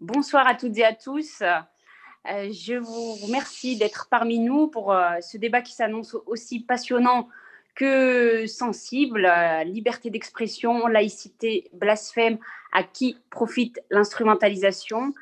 Bonsoir 0.00 0.46
à 0.46 0.54
toutes 0.54 0.78
et 0.78 0.84
à 0.84 0.94
tous. 0.94 1.42
Euh, 1.42 2.52
je 2.52 2.74
vous 2.74 3.14
remercie 3.14 3.76
d'être 3.76 4.06
parmi 4.08 4.38
nous 4.38 4.68
pour 4.68 4.92
euh, 4.92 5.16
ce 5.20 5.36
débat 5.38 5.60
qui 5.60 5.72
s'annonce 5.72 6.16
aussi 6.26 6.60
passionnant 6.60 7.28
que 7.74 8.46
sensible. 8.46 9.28
liberté 9.64 10.10
d'expression, 10.10 10.86
laïcité, 10.86 11.68
blasphème, 11.72 12.38
à 12.72 12.84
qui 12.84 13.18
profite 13.30 13.80
l'instrumentalisation? 13.90 15.14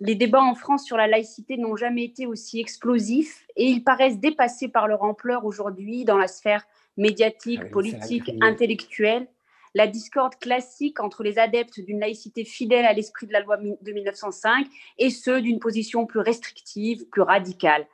Les 0.00 0.16
débats 0.16 0.42
en 0.42 0.54
France 0.54 0.84
sur 0.84 0.98
la 0.98 1.06
laïcité 1.06 1.56
n'ont 1.56 1.76
jamais 1.76 2.04
été 2.04 2.26
aussi 2.26 2.60
explosifs 2.60 3.46
et 3.56 3.68
ils 3.68 3.84
paraissent 3.84 4.20
dépassés 4.20 4.68
par 4.68 4.86
leur 4.86 5.02
ampleur 5.02 5.46
aujourd'hui 5.46 6.04
dans 6.04 6.18
la 6.18 6.28
sphère 6.28 6.66
médiatique, 6.98 7.60
ah 7.62 7.70
politique, 7.70 8.30
intellectuelle 8.42 9.28
la 9.74 9.86
discorde 9.86 10.36
classique 10.36 11.00
entre 11.00 11.22
les 11.22 11.38
adeptes 11.38 11.80
d'une 11.80 12.00
laïcité 12.00 12.44
fidèle 12.44 12.84
à 12.84 12.92
l'esprit 12.92 13.26
de 13.26 13.32
la 13.32 13.40
loi 13.40 13.56
de 13.56 13.92
1905 13.92 14.66
et 14.98 15.10
ceux 15.10 15.40
d'une 15.40 15.58
position 15.60 16.06
plus 16.06 16.20
restrictive, 16.20 17.08
plus 17.08 17.22
radicale. 17.22 17.86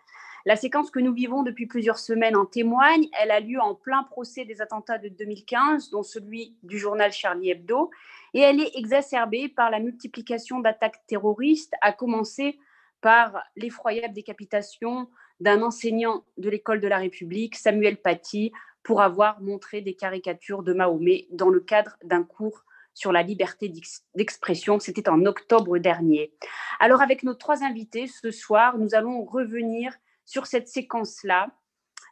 La 0.46 0.54
séquence 0.54 0.92
que 0.92 1.00
nous 1.00 1.12
vivons 1.12 1.42
depuis 1.42 1.66
plusieurs 1.66 1.98
semaines 1.98 2.36
en 2.36 2.46
témoigne. 2.46 3.08
Elle 3.20 3.32
a 3.32 3.40
lieu 3.40 3.58
en 3.60 3.74
plein 3.74 4.04
procès 4.04 4.44
des 4.44 4.62
attentats 4.62 4.96
de 4.96 5.08
2015, 5.08 5.90
dont 5.90 6.04
celui 6.04 6.56
du 6.62 6.78
journal 6.78 7.10
Charlie 7.10 7.50
Hebdo, 7.50 7.90
et 8.32 8.40
elle 8.40 8.60
est 8.60 8.76
exacerbée 8.76 9.48
par 9.48 9.70
la 9.70 9.80
multiplication 9.80 10.60
d'attaques 10.60 11.04
terroristes, 11.08 11.74
à 11.80 11.92
commencer 11.92 12.60
par 13.00 13.42
l'effroyable 13.56 14.14
décapitation 14.14 15.08
d'un 15.40 15.62
enseignant 15.62 16.24
de 16.38 16.48
l'école 16.48 16.80
de 16.80 16.88
la 16.88 16.98
République, 16.98 17.56
Samuel 17.56 17.96
Paty, 17.96 18.52
pour 18.86 19.02
avoir 19.02 19.42
montré 19.42 19.80
des 19.80 19.94
caricatures 19.94 20.62
de 20.62 20.72
Mahomet 20.72 21.26
dans 21.32 21.50
le 21.50 21.58
cadre 21.58 21.96
d'un 22.04 22.22
cours 22.22 22.64
sur 22.94 23.10
la 23.10 23.24
liberté 23.24 23.68
d'expression. 24.14 24.78
C'était 24.78 25.08
en 25.08 25.26
octobre 25.26 25.78
dernier. 25.78 26.32
Alors 26.78 27.02
avec 27.02 27.24
nos 27.24 27.34
trois 27.34 27.64
invités 27.64 28.06
ce 28.06 28.30
soir, 28.30 28.78
nous 28.78 28.94
allons 28.94 29.24
revenir 29.24 29.92
sur 30.24 30.46
cette 30.46 30.68
séquence-là. 30.68 31.48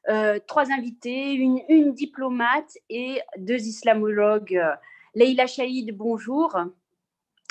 Euh, 0.08 0.41
trois 0.48 0.72
invités, 0.72 1.34
une, 1.34 1.94
diplomate 1.94 2.77
et 2.91 3.20
deux 3.38 3.61
islamologues. 3.69 4.61
Leïla 5.14 5.47
Chaïd, 5.47 5.97
bonjour. 5.97 6.59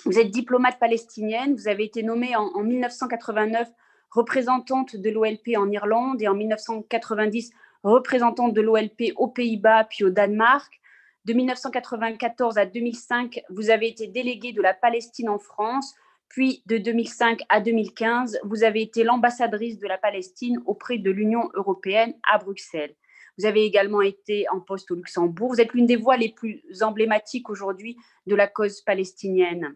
Vous 0.03 0.19
êtes 0.19 0.31
diplomate 0.31 0.79
palestinienne. 0.79 1.55
Vous 1.55 1.69
avez 1.69 1.85
été 1.85 2.03
nommée 2.03 2.35
en, 2.35 2.47
en 2.55 2.61
1989 2.61 3.69
représentante 4.11 4.97
de 4.97 5.09
l'OLP 5.09 5.55
en 5.57 5.71
Irlande 5.71 6.21
et 6.21 6.27
en 6.27 6.35
1990 6.35 7.53
représentante 7.83 8.53
de 8.53 8.61
l'OLP 8.61 9.13
aux 9.15 9.27
Pays-Bas 9.27 9.85
puis 9.85 10.03
au 10.03 10.09
Danemark. 10.09 10.79
De 11.25 11.33
1994 11.33 12.57
à 12.57 12.65
2005, 12.65 13.41
vous 13.49 13.69
avez 13.69 13.87
été 13.87 14.07
déléguée 14.07 14.51
de 14.51 14.61
la 14.61 14.73
Palestine 14.73 15.29
en 15.29 15.39
France. 15.39 15.93
Puis 16.29 16.63
de 16.65 16.77
2005 16.77 17.41
à 17.49 17.61
2015, 17.61 18.39
vous 18.43 18.63
avez 18.63 18.81
été 18.81 19.03
l'ambassadrice 19.03 19.77
de 19.79 19.87
la 19.87 19.97
Palestine 19.97 20.59
auprès 20.65 20.97
de 20.97 21.11
l'Union 21.11 21.49
européenne 21.53 22.15
à 22.29 22.39
Bruxelles. 22.39 22.95
Vous 23.37 23.45
avez 23.45 23.63
également 23.65 24.01
été 24.01 24.45
en 24.49 24.59
poste 24.59 24.91
au 24.91 24.95
Luxembourg. 24.95 25.53
Vous 25.53 25.61
êtes 25.61 25.73
l'une 25.73 25.85
des 25.85 25.95
voix 25.95 26.17
les 26.17 26.29
plus 26.29 26.63
emblématiques 26.81 27.49
aujourd'hui 27.49 27.97
de 28.27 28.35
la 28.35 28.47
cause 28.47 28.81
palestinienne. 28.81 29.75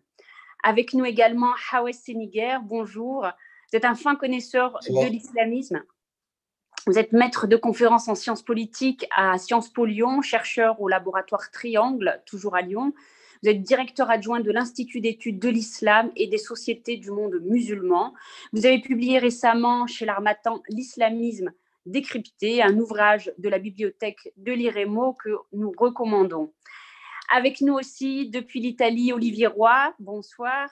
Avec 0.64 0.94
nous 0.94 1.06
également 1.06 1.54
Hawes 1.72 1.94
Seniger, 1.94 2.58
bonjour. 2.64 3.22
Vous 3.72 3.78
êtes 3.78 3.86
un 3.86 3.96
fin 3.96 4.16
connaisseur 4.16 4.80
de 4.88 5.10
l'islamisme. 5.10 5.84
Vous 6.88 6.98
êtes 6.98 7.12
maître 7.12 7.48
de 7.48 7.58
conférence 7.58 8.08
en 8.08 8.16
sciences 8.16 8.42
politiques 8.42 9.06
à 9.14 9.38
Sciences 9.38 9.68
Po 9.68 9.84
Lyon, 9.84 10.22
chercheur 10.22 10.80
au 10.80 10.88
laboratoire 10.88 11.52
Triangle, 11.52 12.22
toujours 12.26 12.56
à 12.56 12.62
Lyon. 12.62 12.94
Vous 13.44 13.50
êtes 13.50 13.62
directeur 13.62 14.10
adjoint 14.10 14.40
de 14.40 14.50
l'Institut 14.52 15.02
d'études 15.02 15.38
de 15.38 15.50
l'islam 15.50 16.10
et 16.16 16.28
des 16.28 16.38
sociétés 16.38 16.96
du 16.96 17.12
monde 17.12 17.42
musulman. 17.44 18.14
Vous 18.54 18.66
avez 18.66 18.80
publié 18.80 19.20
récemment 19.20 19.86
chez 19.86 20.06
l'Armatan 20.06 20.64
L'islamisme 20.70 21.52
décrypté, 21.86 22.64
un 22.64 22.78
ouvrage 22.78 23.34
de 23.38 23.50
la 23.50 23.60
bibliothèque 23.60 24.32
de 24.38 24.54
l'IREMO 24.54 25.14
que 25.22 25.32
nous 25.52 25.74
recommandons. 25.78 26.54
Avec 27.36 27.60
nous 27.60 27.74
aussi 27.74 28.30
depuis 28.30 28.62
l'Italie, 28.62 29.12
Olivier 29.12 29.48
Roy. 29.48 29.94
Bonsoir. 30.00 30.70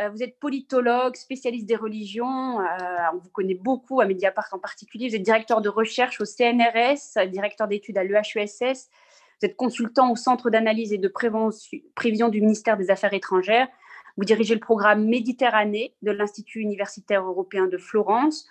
Euh, 0.00 0.10
vous 0.10 0.22
êtes 0.22 0.38
politologue, 0.38 1.16
spécialiste 1.16 1.66
des 1.66 1.76
religions. 1.76 2.60
Euh, 2.60 2.64
on 3.12 3.18
vous 3.18 3.30
connaît 3.30 3.54
beaucoup 3.54 4.00
à 4.00 4.06
Mediapart 4.06 4.48
en 4.52 4.58
particulier. 4.58 5.08
Vous 5.08 5.16
êtes 5.16 5.22
directeur 5.22 5.60
de 5.60 5.68
recherche 5.68 6.20
au 6.20 6.24
CNRS, 6.24 7.26
directeur 7.28 7.66
d'études 7.66 7.98
à 7.98 8.04
l'EHUSS. 8.04 8.88
Vous 9.40 9.46
êtes 9.46 9.56
consultant 9.56 10.12
au 10.12 10.16
Centre 10.16 10.50
d'analyse 10.50 10.92
et 10.92 10.98
de 10.98 11.12
prévision 11.94 12.28
du 12.28 12.40
ministère 12.40 12.76
des 12.76 12.90
Affaires 12.90 13.12
étrangères. 13.12 13.68
Vous 14.16 14.24
dirigez 14.24 14.54
le 14.54 14.60
programme 14.60 15.04
Méditerranée 15.06 15.94
de 16.02 16.10
l'Institut 16.10 16.60
universitaire 16.60 17.24
européen 17.24 17.66
de 17.66 17.78
Florence 17.78 18.48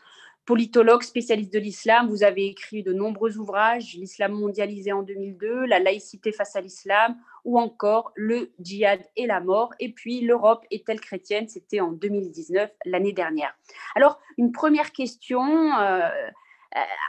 politologue 0.47 1.03
spécialiste 1.03 1.53
de 1.53 1.59
l'islam, 1.59 2.07
vous 2.07 2.23
avez 2.23 2.47
écrit 2.47 2.81
de 2.81 2.93
nombreux 2.93 3.37
ouvrages, 3.37 3.95
L'islam 3.95 4.31
mondialisé 4.31 4.93
en 4.93 5.03
2002, 5.03 5.65
La 5.65 5.79
laïcité 5.79 6.31
face 6.31 6.55
à 6.55 6.61
l'islam, 6.61 7.17
ou 7.43 7.59
encore 7.59 8.13
Le 8.15 8.53
djihad 8.57 9.01
et 9.17 9.27
la 9.27 9.41
mort, 9.41 9.73
et 9.79 9.91
puis 9.91 10.21
L'Europe 10.21 10.65
est-elle 10.71 11.01
chrétienne? 11.01 11.49
C'était 11.49 11.81
en 11.81 11.91
2019, 11.91 12.71
l'année 12.85 13.11
dernière. 13.11 13.53
Alors, 13.93 14.19
une 14.37 14.53
première 14.53 14.93
question 14.93 15.43
euh, 15.43 16.09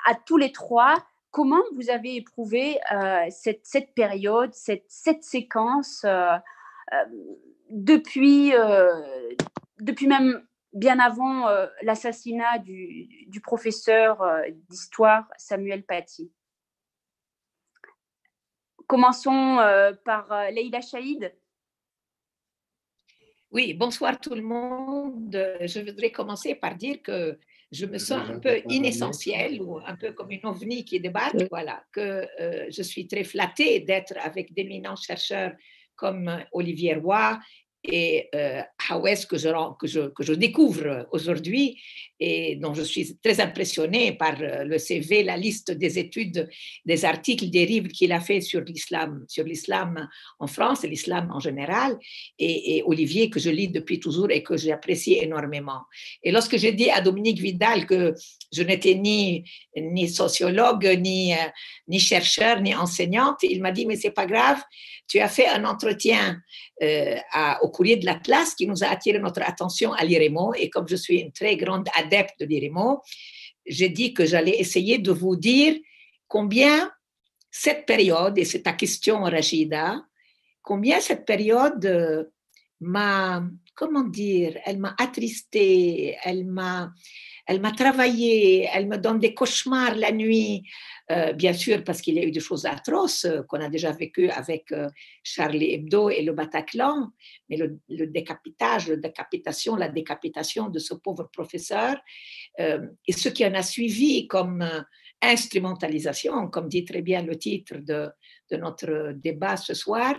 à 0.07 0.15
tous 0.27 0.37
les 0.37 0.51
trois. 0.51 0.97
Comment 1.31 1.63
vous 1.77 1.91
avez 1.91 2.17
éprouvé 2.17 2.79
euh, 2.93 3.25
cette, 3.31 3.95
période, 3.95 4.53
cette, 4.53 5.23
séquence 5.23 6.05
euh, 6.05 6.37
depuis, 7.71 8.53
depuis 9.79 10.09
même 10.09 10.43
bien 10.73 10.99
avant 10.99 11.49
euh, 11.49 11.67
l'assassinat 11.83 12.59
du, 12.59 13.41
professeur 13.43 14.21
euh, 14.23 14.43
d'histoire 14.69 15.29
Samuel 15.37 15.85
Paty. 15.85 16.31
Commençons 18.87 19.59
euh, 19.59 19.93
par 20.05 20.51
Leïla 20.51 20.81
Chaïd. 20.81 21.35
Oui, 23.51 23.75
bonsoir 23.75 24.21
tout 24.21 24.35
le 24.35 24.43
monde. 24.43 25.31
Je 25.61 25.81
voudrais 25.81 26.11
commencer 26.11 26.55
par 26.55 26.77
dire 26.77 27.03
que 27.03 27.39
je 27.71 27.87
me 27.87 27.99
sens 27.99 28.29
un 28.29 28.39
peu 28.39 28.61
inessentielle 28.69 29.61
ou 29.63 29.79
un 29.79 29.97
peu 29.97 30.13
comme 30.13 30.31
une 30.31 30.45
ovni 30.45 30.85
qui 30.85 31.01
débarque, 31.01 31.43
voilà, 31.51 31.83
que 31.93 32.27
je 32.71 32.83
suis 32.83 33.07
très 33.07 33.25
flattée 33.25 33.81
d'être 33.81 34.15
avec 34.19 34.53
d'éminents 34.53 34.97
chercheurs 34.97 35.53
comme 35.97 36.45
Olivier 36.53 36.95
Roy 36.95 37.39
et 37.85 38.29
euh, 38.35 38.63
Hawes 38.91 39.27
que 39.29 39.39
je, 39.39 39.49
que, 39.79 39.87
je, 39.87 40.09
que 40.09 40.23
je 40.23 40.33
découvre 40.33 41.07
aujourd'hui 41.13 41.81
et 42.21 42.57
dont 42.57 42.75
je 42.75 42.83
suis 42.83 43.17
très 43.19 43.41
impressionnée 43.41 44.13
par 44.13 44.41
euh, 44.41 44.65
le 44.65 44.79
CV, 44.79 45.23
la 45.23 45.37
liste 45.37 45.71
des 45.71 45.99
études, 45.99 46.49
des 46.85 47.05
articles, 47.05 47.49
des 47.49 47.67
livres 47.67 47.89
qu'il 47.89 48.13
a 48.13 48.21
fait 48.21 48.41
sur 48.41 48.61
l'islam, 48.63 49.25
sur 49.29 49.45
l'islam 49.45 50.09
en 50.41 50.47
France 50.49 50.83
et 50.83 50.89
l'islam 50.89 51.31
en 51.33 51.39
général, 51.39 51.97
et, 52.39 52.83
Olivier 52.87 53.31
que 53.31 53.41
je 53.41 53.51
lis 53.51 53.69
depuis 53.69 54.01
toujours 54.01 54.31
et 54.31 54.43
que 54.43 54.57
j'apprécie 54.57 55.15
énormément. 55.15 55.83
Et 56.23 56.33
lorsque 56.33 56.57
j'ai 56.57 56.73
dit 56.73 56.91
à 56.91 57.01
Dominique 57.01 57.39
Vidal 57.39 57.87
que 57.87 58.15
je 58.53 58.63
n'étais 58.63 58.95
ni, 58.95 59.45
ni 59.77 60.09
sociologue, 60.09 60.87
ni, 61.01 61.35
euh, 61.35 61.37
ni 61.87 61.99
chercheur, 61.99 62.61
ni 62.61 62.75
enseignante, 62.75 63.39
il 63.43 63.61
m'a 63.61 63.73
dit, 63.73 63.87
mais 63.87 63.97
c'est 63.97 64.11
pas 64.11 64.27
grave, 64.27 64.63
tu 65.09 65.21
as 65.21 65.29
fait 65.29 65.49
un 65.49 65.65
entretien 65.65 66.41
euh, 66.83 67.17
au 67.63 67.68
courrier 67.69 67.97
de 67.97 68.07
l'Atlas 68.07 68.55
qui 68.55 68.67
nous 68.67 68.85
a 68.85 68.89
attiré 68.89 69.19
notre 69.19 69.43
attention 69.43 69.93
à 69.93 70.05
l'IREMO. 70.05 70.55
Et 70.55 70.71
comme 70.71 70.89
je 70.89 70.97
suis 70.97 71.21
une 71.21 71.33
très 71.33 71.57
grande 71.57 71.89
adepte 71.97 72.41
de 72.41 72.47
l'IREMO, 72.47 73.01
j'ai 73.67 73.89
dit 73.89 74.15
que 74.15 74.25
j'allais 74.25 74.59
essayer 74.59 74.99
de 74.99 75.13
vous 75.13 75.37
dire 75.37 75.77
combien 76.27 76.91
cette 77.51 77.87
période, 77.87 78.39
et 78.39 78.45
c'est 78.45 78.63
ta 78.63 78.73
question, 78.73 79.23
Rachida, 79.23 80.03
combien 80.63 81.01
cette 81.01 81.25
période 81.25 81.85
euh, 81.87 82.25
m'a, 82.81 83.43
comment 83.75 84.05
dire, 84.05 84.59
elle 84.65 84.79
m'a 84.79 84.95
attristée, 84.99 86.17
elle 86.25 86.45
m'a, 86.45 86.93
elle 87.49 87.63
m'a 87.63 87.73
travaillé, 87.73 88.69
elle 88.75 88.87
me 88.87 88.99
donne 88.99 89.19
des 89.19 89.33
cauchemars 89.33 89.97
la 89.97 90.13
nuit, 90.13 90.65
euh, 91.11 91.33
bien 91.33 91.55
sûr 91.55 91.83
parce 91.83 92.03
qu'il 92.03 92.15
y 92.17 92.19
a 92.19 92.23
eu 92.23 92.31
des 92.31 92.41
choses 92.41 92.67
atroces 92.67 93.25
euh, 93.25 93.41
qu'on 93.49 93.59
a 93.61 93.71
déjà 93.71 93.91
vécues 93.91 94.29
avec 94.29 94.71
euh, 94.71 94.87
Charlie 95.23 95.73
Hebdo 95.73 96.11
et 96.11 96.21
le 96.23 96.35
Bataclan, 96.35 97.09
mais 97.49 97.57
le, 97.57 98.07
décapitage, 98.07 98.89
la 98.89 98.97
décapitation, 98.97 99.77
la 99.77 99.89
décapitation 99.89 100.69
de 100.69 100.79
ce 100.79 100.93
pauvre 100.93 101.31
professeur 101.33 101.97
et 102.59 103.13
ce 103.13 103.29
qui 103.29 103.47
en 103.47 103.55
a 103.55 103.63
suivi 103.63 104.27
comme 104.27 104.69
instrumentalisation, 105.23 106.49
comme 106.49 106.69
dit 106.69 106.85
très 106.85 107.03
bien 107.03 107.23
le 107.23 107.39
titre 107.39 107.77
de, 107.79 108.11
de 108.51 108.57
notre 108.57 109.13
débat 109.13 109.57
ce 109.57 109.75
soir, 109.75 110.17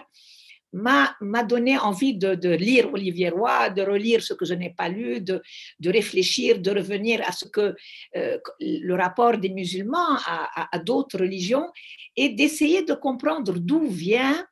m'a 0.74 1.44
donné 1.44 1.78
envie 1.78 2.16
de, 2.16 2.50
lire 2.50 2.92
Olivier 2.94 3.30
Roy, 3.30 3.70
de 3.70 3.82
relire 3.82 4.22
ce 4.22 4.34
que 4.34 4.46
je 4.46 4.54
n'ai 4.54 4.70
pas 4.72 4.90
lu, 4.90 5.22
de, 5.22 5.42
réfléchir, 5.86 6.60
de 6.60 6.72
revenir 6.72 7.22
à 7.28 7.32
ce 7.32 7.46
que 7.46 7.76
euh, 8.16 8.38
le 8.60 8.94
rapport 8.94 9.38
des 9.38 9.50
musulmans 9.50 10.18
à, 10.26 10.80
d'autres 10.80 11.20
religions 11.20 11.68
et 12.16 12.30
d'essayer 12.30 12.84
de 12.84 12.94
comprendre 12.94 13.54
d'où 13.58 13.88
vient 13.88 14.46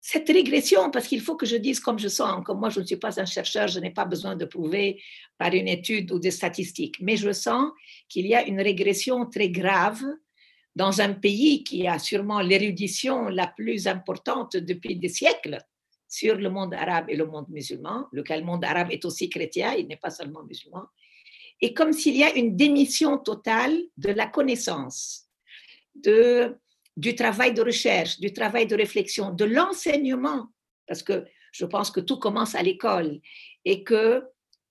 cette 0.00 0.28
régression, 0.28 0.90
parce 0.90 1.06
qu'il 1.06 1.22
faut 1.22 1.34
que 1.34 1.46
je 1.46 1.56
dise 1.56 1.80
comme 1.80 1.98
je 1.98 2.08
sens, 2.08 2.44
comme 2.44 2.60
moi 2.60 2.68
je 2.68 2.80
ne 2.80 2.84
suis 2.84 2.96
pas 2.96 3.18
un 3.18 3.24
chercheur, 3.24 3.68
je 3.68 3.80
n'ai 3.80 3.90
pas 3.90 4.04
besoin 4.04 4.36
de 4.36 4.44
prouver 4.44 5.00
par 5.38 5.54
une 5.54 5.66
étude 5.66 6.12
ou 6.12 6.18
des 6.18 6.30
statistiques, 6.30 6.96
mais 7.00 7.16
je 7.16 7.32
sens 7.32 7.72
qu'il 8.10 8.26
y 8.26 8.34
a 8.34 8.46
une 8.46 8.60
régression 8.60 9.24
très 9.24 9.48
grave 9.48 10.04
dans 10.76 11.00
un 11.00 11.12
pays 11.12 11.62
qui 11.62 11.86
a 11.86 11.98
sûrement 11.98 12.40
l'érudition 12.40 13.28
la 13.28 13.46
plus 13.46 13.86
importante 13.86 14.56
depuis 14.56 14.96
des 14.96 15.08
siècles 15.08 15.58
sur 16.08 16.36
le 16.36 16.50
monde 16.50 16.74
arabe 16.74 17.06
et 17.08 17.16
le 17.16 17.26
monde 17.26 17.48
musulman, 17.48 18.06
lequel 18.12 18.44
monde 18.44 18.64
arabe 18.64 18.90
est 18.90 19.04
aussi 19.04 19.28
chrétien, 19.28 19.74
il 19.74 19.86
n'est 19.86 19.96
pas 19.96 20.10
seulement 20.10 20.42
musulman, 20.44 20.84
et 21.60 21.72
comme 21.72 21.92
s'il 21.92 22.16
y 22.16 22.24
a 22.24 22.34
une 22.34 22.56
démission 22.56 23.18
totale 23.18 23.76
de 23.96 24.10
la 24.10 24.26
connaissance, 24.26 25.28
de 25.94 26.56
du 26.96 27.14
travail 27.14 27.52
de 27.52 27.62
recherche, 27.62 28.20
du 28.20 28.32
travail 28.32 28.66
de 28.66 28.76
réflexion, 28.76 29.30
de 29.30 29.44
l'enseignement, 29.44 30.46
parce 30.86 31.02
que 31.02 31.24
je 31.52 31.64
pense 31.64 31.90
que 31.90 32.00
tout 32.00 32.18
commence 32.18 32.54
à 32.54 32.62
l'école 32.62 33.20
et 33.64 33.82
que, 33.82 34.22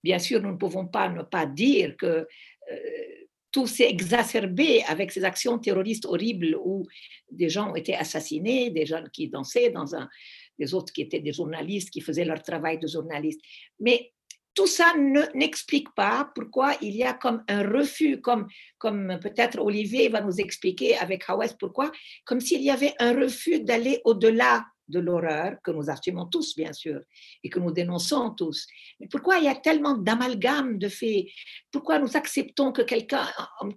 bien 0.03 0.19
sûr, 0.19 0.41
nous 0.41 0.51
ne 0.51 0.57
pouvons 0.57 0.88
pas 0.88 1.09
ne 1.09 1.23
pas 1.23 1.45
dire 1.45 1.97
que 1.97 2.27
euh, 2.71 3.22
tout 3.53 3.67
s'est 3.67 3.88
exacerbé 3.88 4.83
avec 4.88 5.11
ces 5.11 5.23
actions 5.23 5.59
terroristes 5.59 6.05
horribles 6.05 6.57
où 6.61 6.85
des 7.31 7.50
gens 7.50 7.71
ont 7.71 7.75
été 7.75 7.95
assassinés, 7.95 8.71
des 8.71 8.85
jeunes 8.85 9.09
qui 9.11 9.29
dansaient 9.29 9.69
dans 9.69 9.95
un, 9.95 10.09
des 10.57 10.73
autres 10.73 10.91
qui 10.91 11.03
étaient 11.03 11.21
des 11.21 11.31
journalistes, 11.31 11.91
qui 11.91 12.01
faisaient 12.01 12.25
leur 12.25 12.41
travail 12.41 12.79
de 12.79 12.88
journaliste. 12.88 13.39
Mais 13.79 14.11
tout 14.55 14.67
ça 14.67 14.94
n'explique 15.33 15.94
pas 15.95 16.31
pourquoi 16.35 16.75
il 16.81 16.95
y 16.95 17.03
a 17.03 17.13
comme 17.13 17.44
un 17.47 17.63
refus, 17.63 18.21
comme, 18.21 18.47
comme 18.79 19.19
peut-être 19.21 19.59
Olivier 19.59 20.09
va 20.09 20.21
nous 20.21 20.39
expliquer 20.39 20.95
avec 20.97 21.23
Hawes 21.27 21.56
pourquoi, 21.59 21.91
comme 22.25 22.41
s'il 22.41 22.61
y 22.61 22.71
avait 22.71 22.94
un 22.99 23.13
refus 23.13 23.61
d'aller 23.61 24.01
au-delà 24.03 24.65
de 24.94 25.00
l'horreur 25.00 25.57
que 25.63 25.72
nous 25.72 25.90
assumons 25.90 26.28
tous, 26.28 26.56
bien 26.56 26.72
sûr, 26.72 27.00
et 27.44 27.50
que 27.50 27.60
nous 27.60 27.72
dénonçons 27.72 28.31
tous. 28.42 28.68
Mais 29.00 29.07
pourquoi 29.07 29.40
il 29.40 29.45
y 29.45 29.54
a 29.56 29.56
tellement 29.56 29.95
d'amalgames 29.98 30.78
de 30.78 30.88
faits? 30.88 31.25
Pourquoi 31.72 32.00
nous 32.00 32.16
acceptons 32.16 32.72
que 32.72 32.84
quelqu'un 32.84 33.25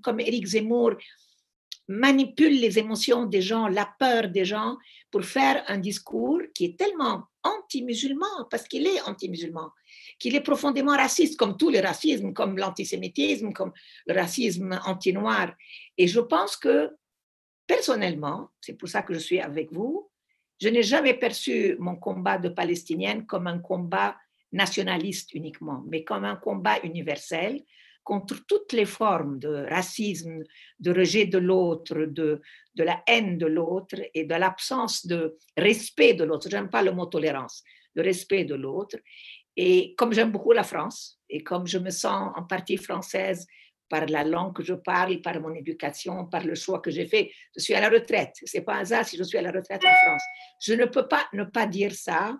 comme 0.02 0.20
Éric 0.20 0.46
Zemmour 0.46 0.92
manipule 1.88 2.60
les 2.60 2.78
émotions 2.78 3.26
des 3.26 3.42
gens, 3.42 3.68
la 3.68 3.88
peur 3.98 4.28
des 4.28 4.44
gens, 4.44 4.76
pour 5.10 5.24
faire 5.24 5.62
un 5.68 5.78
discours 5.78 6.42
qui 6.54 6.64
est 6.66 6.78
tellement 6.78 7.24
anti-musulman, 7.44 8.34
parce 8.50 8.66
qu'il 8.68 8.86
est 8.86 9.00
anti-musulman 9.02 9.70
qu'il 10.18 10.34
est 10.34 10.40
profondément 10.40 10.96
raciste, 10.96 11.36
comme 11.38 11.56
tous 11.56 11.70
les 11.70 11.80
racismes, 11.80 12.32
comme 12.32 12.56
l'antisémitisme, 12.56 13.52
comme 13.52 13.72
le 14.06 14.14
racisme 14.14 14.80
anti-noir. 14.84 15.54
Et 15.96 16.06
je 16.08 16.20
pense 16.20 16.56
que, 16.56 16.90
personnellement, 17.66 18.50
c'est 18.60 18.74
pour 18.74 18.88
ça 18.88 19.02
que 19.02 19.14
je 19.14 19.18
suis 19.18 19.40
avec 19.40 19.72
vous, 19.72 20.10
je 20.60 20.68
n'ai 20.68 20.82
jamais 20.82 21.14
perçu 21.14 21.76
mon 21.78 21.96
combat 21.96 22.38
de 22.38 22.48
palestinienne 22.48 23.26
comme 23.26 23.46
un 23.46 23.58
combat 23.58 24.16
nationaliste 24.52 25.34
uniquement, 25.34 25.82
mais 25.88 26.04
comme 26.04 26.24
un 26.24 26.36
combat 26.36 26.78
universel 26.82 27.62
contre 28.06 28.36
toutes 28.46 28.72
les 28.72 28.84
formes 28.84 29.40
de 29.40 29.66
racisme, 29.68 30.44
de 30.78 30.92
rejet 30.92 31.26
de 31.26 31.38
l'autre, 31.38 32.04
de, 32.04 32.40
de 32.74 32.84
la 32.84 33.02
haine 33.08 33.36
de 33.36 33.46
l'autre 33.46 33.96
et 34.14 34.24
de 34.24 34.34
l'absence 34.34 35.06
de 35.06 35.36
respect 35.56 36.14
de 36.14 36.22
l'autre. 36.22 36.48
Je 36.48 36.56
n'aime 36.56 36.70
pas 36.70 36.82
le 36.82 36.92
mot 36.92 37.06
tolérance, 37.06 37.64
de 37.96 38.02
respect 38.02 38.44
de 38.44 38.54
l'autre. 38.54 38.96
Et 39.56 39.94
comme 39.96 40.12
j'aime 40.12 40.30
beaucoup 40.30 40.52
la 40.52 40.62
France 40.62 41.18
et 41.28 41.42
comme 41.42 41.66
je 41.66 41.78
me 41.78 41.90
sens 41.90 42.32
en 42.36 42.44
partie 42.44 42.76
française 42.76 43.46
par 43.88 44.06
la 44.06 44.24
langue 44.24 44.54
que 44.54 44.62
je 44.62 44.74
parle, 44.74 45.20
par 45.20 45.40
mon 45.40 45.54
éducation, 45.54 46.26
par 46.26 46.44
le 46.44 46.54
choix 46.54 46.80
que 46.80 46.90
j'ai 46.90 47.06
fait, 47.06 47.30
je 47.56 47.62
suis 47.62 47.74
à 47.74 47.80
la 47.80 47.88
retraite. 47.88 48.34
C'est 48.44 48.62
pas 48.62 48.74
un 48.74 48.80
hasard 48.80 49.04
si 49.06 49.16
je 49.16 49.22
suis 49.22 49.38
à 49.38 49.42
la 49.42 49.52
retraite 49.52 49.82
en 49.84 49.94
France. 50.04 50.22
Je 50.60 50.74
ne 50.74 50.84
peux 50.86 51.06
pas 51.06 51.26
ne 51.32 51.44
pas 51.44 51.66
dire 51.66 51.92
ça 51.92 52.36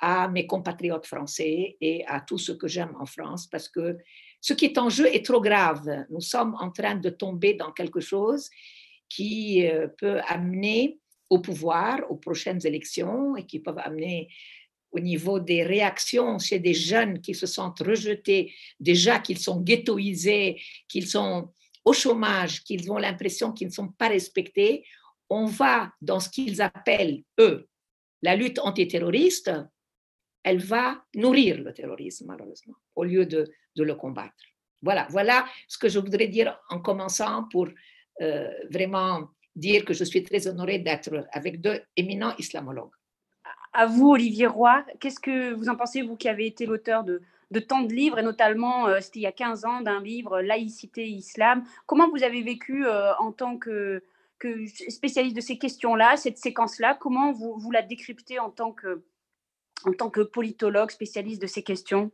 à 0.00 0.28
mes 0.28 0.46
compatriotes 0.46 1.06
français 1.06 1.76
et 1.80 2.04
à 2.06 2.20
tout 2.20 2.38
ce 2.38 2.52
que 2.52 2.66
j'aime 2.66 2.94
en 2.98 3.06
France 3.06 3.46
parce 3.46 3.68
que 3.68 3.96
ce 4.40 4.52
qui 4.52 4.64
est 4.64 4.78
en 4.78 4.88
jeu 4.88 5.06
est 5.06 5.24
trop 5.24 5.40
grave. 5.40 5.88
Nous 6.10 6.20
sommes 6.20 6.56
en 6.58 6.70
train 6.70 6.96
de 6.96 7.10
tomber 7.10 7.54
dans 7.54 7.70
quelque 7.70 8.00
chose 8.00 8.50
qui 9.08 9.66
euh, 9.66 9.86
peut 9.86 10.20
amener 10.26 10.98
au 11.30 11.40
pouvoir 11.40 12.00
aux 12.10 12.16
prochaines 12.16 12.66
élections 12.66 13.36
et 13.36 13.46
qui 13.46 13.60
peuvent 13.60 13.78
amener 13.78 14.28
au 14.92 15.00
niveau 15.00 15.40
des 15.40 15.62
réactions 15.62 16.38
chez 16.38 16.58
des 16.58 16.74
jeunes 16.74 17.20
qui 17.20 17.34
se 17.34 17.46
sentent 17.46 17.80
rejetés, 17.80 18.54
déjà 18.78 19.18
qu'ils 19.18 19.38
sont 19.38 19.60
ghettoisés, 19.60 20.60
qu'ils 20.86 21.08
sont 21.08 21.50
au 21.84 21.92
chômage, 21.92 22.62
qu'ils 22.62 22.92
ont 22.92 22.98
l'impression 22.98 23.52
qu'ils 23.52 23.68
ne 23.68 23.72
sont 23.72 23.88
pas 23.88 24.08
respectés, 24.08 24.84
on 25.28 25.46
va 25.46 25.92
dans 26.00 26.20
ce 26.20 26.28
qu'ils 26.28 26.60
appellent, 26.60 27.22
eux, 27.40 27.68
la 28.20 28.36
lutte 28.36 28.58
antiterroriste, 28.58 29.50
elle 30.44 30.60
va 30.60 31.02
nourrir 31.14 31.60
le 31.60 31.72
terrorisme, 31.72 32.26
malheureusement, 32.26 32.74
au 32.94 33.04
lieu 33.04 33.26
de, 33.26 33.50
le 33.76 33.94
combattre. 33.94 34.44
Voilà, 34.82 35.06
voilà 35.10 35.46
ce 35.68 35.78
que 35.78 35.88
je 35.88 35.98
voudrais 35.98 36.28
dire 36.28 36.58
en 36.68 36.80
commençant 36.80 37.44
pour 37.50 37.68
euh, 38.20 38.50
vraiment 38.70 39.30
dire 39.54 39.84
que 39.84 39.94
je 39.94 40.04
suis 40.04 40.22
très 40.22 40.46
honorée 40.46 40.80
d'être 40.80 41.26
avec 41.32 41.60
deux 41.60 41.80
éminents 41.96 42.34
islamologues 42.38 42.92
à 43.72 43.86
vous, 43.86 44.10
Olivier 44.10 44.46
Roy. 44.46 44.84
Qu'est-ce 45.00 45.20
que 45.20 45.52
vous 45.54 45.68
en 45.68 45.76
pensez, 45.76 46.02
vous 46.02 46.16
qui 46.16 46.28
avez 46.28 46.46
été 46.46 46.66
l'auteur 46.66 47.04
de, 47.04 47.20
tant 47.60 47.82
de 47.82 47.92
livres, 47.92 48.18
et 48.18 48.22
notamment, 48.22 48.86
euh, 48.88 48.98
c'était 49.00 49.20
il 49.20 49.22
y 49.22 49.26
a 49.26 49.32
15 49.32 49.64
ans, 49.64 49.80
d'un 49.80 50.00
livre 50.02 50.40
Laïcité 50.40 51.06
Islam. 51.06 51.64
Comment 51.86 52.08
vous 52.10 52.22
avez 52.22 52.42
vécu 52.42 52.86
euh, 52.86 53.12
en 53.18 53.32
tant 53.32 53.56
que, 53.56 54.02
spécialiste 54.88 55.36
de 55.36 55.40
ces 55.40 55.56
questions-là, 55.56 56.16
cette 56.16 56.38
séquence-là? 56.38 56.96
Comment 57.00 57.32
vous, 57.32 57.70
la 57.70 57.82
décryptez 57.82 58.38
en 58.40 58.50
tant, 58.50 58.72
que, 58.72 59.02
politologue 60.22 60.90
spécialiste 60.90 61.40
de 61.40 61.46
ces 61.46 61.62
questions? 61.62 62.10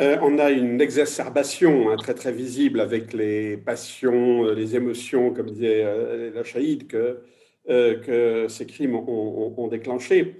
Euh, 0.00 0.16
on 0.22 0.38
a 0.38 0.50
une 0.50 0.80
exacerbation 0.80 1.90
hein, 1.90 1.96
très 1.96 2.14
très 2.14 2.30
visible 2.30 2.80
avec 2.80 3.12
les 3.12 3.56
passions, 3.56 4.44
les 4.44 4.76
émotions, 4.76 5.32
comme 5.32 5.50
disait 5.50 6.30
la 6.30 6.44
Chaïd, 6.44 6.86
que 6.86 7.20
que 7.68 8.46
ces 8.48 8.66
crimes 8.66 8.94
ont, 8.96 9.68
déclenché. 9.68 10.36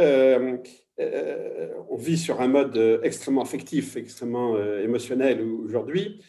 Euh, 0.00 0.56
euh, 1.00 1.68
on 1.90 1.96
vit 1.96 2.18
sur 2.18 2.40
un 2.40 2.48
mode 2.48 3.00
extrêmement 3.02 3.42
affectif, 3.42 3.96
extrêmement 3.96 4.56
émotionnel 4.78 5.42
aujourd'hui, 5.42 6.20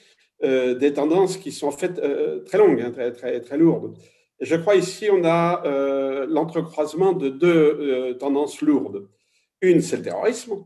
des 0.41 0.93
tendances 0.93 1.37
qui 1.37 1.51
sont 1.51 1.67
en 1.67 1.71
fait 1.71 2.01
très 2.45 2.57
longues, 2.57 2.81
hein, 2.81 2.91
très, 2.91 3.11
très, 3.11 3.39
très 3.41 3.57
lourdes. 3.57 3.97
je 4.39 4.55
crois 4.55 4.75
ici, 4.75 5.09
on 5.11 5.23
a 5.23 5.63
l'entrecroisement 6.27 7.13
de 7.13 7.29
deux 7.29 8.17
tendances 8.19 8.61
lourdes. 8.61 9.07
Une, 9.61 9.81
c'est 9.81 9.97
le 9.97 10.03
terrorisme, 10.03 10.65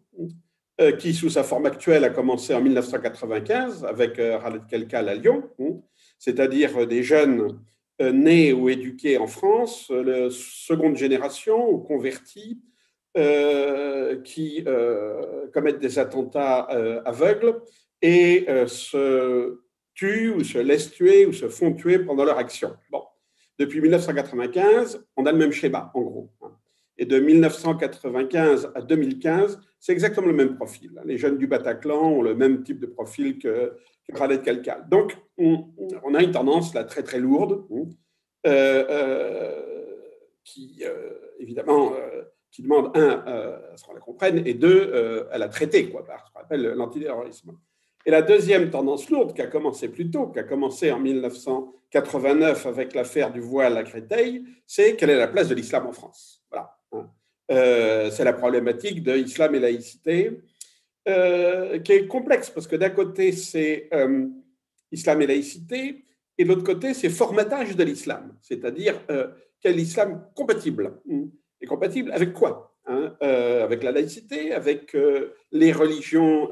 qui, 1.00 1.14
sous 1.14 1.30
sa 1.30 1.44
forme 1.44 1.66
actuelle, 1.66 2.04
a 2.04 2.10
commencé 2.10 2.54
en 2.54 2.62
1995 2.62 3.86
avec 3.86 4.16
Khaled 4.16 4.68
Kelkal 4.68 5.10
à 5.10 5.16
Lyon, 5.16 5.44
hein, 5.60 5.80
c'est-à-dire 6.20 6.88
des 6.88 7.04
jeunes 7.04 7.42
euh, 7.42 7.52
nés 8.12 8.54
ou 8.54 8.70
éduqués 8.70 9.18
en 9.18 9.28
France, 9.28 9.90
euh, 9.92 10.04
la 10.04 10.30
seconde 10.30 10.98
génération 10.98 11.70
ou 11.70 11.78
convertis, 11.80 12.60
euh, 13.16 14.22
qui 14.24 14.66
commettent 15.54 15.80
des 15.80 16.00
attentats 16.00 16.62
aveugles 17.06 17.62
et 18.02 18.48
se 18.66 19.60
tuent 19.94 20.32
ou 20.32 20.44
se 20.44 20.58
laissent 20.58 20.92
tuer 20.92 21.28
ou 21.28 21.34
se 21.34 21.48
font 21.48 21.74
tuer 21.74 22.00
pendant 22.00 22.26
leur 22.26 22.40
action. 22.40 22.76
Bon. 22.90 23.04
Depuis 23.60 23.82
1995, 23.82 25.06
on 25.16 25.28
a 25.28 25.32
le 25.32 25.38
même 25.38 25.52
schéma, 25.52 25.92
en 25.94 26.02
gros. 26.02 26.32
Hein. 26.42 26.52
Et 26.98 27.06
de 27.06 27.20
1995 27.20 28.72
à 28.76 28.82
2015, 28.82 29.60
c'est 29.80 29.92
exactement 29.92 30.28
le 30.28 30.34
même 30.34 30.56
profil. 30.56 30.92
Les 31.06 31.18
jeunes 31.18 31.38
du 31.38 31.48
Bataclan 31.48 32.14
ont 32.14 32.22
le 32.22 32.36
même 32.36 32.64
type 32.64 32.80
de 32.80 32.86
profil 32.86 33.40
que, 33.40 33.74
Khaled. 34.12 34.90
Donc, 34.90 35.18
on, 35.38 36.14
a 36.14 36.22
une 36.22 36.32
tendance 36.32 36.74
là 36.74 36.84
très 36.84 37.04
très 37.04 37.20
lourde 37.20 37.66
hein, 37.72 37.90
euh, 38.46 38.86
euh, 38.90 39.62
qui, 40.44 40.84
euh, 40.84 41.12
évidemment, 41.40 41.94
qui 42.52 42.62
demande, 42.62 42.96
un, 42.96 43.10
à 43.10 43.78
ce 43.78 43.84
qu'on 43.84 43.94
la 43.94 44.02
comprenne, 44.02 44.46
et 44.46 44.54
deux, 44.54 45.28
à 45.32 45.38
la 45.38 45.48
traiter, 45.48 45.90
quoi, 45.90 46.06
par 46.06 46.28
ce 46.28 46.34
qu'on 46.34 46.42
appelle 46.42 46.64
l'antiterrorisme. 46.76 47.58
Et 48.06 48.12
la 48.12 48.22
deuxième 48.22 48.70
tendance 48.70 49.10
lourde, 49.10 49.34
qui 49.34 49.42
a 49.42 49.48
commencé 49.48 49.88
plus 49.88 50.12
tôt, 50.12 50.28
qui 50.28 50.40
a 50.40 50.44
commencé 50.44 50.92
en 50.92 51.00
1989 51.00 52.66
avec 52.66 52.94
l'affaire 52.94 53.32
du 53.32 53.40
voile 53.40 53.78
à 53.78 53.84
Créteil, 53.84 54.44
c'est 54.68 54.98
quelle 54.98 55.12
est 55.12 55.18
la 55.18 55.30
place 55.30 55.48
de 55.48 55.56
l'islam 55.56 55.88
en 55.88 55.94
France. 55.94 56.44
Voilà. 56.52 56.78
Hein. 56.92 57.10
c'est 58.12 58.26
la 58.26 58.34
problématique 58.34 59.02
de 59.02 59.14
l'islam 59.14 59.56
et 59.56 59.60
laïcité, 59.60 60.42
euh, 61.06 61.80
qui 61.80 61.92
est 61.92 62.08
complexe 62.08 62.50
parce 62.50 62.66
que 62.66 62.78
d'un 62.78 62.90
côté, 62.90 63.34
c'est 63.34 63.90
euh, 63.94 64.26
islam 64.90 65.22
et 65.22 65.28
laïcité, 65.28 66.06
et 66.38 66.44
de 66.46 66.48
l'autre 66.50 66.64
côté, 66.64 66.94
c'est 66.94 67.10
formatage 67.10 67.76
de 67.76 67.84
l'islam, 67.84 68.38
c'est-à-dire 68.42 68.98
euh, 69.12 69.28
quel 69.60 69.78
islam 69.78 70.26
compatible. 70.34 71.02
Hmm. 71.06 71.26
Et 71.60 71.66
compatible 71.66 72.10
avec 72.14 72.32
quoi 72.32 72.74
hein, 72.88 73.16
Avec 73.20 73.84
la 73.84 73.92
laïcité, 73.92 74.54
avec 74.54 74.96
les 75.52 75.72
religions 75.72 76.50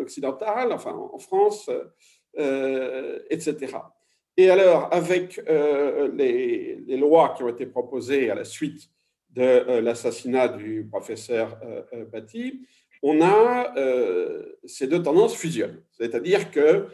occidentales, 0.00 0.72
enfin 0.72 0.92
en 0.92 1.18
France, 1.18 1.68
etc. 2.36 3.56
Et 4.36 4.48
alors, 4.48 4.88
avec 4.92 5.42
les, 5.48 6.76
les, 6.86 6.96
lois 6.96 7.34
qui 7.36 7.42
ont 7.42 7.48
été 7.48 7.66
proposées 7.66 8.30
à 8.30 8.36
la 8.36 8.44
suite 8.44 8.88
de 9.30 9.80
l'assassinat 9.80 10.46
du 10.46 10.86
professeur 10.88 11.58
Paty, 12.12 12.64
on 13.02 13.20
a 13.20 13.74
ces 14.64 14.86
deux 14.86 15.02
tendances 15.02 15.36
fusionnent. 15.36 15.82
C'est-à-dire 15.92 16.50
que 16.50 16.86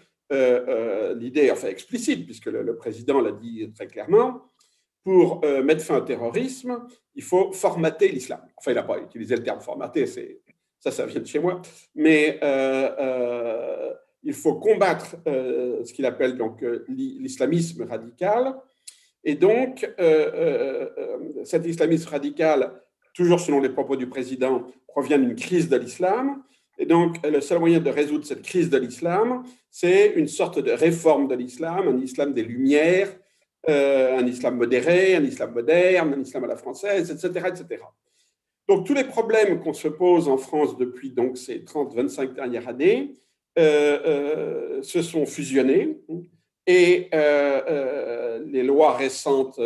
l'idée, 1.15 1.51
enfin 1.51 1.69
explicite, 1.69 2.25
puisque 2.27 2.47
le 2.47 2.77
président 2.77 3.21
l'a 3.21 3.33
dit 3.33 3.71
très 3.75 3.87
clairement, 3.87 4.51
pour 5.05 5.43
euh, 5.45 5.63
mettre 5.63 5.85
fin 5.85 5.99
au 5.99 6.01
terrorisme, 6.01 6.87
il 7.15 7.23
faut 7.23 7.53
formater 7.53 8.09
l'islam. 8.09 8.41
Enfin, 8.57 8.73
il 8.73 8.75
n'a 8.75 8.83
pas 8.83 8.99
utilisé 8.99 9.37
le 9.37 9.43
terme 9.43 9.61
formater, 9.61 10.07
ça, 10.07 10.91
ça 10.91 11.07
vient 11.07 11.21
de 11.21 11.27
chez 11.27 11.39
moi. 11.39 11.61
Mais 11.95 12.41
euh, 12.43 12.91
euh, 12.99 13.93
il 14.23 14.33
faut 14.33 14.55
combattre 14.55 15.17
ce 15.27 15.93
qu'il 15.93 16.07
appelle 16.07 16.39
donc 16.39 16.65
l'islamisme 16.89 17.85
radical. 17.85 18.57
Et 19.23 19.35
donc, 19.35 19.87
cet 21.45 21.67
islamisme 21.67 22.09
radical, 22.09 22.73
toujours 23.13 23.39
selon 23.39 23.61
les 23.61 23.69
propos 23.69 23.97
du 23.97 24.09
président, 24.09 24.67
provient 24.95 25.19
d'une 25.19 25.35
crise 25.35 25.69
de 25.69 25.77
l'islam. 25.77 26.43
Et 26.79 26.87
donc, 26.87 27.17
le 27.27 27.41
seul 27.41 27.59
moyen 27.59 27.81
de 27.81 27.91
résoudre 27.91 28.25
cette 28.25 28.43
crise 28.43 28.71
de 28.71 28.79
l'islam, 28.79 29.43
c'est 29.71 30.13
une 30.15 30.29
sorte 30.29 30.61
de 30.61 30.71
réforme 30.71 31.27
de 31.27 31.35
l'islam, 31.35 31.89
un 31.89 31.99
islam 31.99 32.33
des 32.33 32.45
Lumières, 32.45 33.11
euh, 33.69 34.19
un 34.19 34.27
islam 34.27 34.57
modéré, 34.57 35.17
un 35.17 35.25
islam 35.25 35.53
moderne, 35.53 36.15
un 36.15 36.21
islam 36.21 36.45
à 36.45 36.47
la 36.47 36.57
française, 36.57 37.11
etc. 37.11 37.47
etc. 37.49 37.83
Donc 38.69 38.87
tous 38.87 38.95
les 38.95 39.05
problèmes 39.05 39.59
qu'on 39.61 39.73
se 39.73 39.89
pose 39.89 40.29
en 40.29 40.37
France 40.37 40.77
depuis 40.77 41.11
donc, 41.11 41.37
ces 41.39 41.59
30-25 41.61 42.35
dernières 42.35 42.69
années 42.69 43.15
euh, 43.59 43.99
euh, 44.07 44.83
se 44.83 45.03
sont 45.03 45.27
fusionnés 45.27 45.99
et 46.67 47.11
les 48.47 48.63
lois 48.63 48.97
récentes 48.97 49.61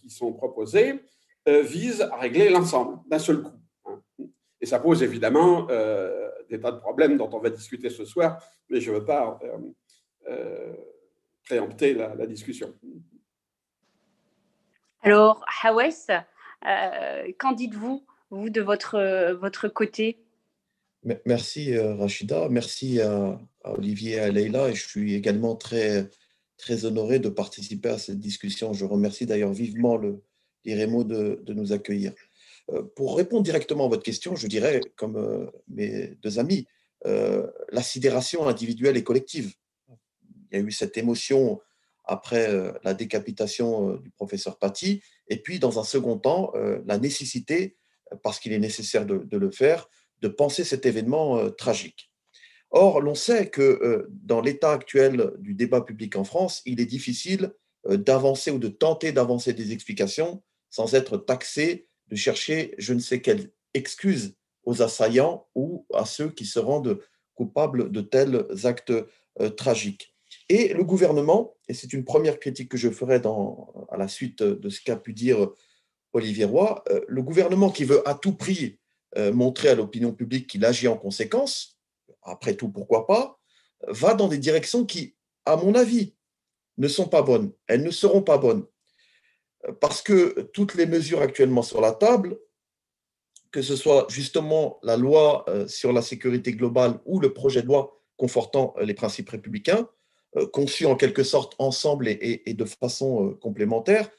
qui 0.00 0.08
sont 0.08 0.32
proposées 0.32 0.94
visent 1.46 2.02
à 2.12 2.16
régler 2.16 2.48
l'ensemble 2.48 2.98
d'un 3.10 3.18
seul 3.18 3.42
coup. 3.42 3.57
Et 4.68 4.70
ça 4.70 4.80
pose 4.80 5.02
évidemment 5.02 5.66
des 6.50 6.60
tas 6.60 6.72
de 6.72 6.78
problèmes 6.78 7.16
dont 7.16 7.30
on 7.32 7.38
va 7.38 7.48
discuter 7.48 7.88
ce 7.88 8.04
soir, 8.04 8.42
mais 8.68 8.80
je 8.80 8.90
ne 8.90 8.98
veux 8.98 9.04
pas 9.04 9.38
préempter 11.44 11.94
la 11.94 12.26
discussion. 12.26 12.74
Alors, 15.02 15.44
Hawes, 15.62 16.10
euh, 16.66 17.32
qu'en 17.38 17.52
dites-vous, 17.52 18.04
vous, 18.30 18.50
de 18.50 18.60
votre, 18.60 19.32
votre 19.40 19.68
côté? 19.68 20.18
Merci 21.24 21.74
euh, 21.74 21.94
Rachida, 21.94 22.48
merci 22.48 23.00
à, 23.00 23.38
Olivier 23.64 24.16
et 24.16 24.20
à 24.20 24.30
Leïla. 24.30 24.68
Et 24.68 24.74
je 24.74 24.86
suis 24.86 25.14
également 25.14 25.54
très, 25.54 26.10
très 26.56 26.84
honoré 26.84 27.20
de 27.20 27.28
participer 27.28 27.90
à 27.90 27.98
cette 27.98 28.18
discussion. 28.18 28.72
Je 28.72 28.84
remercie 28.84 29.24
d'ailleurs 29.24 29.52
vivement 29.52 29.96
le, 29.96 30.22
l'IREMO 30.64 31.04
de, 31.04 31.40
de, 31.42 31.54
nous 31.54 31.72
accueillir. 31.72 32.12
Euh, 32.70 32.82
pour 32.96 33.16
répondre 33.16 33.42
directement 33.42 33.86
à 33.86 33.88
votre 33.88 34.02
question, 34.02 34.36
je 34.36 34.46
dirais, 34.46 34.80
comme 34.96 35.50
mes 35.68 36.16
deux 36.22 36.38
amis, 36.38 36.66
la 37.04 37.82
sidération 37.82 38.48
individuelle 38.48 38.96
et 38.96 39.04
collective. 39.04 39.54
Il 40.50 40.58
y 40.58 40.62
a 40.62 40.64
eu 40.64 40.72
cette 40.72 40.96
émotion 40.96 41.60
après 42.08 42.48
euh, 42.48 42.72
la 42.82 42.94
décapitation 42.94 43.90
euh, 43.90 43.98
du 43.98 44.10
professeur 44.10 44.58
Paty, 44.58 45.02
et 45.28 45.36
puis 45.36 45.60
dans 45.60 45.78
un 45.78 45.84
second 45.84 46.18
temps, 46.18 46.50
euh, 46.54 46.80
la 46.86 46.98
nécessité, 46.98 47.76
parce 48.22 48.40
qu'il 48.40 48.52
est 48.54 48.58
nécessaire 48.58 49.04
de, 49.04 49.36
le 49.36 49.50
faire, 49.50 49.88
de 50.22 50.28
penser 50.28 50.64
cet 50.64 50.86
événement 50.86 51.50
tragique. 51.50 52.10
Or, 52.70 53.02
l'on 53.02 53.14
sait 53.14 53.50
que 53.50 54.08
dans 54.08 54.40
l'état 54.40 54.72
actuel 54.72 55.32
du 55.40 55.52
débat 55.52 55.82
public 55.82 56.16
en 56.16 56.24
France, 56.24 56.62
il 56.64 56.80
est 56.80 56.86
difficile 56.86 57.52
d'avancer 57.86 58.50
ou 58.50 58.58
de 58.58 58.68
tenter 58.68 59.12
d'avancer 59.12 59.52
des 59.52 59.72
explications 59.72 60.42
sans 60.70 60.94
être 60.94 61.18
taxé 61.18 61.86
de 62.08 62.16
chercher 62.16 62.74
je 62.78 62.94
ne 62.94 63.00
sais 63.00 63.20
quelle 63.20 63.50
excuse 63.74 64.34
aux 64.64 64.82
assaillants 64.82 65.46
ou 65.54 65.86
à 65.94 66.04
ceux 66.04 66.30
qui 66.30 66.44
se 66.44 66.58
rendent 66.58 67.00
coupables 67.34 67.90
de 67.90 68.00
tels 68.00 68.46
actes 68.64 68.92
tragiques. 69.56 70.14
Et 70.48 70.72
le 70.72 70.84
gouvernement, 70.84 71.54
et 71.68 71.74
c'est 71.74 71.92
une 71.92 72.04
première 72.04 72.38
critique 72.38 72.70
que 72.70 72.78
je 72.78 72.90
ferai 72.90 73.20
dans, 73.20 73.72
à 73.90 73.96
la 73.96 74.08
suite 74.08 74.42
de 74.42 74.68
ce 74.68 74.80
qu'a 74.80 74.96
pu 74.96 75.12
dire 75.12 75.50
Olivier 76.12 76.44
Roy, 76.44 76.82
euh, 76.90 77.00
le 77.06 77.22
gouvernement 77.22 77.70
qui 77.70 77.84
veut 77.84 78.06
à 78.08 78.14
tout 78.14 78.34
prix 78.34 78.78
euh, 79.16 79.32
montrer 79.32 79.68
à 79.68 79.74
l'opinion 79.74 80.12
publique 80.12 80.46
qu'il 80.46 80.64
agit 80.64 80.88
en 80.88 80.96
conséquence, 80.96 81.78
après 82.22 82.54
tout, 82.54 82.70
pourquoi 82.70 83.06
pas, 83.06 83.38
va 83.86 84.14
dans 84.14 84.28
des 84.28 84.38
directions 84.38 84.84
qui, 84.84 85.14
à 85.44 85.56
mon 85.56 85.74
avis, 85.74 86.14
ne 86.78 86.88
sont 86.88 87.08
pas 87.08 87.22
bonnes. 87.22 87.52
Elles 87.66 87.82
ne 87.82 87.90
seront 87.90 88.22
pas 88.22 88.38
bonnes. 88.38 88.64
Parce 89.80 90.02
que 90.02 90.42
toutes 90.52 90.74
les 90.74 90.86
mesures 90.86 91.20
actuellement 91.20 91.62
sur 91.62 91.80
la 91.80 91.92
table, 91.92 92.38
que 93.50 93.62
ce 93.62 93.76
soit 93.76 94.06
justement 94.08 94.78
la 94.82 94.96
loi 94.96 95.44
euh, 95.48 95.66
sur 95.66 95.92
la 95.92 96.02
sécurité 96.02 96.52
globale 96.52 97.00
ou 97.06 97.18
le 97.18 97.32
projet 97.32 97.62
de 97.62 97.66
loi 97.66 98.00
confortant 98.16 98.74
les 98.80 98.94
principes 98.94 99.30
républicains, 99.30 99.88
euh, 100.36 100.46
conçus 100.46 100.84
en 100.84 100.94
quelque 100.94 101.22
sorte 101.22 101.54
ensemble 101.58 102.06
et, 102.08 102.52
de 102.52 102.64
façon 102.66 103.28
euh, 103.28 103.34
complémentaire, 103.34 104.10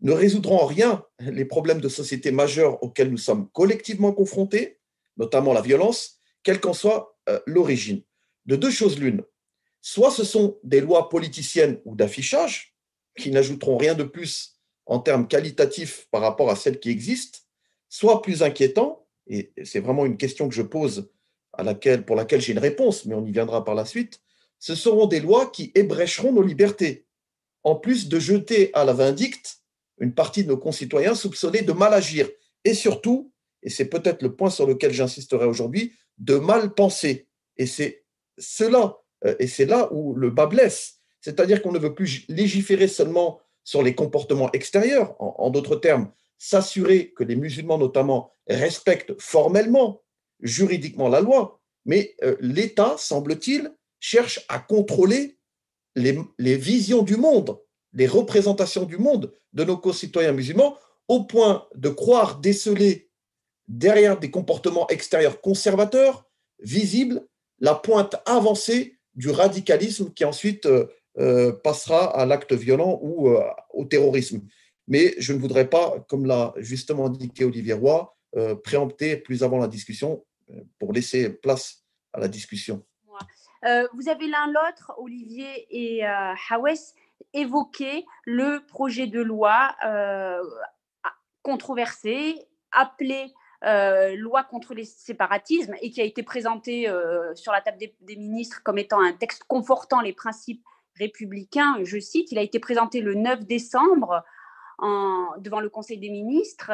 ne 0.00 0.12
résoudront 0.12 0.60
en 0.60 0.66
rien 0.66 1.04
les 1.18 1.44
problèmes 1.44 1.80
de 1.80 1.90
société 1.90 2.30
majeurs 2.30 2.82
auxquels 2.82 3.10
nous 3.10 3.18
sommes 3.18 3.50
collectivement 3.50 4.12
confrontés, 4.12 4.78
notamment 5.18 5.52
la 5.52 5.60
violence, 5.60 6.20
quelle 6.42 6.60
qu'en 6.60 6.72
soit 6.72 7.18
euh, 7.28 7.38
l'origine. 7.46 8.02
De 8.46 8.56
deux 8.56 8.70
choses 8.70 8.98
l'une, 8.98 9.22
soit 9.82 10.10
ce 10.10 10.24
sont 10.24 10.58
des 10.62 10.80
lois 10.80 11.10
politiciennes 11.10 11.82
ou 11.84 11.96
d'affichage 11.96 12.74
qui 13.18 13.30
n'ajouteront 13.30 13.76
rien 13.76 13.94
de 13.94 14.04
plus 14.04 14.57
en 14.88 14.98
termes 14.98 15.28
qualitatifs 15.28 16.08
par 16.10 16.22
rapport 16.22 16.50
à 16.50 16.56
celles 16.56 16.80
qui 16.80 16.90
existent, 16.90 17.38
soit 17.88 18.22
plus 18.22 18.42
inquiétant, 18.42 19.06
et 19.26 19.52
c'est 19.64 19.80
vraiment 19.80 20.06
une 20.06 20.16
question 20.16 20.48
que 20.48 20.54
je 20.54 20.62
pose 20.62 21.10
à 21.52 21.62
laquelle, 21.62 22.04
pour 22.04 22.16
laquelle 22.16 22.40
j'ai 22.40 22.52
une 22.52 22.58
réponse, 22.58 23.04
mais 23.04 23.14
on 23.14 23.24
y 23.24 23.30
viendra 23.30 23.64
par 23.64 23.74
la 23.74 23.84
suite, 23.84 24.20
ce 24.58 24.74
seront 24.74 25.06
des 25.06 25.20
lois 25.20 25.50
qui 25.50 25.70
ébrécheront 25.74 26.32
nos 26.32 26.42
libertés, 26.42 27.06
en 27.64 27.76
plus 27.76 28.08
de 28.08 28.18
jeter 28.18 28.70
à 28.74 28.84
la 28.84 28.94
vindicte 28.94 29.58
une 30.00 30.14
partie 30.14 30.42
de 30.42 30.48
nos 30.48 30.56
concitoyens 30.56 31.14
soupçonnés 31.14 31.62
de 31.62 31.72
mal 31.72 31.92
agir, 31.92 32.28
et 32.64 32.74
surtout, 32.74 33.30
et 33.62 33.68
c'est 33.68 33.88
peut-être 33.88 34.22
le 34.22 34.34
point 34.34 34.50
sur 34.50 34.66
lequel 34.66 34.92
j'insisterai 34.92 35.44
aujourd'hui, 35.44 35.92
de 36.16 36.36
mal 36.36 36.74
penser. 36.74 37.28
Et 37.56 37.66
c'est 37.66 38.04
cela, 38.38 38.98
euh, 39.24 39.34
et 39.38 39.46
c'est 39.46 39.66
là 39.66 39.92
où 39.92 40.14
le 40.14 40.30
bas 40.30 40.46
blesse. 40.46 41.00
C'est-à-dire 41.20 41.60
qu'on 41.60 41.72
ne 41.72 41.78
veut 41.78 41.94
plus 41.94 42.24
légiférer 42.28 42.88
seulement 42.88 43.40
sur 43.68 43.82
les 43.82 43.94
comportements 43.94 44.50
extérieurs, 44.52 45.14
en 45.18 45.50
d'autres 45.50 45.76
termes, 45.76 46.10
s'assurer 46.38 47.12
que 47.12 47.22
les 47.22 47.36
musulmans 47.36 47.76
notamment 47.76 48.32
respectent 48.48 49.12
formellement, 49.20 50.00
juridiquement 50.40 51.10
la 51.10 51.20
loi, 51.20 51.60
mais 51.84 52.16
euh, 52.22 52.34
l'État, 52.40 52.94
semble-t-il, 52.96 53.70
cherche 54.00 54.42
à 54.48 54.58
contrôler 54.58 55.36
les, 55.96 56.16
visions 56.56 57.02
du 57.02 57.18
monde, 57.18 57.60
les 57.92 58.06
représentations 58.06 58.84
du 58.84 58.96
monde 58.96 59.34
de 59.52 59.64
nos 59.64 59.76
concitoyens 59.76 60.32
musulmans, 60.32 60.78
au 61.06 61.24
point 61.24 61.68
de 61.74 61.90
croire 61.90 62.38
déceler 62.38 63.10
derrière 63.66 64.18
des 64.18 64.30
comportements 64.30 64.88
extérieurs 64.88 65.42
conservateurs, 65.42 66.26
visibles, 66.58 67.28
la 67.58 67.74
pointe 67.74 68.16
avancée 68.24 68.96
du 69.14 69.28
radicalisme 69.28 70.10
qui 70.14 70.24
ensuite 70.24 70.64
euh, 70.64 70.86
passera 71.62 72.16
à 72.16 72.26
l'acte 72.26 72.52
violent 72.52 72.98
ou 73.02 73.28
euh, 73.28 73.42
au 73.70 73.84
terrorisme. 73.84 74.42
Mais 74.86 75.14
je 75.18 75.32
ne 75.32 75.38
voudrais 75.38 75.68
pas, 75.68 76.00
comme 76.08 76.26
l'a 76.26 76.54
justement 76.56 77.06
indiqué 77.06 77.44
Olivier 77.44 77.74
Roy, 77.74 78.16
préempter 78.62 79.16
plus 79.16 79.42
avant 79.42 79.58
la 79.58 79.68
discussion 79.68 80.24
pour 80.78 80.92
laisser 80.92 81.30
place 81.30 81.84
à 82.12 82.20
la 82.20 82.28
discussion. 82.28 82.84
Euh, 83.64 83.86
vous 83.94 84.08
avez 84.08 84.26
l'un 84.28 84.46
l'autre, 84.46 84.92
Olivier 84.98 85.66
et 85.70 86.06
euh, 86.06 86.34
Hawes, 86.50 86.94
évoqué 87.32 88.06
le 88.24 88.64
projet 88.66 89.06
de 89.06 89.20
loi 89.20 89.74
euh, 89.84 90.40
controversé, 91.42 92.46
appelé 92.72 93.32
loi 93.60 94.44
contre 94.44 94.72
les 94.72 94.84
séparatismes 94.84 95.74
et 95.82 95.90
qui 95.90 96.00
a 96.00 96.04
été 96.04 96.22
présenté 96.22 96.88
sur 97.34 97.50
la 97.50 97.60
table 97.60 97.78
des, 97.78 98.16
ministres 98.16 98.62
comme 98.62 98.78
étant 98.78 99.00
un 99.00 99.12
texte 99.12 99.42
confortant 99.48 100.00
les 100.00 100.12
principes 100.12 100.62
républicains. 100.98 101.76
Je 101.84 101.98
cite, 101.98 102.32
il 102.32 102.38
a 102.38 102.42
été 102.42 102.58
présenté 102.58 103.00
le 103.00 103.14
9 103.14 103.46
décembre 103.46 104.24
devant 105.38 105.60
le 105.60 105.68
Conseil 105.68 105.98
des 105.98 106.10
ministres. 106.10 106.70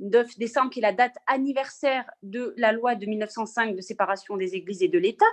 9 0.00 0.38
décembre, 0.38 0.70
qui 0.70 0.78
est 0.78 0.82
la 0.82 0.92
date 0.92 1.16
anniversaire 1.26 2.04
de 2.22 2.54
la 2.56 2.72
loi 2.72 2.94
de 2.94 3.06
1905 3.06 3.74
de 3.74 3.80
séparation 3.80 4.36
des 4.36 4.54
églises 4.54 4.82
et 4.82 4.88
de 4.88 4.98
l'État. 4.98 5.26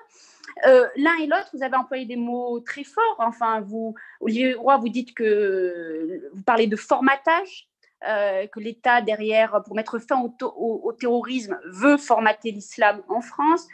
Euh, 0.66 0.88
l'un 0.96 1.16
et 1.18 1.28
l'autre, 1.28 1.50
vous 1.54 1.64
avez 1.64 1.76
employé 1.76 2.06
des 2.06 2.16
mots 2.16 2.60
très 2.60 2.84
forts. 2.84 3.16
Enfin, 3.20 3.62
vous, 3.62 3.96
Olivier 4.22 4.56
Roy, 4.56 4.78
vous 4.78 4.90
dites 4.90 5.14
que 5.14 6.30
vous 6.34 6.44
parlez 6.44 6.68
de 6.68 6.76
formatage, 6.76 7.70
euh, 8.08 8.48
que 8.48 8.60
l'État 8.60 9.02
derrière, 9.02 9.62
pour 9.66 9.76
mettre 9.76 10.00
fin 10.00 10.22
au, 10.22 10.94
terrorisme, 10.94 11.60
veut 11.66 11.98
formater 11.98 12.52
l'islam 12.52 13.04
en 13.08 13.22
France. 13.22 13.68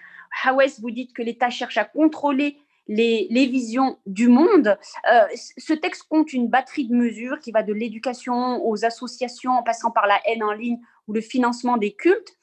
Hawes, 0.44 0.80
vous 0.80 0.92
dites 0.92 1.14
que 1.14 1.22
l'État 1.22 1.50
cherche 1.50 1.78
à 1.78 1.86
contrôler 1.86 2.58
les, 2.92 3.48
visions 3.48 3.98
du 4.06 4.28
monde. 4.28 4.78
Euh, 5.12 5.28
ce 5.58 5.74
texte 5.74 6.04
compte 6.04 6.34
une 6.34 6.50
batterie 6.50 6.88
de 6.88 6.96
mesures 6.96 7.40
qui 7.40 7.52
va 7.52 7.64
de 7.64 7.74
l'éducation 7.74 8.64
aux 8.66 8.86
associations 8.86 9.52
en 9.52 9.64
passant 9.64 9.92
par 9.92 10.08
la 10.08 10.20
haine 10.26 10.44
en 10.44 10.52
ligne 10.52 10.80
ou 11.08 11.14
le 11.14 11.22
financement 11.22 11.78
des 11.78 11.94
cultes. 11.94 12.38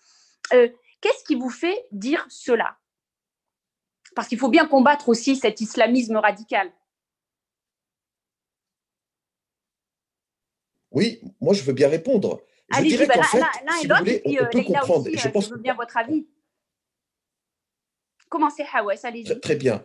Euh, 0.52 0.68
qu'est-ce 1.00 1.24
qui 1.24 1.34
vous 1.34 1.50
fait 1.50 1.86
dire 1.92 2.26
cela? 2.28 2.76
Parce 4.14 4.28
qu'il 4.28 4.38
faut 4.38 4.48
bien 4.48 4.66
combattre 4.66 5.08
aussi 5.08 5.36
cet 5.36 5.60
islamisme 5.60 6.16
radical. 6.16 6.72
Oui, 10.90 11.20
moi 11.40 11.52
je 11.52 11.62
veux 11.62 11.74
bien 11.74 11.88
répondre. 11.88 12.40
Je 12.74 12.82
dirais 12.82 13.06
bah, 13.06 13.14
qu'en 13.14 13.22
fait, 13.22 13.42
si 13.80 13.86
vous 13.86 13.94
voulez, 13.96 14.22
on 14.24 14.34
euh, 14.34 14.46
peut 14.46 14.62
comprendre. 14.62 15.08
je 15.12 15.28
pense 15.28 15.46
je 15.46 15.50
veux 15.50 15.60
bien 15.60 15.74
votre 15.74 15.96
avis. 15.96 16.26
Commencez, 18.30 18.64
Hawes, 18.74 18.98
allez-y. 19.04 19.40
Très 19.40 19.56
bien. 19.56 19.84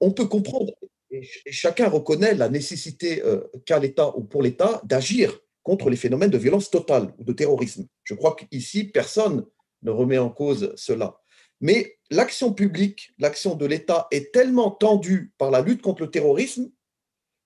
On 0.00 0.12
peut 0.12 0.26
comprendre, 0.26 0.72
et 1.10 1.22
ch- 1.22 1.42
et 1.46 1.52
chacun 1.52 1.88
reconnaît 1.88 2.34
la 2.34 2.48
nécessité 2.48 3.22
euh, 3.22 3.40
qu'a 3.66 3.78
l'État 3.78 4.16
ou 4.16 4.24
pour 4.24 4.42
l'État 4.42 4.80
d'agir 4.84 5.38
contre 5.62 5.90
les 5.90 5.96
phénomènes 5.96 6.30
de 6.30 6.38
violence 6.38 6.70
totale 6.70 7.14
ou 7.18 7.24
de 7.24 7.32
terrorisme. 7.32 7.86
Je 8.04 8.14
crois 8.14 8.34
qu'ici, 8.34 8.84
personne 8.84 9.46
ne 9.82 9.90
remet 9.90 10.18
en 10.18 10.30
cause 10.30 10.72
cela. 10.76 11.18
Mais 11.60 11.98
l'action 12.10 12.52
publique, 12.52 13.12
l'action 13.18 13.54
de 13.54 13.66
l'État 13.66 14.08
est 14.10 14.32
tellement 14.32 14.70
tendue 14.72 15.32
par 15.38 15.50
la 15.52 15.60
lutte 15.60 15.82
contre 15.82 16.02
le 16.02 16.10
terrorisme 16.10 16.70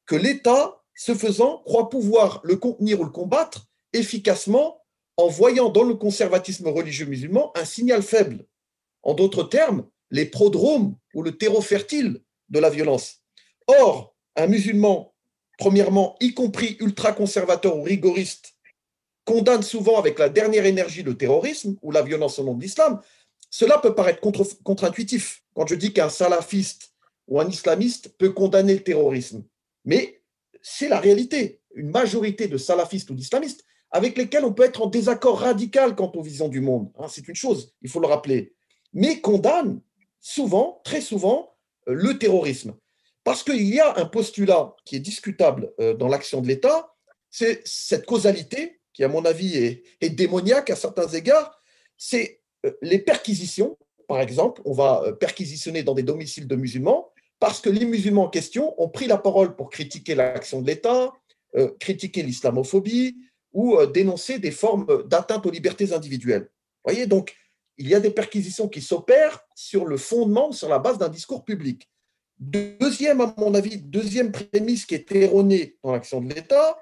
que 0.06 0.16
l'État, 0.16 0.82
ce 0.94 1.14
faisant, 1.14 1.58
croit 1.64 1.90
pouvoir 1.90 2.40
le 2.44 2.56
contenir 2.56 3.00
ou 3.00 3.04
le 3.04 3.10
combattre 3.10 3.66
efficacement 3.92 4.82
en 5.18 5.28
voyant 5.28 5.68
dans 5.68 5.82
le 5.82 5.94
conservatisme 5.94 6.68
religieux 6.68 7.06
musulman 7.06 7.52
un 7.56 7.64
signal 7.66 8.02
faible. 8.02 8.46
En 9.02 9.12
d'autres 9.12 9.42
termes, 9.44 9.86
les 10.10 10.26
prodromes 10.26 10.96
ou 11.14 11.22
le 11.22 11.36
terreau 11.36 11.60
fertile 11.60 12.20
de 12.48 12.58
la 12.58 12.70
violence. 12.70 13.22
Or, 13.66 14.14
un 14.36 14.46
musulman, 14.46 15.14
premièrement, 15.58 16.16
y 16.20 16.34
compris 16.34 16.76
ultra-conservateur 16.80 17.76
ou 17.76 17.82
rigoriste, 17.82 18.54
condamne 19.24 19.62
souvent 19.62 19.98
avec 19.98 20.18
la 20.18 20.28
dernière 20.28 20.66
énergie 20.66 21.02
le 21.02 21.16
terrorisme 21.16 21.76
ou 21.82 21.90
la 21.90 22.02
violence 22.02 22.38
au 22.38 22.44
nom 22.44 22.54
de 22.54 22.62
l'islam. 22.62 23.00
Cela 23.50 23.78
peut 23.78 23.94
paraître 23.94 24.20
contre- 24.20 24.62
contre-intuitif 24.62 25.42
quand 25.54 25.66
je 25.66 25.74
dis 25.74 25.92
qu'un 25.92 26.08
salafiste 26.08 26.92
ou 27.26 27.40
un 27.40 27.48
islamiste 27.48 28.16
peut 28.18 28.30
condamner 28.30 28.74
le 28.74 28.82
terrorisme. 28.82 29.44
Mais 29.84 30.22
c'est 30.62 30.88
la 30.88 31.00
réalité. 31.00 31.60
Une 31.74 31.90
majorité 31.90 32.46
de 32.46 32.56
salafistes 32.56 33.10
ou 33.10 33.14
d'islamistes 33.14 33.64
avec 33.90 34.16
lesquels 34.16 34.44
on 34.44 34.52
peut 34.52 34.64
être 34.64 34.82
en 34.82 34.86
désaccord 34.86 35.40
radical 35.40 35.94
quant 35.94 36.12
aux 36.14 36.22
visions 36.22 36.48
du 36.48 36.60
monde. 36.60 36.90
hein, 36.98 37.06
c'est 37.08 37.26
une 37.28 37.34
chose, 37.34 37.74
il 37.82 37.88
faut 37.88 38.00
le 38.00 38.06
rappeler. 38.06 38.54
Mais 38.92 39.20
condamnent 39.20 39.80
souvent, 40.20 40.80
très 40.84 41.00
souvent, 41.00 41.56
euh, 41.88 41.94
le 41.94 42.18
terrorisme. 42.18 42.74
Parce 43.24 43.42
qu'il 43.42 43.62
y 43.62 43.80
a 43.80 43.98
un 43.98 44.06
postulat 44.06 44.74
qui 44.84 44.96
est 44.96 45.00
discutable 45.00 45.72
euh, 45.80 45.94
dans 45.94 46.08
l'action 46.08 46.40
de 46.40 46.48
l'État, 46.48 46.94
c'est 47.30 47.60
cette 47.64 48.06
causalité, 48.06 48.80
qui 48.92 49.04
à 49.04 49.08
mon 49.08 49.24
avis 49.24 49.82
est, 50.00 50.10
démoniaque 50.10 50.70
à 50.70 50.76
certains 50.76 51.08
égards, 51.08 51.60
c'est 51.96 52.40
euh, 52.64 52.72
les 52.82 52.98
perquisitions, 52.98 53.76
par 54.08 54.20
exemple, 54.20 54.62
on 54.64 54.72
va 54.72 55.12
perquisitionner 55.18 55.82
dans 55.82 55.94
des 55.94 56.04
domiciles 56.04 56.46
de 56.46 56.56
musulmans, 56.56 57.10
parce 57.40 57.60
que 57.60 57.68
les 57.68 57.84
musulmans 57.84 58.24
en 58.24 58.30
question 58.30 58.80
ont 58.80 58.88
pris 58.88 59.06
la 59.06 59.18
parole 59.18 59.56
pour 59.56 59.68
critiquer 59.68 60.14
l'action 60.14 60.62
de 60.62 60.68
l'État, 60.68 61.12
critiquer 61.80 62.22
l'islamophobie 62.22 63.16
ou 63.52 63.84
dénoncer 63.86 64.38
des 64.38 64.52
formes 64.52 64.86
d'atteinte 65.08 65.44
aux 65.44 65.50
libertés 65.50 65.92
individuelles. 65.92 66.48
Vous 66.84 66.92
voyez, 66.92 67.06
donc 67.06 67.34
il 67.78 67.88
y 67.88 67.94
a 67.94 68.00
des 68.00 68.10
perquisitions 68.10 68.68
qui 68.68 68.80
s'opèrent 68.80 69.40
sur 69.54 69.84
le 69.84 69.96
fondement, 69.96 70.52
sur 70.52 70.68
la 70.68 70.78
base 70.78 70.98
d'un 70.98 71.08
discours 71.08 71.44
public. 71.44 71.90
Deuxième, 72.38 73.20
à 73.20 73.34
mon 73.38 73.54
avis, 73.54 73.78
deuxième 73.78 74.32
prémisse 74.32 74.86
qui 74.86 74.94
est 74.94 75.12
erronée 75.12 75.78
dans 75.82 75.92
l'action 75.92 76.20
de 76.20 76.32
l'État, 76.32 76.78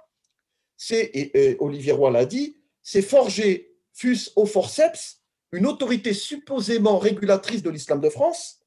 c'est, 0.77 1.11
et, 1.15 1.57
Olivier 1.61 1.93
Roy 1.93 2.11
l'a 2.11 2.27
dit, 2.27 2.59
c'est 2.83 3.03
forger, 3.03 3.73
fût-ce 3.93 4.31
au 4.37 4.47
forceps, 4.47 5.23
une 5.53 5.67
autorité 5.67 6.13
supposément 6.13 6.99
régulatrice 6.99 7.63
de 7.63 7.71
l'islam 7.71 8.01
de 8.01 8.09
France, 8.09 8.61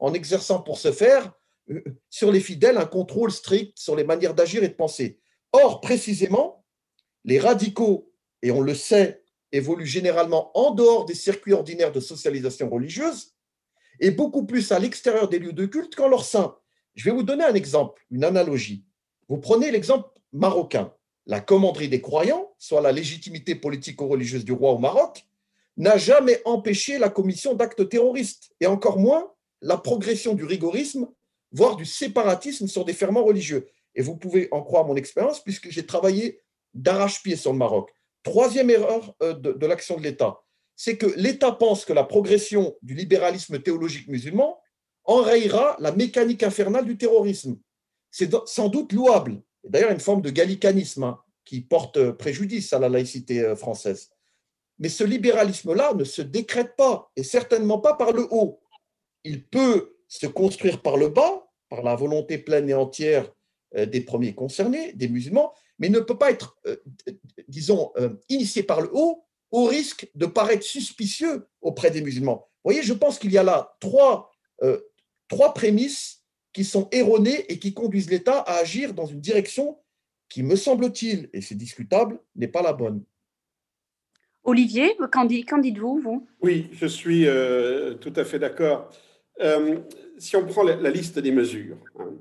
en 0.00 0.12
exerçant 0.14 0.60
pour 0.60 0.78
ce 0.78 0.92
faire 0.92 1.32
euh, 1.70 1.82
sur 2.10 2.32
les 2.32 2.40
fidèles 2.40 2.78
un 2.78 2.86
contrôle 2.86 3.30
strict 3.30 3.78
sur 3.78 3.96
les 3.96 4.04
manières 4.04 4.34
d'agir 4.34 4.62
et 4.62 4.68
de 4.68 4.74
penser. 4.74 5.20
Or, 5.52 5.80
précisément, 5.80 6.64
les 7.24 7.38
radicaux, 7.38 8.12
et 8.42 8.50
on 8.50 8.60
le 8.60 8.74
sait, 8.74 9.22
évoluent 9.52 9.86
généralement 9.86 10.50
en 10.58 10.72
dehors 10.72 11.04
des 11.04 11.14
circuits 11.14 11.52
ordinaires 11.52 11.92
de 11.92 12.00
socialisation 12.00 12.68
religieuse 12.68 13.34
et 14.00 14.10
beaucoup 14.10 14.44
plus 14.44 14.72
à 14.72 14.78
l'extérieur 14.78 15.28
des 15.28 15.38
lieux 15.38 15.52
de 15.52 15.66
culte 15.66 15.94
qu'en 15.94 16.08
leur 16.08 16.24
sein. 16.24 16.56
Je 16.94 17.04
vais 17.04 17.10
vous 17.10 17.22
donner 17.22 17.44
un 17.44 17.54
exemple, 17.54 18.04
une 18.10 18.24
analogie. 18.24 18.84
Vous 19.28 19.38
prenez 19.38 19.70
l'exemple 19.70 20.08
marocain. 20.32 20.92
La 21.26 21.40
commanderie 21.40 21.88
des 21.88 22.00
croyants, 22.00 22.54
soit 22.58 22.80
la 22.80 22.92
légitimité 22.92 23.54
politico-religieuse 23.54 24.44
du 24.44 24.52
roi 24.52 24.72
au 24.72 24.78
Maroc, 24.78 25.26
n'a 25.76 25.96
jamais 25.96 26.40
empêché 26.44 26.98
la 26.98 27.10
commission 27.10 27.54
d'actes 27.54 27.88
terroristes, 27.88 28.50
et 28.60 28.66
encore 28.66 28.98
moins 28.98 29.32
la 29.60 29.76
progression 29.76 30.34
du 30.34 30.44
rigorisme, 30.44 31.08
voire 31.52 31.76
du 31.76 31.84
séparatisme 31.84 32.66
sur 32.66 32.84
des 32.84 32.92
ferments 32.92 33.24
religieux. 33.24 33.68
Et 33.94 34.02
vous 34.02 34.16
pouvez 34.16 34.48
en 34.50 34.62
croire 34.62 34.84
mon 34.84 34.96
expérience, 34.96 35.42
puisque 35.42 35.70
j'ai 35.70 35.86
travaillé 35.86 36.40
d'arrache-pied 36.74 37.36
sur 37.36 37.52
le 37.52 37.58
Maroc. 37.58 37.92
Troisième 38.28 38.68
erreur 38.68 39.14
euh, 39.22 39.32
de, 39.32 39.66
l'action 39.66 39.96
de 39.96 40.02
l'État, 40.02 40.42
c'est 40.76 40.98
que 40.98 41.06
l'État 41.16 41.50
pense 41.50 41.86
que 41.86 41.94
la 41.94 42.04
progression 42.04 42.76
du 42.82 42.94
libéralisme 42.94 43.58
théologique 43.58 44.06
musulman 44.06 44.60
enrayera 45.04 45.76
la 45.80 45.92
mécanique 45.92 46.42
infernale 46.42 46.84
du 46.84 46.98
terrorisme. 46.98 47.58
C'est 48.10 48.30
sans 48.46 48.68
doute 48.68 48.92
louable. 48.92 49.40
D'ailleurs, 49.64 49.92
une 49.92 50.00
forme 50.00 50.20
de 50.20 50.28
gallicanisme 50.28 51.04
hein, 51.04 51.20
qui 51.46 51.62
porte 51.62 52.10
préjudice 52.12 52.74
à 52.74 52.78
la 52.78 52.90
laïcité 52.90 53.40
euh, 53.40 53.56
française. 53.56 54.10
Mais 54.78 54.90
ce 54.90 55.04
libéralisme-là 55.04 55.94
ne 55.94 56.04
se 56.04 56.20
décrète 56.20 56.76
pas, 56.76 57.10
et 57.16 57.22
certainement 57.22 57.78
pas 57.78 57.94
par 57.94 58.12
le 58.12 58.28
haut. 58.30 58.60
Il 59.24 59.46
peut 59.46 59.96
se 60.06 60.26
construire 60.26 60.82
par 60.82 60.98
le 60.98 61.08
bas, 61.08 61.48
par 61.70 61.82
la 61.82 61.96
volonté 61.96 62.36
pleine 62.36 62.68
et 62.68 62.74
entière 62.74 63.32
euh, 63.74 63.86
des 63.86 64.02
premiers 64.02 64.34
concernés, 64.34 64.92
des 64.92 65.08
musulmans, 65.08 65.54
mais 65.78 65.88
ne 65.88 66.00
peut 66.00 66.18
pas 66.18 66.30
être, 66.30 66.56
euh, 66.66 66.76
disons, 67.48 67.92
euh, 67.96 68.10
initié 68.28 68.62
par 68.62 68.80
le 68.80 68.90
haut 68.92 69.24
au 69.50 69.64
risque 69.64 70.10
de 70.14 70.26
paraître 70.26 70.64
suspicieux 70.64 71.46
auprès 71.60 71.90
des 71.90 72.02
musulmans. 72.02 72.48
Vous 72.64 72.72
voyez, 72.72 72.82
je 72.82 72.92
pense 72.92 73.18
qu'il 73.18 73.32
y 73.32 73.38
a 73.38 73.42
là 73.42 73.76
trois, 73.80 74.30
euh, 74.62 74.80
trois 75.28 75.54
prémices 75.54 76.22
qui 76.52 76.64
sont 76.64 76.88
erronées 76.92 77.50
et 77.52 77.58
qui 77.58 77.72
conduisent 77.72 78.10
l'État 78.10 78.40
à 78.40 78.58
agir 78.58 78.92
dans 78.94 79.06
une 79.06 79.20
direction 79.20 79.78
qui, 80.28 80.42
me 80.42 80.56
semble-t-il, 80.56 81.30
et 81.32 81.40
c'est 81.40 81.54
discutable, 81.54 82.20
n'est 82.36 82.48
pas 82.48 82.62
la 82.62 82.72
bonne. 82.72 83.02
Olivier, 84.44 84.96
qu'en 85.12 85.24
dit- 85.24 85.44
qu'en 85.44 85.58
dites-vous, 85.58 86.00
vous? 86.00 86.26
Oui, 86.40 86.68
je 86.72 86.86
suis 86.86 87.26
euh, 87.26 87.94
tout 87.94 88.12
à 88.16 88.24
fait 88.24 88.38
d'accord. 88.38 88.90
Euh, 89.40 89.78
si 90.18 90.36
on 90.36 90.44
prend 90.46 90.62
la, 90.62 90.76
la 90.76 90.90
liste 90.90 91.18
des 91.18 91.30
mesures, 91.30 91.78
hein, 91.98 92.12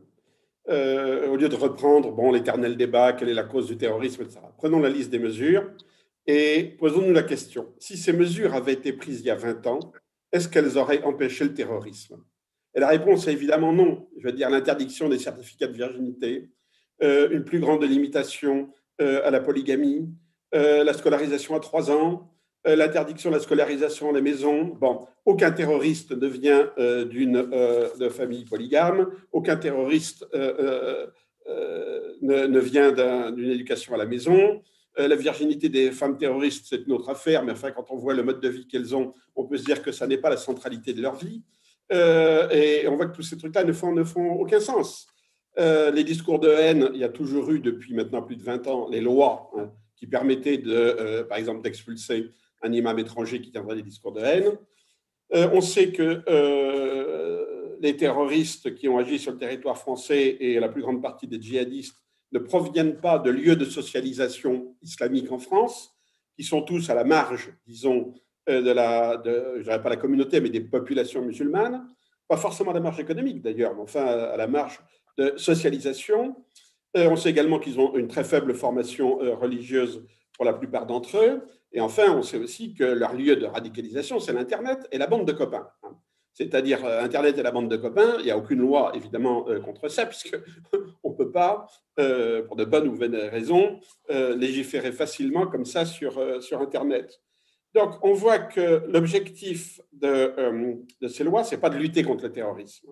euh, 0.69 1.27
au 1.29 1.37
lieu 1.37 1.47
de 1.47 1.55
reprendre 1.55 2.11
bon, 2.11 2.31
l'éternel 2.31 2.75
débat, 2.75 3.13
quelle 3.13 3.29
est 3.29 3.33
la 3.33 3.43
cause 3.43 3.67
du 3.67 3.77
terrorisme, 3.77 4.23
etc., 4.23 4.39
prenons 4.57 4.79
la 4.79 4.89
liste 4.89 5.09
des 5.09 5.19
mesures 5.19 5.71
et 6.25 6.75
posons-nous 6.77 7.13
la 7.13 7.23
question. 7.23 7.73
Si 7.79 7.97
ces 7.97 8.11
mesures 8.11 8.53
avaient 8.53 8.73
été 8.73 8.91
prises 8.91 9.21
il 9.21 9.27
y 9.27 9.29
a 9.29 9.35
20 9.35 9.65
ans, 9.67 9.79
est-ce 10.31 10.49
qu'elles 10.49 10.77
auraient 10.77 11.03
empêché 11.03 11.45
le 11.45 11.53
terrorisme? 11.53 12.21
Et 12.75 12.81
la 12.81 12.89
réponse 12.89 13.27
est 13.27 13.31
évidemment 13.31 13.71
non. 13.71 14.09
Je 14.19 14.27
veux 14.27 14.33
dire 14.33 14.49
l'interdiction 14.49 15.07
des 15.07 15.19
certificats 15.19 15.67
de 15.67 15.73
virginité, 15.73 16.49
euh, 17.01 17.29
une 17.31 17.45
plus 17.45 17.59
grande 17.59 17.83
limitation 17.83 18.69
euh, 18.99 19.21
à 19.25 19.31
la 19.31 19.39
polygamie, 19.39 20.09
la 20.53 20.93
scolarisation 20.93 21.55
à 21.55 21.59
3 21.59 21.91
ans, 21.91 22.36
l'interdiction 22.75 23.29
de 23.29 23.35
la 23.35 23.41
scolarisation 23.41 24.09
à 24.09 24.13
la 24.13 24.21
maison. 24.21 24.65
Bon, 24.79 25.07
aucun 25.25 25.51
terroriste 25.51 26.11
ne 26.11 26.27
vient 26.27 26.71
euh, 26.77 27.05
d'une 27.05 27.37
euh, 27.37 28.09
famille 28.09 28.45
polygame, 28.45 29.07
aucun 29.31 29.55
terroriste 29.57 30.25
euh, 30.33 30.53
euh, 30.59 31.07
euh, 31.49 32.13
ne, 32.21 32.59
vient 32.59 32.91
d'un- 32.91 33.31
d'une 33.31 33.49
éducation 33.51 33.93
à 33.93 33.97
la 33.97 34.05
maison. 34.05 34.61
Euh, 34.99 35.07
la 35.07 35.15
virginité 35.15 35.69
des 35.69 35.91
femmes 35.91 36.17
terroristes, 36.17 36.65
c'est 36.69 36.85
une 36.85 36.93
autre 36.93 37.09
affaire, 37.09 37.43
mais 37.43 37.51
enfin, 37.53 37.71
quand 37.71 37.91
on 37.91 37.95
voit 37.97 38.13
le 38.13 38.23
mode 38.23 38.41
de 38.41 38.49
vie 38.49 38.67
qu'elles 38.67 38.95
ont, 38.95 39.13
on 39.35 39.45
peut 39.45 39.57
se 39.57 39.63
dire 39.63 39.81
que 39.81 39.91
ça 39.91 40.07
n'est 40.07 40.17
pas 40.17 40.29
la 40.29 40.37
centralité 40.37 40.93
de 40.93 41.01
leur 41.01 41.15
vie. 41.15 41.43
Euh, 41.93 42.49
et 42.49 42.87
on 42.87 42.95
voit 42.97 43.05
que 43.05 43.15
tous 43.15 43.21
ces 43.21 43.37
trucs-là 43.37 43.63
ne 43.63 43.71
font, 43.71 44.31
aucun 44.33 44.59
sens. 44.59 45.07
Euh, 45.57 45.89
les 45.91 46.03
discours 46.03 46.39
de 46.39 46.49
haine, 46.49 46.89
il 46.93 46.99
y 46.99 47.03
a 47.03 47.09
toujours 47.09 47.49
eu 47.51 47.59
depuis 47.59 47.93
maintenant 47.93 48.21
plus 48.21 48.35
de 48.35 48.43
20 48.43 48.67
ans 48.67 48.89
les 48.89 48.99
lois 49.01 49.49
hein, 49.57 49.71
qui 49.95 50.05
permettaient, 50.05 50.61
euh, 50.65 51.23
par 51.23 51.37
exemple, 51.37 51.61
d'expulser 51.61 52.31
un 52.61 52.71
imam 52.71 52.97
étranger 52.99 53.41
qui 53.41 53.51
tiendrait 53.51 53.75
des 53.75 53.83
discours 53.83 54.11
de 54.11 54.21
haine. 54.21 54.57
Euh, 55.33 55.49
on 55.53 55.61
sait 55.61 55.91
que 55.91 56.23
euh, 56.27 57.75
les 57.81 57.97
terroristes 57.97 58.75
qui 58.75 58.87
ont 58.87 58.97
agi 58.97 59.19
sur 59.19 59.33
le 59.33 59.37
territoire 59.37 59.77
français 59.77 60.37
et 60.39 60.59
la 60.59 60.69
plus 60.69 60.81
grande 60.81 61.01
partie 61.01 61.27
des 61.27 61.41
djihadistes 61.41 61.97
ne 62.31 62.39
proviennent 62.39 62.99
pas 62.99 63.19
de 63.19 63.29
lieux 63.29 63.55
de 63.55 63.65
socialisation 63.65 64.75
islamique 64.81 65.31
en 65.31 65.39
France, 65.39 65.93
qui 66.35 66.43
sont 66.43 66.61
tous 66.61 66.89
à 66.89 66.95
la 66.95 67.03
marge, 67.03 67.53
disons, 67.65 68.13
euh, 68.49 68.61
de 68.61 68.71
la, 68.71 69.21
je 69.25 69.63
dirais 69.63 69.81
pas 69.81 69.89
la 69.89 69.97
communauté, 69.97 70.39
mais 70.39 70.49
des 70.49 70.61
populations 70.61 71.21
musulmanes, 71.21 71.87
pas 72.27 72.37
forcément 72.37 72.71
à 72.71 72.73
la 72.73 72.79
marge 72.79 72.99
économique 72.99 73.41
d'ailleurs, 73.41 73.73
mais 73.75 73.81
enfin 73.81 74.05
à 74.05 74.37
la 74.37 74.47
marge 74.47 74.79
de 75.17 75.33
socialisation. 75.37 76.35
On 76.93 77.15
sait 77.15 77.29
également 77.29 77.59
qu'ils 77.59 77.79
ont 77.79 77.95
une 77.95 78.07
très 78.07 78.23
faible 78.23 78.53
formation 78.53 79.17
religieuse 79.39 80.03
pour 80.37 80.45
la 80.45 80.53
plupart 80.53 80.85
d'entre 80.85 81.17
eux. 81.17 81.41
Et 81.73 81.81
enfin, 81.81 82.15
on 82.15 82.21
sait 82.21 82.37
aussi 82.37 82.73
que 82.73 82.83
leur 82.83 83.13
lieu 83.13 83.35
de 83.35 83.45
radicalisation, 83.45 84.19
c'est 84.19 84.33
l'Internet 84.33 84.87
et 84.91 84.97
la 84.97 85.07
bande 85.07 85.27
de 85.27 85.33
copains. 85.33 85.67
C'est-à-dire 86.37 86.85
euh, 86.85 87.01
Internet 87.01 87.35
et 87.39 87.41
la 87.41 87.49
bande 87.49 87.67
de 87.67 87.77
copains, 87.77 88.17
il 88.19 88.25
n'y 88.25 88.31
a 88.31 88.37
aucune 88.37 88.59
loi 88.59 88.91
évidemment 88.93 89.49
euh, 89.49 89.59
contre 89.59 89.87
ça, 89.87 90.05
puisqu'on 90.11 91.09
ne 91.09 91.15
peut 91.15 91.31
pas, 91.31 91.67
euh, 91.99 92.43
pour 92.43 92.55
de 92.55 92.63
bonnes 92.63 92.87
ou 92.87 92.95
vaines 92.95 93.15
raisons, 93.15 93.79
légiférer 94.09 94.91
facilement 94.91 95.47
comme 95.47 95.65
ça 95.65 95.85
sur, 95.85 96.43
sur 96.43 96.61
Internet. 96.61 97.19
Donc 97.73 97.95
on 98.03 98.13
voit 98.13 98.39
que 98.39 98.83
l'objectif 98.87 99.81
de, 99.91 100.79
de, 101.01 101.07
ces 101.07 101.23
lois, 101.23 101.43
ce 101.43 101.55
n'est 101.55 101.61
pas 101.61 101.69
de 101.69 101.77
lutter 101.77 102.03
contre 102.03 102.23
le 102.23 102.31
terrorisme, 102.31 102.87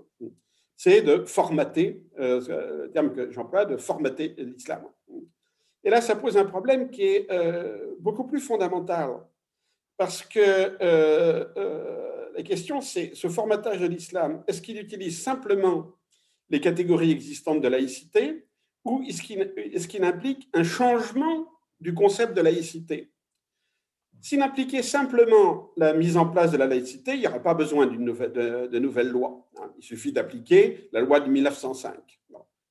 c'est 0.75 1.01
de 1.01 1.23
formater, 1.23 2.03
le 2.17 2.87
terme 2.87 3.13
que 3.13 3.31
j'emploie, 3.31 3.65
de 3.65 3.77
formater 3.77 4.35
l'islam. 4.37 4.83
Et 5.85 5.89
là, 5.89 6.01
ça 6.01 6.15
pose 6.15 6.35
un 6.35 6.45
problème 6.45 6.89
qui 6.89 7.03
est 7.03 7.27
beaucoup 7.99 8.25
plus 8.25 8.41
fondamental, 8.41 9.11
parce 9.97 10.23
que 10.23 10.77
la 12.35 12.43
question, 12.43 12.81
c'est 12.81 13.15
ce 13.15 13.29
formatage 13.29 13.79
de 13.79 13.87
l'islam, 13.87 14.43
est-ce 14.47 14.61
qu'il 14.61 14.79
utilise 14.79 15.21
simplement 15.21 15.91
les 16.49 16.59
catégories 16.59 17.11
existantes 17.11 17.61
de 17.61 17.67
laïcité 17.67 18.45
ou 18.83 19.03
est-ce 19.07 19.87
qu'il 19.87 20.03
implique 20.03 20.49
un 20.53 20.63
changement 20.63 21.47
du 21.79 21.93
concept 21.93 22.33
de 22.35 22.41
laïcité? 22.41 23.11
S'il 24.21 24.41
impliquait 24.41 24.81
simplement 24.81 25.71
la 25.77 25.93
mise 25.93 26.17
en 26.17 26.27
place 26.27 26.51
de 26.51 26.57
la 26.57 26.65
laïcité, 26.65 27.13
il 27.13 27.19
n'y 27.19 27.27
aurait 27.27 27.43
pas 27.43 27.53
besoin 27.53 27.85
nouvelle, 27.85 28.31
de, 28.31 28.79
nouvelles 28.79 29.09
lois. 29.09 29.47
Il 29.77 29.83
suffit 29.83 30.11
d'appliquer 30.11 30.89
la 30.91 31.01
loi 31.01 31.19
de 31.19 31.29
1905, 31.29 31.95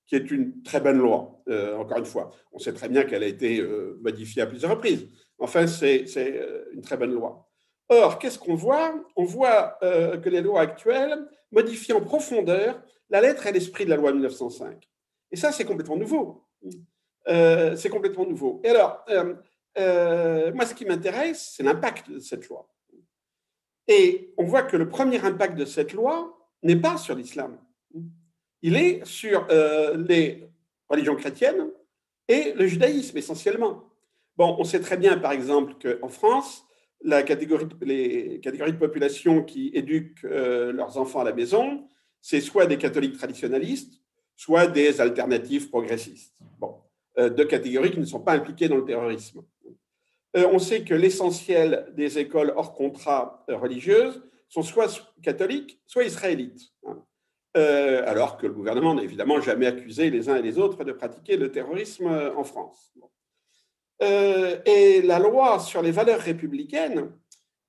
qui 0.06 0.16
est 0.16 0.30
une 0.30 0.62
très 0.62 0.80
bonne 0.80 0.98
loi, 0.98 1.40
euh, 1.48 1.76
encore 1.76 1.98
une 1.98 2.04
fois. 2.04 2.30
On 2.52 2.58
sait 2.58 2.72
très 2.72 2.88
bien 2.88 3.04
qu'elle 3.04 3.22
a 3.22 3.26
été 3.26 3.60
euh, 3.60 3.98
modifiée 4.02 4.42
à 4.42 4.46
plusieurs 4.46 4.72
reprises. 4.72 5.08
Enfin, 5.38 5.66
c'est 5.66 6.04
euh, 6.16 6.64
une 6.72 6.82
très 6.82 6.96
bonne 6.96 7.12
loi. 7.12 7.48
Or, 7.88 8.18
qu'est-ce 8.18 8.38
qu'on 8.38 8.54
voit? 8.54 8.94
On 9.14 9.24
voit 9.24 9.78
que 9.82 10.28
les 10.30 10.40
lois 10.40 10.62
actuelles 10.62 11.18
modifient 11.52 11.92
en 11.92 12.00
profondeur 12.00 12.82
la 13.10 13.20
lettre 13.20 13.46
et 13.46 13.52
l'esprit 13.52 13.84
de 13.84 13.90
la 13.90 13.96
loi 13.96 14.10
de 14.10 14.16
1905. 14.16 14.88
Et 15.30 15.36
ça, 15.36 15.52
c'est 15.52 15.66
complètement 15.66 15.98
nouveau. 15.98 16.46
C'est 17.26 17.90
complètement 17.90 18.24
nouveau. 18.24 18.62
Et 18.64 18.70
alors, 18.70 19.04
moi, 20.54 20.64
ce 20.64 20.72
qui 20.72 20.86
m'intéresse, 20.86 21.52
c'est 21.54 21.62
l'impact 21.62 22.10
de 22.10 22.20
cette 22.20 22.48
loi. 22.48 22.66
Et 23.86 24.32
on 24.38 24.44
voit 24.44 24.62
que 24.62 24.78
le 24.78 24.88
premier 24.88 25.22
impact 25.22 25.54
de 25.58 25.66
cette 25.66 25.92
loi 25.92 26.38
n'est 26.62 26.80
pas 26.80 26.96
sur 26.96 27.14
l'islam. 27.14 27.58
Il 28.66 28.77
est 28.77 29.05
sur 29.05 29.46
les 29.94 30.48
religions 30.88 31.16
chrétiennes 31.16 31.68
et 32.29 32.55
le 32.55 32.66
judaïsme 32.66 33.18
essentiellement. 33.18 33.85
Bon, 34.38 34.57
on 34.59 34.64
sait 34.64 34.81
très 34.81 34.96
bien, 34.96 35.18
par 35.18 35.33
exemple, 35.33 35.74
qu'en 35.81 36.09
France, 36.09 36.64
la 37.03 37.22
catégorie, 37.22 37.66
les 37.83 38.40
catégories 38.40 38.72
de 38.72 38.79
population 38.79 39.44
qui 39.44 39.70
éduquent 39.74 40.24
euh, 40.24 40.72
leurs 40.72 40.96
enfants 40.96 41.20
à 41.20 41.24
la 41.24 41.35
maison, 41.35 41.87
c'est 42.20 42.40
soit 42.40 42.66
des 42.66 42.79
catholiques 42.79 43.18
traditionnalistes, 43.18 44.00
soit 44.35 44.66
des 44.66 45.00
alternatives 45.00 45.68
progressistes. 45.68 46.35
Bon, 46.59 46.77
euh, 47.18 47.29
deux 47.29 47.44
catégories 47.44 47.90
qui 47.90 48.00
ne 48.00 48.07
sont 48.07 48.20
pas 48.20 48.33
impliquées 48.33 48.68
dans 48.68 48.79
le 48.79 48.85
terrorisme. 48.85 49.42
Euh, 50.37 50.48
on 50.50 50.59
sait 50.59 50.83
que 50.83 50.94
l'essentiel 50.94 51.92
des 51.94 52.18
écoles 52.18 52.53
hors 52.57 52.72
contrat 52.72 53.44
religieuses 53.48 54.22
sont 54.48 54.62
soit 54.62 55.12
catholiques, 55.22 55.79
soit 55.87 56.05
israélites. 56.05 56.72
Hein. 56.87 57.05
Alors 57.54 58.36
que 58.36 58.46
le 58.46 58.52
gouvernement 58.52 58.94
n'a 58.94 59.02
évidemment 59.02 59.40
jamais 59.40 59.66
accusé 59.66 60.10
les 60.10 60.28
uns 60.28 60.36
et 60.36 60.42
les 60.42 60.58
autres 60.58 60.84
de 60.84 60.92
pratiquer 60.92 61.36
le 61.36 61.52
terrorisme 61.52 62.06
en 62.36 62.44
France. 62.44 62.94
Euh, 64.02 64.58
et 64.66 65.02
la 65.02 65.18
loi 65.18 65.58
sur 65.60 65.82
les 65.82 65.92
valeurs 65.92 66.20
républicaines 66.20 67.10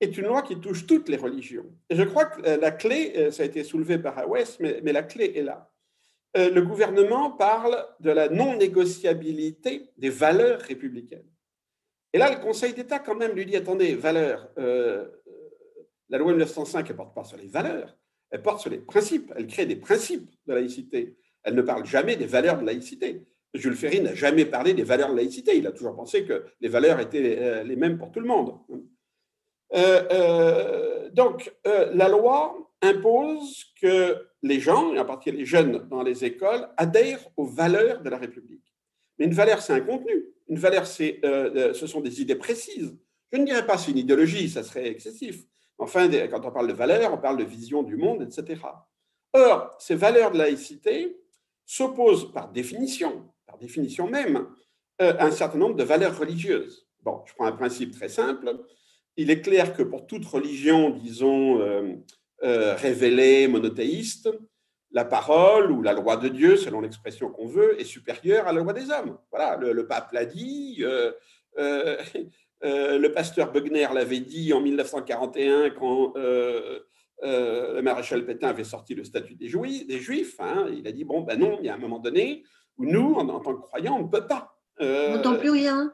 est 0.01 0.17
une 0.17 0.25
loi 0.25 0.41
qui 0.41 0.59
touche 0.59 0.85
toutes 0.85 1.09
les 1.09 1.17
religions. 1.17 1.65
Et 1.89 1.95
je 1.95 2.03
crois 2.03 2.25
que 2.25 2.41
la 2.41 2.71
clé, 2.71 3.13
euh, 3.15 3.31
ça 3.31 3.43
a 3.43 3.45
été 3.45 3.63
soulevé 3.63 3.97
par 3.97 4.17
Awes, 4.19 4.57
mais, 4.59 4.91
la 4.91 5.03
clé 5.03 5.33
est 5.35 5.43
là. 5.43 5.71
Euh, 6.35 6.49
le 6.49 6.61
gouvernement 6.63 7.31
parle 7.31 7.85
de 7.99 8.11
la 8.11 8.27
non-négociabilité 8.27 9.91
des 9.97 10.09
valeurs 10.09 10.59
républicaines. 10.61 11.29
Et 12.11 12.17
là, 12.17 12.29
le 12.33 12.41
Conseil 12.41 12.73
d'État, 12.73 12.99
quand 12.99 13.15
même, 13.15 13.33
lui 13.33 13.45
dit 13.45 13.55
attendez, 13.55 13.93
valeurs, 13.95 14.49
la 14.57 16.17
loi 16.17 16.31
1905, 16.31 16.85
elle 16.85 16.91
ne 16.93 16.97
porte 16.97 17.13
pas 17.13 17.25
sur 17.25 17.37
les 17.37 17.47
valeurs, 17.47 17.97
elle 18.35 18.41
porte 18.41 18.59
sur 18.59 18.69
les 18.69 18.79
principes, 18.79 19.31
elle 19.37 19.47
crée 19.47 19.65
des 19.65 19.77
principes 19.77 20.29
de 20.45 20.53
laïcité. 20.53 21.15
Elle 21.43 21.55
ne 21.55 21.61
parle 21.61 21.85
jamais 21.85 22.17
des 22.17 22.25
valeurs 22.25 22.59
de 22.59 22.65
laïcité. 22.65 23.25
Jules 23.53 23.75
Ferry 23.75 24.01
n'a 24.01 24.13
jamais 24.13 24.43
parlé 24.43 24.73
des 24.73 24.83
valeurs 24.83 25.09
de 25.11 25.15
laïcité. 25.15 25.55
Il 25.55 25.65
a 25.67 25.71
toujours 25.71 25.95
pensé 25.95 26.25
que 26.25 26.43
les 26.59 26.67
valeurs 26.67 26.99
étaient 26.99 27.37
euh, 27.39 27.63
les 27.63 27.77
mêmes 27.77 27.97
pour 27.97 28.11
tout 28.11 28.19
le 28.19 28.27
monde. 28.27 28.59
Euh, 29.73 30.03
euh, 30.11 31.09
donc, 31.11 31.49
la 31.63 32.09
loi 32.09 32.57
impose 32.81 33.73
que 33.81 34.27
les 34.43 34.59
gens, 34.59 34.93
et 34.93 34.99
en 34.99 35.05
particulier 35.05 35.37
les 35.37 35.45
jeunes 35.45 35.87
dans 35.89 36.03
les 36.03 36.25
écoles, 36.25 36.67
adhèrent 36.75 37.25
aux 37.37 37.45
valeurs 37.45 38.01
de 38.01 38.09
la 38.09 38.17
République. 38.17 38.75
Mais 39.17 39.27
une 39.27 39.33
valeur, 39.33 39.61
c'est 39.61 39.71
un 39.71 39.79
contenu. 39.79 40.25
Une 40.49 40.59
valeur, 40.59 40.85
c'est, 40.85 41.21
ce 41.23 41.87
sont 41.87 42.01
des 42.01 42.21
idées 42.21 42.35
précises. 42.35 42.97
Je 43.31 43.37
ne 43.37 43.45
dirais 43.45 43.65
pas 43.65 43.77
c'est 43.77 43.91
une 43.91 43.97
idéologie, 43.97 44.49
ça 44.49 44.61
serait 44.61 44.87
excessif. 44.89 45.45
Enfin, 45.77 46.09
quand 46.09 46.45
on 46.45 46.51
parle 46.51 46.67
de 46.67 46.73
valeurs, 46.73 47.13
on 47.13 47.17
parle 47.17 47.37
de 47.37 47.43
vision 47.43 47.83
du 47.83 47.97
monde, 47.97 48.21
etc. 48.21 48.61
Or, 49.33 49.75
ces 49.79 49.95
valeurs 49.95 50.31
de 50.31 50.37
laïcité 50.37 51.17
s'opposent 51.65 52.31
par 52.31 52.51
définition 52.51 53.29
définition 53.57 54.07
même, 54.07 54.47
euh, 55.01 55.13
un 55.19 55.31
certain 55.31 55.57
nombre 55.57 55.75
de 55.75 55.83
valeurs 55.83 56.17
religieuses. 56.17 56.87
Bon, 57.03 57.21
je 57.25 57.33
prends 57.33 57.45
un 57.45 57.51
principe 57.51 57.91
très 57.91 58.09
simple. 58.09 58.51
Il 59.17 59.29
est 59.29 59.41
clair 59.41 59.73
que 59.75 59.83
pour 59.83 60.07
toute 60.07 60.25
religion, 60.25 60.89
disons, 60.89 61.61
euh, 61.61 61.95
euh, 62.43 62.75
révélée, 62.75 63.47
monothéiste, 63.47 64.29
la 64.91 65.05
parole 65.05 65.71
ou 65.71 65.81
la 65.81 65.93
loi 65.93 66.17
de 66.17 66.29
Dieu, 66.29 66.57
selon 66.57 66.81
l'expression 66.81 67.29
qu'on 67.29 67.47
veut, 67.47 67.79
est 67.79 67.85
supérieure 67.85 68.47
à 68.47 68.53
la 68.53 68.61
loi 68.61 68.73
des 68.73 68.89
hommes. 68.91 69.17
Voilà, 69.31 69.57
le, 69.57 69.87
pape 69.87 70.11
l'a 70.13 70.25
dit, 70.25 70.83
le 72.61 73.07
pasteur 73.09 73.51
Bugner 73.51 73.87
l'avait 73.93 74.19
dit 74.19 74.53
en 74.53 74.61
1941 74.61 75.71
quand 75.71 76.13
le 76.15 77.81
maréchal 77.81 78.25
Pétain 78.25 78.49
avait 78.49 78.63
sorti 78.63 78.95
le 78.95 79.03
statut 79.03 79.35
des 79.35 79.47
Juifs. 79.47 79.87
Des 79.87 79.99
juifs 79.99 80.35
hein. 80.39 80.67
il 80.75 80.87
a 80.87 80.91
dit, 80.91 81.03
bon, 81.03 81.21
ben 81.21 81.39
non, 81.39 81.57
il 81.59 81.65
y 81.65 81.69
a 81.69 81.75
un 81.75 81.79
moment 81.79 81.99
donné, 81.99 82.43
nous, 82.77 83.13
en, 83.13 83.39
tant 83.39 83.55
que 83.55 83.61
croyants, 83.61 83.97
on 83.97 84.03
ne 84.03 84.09
peut 84.09 84.27
pas. 84.27 84.57
Euh, 84.81 85.09
on 85.09 85.15
n'entend 85.15 85.37
plus 85.37 85.51
rien. 85.51 85.93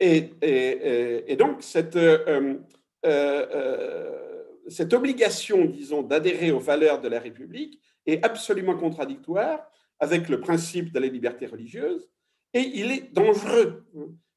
Et, 0.00 0.30
et, 0.42 1.36
donc, 1.36 1.62
cette, 1.62 1.96
euh, 1.96 2.58
euh, 3.04 4.44
cette 4.68 4.92
obligation, 4.92 5.64
disons, 5.64 6.02
d'adhérer 6.02 6.50
aux 6.50 6.60
valeurs 6.60 7.00
de 7.00 7.08
la 7.08 7.20
République 7.20 7.80
est 8.06 8.24
absolument 8.24 8.76
contradictoire 8.76 9.70
avec 9.98 10.28
le 10.28 10.40
principe 10.40 10.92
de 10.92 10.98
la 10.98 11.06
liberté 11.06 11.46
religieuse 11.46 12.08
et 12.52 12.60
il 12.60 12.90
est 12.90 13.12
dangereux 13.12 13.86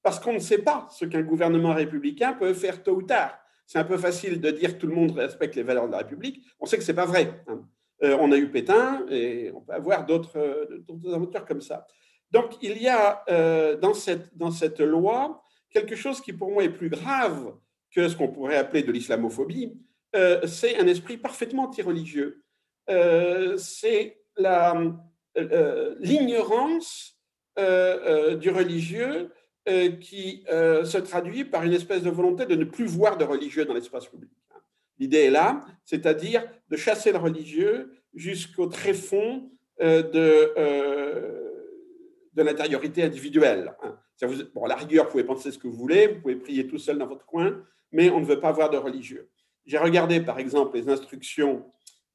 parce 0.02 0.20
qu'on 0.20 0.34
ne 0.34 0.40
sait 0.40 0.60
pas 0.60 0.88
ce 0.92 1.06
qu'un 1.06 1.22
gouvernement 1.22 1.74
républicain 1.74 2.34
peut 2.34 2.54
faire 2.54 2.84
tôt 2.84 2.96
ou 2.96 3.02
tard. 3.04 3.38
C'est 3.66 3.80
un 3.80 3.84
peu 3.84 3.98
facile 3.98 4.42
de 4.42 4.50
dire 4.50 4.74
que 4.74 4.80
tout 4.82 4.88
le 4.88 4.96
monde 4.96 5.12
respecte 5.12 5.56
les 5.56 5.64
valeurs 5.64 5.86
de 5.88 5.92
la 5.92 6.00
République. 6.00 6.44
On 6.60 6.66
sait 6.66 6.78
que 6.78 6.84
ce 6.84 6.92
n'est 6.92 6.96
pas 6.96 7.06
vrai. 7.06 7.44
Hein. 7.48 7.62
Euh, 8.04 8.18
on 8.20 8.32
a 8.32 8.38
eu 8.38 8.50
Pétain 8.50 9.06
et 9.10 9.52
on 9.54 9.62
peut 9.62 9.74
avoir 9.74 10.06
d'autres 10.06 10.38
euh, 10.38 11.14
aventures 11.14 11.46
comme 11.46 11.62
ça. 11.62 11.86
Donc, 12.32 12.54
il 12.62 12.82
y 12.82 12.88
a 12.88 13.24
euh, 13.30 13.76
dans, 13.78 13.94
cette, 13.94 14.36
dans 14.38 14.52
cette 14.52 14.80
loi 14.80 15.44
quelque 15.70 15.96
chose 15.96 16.22
qui, 16.22 16.34
pour 16.34 16.52
moi, 16.52 16.64
est 16.64 16.70
plus 16.70 16.90
grave 16.90 17.54
que 17.92 18.08
ce 18.08 18.16
qu'on 18.16 18.30
pourrait 18.30 18.58
appeler 18.58 18.84
de 18.84 18.92
l'islamophobie. 18.92 19.74
c'est 20.46 20.80
un 20.80 20.88
esprit 20.88 21.18
parfaitement 21.18 21.64
anti-religieux. 21.64 22.44
c'est 23.58 24.20
l'ignorance 26.00 27.20
du 27.58 28.50
religieux 28.50 29.32
qui 30.00 30.44
se 30.48 30.98
traduit 30.98 31.46
par 31.46 31.64
une 31.64 31.74
espèce 31.74 32.04
de 32.04 32.10
volonté 32.10 32.46
de 32.46 32.56
ne 32.56 32.64
plus 32.64 32.86
voir 32.86 33.18
de 33.18 33.24
religieux 33.24 33.66
dans 33.66 33.74
l'espace 33.74 34.08
public. 34.08 34.30
L'idée 35.00 35.26
est 35.26 35.32
là, 35.32 35.66
c'est-à-dire 35.86 36.44
de 36.70 36.76
chasser 36.76 37.12
le 37.12 37.18
religieux 37.18 37.94
jusqu'au 38.14 38.68
tréfonds 38.68 39.50
euh, 39.82 40.04
de, 40.04 40.54
euh, 40.58 41.52
de 42.34 42.44
l'intériorité 42.44 43.04
individuelle. 43.04 43.74
Hein. 43.82 43.98
Bon, 44.54 44.66
à 44.66 44.68
la 44.68 44.76
rigueur, 44.76 45.06
vous 45.06 45.12
pouvez 45.12 45.24
penser 45.24 45.52
ce 45.52 45.58
que 45.58 45.68
vous 45.68 45.78
voulez, 45.78 46.08
vous 46.08 46.22
pouvez 46.22 46.36
prier 46.36 46.68
tout 46.68 46.78
seul 46.78 46.98
dans 46.98 47.08
votre 47.08 47.26
coin, 47.26 47.64
mais 47.94 48.10
on 48.10 48.20
ne 48.20 48.26
veut 48.26 48.42
pas 48.42 48.50
avoir 48.50 48.70
de 48.70 48.78
religieux. 48.78 49.30
J'ai 49.66 49.78
regardé, 49.78 50.20
par 50.20 50.38
exemple, 50.38 50.76
les 50.76 50.90
instructions 50.90 51.66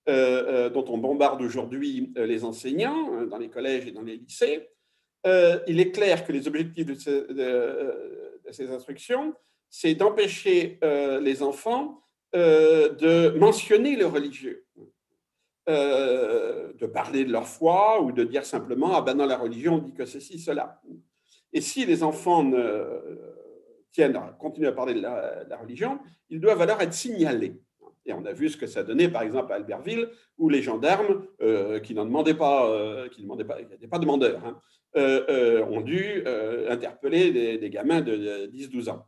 euh, 0.07 0.69
dont 0.69 0.85
on 0.89 0.99
bombarde 0.99 1.41
aujourd'hui 1.41 2.13
les 2.17 2.45
enseignants 2.45 3.15
hein, 3.15 3.27
dans 3.27 3.39
les 3.39 3.49
collèges 3.49 3.87
et 3.87 3.93
dans 3.93 4.03
les 4.03 4.17
lycées. 4.17 4.69
Il 5.25 5.81
est 5.81 5.91
clair 5.91 6.25
que 6.27 6.33
les 6.33 6.47
objectifs 6.47 6.87
de 6.87 6.95
ces, 8.51 8.71
instructions, 8.71 9.35
c'est 9.71 9.95
d'empêcher 9.95 10.79
les 10.83 11.43
enfants 11.43 12.05
euh, 12.35 12.89
de 12.89 13.39
mentionner 13.39 13.95
le 13.95 14.07
religieux, 14.07 14.67
euh, 15.69 16.73
de 16.73 16.87
parler 16.87 17.25
de 17.25 17.31
leur 17.31 17.47
foi 17.47 18.03
ou 18.03 18.11
de 18.11 18.25
dire 18.25 18.45
simplement 18.45 18.97
ah 18.97 19.03
ben 19.03 19.15
dans 19.15 19.27
la 19.27 19.37
religion 19.37 19.75
on 19.75 19.79
dit 19.79 19.95
que 19.95 20.05
ceci 20.05 20.41
cela. 20.41 20.83
Et 21.53 21.61
si 21.61 21.87
les 21.87 22.03
enfants 22.03 22.43
ne 22.43 22.83
tiennent 23.93 24.17
à 24.17 24.37
continuer 24.37 24.67
à 24.67 24.73
parler 24.73 24.95
de 24.95 25.01
la, 25.01 25.57
religion, 25.61 26.01
ils 26.29 26.41
doivent 26.41 26.61
alors 26.61 26.83
être 26.83 26.93
signalés. 26.93 27.63
Et 28.05 28.13
on 28.13 28.25
a 28.25 28.33
vu 28.33 28.49
ce 28.49 28.57
que 28.57 28.67
ça 28.67 28.83
donnait, 28.83 29.09
par 29.09 29.23
exemple, 29.23 29.53
à 29.53 29.57
Albertville, 29.57 30.11
où 30.37 30.49
les 30.49 30.61
gendarmes, 30.61 31.25
euh, 31.41 31.79
qui 31.79 31.95
n'en 31.95 32.05
demandaient 32.05 32.35
pas, 32.35 32.69
euh, 32.69 33.09
qui 33.09 33.25
n'étaient 33.25 33.87
pas 33.89 34.01
demandeurs, 34.01 34.45
hein, 34.45 34.61
euh, 34.61 34.84
ont 34.97 35.81
dû 35.81 36.25
interpeller 36.69 37.59
des, 37.59 37.71
gamins 37.71 38.01
de 38.01 38.47
10-12 38.53 38.91
ans. 38.91 39.07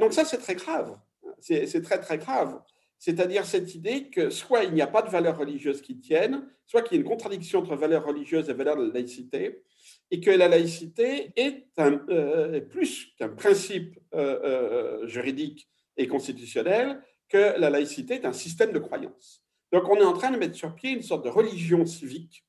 donc 0.00 0.12
ça, 0.12 0.24
c'est 0.24 0.38
très 0.38 0.54
grave. 0.54 0.98
C'est 1.40 1.82
très, 1.82 1.98
très 2.00 2.18
grave. 2.18 2.60
C'est-à-dire 2.98 3.46
cette 3.46 3.74
idée 3.74 4.10
que 4.10 4.28
soit 4.28 4.64
il 4.64 4.74
n'y 4.74 4.82
a 4.82 4.88
pas 4.88 5.02
de 5.02 5.08
valeurs 5.08 5.38
religieuses 5.38 5.82
qui 5.82 5.98
tiennent, 5.98 6.48
soit 6.66 6.82
qu'il 6.82 6.96
y 6.96 6.98
a 6.98 7.02
une 7.02 7.08
contradiction 7.08 7.60
entre 7.60 7.76
valeurs 7.76 8.04
religieuses 8.04 8.50
et 8.50 8.52
valeurs 8.52 8.76
de 8.76 8.90
laïcité, 8.90 9.62
et 10.10 10.20
que 10.20 10.30
la 10.30 10.48
laïcité 10.48 11.32
est 11.36 11.66
euh, 11.78 12.60
plus 12.60 13.12
qu'un 13.16 13.28
principe 13.28 13.98
euh, 14.14 14.40
euh, 14.42 15.06
juridique 15.06 15.68
et 15.96 16.08
constitutionnel, 16.08 17.00
que 17.28 17.58
la 17.58 17.70
laïcité 17.70 18.14
est 18.14 18.24
un 18.24 18.32
système 18.32 18.72
de 18.72 18.78
croyance. 18.78 19.44
Donc 19.72 19.88
on 19.88 19.96
est 19.96 20.04
en 20.04 20.14
train 20.14 20.30
de 20.30 20.38
mettre 20.38 20.56
sur 20.56 20.74
pied 20.74 20.90
une 20.90 21.02
sorte 21.02 21.24
de 21.24 21.30
religion 21.30 21.84
civique 21.84 22.44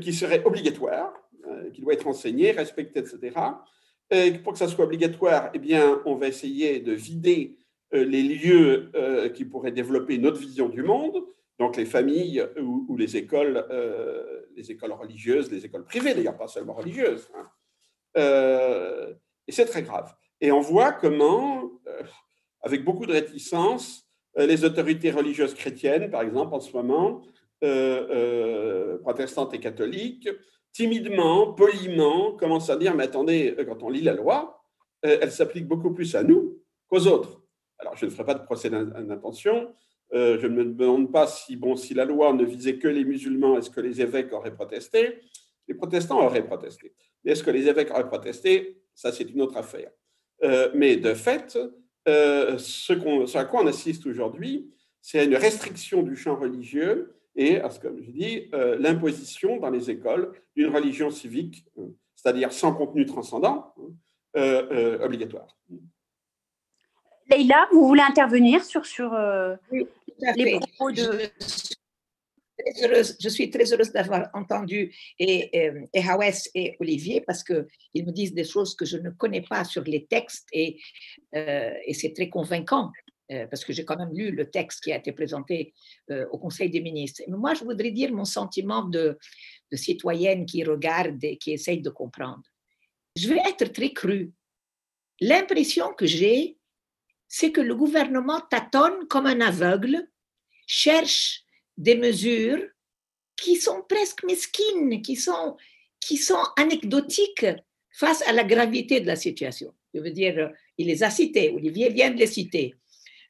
qui 0.00 0.12
serait 0.12 0.42
obligatoire, 0.44 1.12
qui 1.72 1.82
doit 1.82 1.92
être 1.92 2.06
enseignée, 2.06 2.52
respectée, 2.52 3.00
etc. 3.00 3.32
Et 4.10 4.32
pour 4.32 4.52
que 4.52 4.58
ça 4.58 4.68
soit 4.68 4.84
obligatoire, 4.84 5.50
eh 5.54 5.58
bien, 5.58 6.00
on 6.04 6.14
va 6.14 6.28
essayer 6.28 6.80
de 6.80 6.92
vider 6.92 7.56
les 7.92 8.22
lieux 8.22 8.90
qui 9.34 9.44
pourraient 9.44 9.72
développer 9.72 10.18
notre 10.18 10.38
vision 10.38 10.68
du 10.68 10.82
monde, 10.82 11.24
donc 11.58 11.76
les 11.76 11.86
familles 11.86 12.44
ou, 12.60 12.96
les 12.96 13.16
écoles, 13.16 13.64
euh, 13.70 14.42
les 14.56 14.70
écoles 14.72 14.92
religieuses, 14.92 15.50
les 15.50 15.64
écoles 15.64 15.84
privées 15.84 16.14
d'ailleurs, 16.14 16.36
pas 16.36 16.48
seulement 16.48 16.74
religieuses. 16.74 17.28
Hein. 17.34 17.48
Euh, 18.16 19.14
et 19.46 19.52
c'est 19.52 19.66
très 19.66 19.82
grave. 19.82 20.14
Et 20.40 20.50
on 20.50 20.60
voit 20.60 20.92
comment, 20.92 21.70
euh, 21.86 22.02
avec 22.62 22.84
beaucoup 22.84 23.06
de 23.06 23.12
réticence, 23.12 24.02
les 24.36 24.64
autorités 24.64 25.12
religieuses 25.12 25.54
chrétiennes, 25.54 26.10
par 26.10 26.22
exemple, 26.22 26.54
en 26.54 26.60
ce 26.60 26.72
moment, 26.72 27.22
protestantes 29.02 29.54
et 29.54 29.60
catholiques, 29.60 30.28
timidement, 30.72 31.52
poliment, 31.52 32.32
commencent 32.32 32.70
à 32.70 32.76
dire, 32.76 32.94
mais 32.94 33.04
attendez, 33.04 33.54
quand 33.66 33.82
on 33.82 33.90
lit 33.90 34.02
la 34.02 34.14
loi, 34.14 34.62
elle 35.02 35.32
s'applique 35.32 35.66
beaucoup 35.66 35.92
plus 35.92 36.14
à 36.14 36.22
nous 36.22 36.58
qu'aux 36.88 37.06
autres. 37.06 37.42
Alors, 37.78 37.96
je 37.96 38.06
ne 38.06 38.10
ferai 38.10 38.24
pas 38.24 38.34
de 38.34 38.44
procès 38.44 38.70
d'intention, 38.70 39.74
euh, 40.12 40.38
je 40.40 40.46
ne 40.46 40.54
me 40.54 40.64
demande 40.64 41.10
pas 41.10 41.26
si, 41.26 41.56
bon, 41.56 41.76
si 41.76 41.94
la 41.94 42.04
loi 42.04 42.32
ne 42.32 42.44
visait 42.44 42.78
que 42.78 42.88
les 42.88 43.04
musulmans, 43.04 43.58
est-ce 43.58 43.70
que 43.70 43.80
les 43.80 44.00
évêques 44.00 44.32
auraient 44.32 44.54
protesté? 44.54 45.18
Les 45.66 45.74
protestants 45.74 46.24
auraient 46.24 46.46
protesté. 46.46 46.94
Mais 47.24 47.32
est-ce 47.32 47.42
que 47.42 47.50
les 47.50 47.66
évêques 47.68 47.90
auraient 47.90 48.06
protesté? 48.06 48.80
Ça, 48.94 49.10
c'est 49.10 49.24
une 49.24 49.40
autre 49.42 49.56
affaire. 49.56 49.90
Euh, 50.44 50.70
mais 50.74 50.96
de 50.96 51.14
fait, 51.14 51.58
euh, 52.06 52.58
ce, 52.58 53.36
à 53.36 53.44
quoi 53.44 53.62
on 53.62 53.66
assiste 53.66 54.06
aujourd'hui, 54.06 54.70
c'est 55.00 55.24
une 55.24 55.36
restriction 55.36 56.02
du 56.02 56.16
champ 56.16 56.36
religieux 56.36 57.16
et, 57.36 57.60
comme 57.82 58.00
je 58.00 58.10
dis, 58.10 58.50
l'imposition 58.78 59.58
dans 59.58 59.70
les 59.70 59.90
écoles 59.90 60.32
d'une 60.56 60.74
religion 60.74 61.10
civique, 61.10 61.64
c'est-à-dire 62.14 62.52
sans 62.52 62.74
contenu 62.74 63.06
transcendant, 63.06 63.74
obligatoire. 64.34 65.56
Leïla, 67.30 67.68
vous 67.72 67.86
voulez 67.86 68.02
intervenir 68.02 68.64
sur, 68.64 68.84
sur 68.86 69.10
oui, 69.70 69.86
les 70.36 70.58
propos 70.58 70.92
de... 70.92 71.30
Je 73.20 73.28
suis 73.28 73.50
très 73.50 73.72
heureuse, 73.72 73.92
d'avoir 73.92 74.28
entendu 74.32 74.94
et, 75.18 75.50
et, 75.92 76.08
Hawes 76.08 76.48
et 76.54 76.76
Olivier 76.80 77.20
parce 77.20 77.42
qu'ils 77.42 78.06
me 78.06 78.12
disent 78.12 78.32
des 78.32 78.44
choses 78.44 78.74
que 78.74 78.84
je 78.84 78.96
ne 78.96 79.10
connais 79.10 79.42
pas 79.42 79.64
sur 79.64 79.82
les 79.82 80.06
textes 80.06 80.46
et, 80.52 80.80
euh, 81.34 81.74
et 81.84 81.94
c'est 81.94 82.12
très 82.12 82.28
convaincant 82.28 82.86
euh, 82.86 83.03
parce 83.28 83.64
que 83.64 83.72
j'ai 83.72 83.84
quand 83.84 83.96
même 83.96 84.12
lu 84.12 84.30
le 84.30 84.50
texte 84.50 84.82
qui 84.82 84.92
a 84.92 84.98
été 84.98 85.12
présenté 85.12 85.72
euh, 86.10 86.26
au 86.30 86.38
Conseil 86.38 86.70
des 86.70 86.80
ministres. 86.80 87.22
Mais 87.28 87.36
moi, 87.36 87.54
je 87.54 87.64
voudrais 87.64 87.90
dire 87.90 88.12
mon 88.12 88.24
sentiment 88.24 88.82
de, 88.82 89.18
citoyenne 89.72 90.46
qui 90.46 90.62
regarde 90.62 91.22
et 91.24 91.36
qui 91.36 91.52
essaye 91.52 91.80
de 91.80 91.90
comprendre. 91.90 92.42
Je 93.16 93.28
vais 93.28 93.40
être 93.48 93.72
très 93.72 93.92
crue. 93.92 94.32
L'impression 95.20 95.92
que 95.94 96.06
j'ai, 96.06 96.58
c'est 97.26 97.50
que 97.50 97.60
le 97.60 97.74
gouvernement 97.74 98.40
tâtonne 98.40 99.08
comme 99.08 99.26
un 99.26 99.40
aveugle, 99.40 100.08
cherche 100.66 101.44
des 101.76 101.96
mesures 101.96 102.62
qui 103.36 103.56
sont 103.56 103.82
presque 103.88 104.22
mesquines, 104.24 105.02
qui 105.02 105.16
sont, 105.16 105.56
qui 105.98 106.16
sont 106.16 106.42
anecdotiques 106.56 107.46
face 107.90 108.22
à 108.28 108.32
la 108.32 108.44
gravité 108.44 109.00
de 109.00 109.06
la 109.06 109.16
situation. 109.16 109.74
Je 109.92 110.00
veux 110.00 110.10
dire, 110.10 110.52
il 110.78 110.86
les 110.86 111.02
a 111.02 111.10
cités, 111.10 111.50
Olivier 111.50 111.90
vient 111.90 112.10
de 112.10 112.18
les 112.18 112.26
citer. 112.26 112.74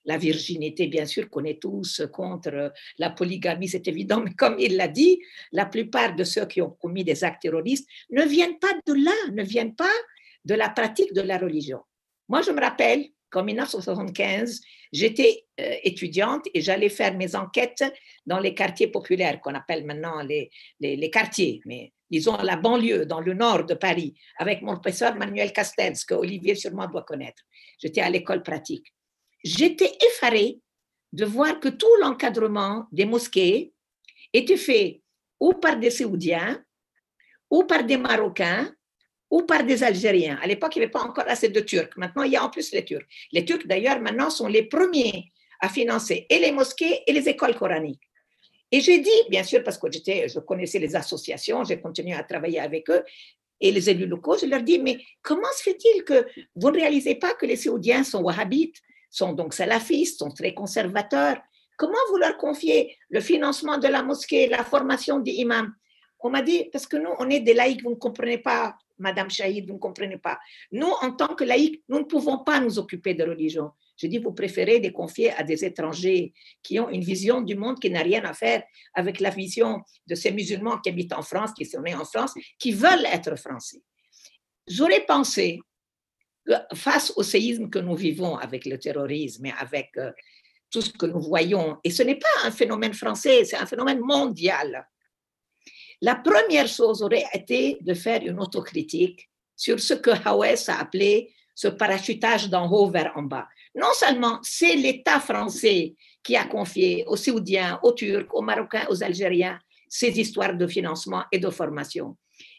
La 0.05 0.19
virginité, 0.19 0.87
bien 0.87 1.07
sûr, 1.07 1.31
connaît 1.31 1.59
tous 1.59 2.03
contre 2.12 2.73
la 2.99 3.11
polygamie, 3.11 3.69
c'est 3.69 3.88
évident, 3.88 4.21
mais 4.21 4.35
comme 4.35 4.57
il 4.59 4.77
l'a 4.77 4.88
dit, 4.88 5.19
la 5.53 5.67
plupart 5.67 6.14
de 6.14 6.25
ceux 6.25 6.47
qui 6.47 6.61
ont 6.61 6.71
commis 6.71 7.05
des 7.05 7.25
actes 7.25 7.43
terroristes 7.43 7.88
ne 8.11 8.23
viennent 8.23 8.59
pas 8.59 8.73
de 8.87 8.93
là, 8.93 9.14
ne 9.33 9.43
viennent 9.43 9.75
pas 9.75 9.95
de 10.45 10.55
la 10.55 10.69
pratique 10.69 11.14
de 11.14 11.23
la 11.23 11.38
religion. 11.38 11.81
Moi, 12.29 12.43
je 12.43 12.51
me 12.51 12.61
rappelle, 12.61 13.07
en 13.35 13.45
1975, 13.45 14.61
j'étais 14.93 15.45
euh, 15.61 15.75
étudiante 15.83 16.47
et 16.55 16.61
j'allais 16.61 16.88
faire 16.88 17.14
mes 17.17 17.35
enquêtes 17.35 17.85
dans 18.27 18.38
les 18.38 18.55
quartiers 18.55 18.88
populaires, 18.88 19.40
qu'on 19.40 19.55
appelle 19.55 19.85
maintenant 19.85 20.23
les, 20.23 20.51
les, 20.81 21.11
quartiers, 21.11 21.61
mais 21.64 21.93
disons 22.11 22.37
la 22.37 22.57
banlieue, 22.57 23.07
dans 23.07 23.21
le 23.21 23.35
nord 23.35 23.64
de 23.64 23.75
Paris, 23.75 24.14
avec 24.38 24.62
mon 24.62 24.75
professeur 24.75 25.17
Manuel 25.17 25.53
Castells, 25.53 26.05
que 26.07 26.14
Olivier 26.14 26.55
sûrement 26.55 26.87
doit 26.87 27.03
connaître. 27.03 27.43
J'étais 27.79 28.01
à 28.01 28.11
l'école 28.11 28.43
pratique. 28.43 28.87
J'étais 29.45 29.93
effarée 30.07 30.59
de 31.13 31.25
voir 31.25 31.61
que 31.61 31.69
tout 31.69 31.95
l'encadrement 32.01 32.87
des 32.91 33.05
mosquées 33.05 33.73
était 34.33 34.57
fait 34.57 35.03
ou 35.39 35.53
par 35.53 35.79
des 35.79 35.91
Saoudiens, 35.91 36.65
ou 37.51 37.65
par 37.65 37.85
des 37.85 37.99
Marocains, 37.99 38.75
ou 39.31 39.43
par 39.43 39.63
des 39.63 39.83
Algériens. 39.83 40.39
À 40.43 40.47
l'époque, 40.47 40.75
il 40.77 40.81
n'y 40.81 40.85
avait 40.85 40.93
pas 40.93 41.03
encore 41.03 41.25
assez 41.29 41.49
de 41.49 41.61
Turcs. 41.61 41.91
Maintenant, 41.97 42.23
il 42.23 42.33
y 42.33 42.37
a 42.37 42.45
en 42.45 42.51
plus 42.51 42.73
les 42.73 42.85
Turcs. 42.85 43.05
Les 43.33 43.45
Turcs, 43.45 43.67
d'ailleurs, 43.67 44.01
maintenant, 44.01 44.31
sont 44.31 44.49
les 44.49 44.65
premiers 44.65 45.31
à 45.61 45.69
financer 45.69 46.27
et 46.29 46.39
les 46.39 46.51
mosquées 46.51 47.03
et 47.07 47.13
les 47.13 47.29
écoles 47.29 47.55
coraniques. 47.55 48.03
Et 48.73 48.81
j'ai 48.81 48.99
dit, 48.99 49.11
bien 49.29 49.45
sûr, 49.45 49.63
parce 49.63 49.79
que 49.79 49.91
j'étais, 49.91 50.29
je 50.29 50.41
connaissais 50.41 50.79
les 50.79 50.97
associations, 50.97 51.63
j'ai 51.65 51.81
continué 51.81 52.15
à 52.15 52.25
travailler 52.25 52.61
avec 52.61 52.89
eux 52.91 53.05
et 53.61 53.71
les 53.71 53.89
élus 53.89 54.07
locaux, 54.07 54.37
je 54.37 54.47
leur 54.47 54.63
dis, 54.63 54.79
mais 54.79 54.99
comment 55.23 55.53
se 55.57 55.63
fait-il 55.63 56.05
que 56.05 56.27
vous 56.55 56.71
ne 56.71 56.77
réalisez 56.77 57.15
pas 57.15 57.35
que 57.35 57.47
les 57.47 57.57
Saoudiens 57.57 58.03
sont 58.03 58.23
wahhabites, 58.23 58.81
sont 59.14 59.33
donc 59.33 59.55
salafistes, 59.55 60.18
sont 60.18 60.31
très 60.31 60.55
conservateurs 60.55 61.38
Comment 61.77 61.98
vous 62.11 62.18
leur 62.18 62.37
confiez 62.37 62.96
le 63.11 63.20
financement 63.20 63.79
de 63.79 63.88
la 63.88 64.03
mosquée, 64.03 64.48
la 64.48 64.64
formation 64.64 65.18
des 65.18 65.33
imams? 65.33 65.74
On 66.20 66.31
m'a 66.31 66.40
dit, 66.40 66.68
parce 66.72 66.87
que 66.87 66.96
nous, 66.96 67.11
on 67.18 67.29
est 67.29 67.40
des 67.40 67.53
laïcs, 67.53 67.83
vous 67.83 67.90
ne 67.90 67.96
comprenez 67.96 68.38
pas 68.38 68.77
Madame 68.96 69.29
Chahid, 69.29 69.66
vous 69.66 69.74
ne 69.74 69.79
comprenez 69.79 70.16
pas. 70.16 70.38
Nous, 70.70 70.90
en 71.03 71.11
tant 71.12 71.35
que 71.35 71.44
laïcs, 71.44 71.83
nous 71.88 71.98
ne 71.98 72.05
pouvons 72.05 72.38
pas 72.44 72.61
nous 72.61 72.79
occuper 72.79 73.12
de 73.12 73.24
religion. 73.24 73.72
Je 73.96 74.07
dis, 74.07 74.18
vous 74.18 74.33
préférez 74.33 74.79
les 74.79 74.92
confier 74.92 75.33
à 75.33 75.42
des 75.42 75.64
étrangers 75.64 76.33
qui 76.62 76.79
ont 76.79 76.88
une 76.88 77.03
vision 77.03 77.42
du 77.42 77.57
monde 77.57 77.79
qui 77.81 77.90
n'a 77.90 78.00
rien 78.00 78.24
à 78.24 78.33
faire 78.33 78.62
avec 78.94 79.20
la 79.20 79.31
vision 79.31 79.83
de 80.07 80.14
ces 80.14 80.31
musulmans 80.31 80.79
qui 80.79 80.90
habitent 80.90 81.12
en 81.12 81.22
France, 81.22 81.53
qui 81.53 81.66
sont 81.66 81.83
nés 81.83 81.94
en 81.94 82.05
France, 82.05 82.35
qui 82.59 82.72
veulent 82.72 83.07
être 83.12 83.37
français. 83.37 83.83
J'aurais 84.66 85.05
pensé, 85.05 85.61
face 86.75 87.13
au 87.17 87.23
séisme 87.23 87.71
que 87.71 87.79
nous 87.79 87.97
vivons 87.97 88.37
avec 88.37 88.67
le 88.67 88.79
terrorisme 88.79 89.47
et 89.47 89.53
avec 89.59 89.91
euh, 89.97 90.13
tout 90.71 90.83
ce 90.83 90.91
que 90.91 91.07
nous 91.07 91.21
voyons, 91.21 91.79
et 91.85 91.91
ce 91.91 92.03
n'est 92.03 92.19
pas 92.19 92.45
un 92.45 92.51
phénomène 92.51 92.95
français, 92.95 93.45
c'est 93.45 93.57
un 93.57 93.67
phénomène 93.67 94.01
mondial. 94.01 94.87
La 96.01 96.17
première 96.17 96.67
chose 96.67 97.03
aurait 97.03 97.27
été 97.33 97.79
de 97.81 97.95
faire 97.95 98.23
une 98.23 98.41
autocritique 98.41 99.31
sur 99.57 99.79
ce 99.79 99.95
que 99.95 100.11
Hawes 100.11 100.69
a 100.69 100.81
appelé 100.81 101.33
ce 101.55 101.69
parachutage 101.69 102.51
d'en 102.51 102.71
haut 102.71 102.91
vers 102.91 103.13
en 103.17 103.23
bas. 103.23 103.47
Non 103.75 103.93
seulement 103.95 104.41
c'est 104.43 104.75
l'État 104.75 105.21
français 105.21 105.95
qui 106.23 106.37
a 106.37 106.45
confié 106.45 107.05
aux 107.07 107.17
Saoudiens, 107.17 107.79
aux 107.83 107.93
Turcs, 107.93 108.35
aux 108.35 108.43
Marocains, 108.43 108.87
aux 108.91 109.03
Algériens 109.03 109.61
ces 109.89 110.19
histoires 110.19 110.57
de 110.57 110.67
financement 110.67 111.23
et 111.31 111.39
de 111.39 111.51
formation. 111.51 112.17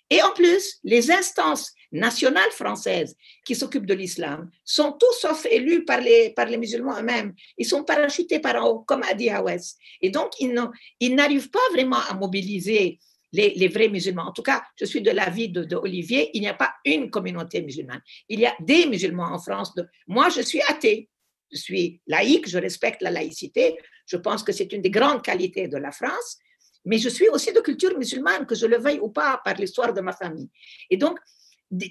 Et 0.09 0.21
en 0.21 0.31
plus, 0.31 0.79
les 0.83 1.11
instances 1.11 1.73
nationales 1.91 2.51
françaises 2.51 3.15
qui 3.45 3.55
s'occupent 3.55 3.85
de 3.85 3.93
l'islam 3.93 4.49
sont 4.63 4.91
tous 4.91 5.19
sauf 5.19 5.45
élus 5.45 5.85
par 5.85 6.01
les, 6.01 6.57
musulmans 6.57 6.99
eux-mêmes. 6.99 7.33
Ils 7.57 7.65
sont 7.65 7.83
parachutés 7.83 8.39
par 8.39 8.63
en 8.63 8.69
haut, 8.69 8.79
comme 8.79 9.03
a 9.03 9.13
dit 9.13 9.29
Hawes. 9.29 9.75
Et 10.01 10.09
donc, 10.09 10.31
ils 10.39 11.15
n'arrivent 11.15 11.49
pas 11.49 11.67
vraiment 11.71 11.99
à 12.09 12.13
mobiliser 12.13 12.99
les, 13.31 13.67
vrais 13.67 13.89
musulmans. 13.89 14.27
En 14.27 14.31
tout 14.31 14.43
cas, 14.43 14.63
je 14.79 14.85
suis 14.85 15.01
de 15.01 15.11
l'avis 15.11 15.49
de, 15.49 15.75
Olivier, 15.75 16.29
il 16.33 16.41
n'y 16.41 16.47
a 16.47 16.53
pas 16.53 16.73
une 16.85 17.09
communauté 17.09 17.61
musulmane. 17.61 18.01
Il 18.29 18.39
y 18.39 18.45
a 18.45 18.55
des 18.59 18.85
musulmans 18.85 19.33
en 19.33 19.39
France. 19.39 19.73
moi, 20.07 20.29
je 20.29 20.41
suis 20.41 20.61
athée. 20.67 21.09
Je 21.51 21.57
suis 21.57 22.01
laïque, 22.07 22.49
je 22.49 22.57
respecte 22.57 23.01
la 23.01 23.11
laïcité. 23.11 23.77
Je 24.07 24.17
pense 24.17 24.43
que 24.43 24.51
c'est 24.51 24.71
une 24.73 24.81
des 24.81 24.89
grandes 24.89 25.21
qualités 25.21 25.67
de 25.67 25.77
la 25.77 25.91
France. 25.91 26.39
Mais 26.85 26.97
je 26.97 27.09
suis 27.09 27.27
aussi 27.29 27.51
de 27.51 27.59
culture 27.59 27.97
musulmane, 27.97 28.45
que 28.45 28.55
je 28.55 28.65
le 28.65 28.77
veuille 28.77 28.99
ou 28.99 29.09
pas, 29.09 29.41
par 29.43 29.55
l'histoire 29.55 29.93
de 29.93 30.01
ma 30.01 30.13
famille. 30.13 30.49
Et 30.89 30.97
donc, 30.97 31.17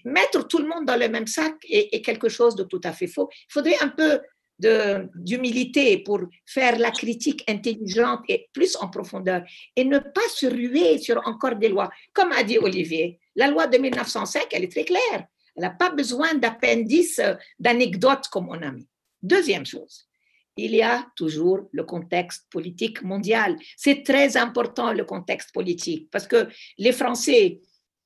mettre 0.05 0.47
tout 0.47 0.59
le 0.59 0.69
monde 0.69 0.87
dans 0.87 0.99
le 0.99 1.09
même 1.09 1.27
sac 1.27 1.55
est, 1.69 2.01
quelque 2.03 2.29
chose 2.29 2.55
de 2.55 2.65
tout 2.65 2.81
à 2.85 2.93
fait 2.93 3.07
faux. 3.07 3.29
Il 3.33 3.53
faudrait 3.53 3.79
un 3.81 3.89
peu 3.89 4.21
d'humilité 4.57 5.99
pour 5.99 6.21
faire 6.47 6.79
la 6.79 6.93
critique 6.93 7.43
intelligente 7.49 8.21
et 8.29 8.49
plus 8.53 8.77
en 8.77 8.89
profondeur 8.89 9.43
et 9.75 9.85
ne 9.85 9.99
pas 9.99 10.29
se 10.33 10.47
ruer 10.47 10.99
sur 10.99 11.21
encore 11.27 11.57
des 11.57 11.69
lois. 11.69 11.91
Comme 12.13 12.31
a 12.31 12.45
dit 12.45 12.59
Olivier, 12.59 13.19
la 13.35 13.49
loi 13.49 13.67
de 13.67 13.79
1905, 13.79 14.47
elle 14.53 14.65
est 14.65 14.73
très 14.73 14.85
claire. 14.85 15.27
Elle 15.57 15.63
n'a 15.63 15.71
pas 15.71 15.91
besoin 15.91 16.35
d'appendices, 16.35 17.21
d'anecdotes 17.59 18.29
comme 18.29 18.49
on 18.49 18.63
a 18.63 18.71
mis. 18.71 18.89
Deuxième 19.23 19.67
chose, 19.67 20.07
il 20.57 20.75
y 20.75 20.83
a 20.83 21.07
toujours 21.17 21.69
le 21.73 21.85
contexte 21.85 22.47
politique 22.51 23.03
mondial. 23.03 23.57
C'est 23.77 24.03
très 24.05 24.37
important 24.37 24.93
le 24.93 25.05
contexte 25.05 25.53
politique 25.53 26.09
parce 26.11 26.27
que 26.27 26.49
les 26.79 26.93
Français 26.93 27.61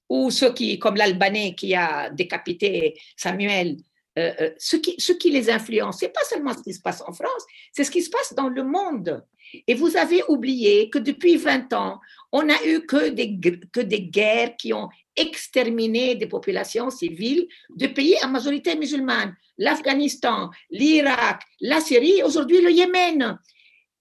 ou 0.09 0.31
ceux 0.31 0.55
qui, 0.55 0.79
comme 0.79 0.97
l'Albanais 0.97 1.55
qui 1.55 1.75
a 1.75 2.11
décapité 2.11 2.99
Samuel, 3.17 3.77
euh, 4.19 4.51
ce, 4.59 4.77
qui, 4.77 4.95
ce 4.99 5.13
qui 5.13 5.31
les 5.31 5.49
influence, 5.49 5.99
c'est 6.01 6.13
pas 6.13 6.25
seulement 6.25 6.53
ce 6.53 6.63
qui 6.63 6.75
se 6.75 6.81
passe 6.81 7.03
en 7.07 7.13
France, 7.13 7.45
c'est 7.73 7.85
ce 7.85 7.91
qui 7.91 8.03
se 8.03 8.11
passe 8.11 8.35
dans 8.35 8.49
le 8.49 8.65
monde. 8.65 9.25
Et 9.67 9.75
vous 9.75 9.97
avez 9.97 10.23
oublié 10.29 10.91
que 10.91 10.99
depuis 10.99 11.37
20 11.37 11.73
ans, 11.73 12.01
on 12.33 12.43
n'a 12.43 12.63
eu 12.67 12.85
que 12.85 13.09
des, 13.09 13.39
que 13.73 13.81
des 13.81 14.03
guerres 14.03 14.57
qui 14.57 14.73
ont 14.73 14.89
exterminé 15.17 16.15
des 16.15 16.27
populations 16.27 16.91
civiles 16.91 17.47
de 17.71 17.87
pays 17.87 18.17
à 18.23 18.27
majorité 18.27 18.77
musulmane. 18.77 19.35
L'Afghanistan, 19.57 20.51
l'Irak, 20.71 21.43
la 21.61 21.81
Syrie, 21.81 22.23
aujourd'hui 22.23 22.61
le 22.61 22.71
Yémen. 22.71 23.39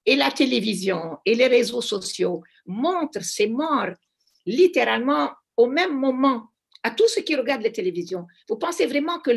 Et 0.06 0.16
la 0.16 0.32
télévision 0.32 1.18
et 1.26 1.36
les 1.36 1.48
réseaux 1.48 1.82
sociaux 1.82 2.42
montrent 2.66 3.24
ces 3.24 3.48
morts 3.48 3.94
littéralement 4.46 5.32
au 5.58 5.68
même 5.68 5.98
moment 5.98 6.48
à 6.88 6.92
tous 6.92 7.08
ceux 7.10 7.22
qui 7.22 7.36
regardent 7.36 7.64
la 7.64 7.70
télévision. 7.70 8.26
Vous 8.48 8.56
pensez 8.56 8.86
vraiment 8.86 9.20
que 9.20 9.32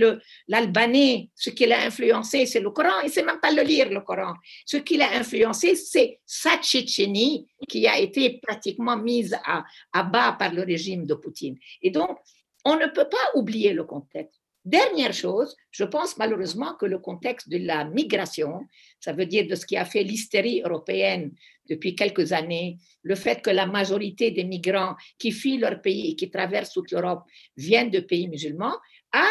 l'Albanais, 0.46 1.30
ce 1.34 1.50
qui 1.50 1.66
l'a 1.66 1.82
influencé, 1.84 2.46
c'est 2.46 2.60
le 2.60 2.70
Coran, 2.70 3.00
et 3.04 3.08
c'est 3.08 3.24
même 3.24 3.40
pas 3.40 3.50
le 3.50 3.62
lire, 3.62 3.90
le 3.90 4.00
Coran. 4.00 4.34
Ce 4.64 4.76
qui 4.76 4.96
l'a 4.96 5.10
influencé, 5.14 5.74
c'est 5.74 6.20
sa 6.24 6.58
Tchétchénie 6.58 7.48
qui 7.68 7.88
a 7.88 7.98
été 7.98 8.38
pratiquement 8.40 8.96
mise 8.96 9.36
à 9.92 10.02
bas 10.04 10.36
par 10.38 10.52
le 10.54 10.62
régime 10.62 11.06
de 11.06 11.14
Poutine. 11.14 11.56
Et 11.82 11.90
donc, 11.90 12.18
on 12.64 12.76
ne 12.76 12.86
peut 12.86 13.08
pas 13.08 13.26
oublier 13.34 13.72
le 13.72 13.84
contexte. 13.84 14.39
Dernière 14.64 15.14
chose, 15.14 15.56
je 15.70 15.84
pense 15.84 16.18
malheureusement 16.18 16.74
que 16.74 16.84
le 16.84 16.98
contexte 16.98 17.48
de 17.48 17.56
la 17.56 17.86
migration, 17.86 18.60
ça 19.00 19.14
veut 19.14 19.24
dire 19.24 19.46
de 19.48 19.54
ce 19.54 19.64
qui 19.64 19.78
a 19.78 19.86
fait 19.86 20.02
l'hystérie 20.02 20.60
européenne 20.62 21.32
depuis 21.68 21.94
quelques 21.94 22.32
années, 22.32 22.76
le 23.02 23.14
fait 23.14 23.40
que 23.40 23.48
la 23.48 23.64
majorité 23.64 24.30
des 24.30 24.44
migrants 24.44 24.96
qui 25.18 25.32
fuient 25.32 25.56
leur 25.56 25.80
pays 25.80 26.10
et 26.10 26.16
qui 26.16 26.30
traversent 26.30 26.72
toute 26.74 26.90
l'Europe 26.90 27.22
viennent 27.56 27.90
de 27.90 28.00
pays 28.00 28.28
musulmans, 28.28 28.76
a 29.12 29.26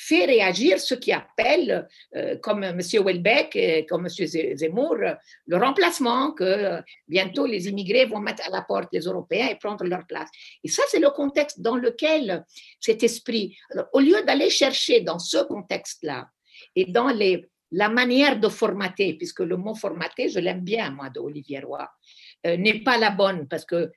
fait 0.00 0.26
réagir 0.26 0.78
ce 0.78 0.94
qui 0.94 1.12
appelle, 1.12 1.88
euh, 2.14 2.36
comme 2.36 2.62
M. 2.62 2.80
Welbeck 2.80 3.56
et 3.56 3.84
comme 3.84 4.06
M. 4.06 4.26
Zemmour, 4.56 4.94
le 4.94 5.56
remplacement, 5.56 6.30
que 6.30 6.80
bientôt 7.08 7.46
les 7.46 7.66
immigrés 7.68 8.04
vont 8.04 8.20
mettre 8.20 8.46
à 8.46 8.50
la 8.50 8.62
porte 8.62 8.92
des 8.92 9.00
Européens 9.00 9.48
et 9.50 9.56
prendre 9.56 9.84
leur 9.84 10.06
place. 10.06 10.28
Et 10.62 10.68
ça, 10.68 10.84
c'est 10.88 11.00
le 11.00 11.10
contexte 11.10 11.60
dans 11.60 11.74
lequel 11.74 12.44
cet 12.78 13.02
esprit, 13.02 13.56
au 13.92 13.98
lieu 13.98 14.22
d'aller 14.24 14.50
chercher 14.50 15.00
dans 15.00 15.18
ce 15.18 15.38
contexte-là 15.38 16.28
et 16.76 16.84
dans 16.84 17.08
les, 17.08 17.46
la 17.72 17.88
manière 17.88 18.38
de 18.38 18.48
formater, 18.48 19.14
puisque 19.14 19.40
le 19.40 19.56
mot 19.56 19.74
formater, 19.74 20.28
je 20.28 20.38
l'aime 20.38 20.60
bien, 20.60 20.90
moi, 20.92 21.10
d'Olivier 21.10 21.58
Roy, 21.58 21.90
euh, 22.46 22.56
n'est 22.56 22.84
pas 22.84 22.98
la 22.98 23.10
bonne, 23.10 23.48
parce 23.48 23.64
que 23.64 23.90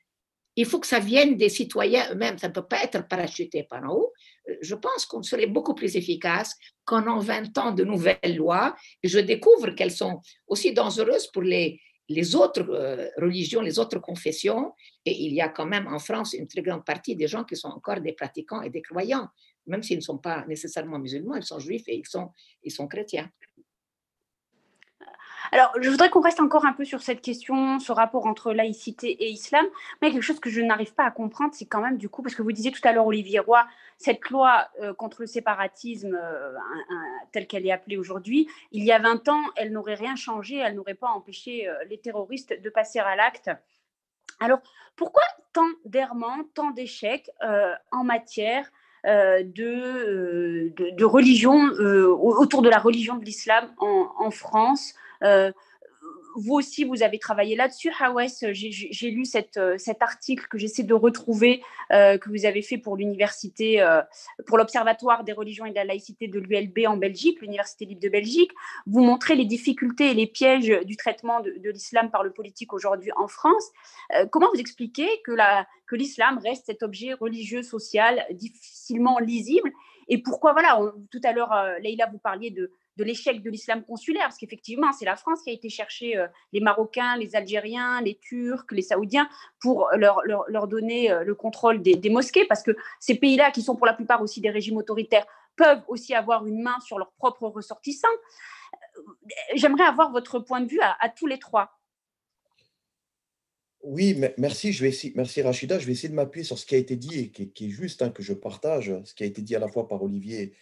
il 0.55 0.65
faut 0.65 0.79
que 0.79 0.87
ça 0.87 0.99
vienne 0.99 1.37
des 1.37 1.49
citoyens 1.49 2.11
eux-mêmes, 2.11 2.37
ça 2.37 2.49
ne 2.49 2.53
peut 2.53 2.67
pas 2.67 2.83
être 2.83 3.07
parachuté 3.07 3.63
par 3.63 3.83
en 3.83 3.93
haut. 3.95 4.13
Je 4.61 4.75
pense 4.75 5.05
qu'on 5.05 5.23
serait 5.23 5.47
beaucoup 5.47 5.75
plus 5.75 5.95
efficace 5.95 6.55
qu'en 6.83 7.07
en 7.07 7.19
20 7.19 7.57
ans 7.57 7.71
de 7.71 7.83
nouvelles 7.83 8.35
lois. 8.35 8.75
Je 9.03 9.19
découvre 9.19 9.71
qu'elles 9.71 9.91
sont 9.91 10.21
aussi 10.47 10.73
dangereuses 10.73 11.27
pour 11.27 11.43
les, 11.43 11.79
les 12.11 12.35
autres 12.35 12.69
euh, 12.69 13.09
religions, 13.17 13.61
les 13.61 13.79
autres 13.79 13.99
confessions. 13.99 14.73
Et 15.05 15.25
il 15.25 15.33
y 15.33 15.41
a 15.41 15.49
quand 15.49 15.65
même 15.65 15.87
en 15.87 15.99
France 15.99 16.33
une 16.33 16.47
très 16.47 16.61
grande 16.61 16.85
partie 16.85 17.15
des 17.15 17.27
gens 17.27 17.43
qui 17.43 17.55
sont 17.55 17.69
encore 17.69 18.01
des 18.01 18.13
pratiquants 18.13 18.61
et 18.61 18.69
des 18.69 18.81
croyants, 18.81 19.27
même 19.65 19.83
s'ils 19.83 19.97
ne 19.97 20.01
sont 20.03 20.17
pas 20.17 20.45
nécessairement 20.47 20.99
musulmans, 20.99 21.35
ils 21.35 21.43
sont 21.43 21.59
juifs 21.59 21.87
et 21.87 21.97
ils 21.97 22.07
sont, 22.07 22.29
ils 22.63 22.71
sont 22.71 22.87
chrétiens. 22.87 23.29
Alors, 25.51 25.71
je 25.81 25.89
voudrais 25.89 26.09
qu'on 26.09 26.21
reste 26.21 26.39
encore 26.39 26.65
un 26.65 26.73
peu 26.73 26.85
sur 26.85 27.01
cette 27.01 27.21
question, 27.21 27.79
ce 27.79 27.91
rapport 27.91 28.25
entre 28.25 28.53
laïcité 28.53 29.09
et 29.09 29.29
islam. 29.29 29.65
Mais 30.01 30.11
quelque 30.11 30.21
chose 30.21 30.39
que 30.39 30.49
je 30.49 30.61
n'arrive 30.61 30.93
pas 30.93 31.03
à 31.03 31.11
comprendre, 31.11 31.53
c'est 31.53 31.65
quand 31.65 31.81
même 31.81 31.97
du 31.97 32.09
coup, 32.09 32.21
parce 32.21 32.35
que 32.35 32.41
vous 32.41 32.51
disiez 32.51 32.71
tout 32.71 32.81
à 32.83 32.91
l'heure, 32.91 33.07
Olivier 33.07 33.39
Roy, 33.39 33.65
cette 33.97 34.29
loi 34.29 34.69
euh, 34.81 34.93
contre 34.93 35.21
le 35.21 35.27
séparatisme 35.27 36.17
euh, 36.21 36.53
telle 37.31 37.47
qu'elle 37.47 37.65
est 37.65 37.71
appelée 37.71 37.97
aujourd'hui, 37.97 38.47
il 38.71 38.83
y 38.83 38.91
a 38.91 38.99
20 38.99 39.29
ans, 39.29 39.41
elle 39.55 39.71
n'aurait 39.71 39.95
rien 39.95 40.15
changé, 40.15 40.57
elle 40.57 40.75
n'aurait 40.75 40.95
pas 40.95 41.09
empêché 41.09 41.67
euh, 41.67 41.75
les 41.89 41.99
terroristes 41.99 42.59
de 42.59 42.69
passer 42.69 42.99
à 42.99 43.15
l'acte. 43.15 43.49
Alors, 44.39 44.59
pourquoi 44.95 45.23
tant 45.53 45.67
d'errements, 45.85 46.43
tant 46.53 46.71
d'échecs 46.71 47.29
en 47.91 48.03
matière 48.03 48.71
de, 49.05 50.73
de, 50.75 51.05
religion, 51.05 51.69
autour 52.15 52.63
de 52.63 52.69
la 52.69 52.79
religion 52.79 53.17
de 53.17 53.25
l'islam 53.25 53.71
en, 53.77 54.31
France 54.31 54.95
vous 56.35 56.53
aussi, 56.53 56.83
vous 56.83 57.03
avez 57.03 57.19
travaillé 57.19 57.55
là-dessus, 57.55 57.91
Hawes. 57.99 58.29
J'ai 58.51 59.11
lu 59.11 59.23
euh, 59.57 59.77
cet 59.77 60.01
article 60.01 60.47
que 60.47 60.57
j'essaie 60.57 60.83
de 60.83 60.93
retrouver, 60.93 61.61
euh, 61.91 62.17
que 62.17 62.29
vous 62.29 62.45
avez 62.45 62.61
fait 62.61 62.77
pour 62.77 62.95
l'université, 62.95 63.85
pour 64.47 64.57
l'Observatoire 64.57 65.23
des 65.23 65.33
religions 65.33 65.65
et 65.65 65.71
de 65.71 65.75
la 65.75 65.85
laïcité 65.85 66.27
de 66.27 66.39
l'ULB 66.39 66.87
en 66.87 66.97
Belgique, 66.97 67.41
l'Université 67.41 67.85
libre 67.85 68.01
de 68.01 68.09
Belgique. 68.09 68.51
Vous 68.85 69.01
montrez 69.01 69.35
les 69.35 69.45
difficultés 69.45 70.11
et 70.11 70.13
les 70.13 70.27
pièges 70.27 70.71
du 70.85 70.95
traitement 70.95 71.41
de, 71.41 71.69
l'islam 71.71 72.11
par 72.11 72.23
le 72.23 72.31
politique 72.31 72.73
aujourd'hui 72.73 73.11
en 73.17 73.27
France. 73.27 73.71
comment 74.31 74.49
vous 74.53 74.59
expliquez 74.59 75.07
que 75.25 75.95
l'islam 75.95 76.39
reste 76.43 76.67
cet 76.67 76.83
objet 76.83 77.13
religieux, 77.13 77.63
social, 77.63 78.25
difficilement 78.31 79.19
lisible? 79.19 79.71
Et 80.07 80.17
pourquoi, 80.17 80.53
voilà, 80.53 80.79
tout 81.11 81.21
à 81.23 81.31
l'heure, 81.31 81.53
Leïla, 81.81 82.07
vous 82.11 82.19
parliez 82.19 82.51
de 82.51 82.71
de 82.97 83.03
l'échec 83.03 83.41
de 83.41 83.49
l'islam 83.49 83.83
consulaire, 83.83 84.23
parce 84.23 84.37
qu'effectivement, 84.37 84.91
c'est 84.91 85.05
la 85.05 85.15
France 85.15 85.41
qui 85.43 85.49
a 85.49 85.53
été 85.53 85.69
chercher 85.69 86.17
euh, 86.17 86.27
les 86.51 86.59
Marocains, 86.59 87.17
les 87.17 87.35
Algériens, 87.35 88.01
les 88.01 88.15
Turcs, 88.15 88.65
les 88.71 88.81
Saoudiens, 88.81 89.29
pour 89.59 89.89
leur, 89.95 90.21
leur, 90.25 90.67
donner 90.67 91.11
euh, 91.11 91.23
le 91.23 91.35
contrôle 91.35 91.81
des, 91.81 92.09
mosquées, 92.09 92.45
parce 92.45 92.63
que 92.63 92.75
ces 92.99 93.15
pays-là, 93.15 93.51
qui 93.51 93.61
sont 93.61 93.75
pour 93.75 93.85
la 93.85 93.93
plupart 93.93 94.21
aussi 94.21 94.41
des 94.41 94.49
régimes 94.49 94.77
autoritaires, 94.77 95.25
peuvent 95.55 95.83
aussi 95.87 96.13
avoir 96.13 96.45
une 96.45 96.61
main 96.61 96.79
sur 96.81 96.97
leurs 96.97 97.11
propres 97.13 97.47
ressortissants. 97.47 98.07
Euh, 98.97 99.01
j'aimerais 99.55 99.85
avoir 99.85 100.11
votre 100.11 100.39
point 100.39 100.61
de 100.61 100.69
vue 100.69 100.81
à, 100.81 101.09
tous 101.09 101.27
les 101.27 101.39
trois. 101.39 101.77
Oui, 103.83 104.21
merci. 104.37 104.73
Je 104.73 104.85
vais 104.85 104.95
merci 105.15 105.41
Rachida. 105.41 105.79
Je 105.79 105.87
vais 105.87 105.93
essayer 105.93 106.09
de 106.09 106.13
m'appuyer 106.13 106.43
sur 106.43 106.59
ce 106.59 106.65
qui 106.65 106.75
a 106.75 106.77
été 106.77 106.95
dit 106.95 107.19
et 107.19 107.31
qui, 107.31 107.65
est 107.65 107.69
juste, 107.69 108.01
hein, 108.03 108.11
que 108.11 108.21
je 108.21 108.33
partage, 108.33 108.93
ce 109.05 109.15
qui 109.15 109.23
a 109.23 109.25
été 109.25 109.41
dit 109.41 109.55
à 109.55 109.59
la 109.59 109.67
fois 109.67 109.87
par 109.87 110.03
Olivier 110.03 110.53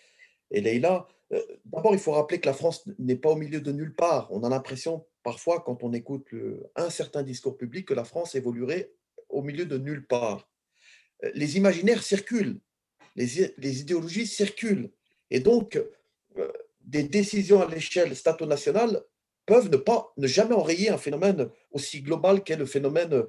et 0.51 0.61
Leïla. 0.61 1.07
Euh, 1.31 1.41
d'abord, 1.65 1.93
il 1.93 1.99
faut 1.99 2.11
rappeler 2.11 2.39
que 2.39 2.47
la 2.47 2.53
France 2.53 2.83
n'est 2.97 3.15
pas 3.15 3.29
au 3.29 3.35
milieu 3.35 3.61
de 3.61 3.71
nulle 3.71 3.95
part. 3.95 4.27
On 4.31 4.43
a 4.43 4.49
l'impression 4.49 5.05
parfois, 5.23 5.61
quand 5.61 5.83
on 5.83 5.93
écoute 5.93 6.27
un 6.75 6.89
certain 6.89 7.23
discours 7.23 7.57
public, 7.57 7.87
que 7.87 7.93
la 7.93 8.03
France 8.03 8.35
évoluerait 8.35 8.91
au 9.29 9.41
milieu 9.41 9.65
de 9.65 9.77
nulle 9.77 10.05
part. 10.05 10.49
Euh, 11.23 11.31
les 11.33 11.57
imaginaires 11.57 12.03
circulent, 12.03 12.59
les, 13.15 13.79
idéologies 13.81 14.27
circulent. 14.27 14.91
Et 15.29 15.39
donc, 15.39 15.81
euh, 16.37 16.51
des 16.81 17.03
décisions 17.03 17.61
à 17.61 17.67
l'échelle 17.67 18.15
stato-nationale 18.15 19.03
peuvent 19.45 19.69
ne, 19.69 19.77
pas, 19.77 20.13
ne 20.17 20.27
jamais 20.27 20.55
enrayer 20.55 20.89
un 20.89 20.97
phénomène 20.97 21.49
aussi 21.71 22.01
global 22.01 22.43
qu'est 22.43 22.55
le 22.55 22.65
phénomène 22.65 23.23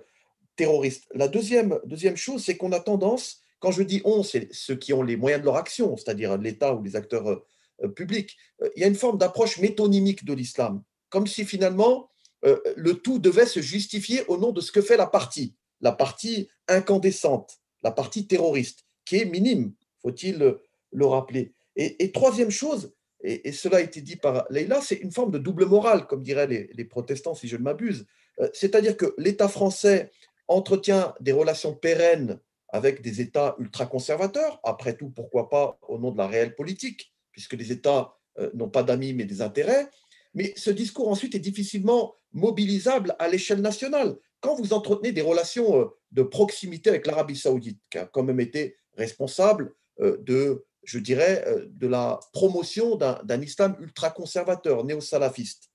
terroriste. 0.57 1.07
La 1.15 1.29
deuxième, 1.29 1.79
deuxième 1.85 2.17
chose, 2.17 2.45
c'est 2.45 2.57
qu'on 2.57 2.73
a 2.73 2.81
tendance, 2.81 3.43
quand 3.59 3.71
je 3.71 3.83
dis 3.83 4.01
on, 4.05 4.23
c'est 4.23 4.49
ceux 4.53 4.77
qui 4.77 4.93
ont 4.93 5.03
les 5.03 5.17
moyens 5.17 5.41
de 5.41 5.47
leur 5.47 5.57
action, 5.57 5.97
c'est-à-dire 5.97 6.37
l'État 6.39 6.75
ou 6.75 6.83
les 6.83 6.97
acteurs 6.97 7.45
euh, 7.83 7.89
public. 7.89 8.37
Euh, 8.63 8.69
il 8.77 8.83
y 8.83 8.85
a 8.85 8.89
une 8.89 8.95
forme 8.95 9.19
d'approche 9.19 9.59
métonymique 9.59 10.25
de 10.25 10.33
l'islam, 10.33 10.83
comme 11.09 11.27
si 11.27 11.45
finalement 11.45 12.11
euh, 12.45 12.59
le 12.77 12.95
tout 12.95 13.19
devait 13.19 13.47
se 13.47 13.61
justifier 13.61 14.25
au 14.27 14.37
nom 14.37 14.53
de 14.53 14.61
ce 14.61 14.73
que 14.73 14.83
fait 14.83 14.97
la 14.97 15.07
partie, 15.07 15.55
la 15.81 15.93
partie 15.93 16.49
incandescente, 16.69 17.59
la 17.83 17.91
partie 17.91 18.27
terroriste, 18.27 18.85
qui 19.05 19.17
est 19.17 19.25
minime, 19.25 19.73
faut-il 20.03 20.57
le 20.93 21.07
rappeler. 21.07 21.53
Et, 21.77 22.13
troisième 22.13 22.51
chose, 22.51 22.93
et, 23.23 23.53
cela 23.53 23.79
a 23.79 23.81
été 23.81 24.01
dit 24.01 24.17
par 24.17 24.45
Leïla, 24.51 24.81
c'est 24.81 24.97
une 24.97 25.13
forme 25.13 25.31
de 25.31 25.39
double 25.39 25.67
morale, 25.67 26.07
comme 26.07 26.23
diraient 26.23 26.47
les, 26.47 26.85
protestants, 26.85 27.35
si 27.35 27.49
je 27.49 27.57
ne 27.57 27.63
m'abuse. 27.63 28.07
C'est-à-dire 28.53 28.97
que 28.97 29.15
l'État 29.17 29.49
français 29.49 30.11
entretient 30.49 31.15
des 31.21 31.33
relations 31.33 31.75
pérennes 31.75 32.39
avec 32.69 33.03
des 33.03 33.21
États 33.21 33.57
ultra-conservateurs, 33.59 34.61
après 34.65 34.97
tout, 34.97 35.11
pourquoi 35.11 35.49
pas 35.49 35.79
au 35.89 35.99
nom 35.99 36.13
de 36.13 36.19
la 36.19 36.27
réelle 36.27 36.55
politique, 36.55 37.13
puisque 37.33 37.55
les 37.55 37.73
États 37.73 38.17
euh, 38.39 38.51
n'ont 38.55 38.69
pas 38.69 38.83
d'amis 38.83 39.13
mais 39.13 39.25
des 39.25 39.43
intérêts. 39.43 39.89
Mais 40.35 40.53
ce 40.57 40.71
discours 40.71 41.09
ensuite 41.09 41.35
est 41.35 41.41
difficilement 41.41 42.15
mobilisable 42.33 43.17
à 43.19 43.29
l'échelle 43.29 43.61
nationale. 43.61 44.17
Quand 44.41 44.55
vous 44.55 44.73
entretenez 44.73 45.13
des 45.13 45.23
relations 45.23 45.81
euh, 45.81 45.87
de 46.13 46.23
proximité 46.23 46.91
avec 46.91 47.07
l'Arabie 47.07 47.37
saoudite, 47.37 47.81
qui 47.91 47.99
a 47.99 48.07
quand 48.07 48.23
même 48.23 48.41
été 48.41 48.77
responsable 48.97 49.75
de, 49.99 50.65
je 50.83 50.99
dirais, 50.99 51.45
de 51.69 51.87
la 51.87 52.19
promotion 52.33 52.97
d'un 52.97 53.41
islam 53.43 53.77
ultra-conservateur, 53.81 54.83
néo-salafiste. 54.85 55.71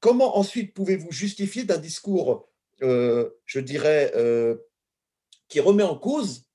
Comment 0.00 0.36
ensuite 0.36 0.74
pouvez-vous 0.74 1.12
justifier 1.12 1.64
d'un 1.64 1.76
discours, 1.76 2.48
je 2.80 3.60
dirais, 3.60 4.12
qui 5.48 5.60
remet 5.60 5.84
en 5.84 5.96
cause 5.96 6.46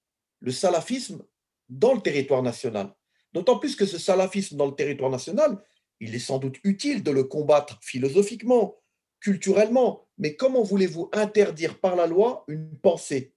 le 0.41 0.51
salafisme 0.51 1.23
dans 1.69 1.93
le 1.93 2.01
territoire 2.01 2.43
national? 2.43 2.93
D'autant 3.33 3.57
plus 3.57 3.75
que 3.75 3.85
ce 3.85 3.97
salafisme 3.97 4.57
dans 4.57 4.67
le 4.67 4.75
territoire 4.75 5.09
national, 5.09 5.57
il 5.99 6.13
est 6.13 6.19
sans 6.19 6.37
doute 6.37 6.57
utile 6.63 7.03
de 7.03 7.11
le 7.11 7.23
combattre 7.23 7.79
philosophiquement, 7.81 8.77
culturellement, 9.19 10.05
mais 10.17 10.35
comment 10.35 10.63
voulez-vous 10.63 11.09
interdire 11.13 11.79
par 11.79 11.95
la 11.95 12.07
loi 12.07 12.43
une 12.47 12.77
pensée, 12.77 13.33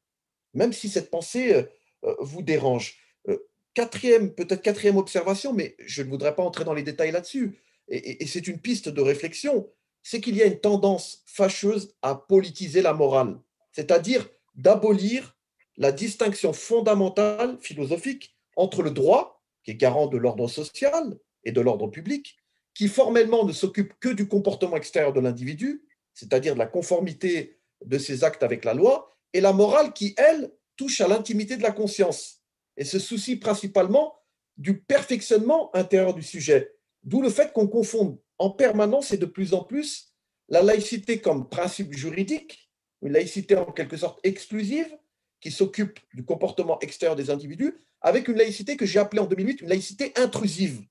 même 0.53 0.73
si 0.73 0.89
cette 0.89 1.11
pensée 1.11 1.55
euh, 1.55 1.63
euh, 2.05 2.15
vous 2.21 2.43
dérange? 2.43 2.99
Euh, 3.29 3.39
Quatrième, 3.75 4.35
peut-être 4.35 4.63
quatrième 4.63 4.97
observation, 4.97 5.53
mais 5.53 5.77
je 5.79 6.03
ne 6.03 6.09
voudrais 6.09 6.35
pas 6.35 6.43
entrer 6.43 6.65
dans 6.65 6.75
les 6.75 6.83
détails 6.83 7.13
là-dessus, 7.13 7.59
et, 7.89 8.27
c'est 8.27 8.49
une 8.49 8.59
piste 8.59 8.89
de 8.89 9.01
réflexion, 9.01 9.69
c'est 10.03 10.21
qu'il 10.21 10.37
y 10.37 10.43
a 10.43 10.47
une 10.47 10.59
tendance 10.59 11.23
fâcheuse 11.27 11.95
à 12.03 12.15
politiser 12.15 12.83
la 12.83 12.95
morale, 12.95 13.39
c'est-à-dire 13.73 14.29
d'abolir 14.55 15.37
la 15.77 15.93
distinction 15.93 16.53
fondamentale 16.53 17.59
philosophique 17.61 18.35
entre 18.57 18.83
le 18.83 18.91
droit, 18.91 19.36
qui 19.67 19.73
est 19.73 19.75
garant 19.75 20.07
de 20.07 20.17
l'ordre 20.17 20.47
social 20.47 21.19
et 21.43 21.51
de 21.51 21.61
l'ordre 21.61 21.89
public, 21.89 22.37
qui 22.73 22.87
formellement 22.87 23.45
ne 23.45 23.53
s'occupe 23.53 23.95
que 23.99 24.11
du 24.11 24.29
comportement 24.29 24.77
extérieur 24.77 25.13
de 25.13 25.19
l'individu, 25.19 25.83
c'est-à-dire 26.15 26.55
de 26.55 26.61
la 26.61 26.67
conformité 26.67 27.59
de 27.85 27.99
ses 27.99 28.23
actes 28.23 28.45
avec 28.45 28.65
la 28.65 28.75
loi, 28.75 29.19
et 29.33 29.41
la 29.41 29.53
morale 29.53 29.93
qui, 29.93 30.15
elle, 30.19 30.53
touche 30.77 31.01
à 31.01 31.09
l'intimité 31.09 31.57
de 31.57 31.63
la 31.63 31.73
conscience 31.73 32.43
et 32.77 32.85
se 32.85 33.01
soucie 33.01 33.37
principalement 33.37 34.15
du 34.57 34.81
perfectionnement 34.81 35.75
intérieur 35.75 36.15
du 36.15 36.23
sujet. 36.23 36.73
D'où 37.03 37.21
le 37.21 37.29
fait 37.29 37.53
qu'on 37.53 37.67
confonde 37.67 38.21
en 38.39 38.51
permanence 38.51 39.11
et 39.11 39.19
de 39.19 39.27
plus 39.27 39.53
en 39.53 39.65
plus 39.65 40.13
la 40.49 40.63
laïcité 40.63 41.21
comme 41.21 41.49
principe 41.49 41.93
juridique, 41.93 42.71
une 43.03 43.13
laïcité 43.13 43.57
en 43.57 43.73
quelque 43.73 43.97
sorte 43.97 44.21
exclusive, 44.23 44.97
qui 45.41 45.51
s'occupe 45.51 45.99
du 46.15 46.25
comportement 46.25 46.79
extérieur 46.81 47.17
des 47.17 47.31
individus, 47.31 47.75
avec 48.01 48.29
une 48.29 48.37
laïcité 48.37 48.77
que 48.77 48.87
j'ai 48.87 48.99
appelée 48.99 49.21
en 49.21 49.27
2008 49.27 49.63
une 49.63 49.69
laïcité 49.69 50.13
intrusive, 50.17 50.83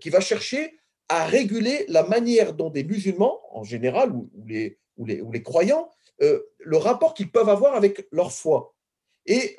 qui 0.00 0.10
va 0.10 0.20
chercher 0.20 0.78
à 1.08 1.26
réguler 1.26 1.84
la 1.88 2.02
manière 2.02 2.52
dont 2.52 2.70
des 2.70 2.84
musulmans, 2.84 3.40
en 3.50 3.64
général, 3.64 4.12
ou, 4.12 4.30
les, 4.46 4.78
ou, 4.96 5.06
les, 5.06 5.20
ou 5.20 5.32
les, 5.32 5.42
croyants, 5.42 5.90
euh, 6.20 6.42
le 6.58 6.76
rapport 6.76 7.14
qu'ils 7.14 7.30
peuvent 7.30 7.48
avoir 7.48 7.74
avec 7.74 8.06
leur 8.12 8.32
foi. 8.32 8.74
Et 9.24 9.58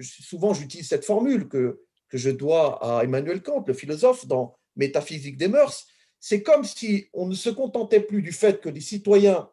souvent, 0.00 0.52
j'utilise 0.54 0.88
cette 0.88 1.04
formule 1.04 1.48
que, 1.48 1.80
que 2.08 2.18
je 2.18 2.30
dois 2.30 2.82
à 2.84 3.04
Emmanuel 3.04 3.42
Kant, 3.42 3.64
le 3.66 3.74
philosophe, 3.74 4.26
dans 4.26 4.54
Métaphysique 4.76 5.36
des 5.36 5.48
mœurs. 5.48 5.86
C'est 6.20 6.42
comme 6.42 6.64
si 6.64 7.08
on 7.12 7.26
ne 7.26 7.34
se 7.34 7.50
contentait 7.50 8.00
plus 8.00 8.22
du 8.22 8.32
fait 8.32 8.60
que 8.60 8.68
les 8.68 8.80
citoyens 8.80 9.50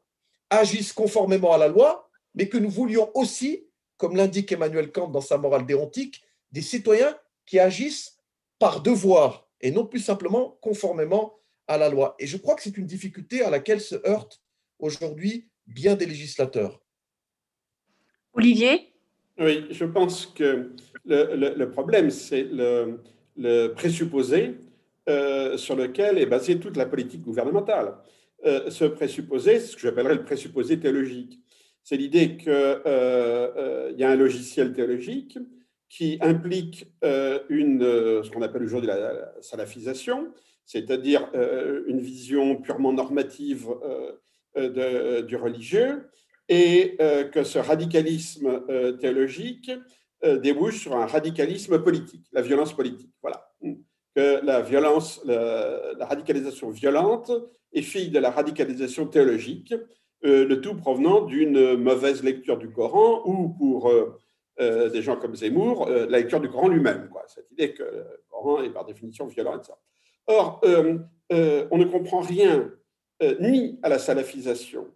agissent 0.50 0.94
conformément 0.94 1.54
à 1.54 1.58
la 1.58 1.68
loi, 1.68 2.10
mais 2.36 2.48
que 2.48 2.58
nous 2.58 2.70
voulions 2.70 3.12
aussi, 3.16 3.68
comme 4.04 4.18
l'indique 4.18 4.52
Emmanuel 4.52 4.92
Kant 4.92 5.08
dans 5.08 5.22
sa 5.22 5.38
morale 5.38 5.66
déontique, 5.66 6.26
des 6.52 6.62
citoyens 6.62 7.18
qui 7.46 7.58
agissent 7.58 8.18
par 8.60 8.82
devoir 8.82 9.48
et 9.62 9.72
non 9.72 9.86
plus 9.86 10.02
simplement 10.02 10.58
conformément 10.62 11.40
à 11.70 11.78
la 11.78 11.88
loi. 11.88 12.14
Et 12.20 12.28
je 12.28 12.36
crois 12.36 12.56
que 12.56 12.64
c'est 12.64 12.78
une 12.78 12.86
difficulté 12.86 13.44
à 13.44 13.50
laquelle 13.50 13.80
se 13.80 13.96
heurtent 14.06 14.42
aujourd'hui 14.78 15.48
bien 15.68 15.96
des 15.96 16.06
législateurs. 16.06 16.82
Olivier? 18.34 18.92
Oui, 19.40 19.68
je 19.70 19.86
pense 19.86 20.26
que 20.26 20.74
le, 21.06 21.66
problème, 21.68 22.12
c'est 22.12 22.44
le, 22.44 23.68
présupposé 23.74 24.58
euh, 25.08 25.56
sur 25.56 25.78
lequel 25.78 26.18
est 26.18 26.26
basée 26.26 26.60
toute 26.60 26.76
la 26.76 26.88
politique 26.88 27.22
gouvernementale. 27.22 27.96
Euh, 28.46 28.70
ce 28.70 28.84
présupposé, 28.84 29.62
ce 29.62 29.78
que 29.78 29.82
j'appellerais 29.82 30.16
le 30.16 30.26
présupposé 30.26 30.78
théologique, 30.78 31.40
c'est 31.84 31.98
l'idée 31.98 32.38
qu'il 32.38 32.52
euh, 32.52 33.92
y 33.98 34.04
a 34.04 34.10
un 34.10 34.16
logiciel 34.16 34.74
théologique 34.74 35.38
qui 35.94 36.18
implique 36.22 36.88
euh, 37.04 37.40
une, 37.50 37.84
euh, 37.84 38.24
ce 38.24 38.32
qu'on 38.32 38.42
appelle 38.42 38.64
aujourd'hui 38.64 38.88
la, 38.88 39.32
salafisation, 39.42 40.34
c'est-à-dire 40.66 41.30
euh, 41.36 41.84
une 41.86 42.00
vision 42.00 42.56
purement 42.56 42.92
normative 42.92 43.70
du 44.56 45.36
religieux, 45.36 46.10
et 46.50 46.98
que 47.32 47.44
ce 47.44 47.58
radicalisme 47.58 48.64
théologique 49.00 49.72
débouche 50.42 50.82
sur 50.82 50.96
un 50.96 51.08
radicalisme 51.08 51.82
politique, 51.82 52.28
la 52.32 52.42
violence 52.42 52.76
politique. 52.76 53.10
Voilà. 53.24 53.52
Que 54.16 54.46
la 54.46 54.62
violence, 54.62 55.22
la, 55.26 55.94
la 55.98 56.06
radicalisation 56.06 56.70
violente 56.70 57.32
est 57.72 57.82
fille 57.82 58.10
de 58.10 58.20
la 58.20 58.30
radicalisation 58.30 59.08
théologique, 59.08 59.74
le 60.24 60.56
tout 60.62 60.76
provenant 60.76 61.22
d'une 61.22 61.76
mauvaise 61.76 62.24
lecture 62.24 62.58
du 62.58 62.70
Coran 62.72 63.22
ou, 63.26 63.50
pour 63.50 63.92
euh, 64.60 64.88
des 64.90 65.02
gens 65.02 65.16
comme 65.16 65.36
Zemmour, 65.36 65.88
euh, 65.88 66.06
la 66.08 66.20
lecture 66.20 66.40
du 66.40 66.48
Coran 66.48 66.68
lui-même, 66.68 67.10
cette 67.28 67.50
idée 67.52 67.74
que 67.74 67.82
le 67.82 68.06
Coran 68.30 68.62
est 68.62 68.70
par 68.70 68.86
définition 68.86 69.26
violent, 69.26 69.58
etc. 69.58 69.74
Or, 70.28 70.62
euh, 70.64 71.00
on 71.72 71.78
ne 71.80 71.86
comprend 71.86 72.20
rien 72.20 72.72
ni 73.40 73.80
à 73.82 73.90
la 73.90 73.98
salafisation, 73.98 74.88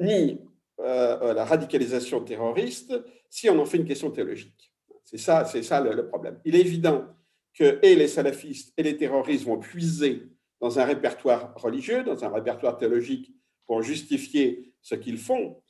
ni 0.00 0.40
à 0.78 1.32
la 1.34 1.44
radicalisation 1.44 2.20
terroriste 2.20 2.94
si 3.28 3.50
on 3.50 3.58
en 3.58 3.66
fait 3.66 3.76
une 3.76 3.84
question 3.84 4.10
théologique. 4.10 4.72
C'est 5.04 5.18
ça, 5.18 5.44
c'est 5.44 5.62
ça 5.62 5.80
le, 5.80 6.06
problème. 6.06 6.40
Il 6.44 6.54
est 6.54 6.60
évident 6.60 7.04
que 7.52 7.78
et 7.82 7.96
les 7.96 8.08
salafistes 8.08 8.72
et 8.78 8.82
les 8.82 8.96
terroristes 8.96 9.44
vont 9.44 9.58
puiser 9.58 10.22
dans 10.60 10.78
un 10.78 10.84
répertoire 10.84 11.52
religieux, 11.56 12.02
dans 12.04 12.24
un 12.24 12.30
répertoire 12.30 12.78
théologique 12.78 13.34
pour 13.66 13.82
justifier 13.82 14.72
ce 14.82 14.94
qu'ils 14.94 15.18
font, 15.18 15.62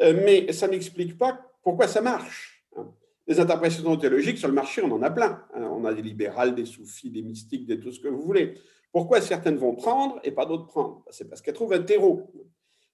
mais 0.00 0.52
ça 0.52 0.68
n'explique 0.68 1.16
pas 1.18 1.40
pourquoi 1.62 1.86
ça 1.86 2.00
marche. 2.00 2.52
Des 3.28 3.38
interprétations 3.38 3.96
théologiques 3.96 4.38
sur 4.38 4.48
le 4.48 4.54
marché, 4.54 4.82
on 4.82 4.90
en 4.90 5.02
a 5.02 5.10
plein. 5.10 5.44
Hein. 5.54 5.70
On 5.72 5.84
a 5.84 5.94
des 5.94 6.02
libérales, 6.02 6.54
des 6.54 6.64
soufis, 6.64 7.10
des 7.10 7.22
mystiques, 7.22 7.66
des 7.66 7.78
tout 7.78 7.92
ce 7.92 8.00
que 8.00 8.08
vous 8.08 8.20
voulez. 8.20 8.54
Pourquoi 8.90 9.20
certaines 9.20 9.56
vont 9.56 9.74
prendre 9.74 10.20
et 10.24 10.32
pas 10.32 10.44
d'autres 10.44 10.66
prendre? 10.66 11.04
C'est 11.10 11.28
parce 11.28 11.40
qu'elles 11.40 11.54
trouvent 11.54 11.72
un 11.72 11.82
terreau. 11.82 12.32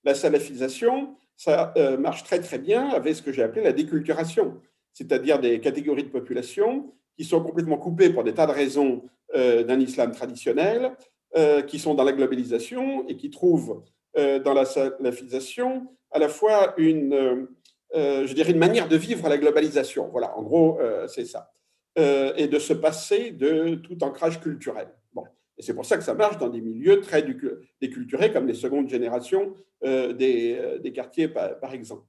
La 0.04 0.14
salafisation, 0.14 1.16
ça 1.34 1.72
euh, 1.76 1.96
marche 1.96 2.24
très 2.24 2.40
très 2.40 2.58
bien 2.58 2.88
avec 2.90 3.16
ce 3.16 3.22
que 3.22 3.32
j'ai 3.32 3.42
appelé 3.42 3.64
la 3.64 3.72
déculturation, 3.72 4.60
c'est-à-dire 4.92 5.40
des 5.40 5.60
catégories 5.60 6.04
de 6.04 6.10
population 6.10 6.92
qui 7.16 7.24
sont 7.24 7.42
complètement 7.42 7.78
coupées 7.78 8.10
pour 8.10 8.22
des 8.22 8.34
tas 8.34 8.46
de 8.46 8.52
raisons 8.52 9.02
euh, 9.34 9.64
d'un 9.64 9.80
islam 9.80 10.12
traditionnel, 10.12 10.92
euh, 11.36 11.62
qui 11.62 11.78
sont 11.78 11.94
dans 11.94 12.04
la 12.04 12.12
globalisation 12.12 13.06
et 13.08 13.16
qui 13.16 13.30
trouvent 13.30 13.82
dans 14.16 14.54
la 14.54 14.64
salafisation 14.64 15.86
à 16.10 16.18
la 16.18 16.28
fois 16.28 16.74
une, 16.76 17.46
euh, 17.94 18.26
je 18.26 18.34
dirais, 18.34 18.52
une 18.52 18.58
manière 18.58 18.88
de 18.88 18.96
vivre 18.96 19.28
la 19.28 19.38
globalisation. 19.38 20.08
Voilà, 20.08 20.36
en 20.36 20.42
gros, 20.42 20.78
euh, 20.80 21.06
c'est 21.06 21.24
ça. 21.24 21.52
Euh, 21.98 22.32
et 22.36 22.48
de 22.48 22.58
se 22.58 22.72
passer 22.72 23.30
de 23.30 23.76
tout 23.76 24.02
ancrage 24.02 24.40
culturel. 24.40 24.88
Bon. 25.12 25.24
Et 25.56 25.62
c'est 25.62 25.74
pour 25.74 25.84
ça 25.84 25.96
que 25.96 26.04
ça 26.04 26.14
marche 26.14 26.38
dans 26.38 26.48
des 26.48 26.60
milieux 26.60 27.00
très 27.00 27.24
déculturés, 27.80 28.32
comme 28.32 28.46
les 28.46 28.54
secondes 28.54 28.88
générations 28.88 29.54
des, 29.82 30.92
quartiers, 30.94 31.28
par, 31.28 31.72
exemple. 31.72 32.04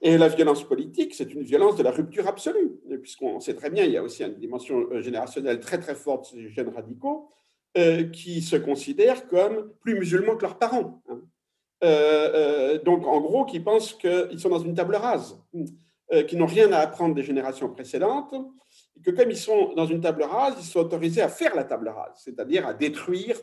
Et 0.00 0.18
la 0.18 0.28
violence 0.28 0.64
politique, 0.64 1.14
c'est 1.14 1.32
une 1.32 1.42
violence 1.42 1.76
de 1.76 1.82
la 1.82 1.90
rupture 1.90 2.26
absolue, 2.26 2.80
puisqu'on 3.02 3.40
sait 3.40 3.54
très 3.54 3.70
bien, 3.70 3.84
il 3.84 3.92
y 3.92 3.96
a 3.96 4.02
aussi 4.02 4.24
une 4.24 4.38
dimension 4.38 5.00
générationnelle 5.00 5.60
très 5.60 5.78
très 5.78 5.94
forte 5.94 6.34
des 6.34 6.48
jeunes 6.48 6.70
radicaux 6.70 7.28
qui 7.74 8.42
se 8.42 8.56
considèrent 8.56 9.26
comme 9.28 9.72
plus 9.80 9.94
musulmans 9.94 10.36
que 10.36 10.42
leurs 10.42 10.58
parents. 10.58 11.02
Hein. 11.08 11.22
Euh, 11.82 12.30
euh, 12.34 12.78
donc, 12.78 13.06
en 13.06 13.20
gros, 13.20 13.44
qui 13.44 13.60
pensent 13.60 13.92
qu'ils 13.94 14.38
sont 14.38 14.48
dans 14.48 14.60
une 14.60 14.74
table 14.74 14.94
rase, 14.94 15.36
euh, 16.12 16.22
qui 16.22 16.36
n'ont 16.36 16.46
rien 16.46 16.72
à 16.72 16.78
apprendre 16.78 17.14
des 17.14 17.22
générations 17.22 17.68
précédentes, 17.68 18.34
et 18.96 19.02
que 19.02 19.10
comme 19.10 19.30
ils 19.30 19.36
sont 19.36 19.72
dans 19.74 19.86
une 19.86 20.00
table 20.00 20.22
rase, 20.22 20.54
ils 20.58 20.64
sont 20.64 20.80
autorisés 20.80 21.22
à 21.22 21.28
faire 21.28 21.54
la 21.56 21.64
table 21.64 21.88
rase, 21.88 22.22
c'est-à-dire 22.24 22.66
à 22.66 22.74
détruire 22.74 23.36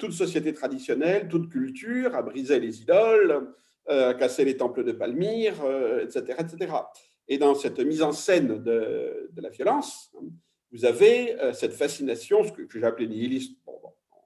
toute 0.00 0.10
société 0.12 0.52
traditionnelle, 0.52 1.28
toute 1.28 1.48
culture, 1.48 2.16
à 2.16 2.22
briser 2.22 2.58
les 2.58 2.82
idoles, 2.82 3.54
à 3.86 4.12
casser 4.14 4.44
les 4.44 4.56
temples 4.56 4.82
de 4.82 4.90
Palmyre, 4.90 5.54
etc., 6.02 6.34
etc. 6.40 6.72
Et 7.28 7.38
dans 7.38 7.54
cette 7.54 7.78
mise 7.78 8.02
en 8.02 8.10
scène 8.10 8.60
de, 8.60 9.30
la 9.36 9.50
violence, 9.50 10.10
vous 10.72 10.84
avez 10.84 11.36
cette 11.52 11.74
fascination, 11.74 12.44
ce 12.44 12.52
que, 12.52 12.66
j'ai 12.78 12.84
appelé 12.84 13.06
nihiliste, 13.06 13.56
on 13.66 13.72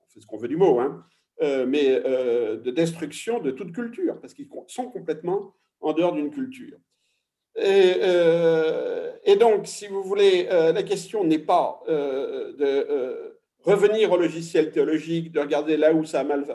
fait 0.09 0.21
ce 0.21 0.27
qu'on 0.27 0.39
veut 0.39 0.49
du 0.49 0.57
mot, 0.57 0.79
hein, 0.79 1.05
euh, 1.43 1.67
mais 1.67 2.01
euh, 2.07 2.57
de 2.57 2.71
destruction 2.71 3.41
de 3.41 3.51
toute 3.51 3.73
culture, 3.73 4.19
parce 4.21 4.33
qu'ils 4.33 4.49
sont 4.69 4.87
complètement 4.87 5.55
en 5.81 5.93
dehors 5.93 6.15
d'une 6.15 6.31
culture. 6.31 6.79
Et, 7.57 7.97
euh, 8.01 9.13
et, 9.25 9.37
donc, 9.37 9.67
si 9.67 9.87
vous 9.87 10.03
voulez, 10.03 10.45
la 10.45 10.83
question 10.83 11.25
n'est 11.25 11.39
pas 11.39 11.83
de 11.89 13.37
revenir 13.63 14.13
au 14.13 14.17
logiciel 14.17 14.71
théologique, 14.71 15.33
de 15.33 15.41
regarder 15.41 15.77
là 15.77 15.93
où 15.93 16.05
ça 16.05 16.21
a 16.21 16.25
mal 16.25 16.47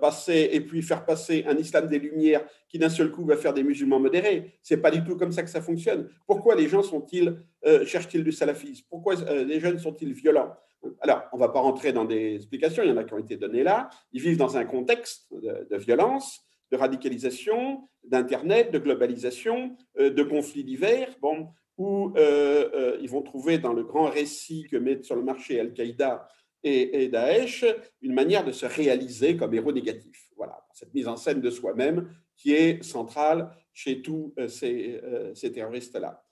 passer 0.00 0.50
et 0.52 0.60
puis 0.60 0.82
faire 0.82 1.04
passer 1.04 1.44
un 1.46 1.56
islam 1.56 1.86
des 1.86 1.98
Lumières 1.98 2.44
qui 2.68 2.78
d'un 2.78 2.88
seul 2.88 3.10
coup 3.10 3.24
va 3.26 3.36
faire 3.36 3.52
des 3.52 3.62
musulmans 3.62 4.00
modérés. 4.00 4.54
C'est 4.62 4.78
pas 4.78 4.90
du 4.90 5.04
tout 5.04 5.16
comme 5.16 5.32
ça 5.32 5.42
que 5.42 5.50
ça 5.50 5.60
fonctionne. 5.60 6.08
Pourquoi 6.26 6.54
les 6.54 6.66
gens 6.66 6.82
sont-ils 6.82 7.36
cherchent-ils 7.84 8.24
du 8.24 8.32
salafisme? 8.32 8.86
Pourquoi 8.88 9.16
les 9.16 9.60
jeunes 9.60 9.78
sont-ils 9.78 10.12
violents? 10.14 10.54
Alors, 11.00 11.24
on 11.32 11.36
va 11.36 11.50
pas 11.50 11.60
rentrer 11.60 11.92
dans 11.92 12.06
des 12.06 12.36
explications, 12.36 12.82
il 12.82 12.88
y 12.88 12.92
en 12.92 12.96
a 12.96 13.04
qui 13.04 13.12
ont 13.12 13.18
été 13.18 13.36
données 13.36 13.62
là. 13.62 13.90
Ils 14.12 14.22
vivent 14.22 14.38
dans 14.38 14.56
un 14.56 14.64
contexte 14.64 15.30
de 15.32 15.76
violence, 15.76 16.40
de 16.70 16.76
radicalisation, 16.76 17.82
d'Internet, 18.04 18.72
de 18.72 18.78
globalisation, 18.78 19.76
euh, 19.98 20.10
de 20.10 20.22
conflits 20.22 20.64
divers, 20.64 21.14
bon, 21.20 21.48
où 21.76 22.12
euh, 22.16 22.70
euh, 22.74 22.98
ils 23.00 23.08
vont 23.08 23.22
trouver 23.22 23.58
dans 23.58 23.72
le 23.72 23.84
grand 23.84 24.10
récit 24.10 24.66
que 24.70 24.76
mettent 24.76 25.04
sur 25.04 25.16
le 25.16 25.22
marché 25.22 25.60
Al-Qaïda 25.60 26.28
et, 26.62 27.08
Daesh 27.08 27.64
une 28.02 28.12
manière 28.12 28.44
de 28.44 28.52
se 28.52 28.66
réaliser 28.66 29.36
comme 29.36 29.54
héros 29.54 29.72
négatif. 29.72 30.30
Voilà, 30.36 30.66
cette 30.72 30.92
mise 30.94 31.08
en 31.08 31.16
scène 31.16 31.40
de 31.40 31.50
soi-même 31.50 32.10
qui 32.36 32.52
est 32.52 32.82
centrale 32.82 33.50
chez 33.72 34.02
tous 34.02 34.34
ces, 34.48 35.00
ces 35.34 35.52
terroristes-là. 35.52 36.22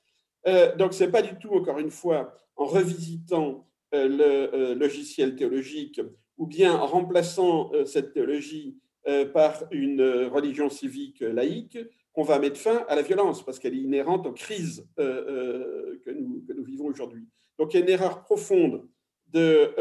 donc, 0.77 0.95
ce 0.95 1.05
n'est 1.05 1.11
pas 1.11 1.23
du 1.23 1.39
tout, 1.39 1.55
encore 1.55 1.79
une 1.79 1.91
fois, 1.91 2.35
en 2.57 2.67
revisitant 2.67 3.67
le 3.93 4.75
logiciel 4.75 5.37
théologique 5.37 6.01
ou 6.37 6.47
bien 6.47 6.75
en 6.75 6.87
remplaçant 6.87 7.71
cette 7.85 8.13
théologie 8.13 8.79
euh, 9.09 9.25
par 9.25 9.65
une 9.71 10.03
religion 10.27 10.69
civique 10.69 11.21
laïque 11.21 11.79
qu'on 12.13 12.25
va 12.25 12.39
mettre 12.39 12.59
fin 12.59 12.85
à 12.89 12.95
la 12.95 13.01
violence 13.01 13.43
parce 13.43 13.59
qu'elle 13.59 13.75
est 13.75 13.81
inhérente 13.81 14.27
aux 14.27 14.33
crises 14.33 14.87
euh, 14.99 15.95
euh, 15.95 16.03
que 16.05 16.11
nous 16.11 16.65
vivons 16.65 16.87
aujourd'hui. 16.87 17.27
Donc 17.59 17.73
il 17.73 17.79
y 17.79 17.81
a 17.81 17.85
une 17.85 17.91
erreur 17.91 18.23
profonde 18.23 18.87
de, 19.33 19.75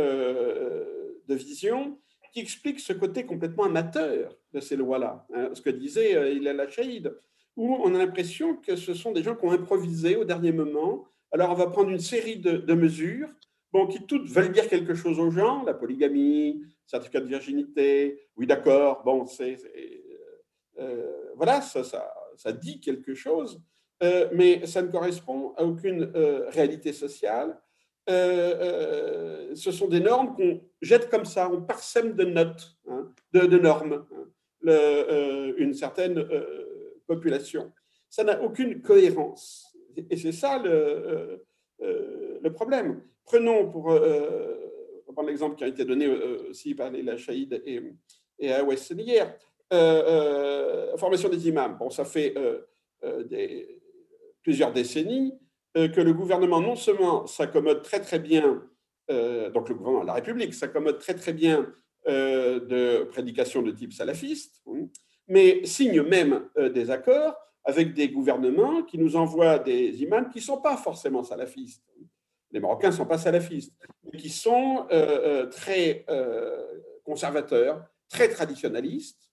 de 1.27 1.35
vision 1.35 1.97
qui 2.33 2.39
explique 2.39 2.79
ce 2.79 2.93
côté 2.93 3.25
complètement 3.25 3.63
amateur 3.63 4.37
de 4.53 4.59
ces 4.59 4.75
lois-là. 4.75 5.25
Hein, 5.33 5.49
ce 5.53 5.61
que 5.61 5.69
disait 5.69 6.35
Ilal 6.35 6.59
Hachaïd, 6.59 7.15
où 7.55 7.75
on 7.83 7.95
a 7.95 7.97
l'impression 7.97 8.55
que 8.55 8.75
ce 8.75 8.93
sont 8.93 9.11
des 9.11 9.23
gens 9.23 9.35
qui 9.35 9.45
ont 9.45 9.51
improvisé 9.51 10.15
au 10.15 10.23
dernier 10.23 10.51
moment. 10.51 11.05
Alors 11.31 11.51
on 11.51 11.55
va 11.55 11.67
prendre 11.67 11.89
une 11.89 11.99
série 11.99 12.37
de, 12.37 12.73
mesures 12.73 13.29
bon, 13.71 13.87
qui 13.87 14.05
toutes 14.05 14.29
veulent 14.29 14.51
dire 14.51 14.67
quelque 14.67 14.93
chose 14.93 15.19
aux 15.19 15.31
gens, 15.31 15.63
la 15.63 15.73
polygamie, 15.73 16.61
certificat 16.85 17.21
de 17.21 17.27
virginité, 17.27 18.21
oui 18.35 18.47
d'accord, 18.47 19.03
bon, 19.03 19.25
c'est... 19.25 19.57
Euh, 20.79 21.31
voilà, 21.35 21.61
ça, 21.61 21.83
ça, 22.35 22.51
dit 22.51 22.79
quelque 22.79 23.15
chose, 23.15 23.61
euh, 24.03 24.29
mais 24.33 24.65
ça 24.67 24.81
ne 24.81 24.91
correspond 24.91 25.53
à 25.57 25.63
aucune 25.63 26.11
euh, 26.15 26.49
réalité 26.49 26.93
sociale. 26.93 27.59
Ce 28.07 29.71
sont 29.71 29.87
des 29.87 29.99
normes 29.99 30.35
qu'on 30.35 30.61
jette 30.81 31.09
comme 31.09 31.25
ça, 31.25 31.49
on 31.51 31.61
parsème 31.61 32.13
de 32.13 32.25
notes, 32.25 32.77
hein, 32.89 33.11
de, 33.33 33.57
normes, 33.57 34.05
hein, 34.11 34.25
le, 34.61 35.55
une 35.57 35.73
certaine 35.73 36.25
population. 37.05 37.71
Ça 38.09 38.23
n'a 38.23 38.41
aucune 38.41 38.81
cohérence. 38.81 39.75
Et 40.09 40.15
c'est 40.17 40.31
ça 40.31 40.61
le, 40.63 41.43
problème. 42.53 43.01
Prenons 43.25 43.69
pour 43.69 43.91
prendre 45.17 45.29
l'exemple 45.29 45.55
qui 45.55 45.63
a 45.63 45.67
été 45.67 45.83
donné 45.83 46.05
euh, 46.05 46.49
aussi 46.51 46.75
par 46.75 46.91
les 46.91 47.01
Lachaïd 47.01 47.63
et, 47.65 47.81
et 48.37 48.53
à 48.53 48.63
West 48.63 48.93
hier, 48.95 49.35
euh, 49.73 50.03
euh, 50.93 50.97
formation 50.97 51.27
des 51.27 51.47
imams. 51.47 51.75
Bon, 51.79 51.89
ça 51.89 52.05
fait 52.05 52.35
plusieurs 54.43 54.71
décennies 54.71 55.33
que 55.93 56.01
le 56.01 56.13
gouvernement 56.13 56.61
non 56.61 56.75
seulement 56.75 57.27
s'accommode 57.27 57.83
très 57.83 57.99
très 57.99 58.19
bien, 58.19 58.63
donc 59.09 59.69
le 59.69 59.75
gouvernement, 59.75 60.03
la 60.03 60.13
République 60.13 60.53
s'accommode 60.53 60.97
très 60.99 61.13
très 61.13 61.33
bien 61.33 61.71
de 62.07 63.03
prédications 63.03 63.61
de 63.61 63.71
type 63.71 63.93
salafiste, 63.93 64.63
mais 65.27 65.65
signe 65.65 66.01
même 66.01 66.49
des 66.73 66.89
accords 66.89 67.35
avec 67.63 67.93
des 67.93 68.09
gouvernements 68.09 68.81
qui 68.83 68.97
nous 68.97 69.15
envoient 69.15 69.59
des 69.59 70.01
imams 70.01 70.29
qui 70.29 70.39
ne 70.39 70.43
sont 70.43 70.61
pas 70.61 70.77
forcément 70.77 71.23
salafistes 71.23 71.83
les 72.51 72.59
Marocains 72.59 72.89
ne 72.89 72.95
sont 72.95 73.05
pas 73.05 73.17
salafistes, 73.17 73.73
mais 74.03 74.17
qui 74.17 74.29
sont 74.29 74.87
euh, 74.91 75.43
euh, 75.43 75.45
très 75.47 76.05
euh, 76.09 76.65
conservateurs, 77.03 77.85
très 78.09 78.29
traditionnalistes. 78.29 79.29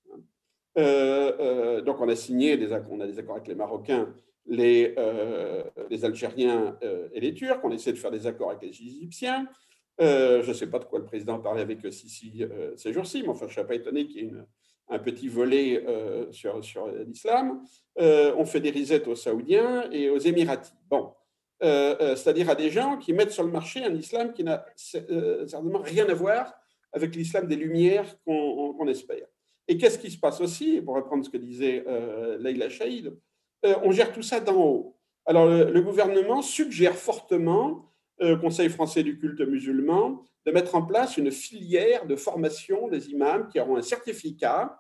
donc 0.77 2.01
on 2.01 2.09
a 2.09 2.17
signé 2.17 2.57
des 2.57 2.73
accords, 2.73 2.93
on 2.93 3.01
a 3.01 3.07
des 3.07 3.19
accords 3.19 3.37
avec 3.37 3.49
les 3.49 3.55
Marocains, 3.55 4.13
les, 4.47 4.95
les 5.91 6.05
Algériens 6.05 6.79
et 7.13 7.21
les 7.21 7.35
Turcs, 7.35 7.61
on 7.63 7.71
essaie 7.71 7.93
de 7.93 7.99
faire 7.99 8.11
des 8.11 8.27
accords 8.27 8.51
avec 8.51 8.63
les 8.63 8.69
Égyptiens. 8.69 9.47
je 9.99 10.47
ne 10.47 10.53
sais 10.53 10.67
pas 10.67 10.79
de 10.79 10.85
quoi 10.85 10.99
le 10.99 11.05
président 11.05 11.39
parlait 11.39 11.63
avec 11.63 11.81
Sisi 11.93 12.45
ces 12.77 12.93
jours-ci, 12.93 13.23
mais 13.23 13.29
enfin 13.29 13.47
je 13.47 13.53
ne 13.53 13.55
serais 13.55 13.67
pas 13.67 13.75
étonné 13.75 14.07
qu'il 14.07 14.25
y 14.25 14.27
ait 14.27 14.33
un 14.89 14.99
petit 14.99 15.29
volet 15.29 15.85
sur, 16.31 16.61
l'islam. 17.07 17.63
on 17.97 18.45
fait 18.45 18.61
des 18.61 18.71
risettes 18.71 19.09
aux 19.09 19.17
Saoudiens 19.17 19.91
et 19.91 20.11
aux 20.11 20.19
Émiratis. 20.19 20.75
Bon, 20.91 21.13
euh, 21.63 21.97
euh, 22.01 22.17
c'est-à-dire 22.17 22.51
à 22.51 22.55
des 22.55 22.71
gens 22.71 22.99
qui 22.99 23.13
mettent 23.13 23.31
sur 23.31 23.45
le 23.45 23.51
marché 23.51 23.85
un 23.85 23.95
islam 23.95 24.33
qui 24.33 24.43
n'a 24.43 24.67
euh, 24.97 25.47
certainement 25.47 25.79
rien 25.79 26.07
à 26.09 26.15
voir 26.15 26.53
avec 26.93 27.15
l'islam 27.15 27.47
des 27.47 27.57
Lumières 27.57 28.17
qu'on 28.25 28.87
espère. 28.89 29.27
Et 29.67 29.79
qu'est-ce 29.79 29.99
qui 29.99 30.11
se 30.11 30.19
passe 30.19 30.41
aussi, 30.41 30.81
pour 30.83 30.95
reprendre 30.95 31.25
ce 31.25 31.31
que 31.31 31.39
disait 31.39 31.85
Leila 32.39 32.69
Chaïd, 32.69 33.17
on 33.83 33.91
gère 33.91 34.13
tout 34.13 34.23
ça 34.23 34.41
d'en 34.41 34.57
haut. 34.57 34.97
Alors 35.27 35.47
le, 35.47 35.81
gouvernement 35.81 36.43
suggère 36.43 36.95
fortement 36.95 37.91
au 38.21 38.37
Conseil 38.37 38.69
français 38.69 39.03
du 39.03 39.19
culte 39.19 39.41
musulman 39.41 40.23
de 40.47 40.53
mettre 40.53 40.75
en 40.75 40.83
place 40.83 41.17
une 41.17 41.31
filière 41.31 42.07
de 42.07 42.17
formation 42.17 42.89
des 42.89 43.11
imams 43.11 43.49
qui 43.49 43.59
auront 43.59 43.77
un 43.77 43.83
certificat 43.83 44.79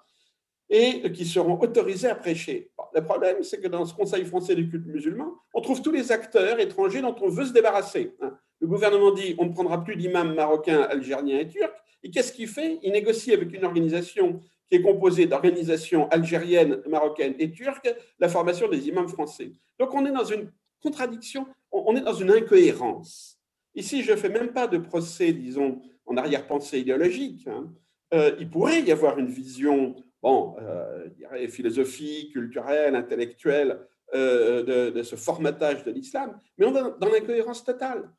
et 0.68 1.11
qui 1.12 1.24
seront 1.24 1.59
autorisés 1.61 2.09
à 2.09 2.14
prêcher. 2.14 2.70
le 2.95 3.05
problème, 3.05 3.43
c'est 3.43 3.61
que 3.61 3.68
dans 3.68 3.85
ce 3.85 3.95
Conseil 3.95 4.24
français 4.24 4.55
du 4.55 4.68
culte 4.68 4.87
musulman, 4.87 5.35
on 5.53 5.61
trouve 5.61 5.82
tous 5.82 5.93
les 5.93 6.12
acteurs 6.12 6.59
étrangers 6.61 7.01
dont 7.01 7.14
on 7.20 7.28
veut 7.28 7.47
se 7.47 7.53
débarrasser. 7.53 8.14
Hein. 8.20 8.37
Le 8.61 8.66
gouvernement 8.66 9.12
dit 9.12 9.35
on 9.39 9.47
ne 9.47 9.53
prendra 9.53 9.82
plus 9.85 9.97
d'imams 9.97 10.35
marocains, 10.35 10.82
algériens 10.82 11.39
et 11.39 11.49
turcs. 11.49 11.72
Et 12.03 12.11
qu'est-ce 12.11 12.32
qu'il 12.32 12.49
fait? 12.49 12.78
Il 12.82 12.93
négocie 12.93 13.32
avec 13.32 13.53
une 13.55 13.64
organisation 13.64 14.41
composée 14.83 15.27
d'organisations 15.27 16.09
algériennes, 16.09 16.83
marocaines 16.89 17.35
et 17.39 17.51
turques 17.51 17.95
la 18.18 18.29
formation 18.29 18.68
des 18.68 18.89
imams 18.89 19.09
français. 19.09 19.53
Donc 19.79 19.95
on 19.95 20.05
est 20.07 20.12
dans 20.12 20.25
une 20.25 20.51
contradiction, 20.83 21.47
on 21.72 21.97
est 21.97 22.01
dans 22.03 22.14
une 22.14 22.31
incohérence. 22.31 23.39
Ici, 23.75 24.03
je 24.03 24.12
ne 24.12 24.16
fais 24.16 24.29
même 24.29 24.53
pas 24.53 24.66
de 24.66 24.79
procès, 24.79 25.33
disons, 25.33 25.81
en 26.07 26.16
arrière-pensée 26.16 26.81
idéologique. 26.81 27.47
Hein. 27.49 27.72
Euh, 28.12 28.37
il 28.39 28.49
pourrait 28.49 28.83
y 28.83 28.93
avoir 28.93 29.18
une 29.18 29.27
vision 29.27 29.97
bon, 30.25 30.57
euh, 30.59 31.49
philosophie, 31.49 32.31
culturelle, 32.33 32.97
intellectuelle 32.97 33.79
euh, 34.14 34.91
de, 34.91 35.03
ce 35.03 35.16
formatage 35.16 35.85
de 35.85 35.91
l'islam, 35.91 36.41
mais 36.57 36.64
on 36.64 36.75
est 36.75 36.99
dans 36.99 37.11
l'incohérence 37.12 37.62
totale. 37.62 38.11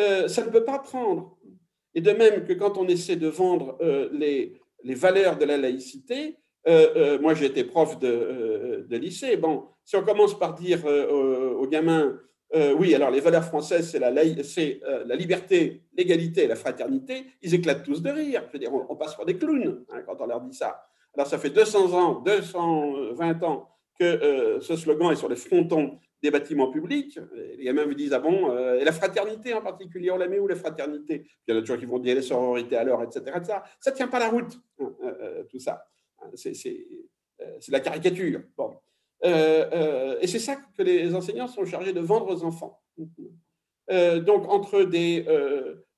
Euh, 0.00 0.28
ça 0.28 0.44
ne 0.44 0.50
peut 0.50 0.64
pas 0.64 0.78
prendre. 0.78 1.38
Et 1.94 2.02
de 2.02 2.10
même 2.10 2.44
que 2.44 2.52
quand 2.52 2.76
on 2.76 2.86
essaie 2.88 3.16
de 3.16 3.28
vendre 3.28 3.78
les, 4.12 4.60
les, 4.84 4.94
valeurs 4.94 5.36
de 5.38 5.44
la 5.44 5.56
laïcité, 5.56 6.38
moi 6.66 7.34
j'ai 7.34 7.46
été 7.46 7.64
prof 7.64 7.98
de, 7.98 8.86
de, 8.88 8.96
lycée, 8.96 9.36
bon, 9.36 9.64
si 9.84 9.96
on 9.96 10.02
commence 10.02 10.38
par 10.38 10.54
dire 10.54 10.84
aux, 10.84 11.66
gamins, 11.66 12.18
oui, 12.78 12.94
alors 12.94 13.10
les 13.10 13.20
valeurs 13.20 13.44
françaises, 13.44 13.90
c'est 13.90 13.98
la, 13.98 14.10
liberté, 15.16 15.82
l'égalité, 15.96 16.46
la 16.46 16.56
fraternité. 16.56 17.26
Ils 17.42 17.54
éclatent 17.54 17.82
tous 17.82 18.02
de 18.02 18.10
rire. 18.10 18.44
Je 18.48 18.52
veux 18.52 18.58
dire, 18.58 18.72
on, 18.72 18.96
passe 18.96 19.14
pour 19.14 19.24
des 19.24 19.36
clowns 19.36 19.84
hein, 19.90 20.02
quand 20.06 20.20
on 20.20 20.26
leur 20.26 20.40
dit 20.40 20.54
ça. 20.54 20.84
Alors, 21.14 21.26
ça 21.26 21.38
fait 21.38 21.50
200 21.50 21.92
ans, 21.92 22.20
220 22.20 23.42
ans 23.42 23.68
que 23.98 24.04
euh, 24.04 24.60
ce 24.60 24.76
slogan 24.76 25.12
est 25.12 25.16
sur 25.16 25.28
les 25.28 25.36
frontons 25.36 25.98
des 26.22 26.30
bâtiments 26.30 26.70
publics. 26.70 27.18
Les 27.56 27.64
gamins 27.64 27.86
me 27.86 27.94
disent 27.94 28.12
Ah 28.12 28.18
bon, 28.18 28.50
euh, 28.50 28.78
et 28.78 28.84
la 28.84 28.92
fraternité 28.92 29.54
en 29.54 29.62
particulier, 29.62 30.10
on 30.10 30.16
la 30.16 30.28
met 30.28 30.38
où 30.38 30.46
la 30.46 30.56
fraternité? 30.56 31.26
Il 31.46 31.54
y 31.54 31.56
en 31.56 31.58
a 31.58 31.62
toujours 31.62 31.78
qui 31.78 31.86
vont 31.86 31.98
dire 31.98 32.14
les 32.14 32.22
sororités 32.22 32.76
alors, 32.76 33.02
etc. 33.02 33.22
Ça 33.80 33.90
ne 33.90 33.96
tient 33.96 34.08
pas 34.08 34.18
la 34.18 34.30
route, 34.30 34.58
hein, 34.80 34.92
euh, 35.02 35.44
tout 35.44 35.58
ça. 35.58 35.84
C'est 36.34 36.54
la 37.68 37.80
caricature. 37.80 38.42
Bon. 38.56 38.76
et 39.22 40.26
c'est 40.26 40.38
ça 40.38 40.56
que 40.76 40.82
les 40.82 41.14
enseignants 41.14 41.48
sont 41.48 41.64
chargés 41.64 41.92
de 41.92 42.00
vendre 42.00 42.28
aux 42.28 42.44
enfants. 42.44 42.80
donc, 43.88 44.48
entre 44.48 44.84
des, 44.84 45.26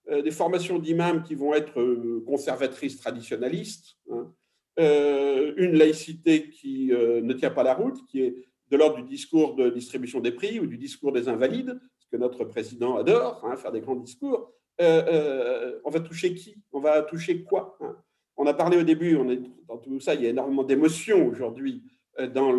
des 0.08 0.30
formations 0.30 0.78
d'imams 0.78 1.22
qui 1.22 1.34
vont 1.34 1.52
être 1.52 2.22
conservatrices, 2.24 2.96
traditionnalistes, 2.96 3.98
hein, 4.10 4.34
euh, 4.80 5.54
une 5.56 5.76
laïcité 5.76 6.50
qui 6.50 6.92
euh, 6.92 7.20
ne 7.20 7.32
tient 7.32 7.50
pas 7.50 7.62
la 7.62 7.74
route, 7.74 8.04
qui 8.06 8.22
est 8.22 8.34
de 8.74 8.78
l'ordre 8.78 8.96
du 8.96 9.04
discours 9.04 9.54
de 9.54 9.70
distribution 9.70 10.18
des 10.18 10.32
prix 10.32 10.58
ou 10.58 10.66
du 10.66 10.76
discours 10.76 11.12
des 11.12 11.28
invalides, 11.28 11.80
ce 12.00 12.06
que 12.10 12.16
notre 12.16 12.44
président 12.44 12.96
adore, 12.96 13.40
hein, 13.44 13.54
faire 13.54 13.70
des 13.70 13.80
grands 13.80 13.94
discours. 13.94 14.52
Euh, 14.80 15.78
on 15.84 15.90
va 15.90 16.00
toucher 16.00 16.34
qui? 16.34 16.56
On 16.72 16.80
va 16.80 17.02
toucher 17.02 17.44
quoi? 17.44 17.78
Hein? 17.80 17.96
On 18.36 18.48
a 18.48 18.54
parlé 18.54 18.76
au 18.76 18.82
début, 18.82 19.14
on 19.14 19.30
est, 19.30 19.40
dans 19.68 19.78
tout 19.78 20.00
ça, 20.00 20.14
il 20.14 20.22
y 20.22 20.26
a 20.26 20.30
énormément 20.30 20.64
d'émotions 20.64 21.24
aujourd'hui 21.28 21.84
dans 22.32 22.50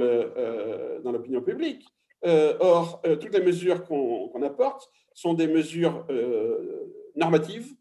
l'opinion 1.12 1.42
publique. 1.42 1.86
or, 2.24 3.02
toutes 3.20 3.34
les 3.34 3.44
mesures 3.44 3.84
qu'on 3.84 4.42
apporte 4.42 4.90
sont 5.14 5.34
des 5.34 5.48
mesures 5.48 6.08
normatives 7.18 7.76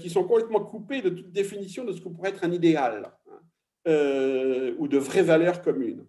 qui 0.00 0.08
sont 0.08 0.24
complètement 0.24 0.60
coupés 0.60 1.02
de 1.02 1.10
toute 1.10 1.30
définition 1.30 1.84
de 1.84 1.92
ce 1.92 2.00
que 2.00 2.08
pourrait 2.08 2.30
être 2.30 2.44
un 2.44 2.52
idéal 2.52 3.12
hein, 3.30 4.72
ou 4.78 4.88
de 4.88 4.96
vraies 4.96 5.22
valeurs 5.22 5.60
communes. 5.60 6.06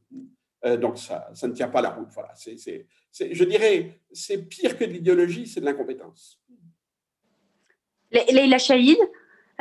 Donc 0.64 0.98
ça, 0.98 1.30
ça 1.34 1.48
ne 1.48 1.54
tient 1.54 1.70
pas 1.70 1.82
la 1.82 1.92
route. 1.92 2.10
Voilà. 2.14 2.34
je 2.36 3.44
dirais, 3.44 4.02
c'est 4.12 4.50
pire 4.50 4.78
que 4.78 4.84
de 4.84 4.92
l'idéologie, 4.92 5.48
c'est 5.48 5.62
de 5.62 5.66
l'incompétence. 5.66 6.42
Leïla 8.12 8.58
Chahid, 8.58 8.98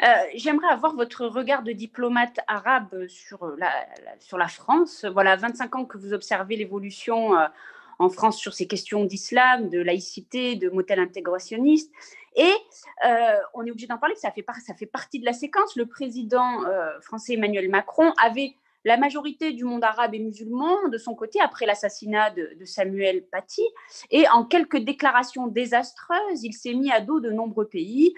euh, 0.03 0.07
j'aimerais 0.35 0.69
avoir 0.69 0.95
votre 0.95 1.27
regard 1.27 1.63
de 1.63 1.73
diplomate 1.73 2.39
arabe 2.47 3.07
sur 3.09 3.55
la, 3.57 4.49
France. 4.49 5.05
Voilà, 5.05 5.37
25 5.37 5.75
ans 5.75 5.85
que 5.85 5.99
vous 5.99 6.13
observez 6.13 6.57
l'évolution 6.57 7.37
euh, 7.37 7.47
en 7.99 8.09
France 8.09 8.39
sur 8.39 8.55
ces 8.55 8.67
questions 8.67 9.05
d'islam, 9.05 9.69
de 9.69 9.81
laïcité, 9.81 10.55
de 10.55 10.71
modèle 10.71 11.01
intégrationniste. 11.01 11.93
Et 12.37 12.53
euh, 13.05 13.37
on 13.55 13.67
est 13.67 13.71
obligé 13.71 13.89
d'en 13.89 13.99
parler, 13.99 14.15
ça 14.15 14.31
fait 14.31 14.87
partie 14.87 15.19
de 15.19 15.25
la 15.25 15.33
séquence. 15.33 15.75
Le 15.75 15.87
président 15.87 16.63
français 17.01 17.35
Emmanuel 17.35 17.69
Macron 17.69 18.13
avait 18.23 18.55
la 18.85 18.97
majorité 18.97 19.53
du 19.53 19.65
monde 19.65 19.85
arabe 19.85 20.15
et 20.15 20.19
musulman 20.19 20.89
de 20.89 20.99
son 20.99 21.15
côté 21.15 21.41
après 21.41 21.67
l'assassinat 21.67 22.31
de, 22.31 22.65
Samuel 22.65 23.25
Paty. 23.31 23.63
Et 24.11 24.29
en 24.29 24.45
quelques 24.45 24.79
déclarations 24.79 25.47
désastreuses, 25.47 26.45
il 26.45 26.53
s'est 26.53 26.75
mis 26.75 26.91
à 26.91 27.01
dos 27.01 27.21
de 27.21 27.31
nombreux 27.31 27.67
pays. 27.67 28.15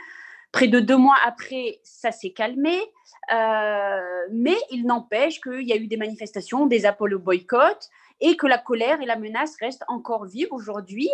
Près 0.52 0.66
de 0.66 0.80
deux 0.80 0.96
mois 0.96 1.16
après, 1.24 1.80
ça 1.84 2.10
s'est 2.10 2.32
calmé, 2.32 2.76
euh, 3.32 4.26
mais 4.32 4.56
il 4.70 4.84
n'empêche 4.84 5.40
qu'il 5.40 5.62
y 5.62 5.72
a 5.72 5.76
eu 5.76 5.86
des 5.86 5.96
manifestations, 5.96 6.66
des 6.66 6.86
appels 6.86 7.14
au 7.14 7.20
boycott, 7.20 7.88
et 8.20 8.36
que 8.36 8.46
la 8.46 8.58
colère 8.58 9.00
et 9.00 9.06
la 9.06 9.16
menace 9.16 9.56
restent 9.60 9.84
encore 9.86 10.24
vives 10.24 10.48
aujourd'hui. 10.50 11.08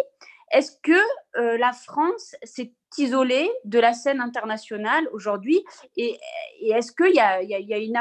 Est-ce 0.52 0.72
que 0.82 0.92
euh, 1.38 1.58
la 1.58 1.72
France 1.72 2.36
s'est 2.42 2.72
isolée 2.98 3.50
de 3.64 3.78
la 3.78 3.92
scène 3.92 4.20
internationale 4.20 5.08
aujourd'hui? 5.12 5.64
Et, 5.96 6.18
est-ce 6.62 6.92
qu'il 6.92 7.14
y, 7.14 7.20
a, 7.20 7.40
une, 7.78 8.00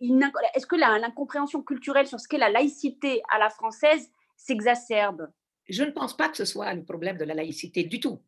est-ce 0.00 0.66
que 0.66 0.76
l'incompréhension 0.76 1.62
culturelle 1.62 2.06
sur 2.06 2.20
ce 2.20 2.28
qu'est 2.28 2.38
la 2.38 2.50
laïcité 2.50 3.22
à 3.30 3.38
la 3.38 3.50
française 3.50 4.10
s'exacerbe? 4.36 5.28
Je 5.68 5.82
ne 5.82 5.90
pense 5.90 6.16
pas 6.16 6.28
que 6.28 6.36
ce 6.36 6.44
soit 6.44 6.72
le 6.74 6.84
problème 6.84 7.16
de 7.16 7.24
la 7.24 7.34
laïcité 7.34 7.84
du 7.84 7.98
tout, 7.98 8.22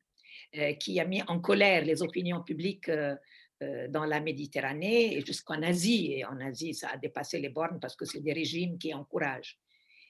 euh, 0.57 0.73
qui 0.75 0.99
a 0.99 1.05
mis 1.05 1.23
en 1.29 1.41
colère 1.41 1.85
les 1.85 2.03
opinions 2.03 2.43
publiques 2.43 2.89
euh, 2.89 3.15
euh, 3.63 3.87
dans 3.89 4.05
la 4.05 4.21
Méditerranée 4.21 5.17
et 5.17 5.25
jusqu'en 5.25 5.63
Asie. 5.63 6.15
Et 6.15 6.25
en 6.25 6.41
Asie, 6.41 6.75
ça 6.75 6.89
a 6.89 6.97
dépassé 6.97 7.39
les 7.39 7.49
bornes 7.49 7.79
parce 7.81 7.95
que 7.95 8.05
c'est 8.05 8.21
des 8.21 8.33
régimes 8.33 8.79
qui 8.79 8.93
encouragent. 8.93 9.59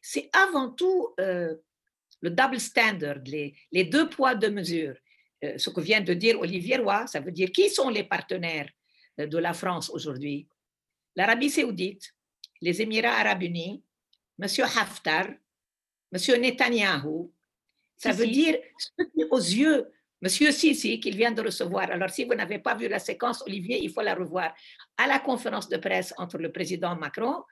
C'est 0.00 0.30
avant 0.32 0.70
tout 0.70 1.12
le 1.18 2.30
double 2.30 2.61
standard, 2.61 3.18
les, 3.26 3.54
les, 3.72 3.84
deux 3.84 4.09
poids, 4.09 4.36
deux 4.36 4.50
mesures. 4.50 4.96
ce 5.42 5.70
que 5.70 5.80
vient 5.80 6.00
de 6.00 6.14
dire 6.14 6.38
Olivier 6.38 6.76
Roy, 6.76 7.06
ça 7.09 7.18
veut 7.18 7.32
dire 7.32 7.50
qui 7.50 7.68
sont 7.68 7.90
les 7.90 8.04
partenaires 8.04 8.70
de 9.18 9.38
la 9.38 9.52
France 9.52 9.90
aujourd'hui? 9.90 10.48
l'Arabie 11.18 11.50
saoudite, 11.50 12.14
les 12.60 12.80
Émirats 12.80 13.18
arabes 13.18 13.42
unis, 13.42 13.82
M. 14.40 14.46
Haftar, 14.64 15.26
M. 16.12 16.40
Netanyahou, 16.40 17.34
ça 17.96 18.12
veut 18.12 18.28
dire 18.28 18.56
aux 19.30 19.40
yeux, 19.40 19.90
M. 20.22 20.28
Sisi, 20.28 21.00
qu'il 21.00 21.16
vient 21.16 21.32
de 21.32 21.42
recevoir. 21.42 21.90
Alors, 21.90 22.10
si 22.10 22.24
vous 22.24 22.34
n'avez 22.34 22.60
pas 22.60 22.76
vu 22.76 22.86
la 22.86 23.00
séquence, 23.00 23.42
Olivier, 23.42 23.82
il 23.82 23.90
faut 23.90 24.00
la 24.02 24.14
revoir. 24.14 24.54
À 24.96 25.08
la 25.08 25.18
conférence 25.18 25.68
de 25.68 25.76
presse 25.76 26.14
entre 26.18 26.38
le 26.38 26.52
président 26.52 26.94
Macron 26.94 27.42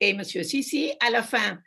et 0.00 0.10
M. 0.10 0.24
Sisi, 0.24 0.92
à 0.98 1.10
la 1.10 1.22
fin, 1.22 1.60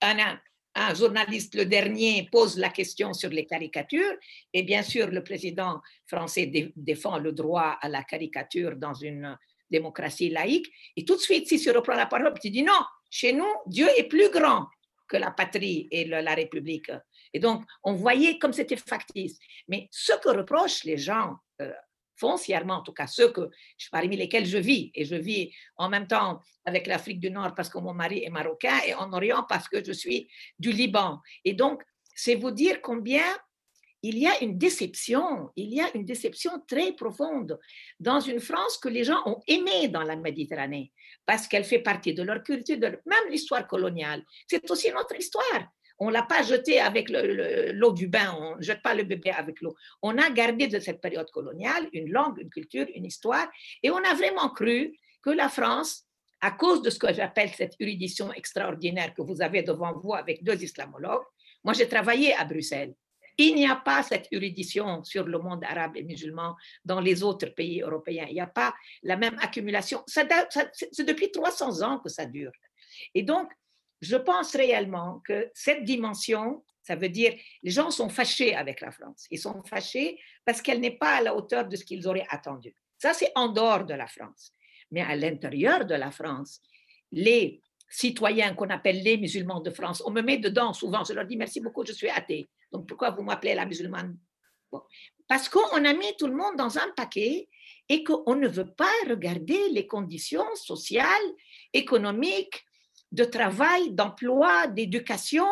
un, 0.00 0.38
un 0.74 0.94
journaliste, 0.94 1.56
le 1.56 1.66
dernier, 1.66 2.26
pose 2.32 2.58
la 2.58 2.70
question 2.70 3.12
sur 3.12 3.28
les 3.28 3.44
caricatures. 3.44 4.16
Et 4.54 4.62
bien 4.62 4.82
sûr, 4.82 5.08
le 5.08 5.22
président 5.22 5.82
français 6.06 6.50
défend 6.74 7.18
le 7.18 7.32
droit 7.32 7.76
à 7.82 7.88
la 7.90 8.02
caricature 8.02 8.76
dans 8.76 8.94
une 8.94 9.36
démocratie 9.70 10.30
laïque. 10.30 10.70
Et 10.96 11.04
tout 11.04 11.16
de 11.16 11.20
suite, 11.20 11.48
si 11.48 11.60
tu 11.60 11.70
reprends 11.70 11.94
la 11.94 12.06
parole, 12.06 12.32
tu 12.40 12.50
dis 12.50 12.62
non, 12.62 12.80
chez 13.10 13.32
nous, 13.32 13.52
Dieu 13.66 13.88
est 13.96 14.04
plus 14.08 14.30
grand 14.30 14.66
que 15.08 15.16
la 15.16 15.30
patrie 15.30 15.88
et 15.90 16.04
la 16.04 16.34
République. 16.34 16.90
Et 17.32 17.38
donc, 17.38 17.64
on 17.84 17.94
voyait 17.94 18.38
comme 18.38 18.52
c'était 18.52 18.76
factice. 18.76 19.38
Mais 19.68 19.88
ce 19.90 20.12
que 20.14 20.30
reprochent 20.30 20.84
les 20.84 20.98
gens, 20.98 21.36
euh, 21.60 21.72
foncièrement, 22.16 22.74
en 22.76 22.82
tout 22.82 22.92
cas 22.92 23.06
ceux 23.06 23.30
que, 23.30 23.50
parmi 23.90 24.16
lesquels 24.16 24.46
je 24.46 24.58
vis, 24.58 24.90
et 24.94 25.04
je 25.04 25.14
vis 25.14 25.52
en 25.76 25.88
même 25.88 26.06
temps 26.06 26.40
avec 26.64 26.86
l'Afrique 26.86 27.20
du 27.20 27.30
Nord 27.30 27.54
parce 27.54 27.68
que 27.68 27.78
mon 27.78 27.94
mari 27.94 28.24
est 28.24 28.30
marocain 28.30 28.78
et 28.86 28.94
en 28.94 29.12
Orient 29.12 29.44
parce 29.48 29.68
que 29.68 29.84
je 29.84 29.92
suis 29.92 30.28
du 30.58 30.72
Liban. 30.72 31.20
Et 31.44 31.52
donc, 31.52 31.82
c'est 32.14 32.34
vous 32.34 32.50
dire 32.50 32.80
combien 32.82 33.24
il 34.02 34.18
y 34.18 34.26
a 34.26 34.42
une 34.42 34.58
déception, 34.58 35.50
il 35.56 35.74
y 35.74 35.80
a 35.80 35.88
une 35.94 36.04
déception 36.04 36.52
très 36.68 36.92
profonde 36.92 37.58
dans 37.98 38.20
une 38.20 38.40
France 38.40 38.78
que 38.78 38.88
les 38.88 39.04
gens 39.04 39.20
ont 39.26 39.40
aimée 39.46 39.88
dans 39.88 40.02
la 40.02 40.16
Méditerranée, 40.16 40.92
parce 41.24 41.48
qu'elle 41.48 41.64
fait 41.64 41.80
partie 41.80 42.14
de 42.14 42.22
leur 42.22 42.42
culture, 42.42 42.78
de 42.78 42.86
même 42.86 43.30
l'histoire 43.30 43.66
coloniale. 43.66 44.22
C'est 44.46 44.70
aussi 44.70 44.90
notre 44.92 45.16
histoire. 45.16 45.68
On 45.98 46.08
ne 46.08 46.12
l'a 46.12 46.24
pas 46.24 46.42
jetée 46.42 46.78
avec 46.78 47.08
l'eau 47.08 47.92
du 47.92 48.06
bain, 48.06 48.36
on 48.38 48.56
ne 48.56 48.62
jette 48.62 48.82
pas 48.82 48.94
le 48.94 49.04
bébé 49.04 49.30
avec 49.30 49.60
l'eau. 49.62 49.74
On 50.02 50.18
a 50.18 50.28
gardé 50.30 50.68
de 50.68 50.78
cette 50.78 51.00
période 51.00 51.30
coloniale 51.30 51.88
une 51.92 52.10
langue, 52.10 52.38
une 52.38 52.50
culture, 52.50 52.86
une 52.94 53.06
histoire, 53.06 53.48
et 53.82 53.90
on 53.90 53.96
a 53.96 54.14
vraiment 54.14 54.50
cru 54.50 54.94
que 55.22 55.30
la 55.30 55.48
France, 55.48 56.04
à 56.42 56.50
cause 56.50 56.82
de 56.82 56.90
ce 56.90 56.98
que 56.98 57.12
j'appelle 57.14 57.48
cette 57.48 57.74
érudition 57.80 58.30
extraordinaire 58.34 59.14
que 59.14 59.22
vous 59.22 59.40
avez 59.40 59.62
devant 59.62 59.98
vous 59.98 60.12
avec 60.12 60.44
deux 60.44 60.62
islamologues, 60.62 61.24
moi 61.64 61.72
j'ai 61.72 61.88
travaillé 61.88 62.34
à 62.34 62.44
Bruxelles 62.44 62.94
il 63.38 63.54
n'y 63.54 63.66
a 63.66 63.76
pas 63.76 64.02
cette 64.02 64.28
érudition 64.30 65.04
sur 65.04 65.24
le 65.24 65.38
monde 65.38 65.64
arabe 65.64 65.96
et 65.96 66.02
musulman 66.02 66.56
dans 66.84 67.00
les 67.00 67.22
autres 67.22 67.48
pays 67.48 67.82
européens. 67.82 68.26
Il 68.28 68.34
n'y 68.34 68.40
a 68.40 68.46
pas 68.46 68.74
la 69.02 69.16
même 69.16 69.38
accumulation. 69.40 70.02
c'est 70.06 70.26
depuis 71.04 71.30
300 71.30 71.82
ans 71.82 71.98
que 71.98 72.08
ça 72.08 72.24
dure. 72.24 72.52
Et 73.14 73.22
donc, 73.22 73.50
je 74.00 74.16
pense 74.16 74.54
réellement 74.54 75.20
que 75.20 75.50
cette 75.54 75.84
dimension, 75.84 76.64
ça 76.82 76.96
veut 76.96 77.08
dire 77.08 77.34
les 77.62 77.70
gens 77.70 77.90
sont 77.90 78.08
fâchés 78.08 78.54
avec 78.54 78.80
la 78.80 78.90
France. 78.90 79.26
Ils 79.30 79.38
sont 79.38 79.62
fâchés 79.64 80.18
parce 80.44 80.62
qu'elle 80.62 80.80
n'est 80.80 80.96
pas 80.96 81.16
à 81.16 81.22
la 81.22 81.34
hauteur 81.34 81.66
de 81.66 81.76
ce 81.76 81.84
qu'ils 81.84 82.06
auraient 82.06 82.26
attendu. 82.30 82.74
Ça, 82.98 83.12
c'est 83.12 83.32
en 83.34 83.48
dehors 83.48 83.84
de 83.84 83.94
la 83.94 84.06
France. 84.06 84.52
Mais 84.90 85.02
à 85.02 85.16
l'intérieur 85.16 85.84
de 85.84 85.94
la 85.94 86.10
France, 86.10 86.60
les 87.12 87.60
citoyens 87.88 88.54
qu'on 88.54 88.70
appelle 88.70 89.02
les 89.02 89.16
musulmans 89.16 89.60
de 89.60 89.70
France, 89.70 90.02
on 90.06 90.10
me 90.10 90.22
met 90.22 90.38
dedans 90.38 90.72
souvent, 90.72 91.04
je 91.04 91.12
leur 91.12 91.26
dis 91.26 91.36
merci 91.36 91.60
beaucoup, 91.60 91.84
je 91.86 91.92
suis 91.92 92.08
athée. 92.08 92.48
Donc 92.72 92.86
pourquoi 92.88 93.10
vous 93.10 93.22
m'appelez 93.22 93.54
la 93.54 93.66
musulmane? 93.66 94.16
Parce 95.28 95.48
qu'on 95.48 95.84
a 95.84 95.92
mis 95.92 96.16
tout 96.18 96.26
le 96.26 96.34
monde 96.34 96.56
dans 96.56 96.78
un 96.78 96.88
paquet 96.96 97.48
et 97.88 98.04
qu'on 98.04 98.34
ne 98.34 98.48
veut 98.48 98.72
pas 98.72 98.92
regarder 99.08 99.68
les 99.70 99.86
conditions 99.86 100.44
sociales, 100.54 101.06
économiques, 101.72 102.64
de 103.12 103.24
travail, 103.24 103.92
d'emploi, 103.92 104.66
d'éducation 104.66 105.46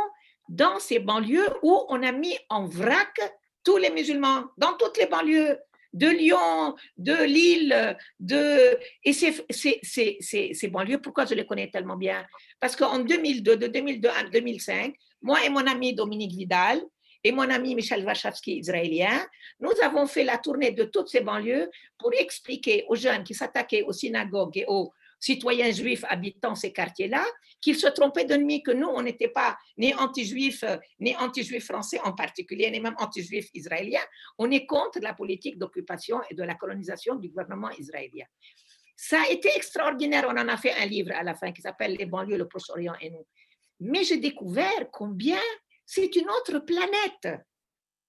dans 0.48 0.78
ces 0.78 0.98
banlieues 0.98 1.48
où 1.62 1.84
on 1.88 2.02
a 2.02 2.12
mis 2.12 2.36
en 2.50 2.66
vrac 2.66 3.18
tous 3.62 3.78
les 3.78 3.90
musulmans, 3.90 4.44
dans 4.58 4.74
toutes 4.76 4.98
les 4.98 5.06
banlieues, 5.06 5.58
de 5.94 6.08
Lyon, 6.08 6.74
de 6.98 7.24
Lille, 7.24 7.96
de... 8.20 8.76
Et 9.04 9.12
ces, 9.12 10.68
banlieues, 10.68 11.00
pourquoi 11.00 11.24
je 11.24 11.34
les 11.34 11.46
connais 11.46 11.70
tellement 11.70 11.96
bien? 11.96 12.26
Parce 12.60 12.76
qu'en 12.76 12.98
2002, 12.98 13.56
de 13.56 13.66
2002 13.68 14.08
à 14.08 14.24
2005, 14.24 14.94
moi 15.22 15.42
et 15.44 15.48
mon 15.48 15.66
ami 15.66 15.94
Dominique 15.94 16.32
Vidal 16.32 16.82
et 17.22 17.32
mon 17.32 17.48
ami 17.48 17.74
Michel 17.74 18.04
Wachowski, 18.04 18.58
israélien, 18.58 19.24
nous 19.60 19.72
avons 19.82 20.06
fait 20.06 20.24
la 20.24 20.36
tournée 20.36 20.72
de 20.72 20.84
toutes 20.84 21.08
ces 21.08 21.20
banlieues 21.20 21.70
pour 21.96 22.12
expliquer 22.12 22.84
aux 22.88 22.96
jeunes 22.96 23.24
qui 23.24 23.32
s'attaquaient 23.32 23.82
aux 23.82 23.92
synagogues 23.92 24.58
et 24.58 24.64
aux 24.68 24.92
citoyens 25.20 25.70
juifs 25.70 26.04
habitant 26.08 26.54
ces 26.54 26.72
quartiers-là, 26.72 27.24
qu'ils 27.60 27.76
se 27.76 27.86
trompaient 27.88 28.24
de 28.24 28.36
nuit, 28.36 28.62
que 28.62 28.70
nous, 28.70 28.88
on 28.88 29.02
n'était 29.02 29.28
pas 29.28 29.56
ni 29.78 29.94
anti-juifs, 29.94 30.64
ni 31.00 31.16
anti-juifs 31.16 31.66
français 31.66 32.00
en 32.04 32.12
particulier, 32.12 32.70
ni 32.70 32.80
même 32.80 32.96
anti-juifs 32.98 33.48
israéliens. 33.54 34.04
On 34.38 34.50
est 34.50 34.66
contre 34.66 35.00
la 35.00 35.14
politique 35.14 35.58
d'occupation 35.58 36.20
et 36.30 36.34
de 36.34 36.42
la 36.42 36.54
colonisation 36.54 37.16
du 37.16 37.28
gouvernement 37.28 37.70
israélien. 37.70 38.26
Ça 38.96 39.22
a 39.22 39.30
été 39.30 39.48
extraordinaire. 39.56 40.24
On 40.28 40.36
en 40.36 40.48
a 40.48 40.56
fait 40.56 40.72
un 40.72 40.86
livre 40.86 41.12
à 41.14 41.22
la 41.22 41.34
fin 41.34 41.52
qui 41.52 41.62
s'appelle 41.62 41.96
Les 41.96 42.06
banlieues, 42.06 42.36
le 42.36 42.46
Proche-Orient 42.46 42.94
et 43.00 43.10
nous. 43.10 43.26
Mais 43.80 44.04
j'ai 44.04 44.18
découvert 44.18 44.90
combien 44.92 45.40
c'est 45.84 46.14
une 46.16 46.30
autre 46.30 46.60
planète. 46.60 47.40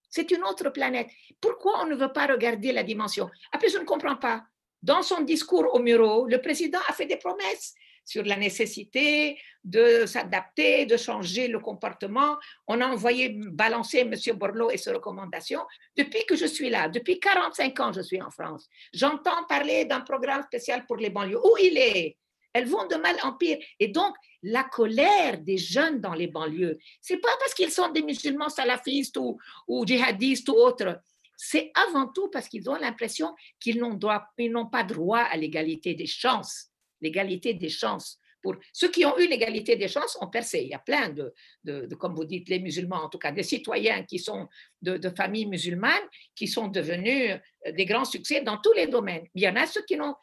C'est 0.08 0.30
une 0.30 0.44
autre 0.44 0.70
planète. 0.70 1.08
Pourquoi 1.40 1.82
on 1.82 1.86
ne 1.86 1.96
veut 1.96 2.12
pas 2.12 2.26
regarder 2.26 2.72
la 2.72 2.82
dimension? 2.82 3.28
Après, 3.52 3.68
je 3.68 3.78
ne 3.78 3.84
comprends 3.84 4.16
pas. 4.16 4.44
Dans 4.86 5.02
son 5.02 5.22
discours 5.22 5.74
au 5.74 5.80
Muro, 5.80 6.26
le 6.26 6.40
président 6.40 6.78
a 6.88 6.92
fait 6.92 7.06
des 7.06 7.16
promesses 7.16 7.74
sur 8.04 8.22
la 8.22 8.36
nécessité 8.36 9.36
de 9.64 10.06
s'adapter, 10.06 10.86
de 10.86 10.96
changer 10.96 11.48
le 11.48 11.58
comportement. 11.58 12.36
On 12.68 12.80
a 12.80 12.86
envoyé 12.86 13.30
balancer 13.30 13.98
M. 13.98 14.14
Borloo 14.36 14.70
et 14.70 14.76
ses 14.76 14.92
recommandations. 14.92 15.64
Depuis 15.96 16.24
que 16.24 16.36
je 16.36 16.46
suis 16.46 16.70
là, 16.70 16.88
depuis 16.88 17.18
45 17.18 17.80
ans, 17.80 17.92
je 17.92 18.00
suis 18.00 18.22
en 18.22 18.30
France. 18.30 18.68
J'entends 18.94 19.42
parler 19.48 19.86
d'un 19.86 20.02
programme 20.02 20.44
spécial 20.44 20.86
pour 20.86 20.98
les 20.98 21.10
banlieues. 21.10 21.40
Où 21.44 21.56
il 21.60 21.76
est? 21.76 22.16
Elles 22.52 22.68
vont 22.68 22.86
de 22.86 22.94
mal 22.94 23.16
en 23.24 23.32
pire. 23.32 23.58
Et 23.80 23.88
donc, 23.88 24.14
la 24.44 24.62
colère 24.62 25.38
des 25.38 25.58
jeunes 25.58 26.00
dans 26.00 26.14
les 26.14 26.28
banlieues, 26.28 26.78
c'est 27.00 27.18
pas 27.18 27.36
parce 27.40 27.54
qu'ils 27.54 27.72
sont 27.72 27.88
des 27.88 28.02
musulmans 28.02 28.50
salafistes 28.50 29.16
ou, 29.16 29.36
ou 29.66 29.84
djihadistes 29.84 30.48
ou 30.48 30.54
autres 30.54 31.00
c'est 31.36 31.70
avant 31.74 32.08
tout 32.08 32.28
parce 32.30 32.48
qu'ils 32.48 32.68
ont 32.70 32.76
l'impression 32.76 33.34
qu'ils 33.60 33.78
n'ont 33.78 34.66
pas 34.66 34.84
droit 34.84 35.20
à 35.20 35.36
l'égalité 35.36 35.94
des 35.94 36.06
chances. 36.06 36.70
L'égalité 37.00 37.54
des 37.54 37.68
chances. 37.68 38.18
Pour 38.42 38.54
ceux 38.72 38.90
qui 38.90 39.04
ont 39.04 39.18
eu 39.18 39.26
l'égalité 39.26 39.76
des 39.76 39.88
chances 39.88 40.16
ont 40.20 40.28
percé. 40.28 40.60
Il 40.60 40.68
y 40.68 40.74
a 40.74 40.78
plein 40.78 41.08
de, 41.10 41.94
comme 41.96 42.14
vous 42.14 42.24
dites, 42.24 42.48
les 42.48 42.60
musulmans, 42.60 43.02
en 43.02 43.08
tout 43.08 43.18
cas, 43.18 43.32
des 43.32 43.42
citoyens 43.42 44.04
qui 44.04 44.18
sont 44.18 44.48
de, 44.82 44.96
de, 44.96 45.10
familles 45.10 45.46
musulmanes, 45.46 46.08
qui 46.34 46.46
sont 46.46 46.68
devenus 46.68 47.32
euh, 47.66 47.72
des 47.72 47.84
grands 47.86 48.04
succès 48.04 48.42
dans 48.42 48.58
tous 48.58 48.72
les 48.72 48.86
domaines. 48.86 49.26
Il 49.34 49.42
y 49.42 49.48
en 49.48 49.56
a 49.56 49.66
ceux 49.66 49.82
qui 49.82 49.96
n'ont. 49.96 50.14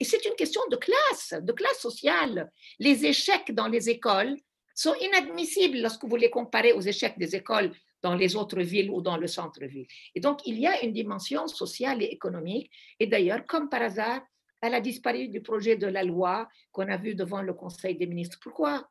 Et 0.00 0.04
c'est 0.04 0.24
une 0.24 0.34
question 0.36 0.62
de 0.70 0.76
classe, 0.76 1.34
de 1.38 1.52
classe 1.52 1.78
sociale. 1.78 2.50
Les 2.78 3.04
échecs 3.04 3.52
dans 3.52 3.68
les 3.68 3.90
écoles 3.90 4.36
sont 4.74 4.94
inadmissibles 4.94 5.78
lorsque 5.78 6.04
vous 6.04 6.16
les 6.16 6.30
comparez 6.30 6.72
aux 6.72 6.80
échecs 6.80 7.18
des 7.18 7.36
écoles 7.36 7.72
dans 8.06 8.14
les 8.14 8.36
autres 8.36 8.62
villes 8.72 8.90
ou 8.94 9.00
dans 9.08 9.16
le 9.16 9.26
centre-ville. 9.26 9.88
Et 10.14 10.20
donc, 10.20 10.38
il 10.46 10.56
y 10.60 10.66
a 10.72 10.74
une 10.84 10.92
dimension 10.92 11.42
sociale 11.48 11.98
et 12.04 12.10
économique. 12.18 12.70
Et 13.00 13.08
d'ailleurs, 13.12 13.44
comme 13.46 13.68
par 13.68 13.82
hasard, 13.82 14.22
elle 14.62 14.74
a 14.74 14.80
disparu 14.80 15.22
du 15.28 15.40
projet 15.42 15.76
de 15.76 15.88
la 15.88 16.04
loi 16.04 16.48
qu'on 16.72 16.88
a 16.88 16.98
vu 17.04 17.16
devant 17.22 17.42
le 17.42 17.54
Conseil 17.62 17.96
des 17.96 18.06
ministres. 18.06 18.38
Pourquoi? 18.40 18.88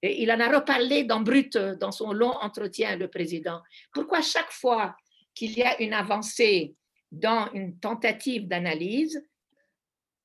Il 0.00 0.30
en 0.30 0.38
a 0.38 0.48
reparlé 0.58 1.02
dans 1.02 1.22
Brut, 1.28 1.56
dans 1.56 1.90
son 2.00 2.12
long 2.12 2.34
entretien, 2.48 2.96
le 2.96 3.08
président. 3.08 3.60
Pourquoi 3.92 4.20
chaque 4.22 4.52
fois 4.52 4.94
qu'il 5.34 5.52
y 5.58 5.62
a 5.62 5.82
une 5.82 5.94
avancée 6.04 6.76
dans 7.10 7.50
une 7.52 7.78
tentative 7.80 8.46
d'analyse, 8.46 9.20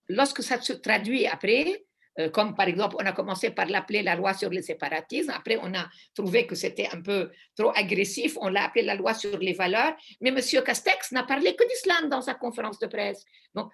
lorsque 0.07 0.43
ça 0.43 0.61
se 0.61 0.73
traduit 0.73 1.25
après, 1.25 1.85
comme 2.29 2.55
par 2.55 2.67
exemple, 2.67 2.95
on 2.99 3.05
a 3.05 3.11
commencé 3.11 3.51
par 3.51 3.67
l'appeler 3.67 4.03
la 4.03 4.15
loi 4.15 4.33
sur 4.33 4.49
le 4.49 4.61
séparatisme, 4.61 5.31
après 5.31 5.57
on 5.61 5.73
a 5.73 5.89
trouvé 6.13 6.45
que 6.45 6.55
c'était 6.55 6.87
un 6.91 7.01
peu 7.01 7.31
trop 7.55 7.71
agressif, 7.75 8.37
on 8.41 8.49
l'a 8.49 8.65
appelé 8.65 8.83
la 8.83 8.95
loi 8.95 9.13
sur 9.13 9.37
les 9.37 9.53
valeurs, 9.53 9.95
mais 10.19 10.29
M. 10.29 10.39
Castex 10.63 11.11
n'a 11.11 11.23
parlé 11.23 11.55
que 11.55 11.67
d'islam 11.67 12.09
dans 12.09 12.21
sa 12.21 12.33
conférence 12.33 12.79
de 12.79 12.87
presse. 12.87 13.25
Donc, 13.53 13.71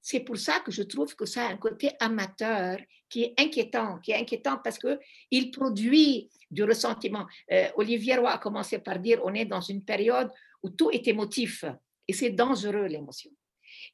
c'est 0.00 0.20
pour 0.20 0.36
ça 0.36 0.60
que 0.60 0.72
je 0.72 0.82
trouve 0.82 1.14
que 1.14 1.26
ça 1.26 1.46
a 1.46 1.50
un 1.50 1.56
côté 1.56 1.90
amateur 2.00 2.78
qui 3.08 3.22
est 3.24 3.34
inquiétant, 3.38 3.98
qui 4.00 4.10
est 4.10 4.16
inquiétant 4.16 4.58
parce 4.62 4.78
qu'il 4.78 5.50
produit 5.52 6.28
du 6.50 6.64
ressentiment. 6.64 7.26
Euh, 7.52 7.68
Olivier 7.76 8.16
Roy 8.16 8.30
a 8.30 8.38
commencé 8.38 8.78
par 8.78 8.98
dire 8.98 9.20
on 9.22 9.34
est 9.34 9.44
dans 9.44 9.60
une 9.60 9.84
période 9.84 10.30
où 10.62 10.70
tout 10.70 10.90
est 10.90 11.06
émotif 11.06 11.64
et 12.08 12.12
c'est 12.12 12.30
dangereux 12.30 12.86
l'émotion. 12.86 13.30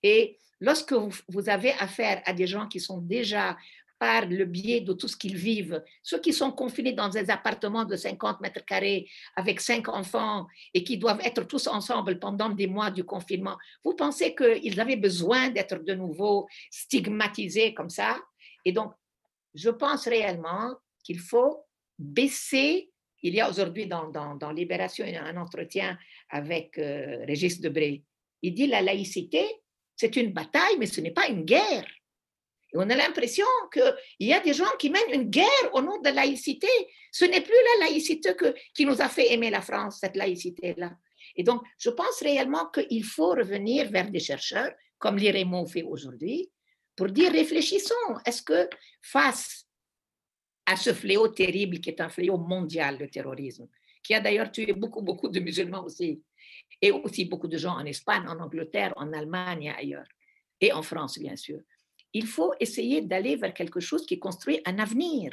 Et 0.03 0.39
lorsque 0.61 0.93
vous, 0.93 1.49
avez 1.49 1.73
affaire 1.73 2.23
à 2.25 2.33
des 2.33 2.47
gens 2.47 2.69
qui 2.69 2.81
sont 2.81 2.99
déjà 2.99 3.57
par 3.99 4.27
le 4.27 4.45
biais 4.45 4.81
de 4.81 4.93
tout 4.93 5.09
ce 5.09 5.17
qu'ils 5.17 5.37
vivent. 5.37 5.83
Ceux 6.03 6.21
qui 6.21 6.33
sont 6.33 6.53
confinés 6.53 6.93
dans 6.93 7.09
des 7.09 7.31
appartements 7.31 7.85
de 7.85 7.97
50 7.97 8.41
mètres 8.41 8.65
carrés 8.65 9.09
avec 9.37 9.61
cinq 9.61 9.89
enfants 9.89 10.47
et 10.75 10.85
qui 10.85 10.99
doivent 10.99 11.21
être 11.25 11.45
tous 11.45 11.67
ensemble 11.67 12.19
pendant 12.19 12.51
des 12.51 12.67
mois 12.67 12.91
du 12.91 13.05
confinement, 13.05 13.57
vous 13.85 13.95
pensez 13.95 14.35
qu'ils 14.35 14.81
avaient 14.81 14.97
besoin 14.97 15.51
d'être 15.51 15.85
de 15.85 15.95
nouveau 15.95 16.47
stigmatisés 16.71 17.75
comme 17.75 17.91
ça? 17.91 18.19
Et 18.65 18.73
donc, 18.73 18.93
je 19.55 19.71
pense 19.71 20.07
réellement 20.07 20.75
qu'il 21.03 21.19
faut 21.19 21.65
baisser. 21.99 22.91
Il 23.23 23.35
y 23.35 23.41
a 23.41 23.51
aujourd'hui 23.51 23.87
dans, 23.87 24.09
dans, 24.09 24.53
Libération 24.53 25.05
un 25.05 25.37
entretien 25.37 25.99
avec 26.31 26.79
euh, 26.79 27.25
Régis 27.27 27.61
Debré. 27.61 28.05
Il 28.43 28.55
dit 28.55 28.69
la 28.69 28.83
laïcité, 28.83 29.45
c'est 29.97 30.15
une 30.15 30.33
bataille, 30.33 30.77
mais 30.79 30.87
ce 30.87 31.01
n'est 31.01 31.11
pas 31.11 31.27
une 31.29 31.45
guerre. 31.45 31.85
Et 32.73 32.77
on 32.77 32.89
a 32.91 32.95
l'impression 32.95 33.47
qu'il 33.73 33.95
y 34.29 34.33
a 34.33 34.41
des 34.41 34.53
gens 34.53 34.71
qui 34.79 34.91
mènent 34.91 35.13
une 35.13 35.31
guerre 35.31 35.71
au 35.73 35.81
nom 35.81 35.99
de 35.99 36.05
la 36.05 36.13
laïcité. 36.13 36.69
Ce 37.11 37.25
n'est 37.25 37.41
plus 37.41 37.55
la 37.79 37.87
laïcité 37.87 38.31
qui 38.75 38.85
nous 38.85 39.01
a 39.01 39.09
fait 39.09 39.33
aimer 39.33 39.51
la 39.51 39.63
France, 39.63 39.99
cette 40.01 40.17
laïcité-là. 40.17 40.93
Et 41.37 41.43
donc, 41.43 41.63
je 41.79 41.91
pense 41.91 42.21
réellement 42.21 42.67
qu'il 42.67 43.05
faut 43.05 43.31
revenir 43.31 43.91
vers 43.91 44.11
des 44.11 44.21
chercheurs, 44.21 44.73
comme 44.99 45.17
l'IREMO 45.17 45.67
fait 45.67 45.83
aujourd'hui, 45.83 46.51
pour 46.95 47.09
dire 47.09 47.33
réfléchissons. 47.33 47.95
Est-ce 48.27 48.43
que 48.43 48.69
face 49.01 49.67
à 50.67 50.77
ce 50.77 50.93
fléau 50.93 51.29
terrible 51.29 51.81
qui 51.81 51.89
est 51.89 52.01
un 52.01 52.11
fléau 52.11 52.37
mondial, 52.37 52.99
le 52.99 53.09
terrorisme, 53.09 53.69
qui 54.03 54.15
a 54.15 54.21
d'ailleurs 54.21 54.53
tué 54.53 54.73
beaucoup, 54.75 55.01
beaucoup 55.01 55.29
de 55.29 55.41
musulmans 55.41 55.85
aussi, 55.85 56.23
et 56.83 56.91
aussi 56.91 57.25
beaucoup 57.25 57.49
de 57.49 57.57
gens 57.57 57.77
en 57.77 57.87
Espagne, 57.87 58.29
en 58.29 58.39
Angleterre, 58.39 58.93
en 58.97 59.13
Allemagne 59.13 59.71
ailleurs, 59.71 60.07
et 60.61 60.73
en 60.73 60.83
France, 60.83 61.19
bien 61.19 61.37
sûr 61.37 61.61
il 62.13 62.27
faut 62.27 62.53
essayer 62.61 63.01
d'aller 63.01 63.37
vers 63.37 63.55
quelque 63.55 63.81
chose 63.81 64.07
qui 64.07 64.19
construit 64.19 64.61
un 64.65 64.79
avenir. 64.79 65.33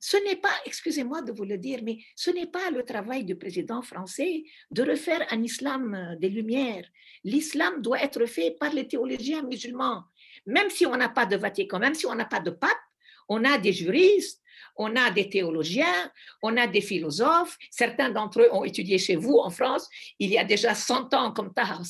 Ce 0.00 0.16
n'est 0.16 0.36
pas, 0.36 0.54
excusez-moi 0.64 1.22
de 1.22 1.32
vous 1.32 1.44
le 1.44 1.58
dire, 1.58 1.80
mais 1.82 1.98
ce 2.14 2.30
n'est 2.30 2.46
pas 2.46 2.70
le 2.70 2.84
travail 2.84 3.24
du 3.24 3.36
président 3.36 3.82
français 3.82 4.44
de 4.70 4.82
refaire 4.82 5.26
un 5.30 5.42
islam 5.42 6.16
des 6.20 6.28
Lumières. 6.28 6.86
L'islam 7.24 7.82
doit 7.82 8.00
être 8.00 8.24
fait 8.26 8.52
par 8.52 8.72
les 8.72 8.86
théologiens 8.86 9.42
musulmans. 9.42 10.04
Même 10.46 10.70
si 10.70 10.86
on 10.86 10.96
n'a 10.96 11.08
pas 11.08 11.26
de 11.26 11.36
Vatican, 11.36 11.80
même 11.80 11.94
si 11.94 12.06
on 12.06 12.14
n'a 12.14 12.26
pas 12.26 12.38
de 12.38 12.50
pape, 12.50 12.78
on 13.28 13.44
a 13.44 13.58
des 13.58 13.72
juristes, 13.72 14.40
on 14.76 14.94
a 14.94 15.10
des 15.10 15.28
théologiens, 15.28 16.12
on 16.42 16.56
a 16.56 16.68
des 16.68 16.80
philosophes. 16.80 17.58
Certains 17.70 18.10
d'entre 18.10 18.42
eux 18.42 18.48
ont 18.52 18.64
étudié 18.64 18.98
chez 18.98 19.16
vous 19.16 19.38
en 19.38 19.50
France 19.50 19.88
il 20.20 20.30
y 20.30 20.38
a 20.38 20.44
déjà 20.44 20.74
100 20.76 21.12
ans, 21.14 21.32
comme 21.32 21.52
Taha. 21.52 21.80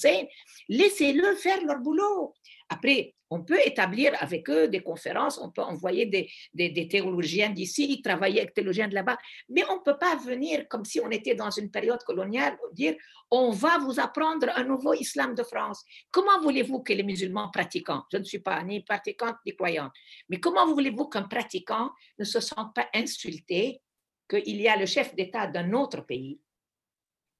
Laissez-le 0.70 1.34
faire 1.36 1.62
leur 1.64 1.78
boulot. 1.78 2.34
Après, 2.70 3.14
on 3.30 3.42
peut 3.42 3.58
établir 3.64 4.12
avec 4.20 4.48
eux 4.48 4.68
des 4.68 4.80
conférences, 4.80 5.38
on 5.38 5.50
peut 5.50 5.62
envoyer 5.62 6.06
des, 6.06 6.88
théologiens 6.88 7.50
d'ici, 7.50 8.00
travailler 8.02 8.40
avec 8.40 8.50
des 8.50 8.62
théologiens 8.62 8.88
de 8.88 8.94
là-bas, 8.94 9.18
mais 9.48 9.62
on 9.70 9.76
ne 9.76 9.80
peut 9.80 9.98
pas 9.98 10.16
venir 10.16 10.66
comme 10.68 10.84
si 10.84 11.00
on 11.00 11.10
était 11.10 11.34
dans 11.34 11.50
une 11.50 11.70
période 11.70 12.02
coloniale, 12.04 12.56
dire 12.72 12.96
on 13.30 13.50
va 13.50 13.78
vous 13.78 14.00
apprendre 14.00 14.48
un 14.54 14.64
nouveau 14.64 14.94
islam 14.94 15.34
de 15.34 15.42
France. 15.42 15.84
Comment 16.10 16.40
voulez-vous 16.40 16.82
que 16.82 16.92
les 16.92 17.02
musulmans 17.02 17.50
pratiquants, 17.50 18.04
je 18.10 18.18
ne 18.18 18.24
suis 18.24 18.38
pas 18.38 18.62
ni 18.62 18.82
pratiquante 18.82 19.36
ni 19.44 19.54
croyante, 19.54 19.92
mais 20.28 20.40
comment 20.40 20.66
voulez-vous 20.66 21.08
qu'un 21.08 21.22
pratiquant 21.22 21.90
ne 22.18 22.24
se 22.24 22.40
sente 22.40 22.74
pas 22.74 22.88
insulté 22.94 23.82
qu'il 24.28 24.60
y 24.60 24.68
a 24.68 24.76
le 24.76 24.86
chef 24.86 25.14
d'État 25.14 25.46
d'un 25.46 25.72
autre 25.72 26.02
pays 26.02 26.40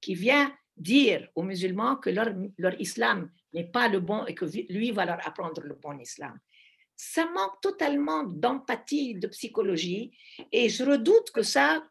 qui 0.01 0.14
vient 0.14 0.53
dire 0.79 1.29
aux 1.35 1.43
musulmans 1.43 1.97
que 1.97 2.11
leur, 2.11 2.81
islam 2.81 3.31
n'est 3.53 3.70
pas 3.70 3.89
le 3.89 4.01
bon 4.01 4.26
et 4.26 4.35
que 4.35 4.45
lui 4.45 4.91
va 4.91 5.05
leur 5.05 5.26
apprendre 5.26 5.62
le 5.62 5.74
bon 5.74 5.99
islam. 5.99 6.39
Ça 6.97 7.26
manque 7.26 7.61
totalement 7.61 8.24
d'empathie, 8.24 9.14
de 9.14 9.29
psychologie, 9.29 10.12
et 10.51 10.68
je 10.68 10.85
redoute 10.85 11.31
que 11.31 11.43
ça, 11.43 11.85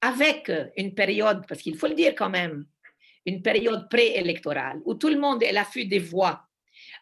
avec 0.00 0.50
une 0.76 0.94
période, 0.94 1.44
parce 1.46 1.60
qu'il 1.60 1.76
faut 1.76 1.88
le 1.88 1.94
dire 1.94 2.14
quand 2.16 2.30
même, 2.30 2.66
une 3.26 3.42
période 3.42 3.88
préélectorale, 3.90 4.80
où 4.84 4.94
tout 4.94 5.08
le 5.08 5.18
monde 5.18 5.42
est 5.42 5.48
à 5.48 5.52
l'affût 5.52 5.84
des 5.84 5.98
voix, 5.98 6.48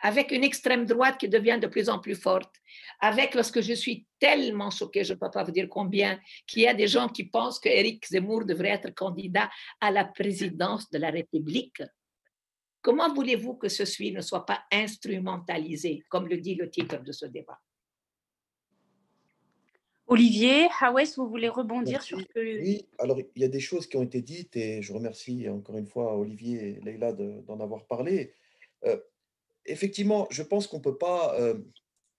avec 0.01 0.31
une 0.31 0.45
extrême 0.45 0.87
droite 0.87 1.19
qui 1.19 1.29
devient 1.29 1.59
de 1.61 1.67
plus 1.67 1.89
en 1.89 1.99
plus 1.99 2.15
forte, 2.15 2.55
avec, 3.01 3.35
lorsque 3.35 3.61
je 3.61 3.73
suis 3.73 4.07
tellement 4.19 4.71
choquée, 4.71 5.05
je 5.05 5.15
ne 5.15 5.19
peux 5.19 5.31
pas 5.31 5.45
vous 5.45 5.53
dire 5.53 5.69
combien, 5.69 6.19
qu'il 6.47 6.63
y 6.63 6.67
a 6.69 6.75
des 6.75 6.89
gens 6.89 7.09
qui 7.09 7.25
pensent 7.25 7.59
que 7.59 7.69
Zemmour 8.09 8.45
devrait 8.45 8.71
être 8.71 8.95
candidat 8.95 9.51
à 9.81 9.91
la 9.91 10.05
présidence 10.05 10.91
de 10.91 10.99
la 10.99 11.11
République. 11.11 11.83
Comment 12.81 13.13
voulez-vous 13.13 13.55
que 13.55 13.69
ce 13.69 13.85
suivi 13.85 14.13
ne 14.13 14.21
soit 14.21 14.47
pas 14.47 14.63
instrumentalisé, 14.73 16.03
comme 16.09 16.29
le 16.29 16.39
dit 16.39 16.55
le 16.55 16.71
titre 16.71 17.03
de 17.03 17.13
ce 17.13 17.27
débat? 17.27 17.59
Olivier, 20.11 20.69
Hawes, 20.81 21.17
vous 21.19 21.29
voulez 21.29 21.51
rebondir 21.51 22.01
sur 22.03 22.19
ce 22.19 22.25
que... 22.25 22.63
Oui, 22.63 22.89
alors 22.99 23.19
il 23.21 23.43
y 23.43 23.45
a 23.45 23.49
des 23.49 23.61
choses 23.61 23.87
qui 23.87 23.99
ont 23.99 24.03
été 24.03 24.23
dites 24.23 24.57
et 24.57 24.81
je 24.81 24.95
remercie 24.95 25.47
encore 25.51 25.77
une 25.77 25.87
fois 25.87 26.17
Olivier 26.17 26.79
et 26.79 26.81
Leïla 26.81 27.13
d'en 27.13 27.61
avoir 27.61 27.85
parlé. 27.85 28.33
Euh, 28.87 28.99
effectivement, 29.69 30.27
je 30.31 30.43
pense 30.43 30.67
qu'on 30.67 30.79
ne 30.79 30.83
peut 30.83 30.99
pas 30.99 31.39
euh, 31.41 31.55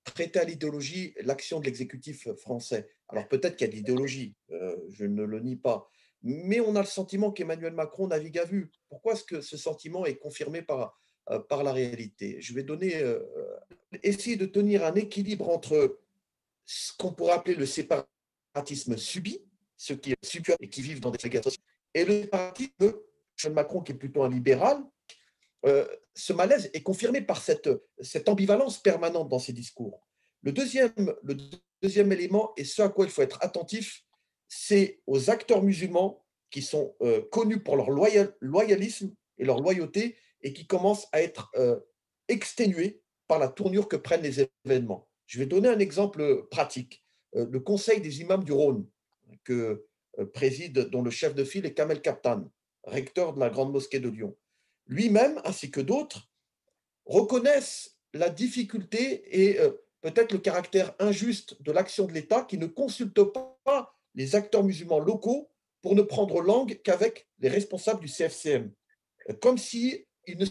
prêter 0.03 0.39
à 0.39 0.43
l'idéologie 0.43 1.13
l'action 1.21 1.59
de 1.59 1.65
l'exécutif 1.65 2.31
français. 2.35 2.89
Alors 3.07 3.27
peut-être 3.27 3.55
qu'il 3.55 3.67
y 3.67 3.69
a 3.69 3.71
de 3.71 3.75
l'idéologie, 3.77 4.35
euh, 4.51 4.77
je 4.89 5.05
ne 5.05 5.23
le 5.23 5.39
nie 5.39 5.55
pas, 5.55 5.89
mais 6.21 6.59
on 6.59 6.75
a 6.75 6.81
le 6.81 6.87
sentiment 6.87 7.31
qu'Emmanuel 7.31 7.73
Macron 7.73 8.07
navigue 8.07 8.37
à 8.37 8.45
vue. 8.45 8.71
Pourquoi 8.87 9.13
est-ce 9.13 9.23
que 9.23 9.41
ce 9.41 9.57
sentiment 9.57 10.05
est 10.05 10.17
confirmé 10.17 10.61
par, 10.61 10.99
euh, 11.29 11.39
la 11.49 11.73
réalité? 11.73 12.39
Je 12.39 12.53
vais 12.53 12.63
donner, 12.63 13.03
essayer 14.03 14.35
de 14.35 14.45
tenir 14.45 14.85
un 14.85 14.95
équilibre 14.95 15.49
entre 15.49 15.99
ce 16.65 16.93
qu'on 16.97 17.13
pourrait 17.13 17.33
appeler 17.33 17.55
le 17.55 17.65
séparatisme 17.65 18.97
subi, 18.97 19.39
ceux 19.77 19.95
qui 19.95 20.13
subissent 20.23 20.55
et 20.59 20.69
qui 20.69 20.81
vivent 20.81 20.99
dans 20.99 21.11
des 21.11 21.19
sociales, 21.19 21.43
et 21.93 22.05
le 22.05 22.21
séparatisme 22.23 22.69
de 22.79 23.49
Macron, 23.49 23.81
qui 23.81 23.93
est 23.93 23.95
plutôt 23.95 24.23
un 24.23 24.29
libéral. 24.29 24.83
Euh, 25.65 25.85
ce 26.15 26.33
malaise 26.33 26.69
est 26.73 26.83
confirmé 26.83 27.21
par 27.21 27.41
cette, 27.41 27.69
ambivalence 28.27 28.81
permanente 28.81 29.29
dans 29.29 29.39
ses 29.39 29.53
discours. 29.53 30.01
Le 30.41 30.51
deuxième, 30.51 32.11
élément, 32.11 32.53
et 32.57 32.63
ce 32.63 32.81
à 32.81 32.89
quoi 32.89 33.05
il 33.05 33.11
faut 33.11 33.21
être 33.21 33.39
attentif, 33.41 34.03
c'est 34.47 35.01
aux 35.05 35.29
acteurs 35.29 35.63
musulmans 35.63 36.25
qui 36.49 36.61
sont 36.61 36.95
euh, 37.01 37.21
connus 37.31 37.61
pour 37.61 37.75
leur 37.75 37.89
loyalisme 37.89 39.13
et 39.37 39.45
leur 39.45 39.59
loyauté 39.59 40.17
et 40.41 40.53
qui 40.53 40.65
commencent 40.65 41.07
à 41.11 41.21
être 41.21 41.51
euh, 41.55 41.79
exténués 42.27 43.01
par 43.27 43.37
la 43.37 43.49
tournure 43.49 43.87
que 43.87 43.97
prennent 43.97 44.23
les 44.23 44.47
événements. 44.65 45.07
Je 45.27 45.39
vais 45.39 45.45
donner 45.45 45.69
un 45.69 45.79
exemple 45.79 46.47
pratique. 46.49 47.03
Le 47.33 47.59
Conseil 47.59 48.01
des 48.01 48.21
imams 48.21 48.43
du 48.43 48.51
Rhône, 48.51 48.87
que 49.43 49.85
préside, 50.33 50.89
dont 50.89 51.03
le 51.03 51.11
chef 51.11 51.35
de 51.35 51.43
file 51.43 51.67
est 51.67 51.75
Kamel 51.75 52.01
Kaptan, 52.01 52.49
recteur 52.83 53.35
de 53.35 53.39
la 53.39 53.51
Grande 53.51 53.71
Mosquée 53.71 53.99
de 53.99 54.09
Lyon. 54.09 54.35
Lui-même, 54.89 55.39
ainsi 55.45 55.71
que 55.71 55.79
d'autres, 55.79 56.27
reconnaissent 57.05 57.97
la 58.13 58.29
difficulté 58.29 59.23
et 59.41 59.59
euh, 59.59 59.71
peut-être 60.01 60.33
le 60.33 60.39
caractère 60.39 60.93
injuste 60.99 61.61
de 61.61 61.71
l'action 61.71 62.05
de 62.05 62.11
l'État 62.11 62.41
qui 62.43 62.57
ne 62.57 62.65
consulte 62.65 63.23
pas 63.23 63.95
les 64.15 64.35
acteurs 64.35 64.63
musulmans 64.63 64.99
locaux 64.99 65.49
pour 65.81 65.95
ne 65.95 66.01
prendre 66.01 66.41
langue 66.41 66.81
qu'avec 66.83 67.29
les 67.39 67.49
responsables 67.49 68.01
du 68.01 68.07
CFCM. 68.07 68.71
Comme 69.41 69.57
si 69.57 70.05
ne 70.27 70.45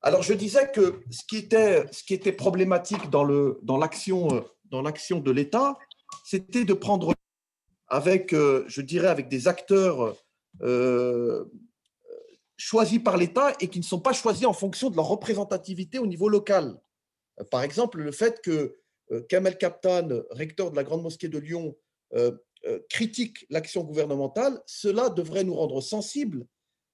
alors, 0.00 0.22
je 0.22 0.32
disais 0.32 0.70
que 0.70 1.00
ce 1.10 1.24
qui 1.24 1.38
était, 1.38 1.84
ce 1.90 2.04
qui 2.04 2.14
était 2.14 2.32
problématique 2.32 3.10
dans, 3.10 3.24
l'action, 3.78 4.28
euh, 4.32 4.40
dans 4.66 4.82
de 4.82 5.30
l'État, 5.30 5.76
c'était 6.24 6.64
de 6.64 6.74
prendre 6.74 7.14
avec, 7.88 8.32
euh, 8.32 8.64
je 8.68 8.80
dirais, 8.80 9.08
avec 9.08 9.28
des 9.28 9.48
acteurs 9.48 10.14
euh, 10.62 11.44
choisis 12.58 12.98
par 12.98 13.16
l'État 13.16 13.54
et 13.60 13.68
qui 13.68 13.78
ne 13.78 13.84
sont 13.84 14.00
pas 14.00 14.12
choisis 14.12 14.46
en 14.46 14.52
fonction 14.52 14.90
de 14.90 14.96
leur 14.96 15.08
représentativité 15.08 15.98
au 15.98 16.06
niveau 16.06 16.28
local. 16.28 16.78
Par 17.50 17.62
exemple, 17.62 18.02
le 18.02 18.12
fait 18.12 18.42
que 18.42 18.76
Kamel 19.28 19.56
Kaptan, 19.56 20.08
recteur 20.30 20.70
de 20.70 20.76
la 20.76 20.84
Grande 20.84 21.02
Mosquée 21.02 21.28
de 21.28 21.38
Lyon, 21.38 21.76
critique 22.90 23.46
l'action 23.48 23.84
gouvernementale, 23.84 24.60
cela 24.66 25.08
devrait 25.08 25.44
nous 25.44 25.54
rendre 25.54 25.80
sensibles 25.80 26.44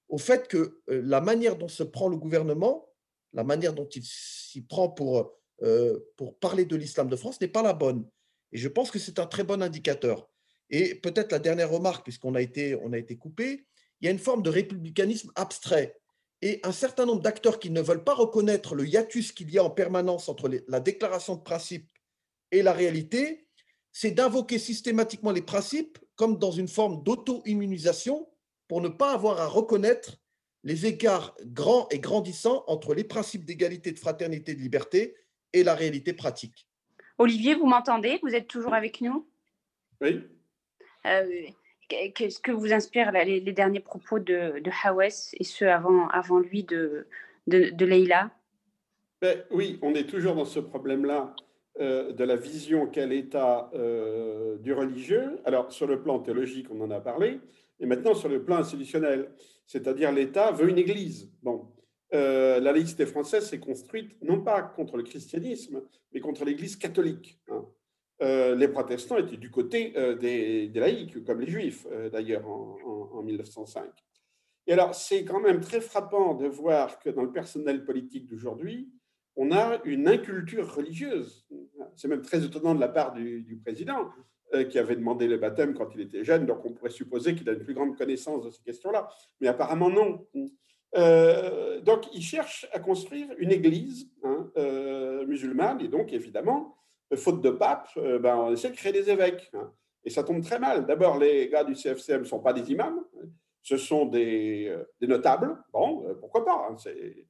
au 0.07 0.19
fait 0.19 0.47
que 0.47 0.79
la 0.87 1.19
manière 1.19 1.57
dont 1.57 1.67
se 1.67 1.83
prend 1.83 2.09
le 2.09 2.17
gouvernement 2.17 2.87
la 3.35 3.43
manière 3.43 3.73
dont 3.73 3.87
il 3.87 4.03
s'y 4.03 4.61
prend 4.61 4.89
pour, 4.89 5.37
euh, 5.61 5.99
pour 6.15 6.39
parler 6.39 6.65
de 6.65 6.75
l'islam 6.75 7.09
de 7.09 7.15
France 7.15 7.39
n'est 7.39 7.49
pas 7.49 7.61
la 7.61 7.73
bonne. 7.73 8.09
Et 8.51 8.57
je 8.57 8.67
pense 8.67 8.89
que 8.89 8.97
c'est 8.97 9.19
un 9.19 9.27
très 9.27 9.43
bon 9.43 9.61
indicateur. 9.61 10.27
Et 10.69 10.95
peut-être 10.95 11.31
la 11.31 11.39
dernière 11.39 11.69
remarque, 11.69 12.03
puisqu'on 12.03 12.33
a 12.33 12.41
été, 12.41 12.73
a 12.73 12.97
été 12.97 13.17
coupé, 13.17 13.67
il 14.01 14.05
y 14.05 14.07
a 14.07 14.11
une 14.11 14.19
forme 14.19 14.43
de 14.43 14.49
républicanisme 14.49 15.31
abstrait. 15.35 15.99
Et 16.41 16.59
un 16.63 16.71
certain 16.71 17.05
nombre 17.05 17.21
d'acteurs 17.21 17.59
qui 17.59 17.69
ne 17.69 17.81
veulent 17.81 18.03
pas 18.03 18.13
reconnaître 18.13 18.75
le 18.75 18.85
hiatus 18.85 19.31
qu'il 19.31 19.49
y 19.51 19.57
a 19.57 19.63
en 19.63 19.69
permanence 19.69 20.29
entre 20.29 20.49
la 20.67 20.79
déclaration 20.79 21.35
de 21.35 21.41
principe 21.41 21.89
et 22.51 22.61
la 22.61 22.73
réalité, 22.73 23.47
c'est 23.91 24.11
d'invoquer 24.11 24.59
systématiquement 24.59 25.31
les 25.31 25.41
principes 25.41 25.97
comme 26.15 26.37
dans 26.37 26.51
une 26.51 26.67
forme 26.67 27.03
d'auto-immunisation 27.03 28.29
pour 28.67 28.81
ne 28.81 28.89
pas 28.89 29.13
avoir 29.13 29.39
à 29.39 29.47
reconnaître 29.47 30.17
les 30.63 30.85
écarts 30.85 31.35
grands 31.45 31.87
et 31.89 31.99
grandissants 31.99 32.63
entre 32.67 32.93
les 32.93 33.03
principes 33.03 33.45
d'égalité, 33.45 33.91
de 33.91 33.99
fraternité, 33.99 34.55
de 34.55 34.59
liberté 34.59 35.15
et 35.53 35.63
la 35.63 35.75
réalité 35.75 36.13
pratique. 36.13 36.67
Olivier, 37.17 37.55
vous 37.55 37.67
m'entendez? 37.67 38.19
Vous 38.21 38.35
êtes 38.35 38.47
toujours 38.47 38.73
avec 38.73 38.99
nous? 38.99 39.27
Oui. 40.01 40.21
Euh, 41.05 41.47
qu'est-ce 41.87 42.39
que 42.39 42.51
vous 42.51 42.73
inspire 42.73 43.11
les, 43.11 43.41
derniers 43.41 43.79
propos 43.79 44.19
de, 44.19 44.59
de 44.59 44.71
Hawes 44.83 45.33
et 45.39 45.43
ceux 45.43 45.69
avant, 45.69 46.39
lui 46.39 46.63
de, 46.63 47.07
de, 47.47 47.85
Leïla? 47.85 48.31
Ben, 49.21 49.43
Oui, 49.51 49.79
on 49.81 49.93
est 49.93 50.09
toujours 50.09 50.35
dans 50.35 50.45
ce 50.45 50.59
problème-là 50.59 51.35
euh, 51.79 52.11
de 52.11 52.23
la 52.23 52.35
vision 52.35 52.87
qu'a 52.87 53.05
l'État 53.05 53.69
euh, 53.73 54.57
du 54.57 54.73
religieux. 54.73 55.39
Alors, 55.45 55.71
sur 55.71 55.87
le 55.87 56.01
plan 56.01 56.19
théologique, 56.19 56.67
on 56.71 56.81
en 56.81 56.91
a 56.91 56.99
parlé, 56.99 57.39
et 57.79 57.85
maintenant 57.85 58.13
sur 58.13 58.29
le 58.29 58.43
plan 58.43 58.57
institutionnel 58.57 59.29
c'est-à-dire 59.65 60.11
l'État 60.11 60.51
veut 60.51 60.69
une 60.69 60.77
église. 60.77 61.31
Bon, 61.41 61.67
euh, 62.13 62.59
la 62.59 62.71
laïcité 62.71 63.05
française 63.05 63.49
s'est 63.49 63.59
construite 63.59 64.15
non 64.21 64.41
pas 64.41 64.61
contre 64.61 64.97
le 64.97 65.03
christianisme, 65.03 65.81
mais 66.13 66.19
contre 66.19 66.45
l'Église 66.45 66.75
catholique. 66.75 67.39
Hein. 67.49 67.65
Euh, 68.21 68.55
les 68.55 68.67
protestants 68.67 69.17
étaient 69.17 69.37
du 69.37 69.51
côté 69.51 69.93
euh, 69.97 70.15
des, 70.15 70.69
laïcs, 70.73 71.23
comme 71.25 71.41
les 71.41 71.49
juifs 71.51 71.85
d'ailleurs 72.11 72.47
en, 72.47 73.21
1905. 73.23 73.89
Et 74.67 74.73
alors, 74.73 74.95
c'est 74.95 75.23
quand 75.23 75.39
même 75.39 75.61
très 75.61 75.81
frappant 75.81 76.33
de 76.33 76.47
voir 76.47 76.99
que 76.99 77.09
dans 77.09 77.23
le 77.23 77.31
personnel 77.31 77.85
politique 77.85 78.27
d'aujourd'hui, 78.27 78.89
on 79.35 79.51
a 79.51 79.79
une 79.83 80.07
inculture 80.07 80.73
religieuse. 80.73 81.45
C'est 81.95 82.07
même 82.07 82.21
très 82.21 82.43
étonnant 82.43 82.73
de 82.73 82.79
la 82.79 82.87
part 82.87 83.13
du, 83.13 83.59
président, 83.63 84.09
euh, 84.53 84.63
qui 84.63 84.79
avait 84.79 84.95
demandé 84.95 85.27
le 85.27 85.37
baptême 85.37 85.73
quand 85.73 85.89
il 85.95 86.01
était 86.01 86.23
jeune, 86.23 86.45
donc 86.45 86.63
on 86.65 86.71
pourrait 86.71 86.89
supposer 86.89 87.35
qu'il 87.35 87.49
a 87.49 87.53
une 87.53 87.63
plus 87.63 87.73
grande 87.73 87.97
connaissance 87.97 88.45
de 88.45 88.51
ces 88.51 88.61
questions-là, 88.61 89.09
mais 89.41 89.47
apparemment 89.47 89.89
non. 89.89 90.25
Euh, 90.95 91.81
donc 91.81 92.05
il 92.13 92.21
cherche 92.21 92.67
à 92.71 92.79
construire 92.79 93.27
une 93.37 93.51
église 93.51 94.09
hein, 94.23 94.49
euh, 94.57 95.25
musulmane, 95.25 95.81
et 95.81 95.87
donc 95.87 96.13
évidemment, 96.13 96.75
faute 97.15 97.41
de 97.41 97.51
pape, 97.51 97.89
ben, 97.95 98.35
on 98.37 98.51
essaie 98.51 98.69
de 98.69 98.75
créer 98.75 98.91
des 98.91 99.09
évêques. 99.09 99.49
Hein. 99.53 99.71
et 100.03 100.09
ça 100.09 100.23
tombe 100.23 100.41
très 100.43 100.59
mal. 100.59 100.85
D'abord, 100.85 101.17
les 101.17 101.49
gars 101.49 101.63
du 101.63 101.75
CFCM 101.75 102.21
ne 102.21 102.25
sont 102.25 102.39
pas 102.39 102.53
des 102.53 102.71
imams, 102.71 103.03
ce 103.61 103.77
sont 103.77 104.05
des, 104.05 104.75
des 104.99 105.07
notables. 105.07 105.57
Bon, 105.71 106.03
pourquoi 106.19 106.43
pas 106.43 106.67
hein, 106.69 106.75
c'est, 106.77 107.25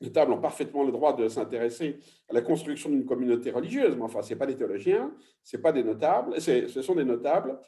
les 0.00 0.12
tables 0.12 0.32
ont 0.32 0.40
parfaitement 0.40 0.84
le 0.84 0.92
droit 0.92 1.14
de 1.14 1.28
s'intéresser 1.28 1.98
à 2.28 2.34
la 2.34 2.42
construction 2.42 2.90
d'une 2.90 3.06
communauté 3.06 3.50
religieuse, 3.50 3.96
mais 3.96 4.02
enfin, 4.02 4.22
ce 4.22 4.34
pas 4.34 4.46
des 4.46 4.56
théologiens, 4.56 5.12
ce 5.42 5.56
pas 5.56 5.72
des 5.72 5.84
notables, 5.84 6.40
ce 6.40 6.82
sont 6.82 6.94
des 6.94 7.04
notables, 7.04 7.58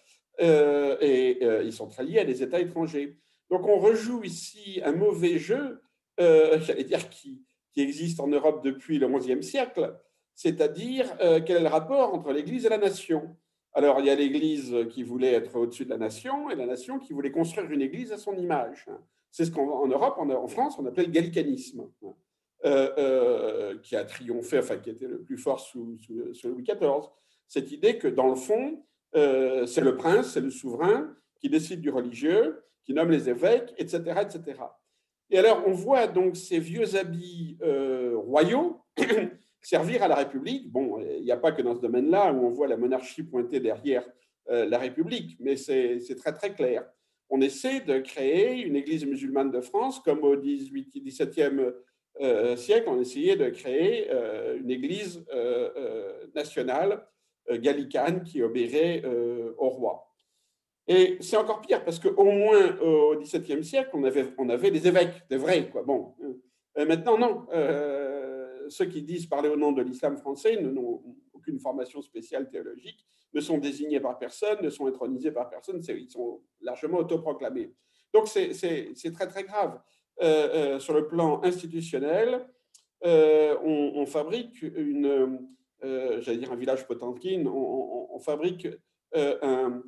euh, 0.40 0.96
et 1.00 1.38
euh, 1.42 1.62
ils 1.62 1.72
sont 1.72 1.88
très 1.88 2.04
liés 2.04 2.20
à 2.20 2.24
des 2.24 2.42
États 2.42 2.60
étrangers. 2.60 3.16
Donc 3.50 3.66
on 3.66 3.78
rejoue 3.78 4.22
ici 4.24 4.80
un 4.84 4.92
mauvais 4.92 5.38
jeu, 5.38 5.80
euh, 6.20 6.58
j'allais 6.60 6.84
dire, 6.84 7.08
qui, 7.08 7.42
qui, 7.72 7.80
existe 7.80 8.20
en 8.20 8.28
Europe 8.28 8.62
depuis 8.64 8.98
le 8.98 9.08
XIe 9.08 9.42
siècle, 9.42 9.96
c'est-à-dire 10.38 11.16
quel 11.18 11.56
est 11.56 11.62
le 11.62 11.66
rapport 11.66 12.14
entre 12.14 12.32
l'Église 12.32 12.64
et 12.64 12.68
la 12.68 12.78
nation? 12.78 13.36
Alors 13.72 13.98
il 13.98 14.06
y 14.06 14.10
a 14.10 14.14
l'Église 14.14 14.72
qui 14.88 15.02
voulait 15.02 15.32
être 15.32 15.56
au-dessus 15.56 15.84
de 15.84 15.90
la 15.90 15.98
nation, 15.98 16.48
et 16.48 16.54
la 16.54 16.66
nation 16.66 17.00
qui 17.00 17.12
voulait 17.12 17.32
construire 17.32 17.68
une 17.72 17.82
Église 17.82 18.12
à 18.12 18.18
son 18.18 18.36
image. 18.36 18.86
C'est 19.32 19.46
ce 19.46 19.50
qu'en 19.50 19.88
Europe, 19.88 20.14
en, 20.18 20.46
France, 20.46 20.78
on 20.78 20.86
appelait 20.86 21.06
le 21.06 21.10
gallicanisme, 21.10 21.88
euh, 22.64 22.90
euh, 22.98 23.78
qui 23.82 23.96
a 23.96 24.04
triomphé, 24.04 24.60
enfin 24.60 24.76
qui 24.76 24.90
était 24.90 25.08
le 25.08 25.20
plus 25.20 25.38
fort 25.38 25.58
sous, 25.58 25.96
Louis 26.44 26.62
XIV. 26.62 27.08
Cette 27.48 27.72
idée 27.72 27.98
que, 27.98 28.08
dans 28.08 28.28
le 28.28 28.36
fond, 28.36 28.84
euh, 29.16 29.66
c'est 29.66 29.80
le 29.80 29.96
prince, 29.96 30.32
c'est 30.34 30.40
le 30.40 30.50
souverain 30.50 31.14
qui 31.40 31.48
décide 31.48 31.80
du 31.80 31.90
religieux, 31.90 32.64
qui 32.84 32.94
nomme 32.94 33.10
les 33.10 33.28
évêques, 33.28 33.74
etc., 33.78 34.02
etc. 34.22 34.60
Et 35.30 35.38
alors, 35.38 35.62
on 35.66 35.72
voit 35.72 36.06
donc 36.06 36.36
ces 36.36 36.58
vieux 36.58 36.96
habits 36.96 37.58
royaux 38.14 38.80
servir 39.60 40.02
à 40.02 40.08
la 40.08 40.14
République. 40.16 40.70
Bon, 40.70 41.00
il 41.00 41.24
n'y 41.24 41.32
a 41.32 41.36
pas 41.36 41.52
que 41.52 41.62
dans 41.62 41.74
ce 41.74 41.80
domaine-là 41.80 42.32
où 42.32 42.46
on 42.46 42.50
voit 42.50 42.68
la 42.68 42.76
monarchie 42.76 43.22
pointée 43.22 43.60
derrière 43.60 44.08
la 44.50 44.78
République, 44.78 45.36
mais 45.40 45.56
c'est 45.56 46.16
très 46.16 46.32
très 46.32 46.54
clair 46.54 46.84
on 47.30 47.40
essaie 47.40 47.80
de 47.80 47.98
créer 47.98 48.62
une 48.62 48.76
église 48.76 49.04
musulmane 49.04 49.50
de 49.50 49.60
France, 49.60 50.00
comme 50.00 50.22
au 50.22 50.36
18, 50.36 50.96
17e 51.04 51.74
euh, 52.20 52.56
siècle, 52.56 52.88
on 52.88 53.00
essayait 53.00 53.36
de 53.36 53.48
créer 53.50 54.08
euh, 54.10 54.58
une 54.58 54.70
église 54.70 55.24
euh, 55.32 56.26
nationale 56.34 57.06
gallicane 57.50 58.24
qui 58.24 58.42
obéirait 58.42 59.02
au 59.56 59.70
roi. 59.70 60.12
Et 60.86 61.16
c'est 61.20 61.38
encore 61.38 61.62
pire 61.62 61.82
parce 61.82 61.98
qu'au 61.98 62.24
moins 62.24 62.78
au 62.80 63.16
XVIIe 63.18 63.64
siècle, 63.64 63.88
on 63.94 64.04
avait, 64.04 64.26
on 64.36 64.50
avait 64.50 64.70
des 64.70 64.86
évêques, 64.86 65.26
des 65.30 65.38
vrais. 65.38 65.66
Quoi. 65.70 65.82
Bon. 65.82 66.14
maintenant, 66.76 67.16
non. 67.16 67.46
Ceux 68.68 68.86
qui 68.86 69.02
disent 69.02 69.26
parler 69.26 69.48
au 69.48 69.56
nom 69.56 69.72
de 69.72 69.82
l'islam 69.82 70.16
français 70.16 70.60
n'ont 70.60 71.02
aucune 71.32 71.58
formation 71.58 72.02
spéciale 72.02 72.48
théologique 72.48 73.06
ne 73.34 73.40
sont 73.40 73.58
désignés 73.58 74.00
par 74.00 74.18
personne, 74.18 74.58
ne 74.62 74.70
sont 74.70 74.86
intronisés 74.86 75.30
par 75.30 75.48
personne, 75.50 75.82
ils 75.88 76.10
sont 76.10 76.40
largement 76.60 76.98
autoproclamés. 76.98 77.74
Donc 78.12 78.28
c'est 78.28 79.12
très 79.12 79.26
très 79.26 79.44
grave. 79.44 79.80
Euh, 80.20 80.74
euh, 80.74 80.78
sur 80.80 80.94
le 80.94 81.06
plan 81.06 81.40
institutionnel, 81.44 82.44
euh, 83.04 83.56
on, 83.62 84.04
fabrique 84.06 84.62
une, 84.62 85.46
j'allais 85.80 86.38
dire 86.38 86.50
un 86.50 86.56
village 86.56 86.86
Potemkin, 86.86 87.44
on, 87.46 88.18
fabrique 88.18 88.66
un, 89.14 89.82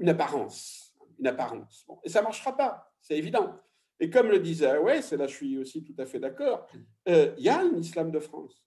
une 0.00 0.08
apparence, 0.08 0.92
une 1.20 1.26
apparence. 1.28 1.86
et 2.02 2.08
ça 2.08 2.18
ne 2.20 2.24
marchera 2.24 2.56
pas, 2.56 2.92
c'est 3.00 3.16
évident. 3.16 3.54
Et 4.02 4.10
comme 4.10 4.30
le 4.30 4.40
disait 4.40 4.78
ouais, 4.78 4.98
et 4.98 5.16
là 5.16 5.28
je 5.28 5.34
suis 5.34 5.58
aussi 5.58 5.84
tout 5.84 5.94
à 5.96 6.06
fait 6.06 6.18
d'accord, 6.18 6.66
il 7.06 7.32
y 7.38 7.48
a 7.48 7.60
un 7.60 7.76
islam 7.76 8.10
de 8.10 8.18
France. 8.18 8.66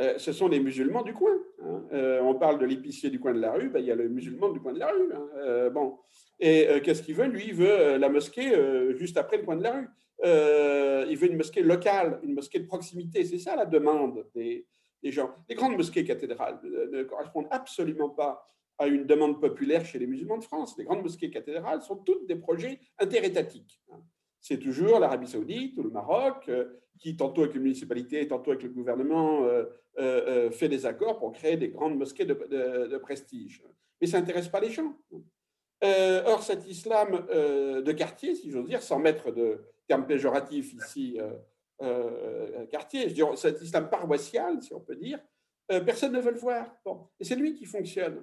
Euh, 0.00 0.18
ce 0.18 0.32
sont 0.32 0.48
les 0.48 0.58
musulmans 0.58 1.02
du 1.02 1.12
coin. 1.12 1.36
Hein. 1.62 1.84
Euh, 1.92 2.20
on 2.22 2.34
parle 2.34 2.58
de 2.58 2.64
l'épicier 2.64 3.10
du 3.10 3.20
coin 3.20 3.32
de 3.32 3.40
la 3.40 3.52
rue, 3.52 3.68
ben, 3.68 3.78
il 3.78 3.86
y 3.86 3.92
a 3.92 3.94
le 3.94 4.08
musulman 4.08 4.50
du 4.50 4.60
coin 4.60 4.72
de 4.72 4.80
la 4.80 4.90
rue. 4.90 5.12
Hein. 5.12 5.28
Euh, 5.36 5.70
bon. 5.70 5.98
Et 6.40 6.66
qu'est-ce 6.82 7.02
qu'il 7.02 7.14
veut? 7.14 7.26
Lui, 7.26 7.44
il 7.48 7.54
veut 7.54 7.96
la 7.96 8.08
mosquée 8.08 8.52
juste 8.96 9.16
après 9.16 9.36
le 9.36 9.44
coin 9.44 9.56
de 9.56 9.62
la 9.62 9.72
rue. 9.72 9.88
il 11.08 11.16
veut 11.16 11.28
une 11.28 11.36
mosquée 11.36 11.62
locale, 11.62 12.18
une 12.24 12.34
mosquée 12.34 12.58
de 12.58 12.66
proximité. 12.66 13.24
C'est 13.24 13.38
ça 13.38 13.54
la 13.54 13.66
demande 13.66 14.26
des, 14.34 14.66
gens. 15.04 15.30
Les 15.48 15.54
grandes 15.54 15.76
mosquées 15.76 16.04
cathédrales 16.04 16.58
ne 16.90 17.04
correspondent 17.04 17.46
absolument 17.50 18.10
pas 18.10 18.44
à 18.78 18.88
une 18.88 19.06
demande 19.06 19.40
populaire 19.40 19.84
chez 19.84 20.00
les 20.00 20.08
musulmans 20.08 20.38
de 20.38 20.44
France. 20.44 20.74
Les 20.76 20.84
grandes 20.84 21.02
mosquées 21.02 21.30
cathédrales 21.30 21.82
sont 21.82 21.96
toutes 21.98 22.26
des 22.26 22.36
projets 22.36 22.80
interétatiques. 22.98 23.80
Hein 23.92 24.02
c'est 24.44 24.58
toujours 24.58 24.98
l'Arabie 24.98 25.26
saoudite 25.26 25.78
ou 25.78 25.84
le 25.84 25.88
Maroc 25.88 26.44
euh, 26.50 26.66
qui, 26.98 27.16
tantôt 27.16 27.44
avec 27.44 27.54
une 27.54 27.62
municipalité, 27.62 28.28
tantôt 28.28 28.50
avec 28.50 28.62
le 28.62 28.68
gouvernement, 28.68 29.44
euh, 29.44 29.64
euh, 29.98 30.50
fait 30.50 30.68
des 30.68 30.84
accords 30.84 31.18
pour 31.18 31.32
créer 31.32 31.56
des 31.56 31.68
grandes 31.68 31.96
mosquées 31.96 32.26
de, 32.26 32.98
prestige. 32.98 33.62
Mais 34.00 34.06
ça 34.06 34.20
n'intéresse 34.20 34.48
pas 34.48 34.60
les 34.60 34.70
gens. 34.70 34.94
or, 35.82 36.42
cet 36.42 36.66
islam 36.68 37.26
de 37.30 37.92
quartier, 37.92 38.34
si 38.34 38.50
j'ose 38.50 38.66
dire, 38.66 38.82
sans 38.82 38.98
mettre 38.98 39.32
de 39.32 39.60
terme 39.88 40.06
péjoratif 40.06 40.74
ici, 40.74 41.18
quartier, 42.70 43.08
je 43.08 43.36
cet 43.36 43.62
islam 43.62 43.88
paroissial, 43.88 44.60
si 44.62 44.74
on 44.74 44.80
peut 44.80 44.96
dire, 44.96 45.20
personne 45.86 46.12
ne 46.12 46.20
veut 46.20 46.32
le 46.32 46.38
voir. 46.38 46.66
Bon. 46.84 47.08
Et 47.18 47.24
c'est 47.24 47.36
lui 47.36 47.54
qui 47.54 47.64
fonctionne. 47.64 48.22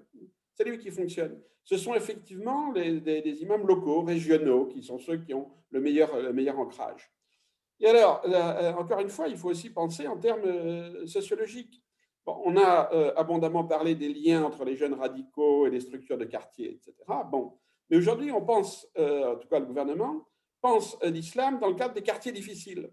C'est 0.53 0.63
lui 0.63 0.77
qui 0.77 0.91
fonctionne. 0.91 1.41
Ce 1.63 1.77
sont 1.77 1.93
effectivement 1.93 2.71
des, 2.71 3.41
imams 3.41 3.65
locaux, 3.65 4.01
régionaux, 4.01 4.65
qui 4.65 4.83
sont 4.83 4.99
ceux 4.99 5.17
qui 5.17 5.33
ont 5.33 5.49
le 5.69 5.79
meilleur, 5.79 6.19
le 6.19 6.33
meilleur 6.33 6.59
ancrage. 6.59 7.11
Et 7.79 7.87
alors, 7.87 8.21
euh, 8.25 8.73
encore 8.73 8.99
une 8.99 9.09
fois, 9.09 9.27
il 9.27 9.37
faut 9.37 9.49
aussi 9.49 9.69
penser 9.71 10.07
en 10.07 10.17
termes 10.17 10.45
euh, 10.45 11.05
sociologiques. 11.07 11.81
on 12.25 12.55
a 12.57 12.93
euh, 12.93 13.13
abondamment 13.15 13.63
parlé 13.63 13.95
des 13.95 14.09
liens 14.09 14.43
entre 14.43 14.65
les 14.65 14.75
jeunes 14.75 14.93
radicaux 14.93 15.65
et 15.65 15.71
les 15.71 15.79
structures 15.79 16.17
de 16.17 16.25
quartier, 16.25 16.73
etc. 16.73 16.93
Bon, 17.31 17.57
mais 17.89 17.97
aujourd'hui, 17.97 18.31
on 18.31 18.41
pense, 18.41 18.87
en 18.97 19.35
tout 19.35 19.47
cas 19.47 19.59
le 19.59 19.65
gouvernement, 19.65 20.27
pense 20.61 20.97
l'islam 21.03 21.59
dans 21.59 21.67
le 21.67 21.75
cadre 21.75 21.93
des 21.93 22.03
quartiers 22.03 22.31
difficiles. 22.31 22.89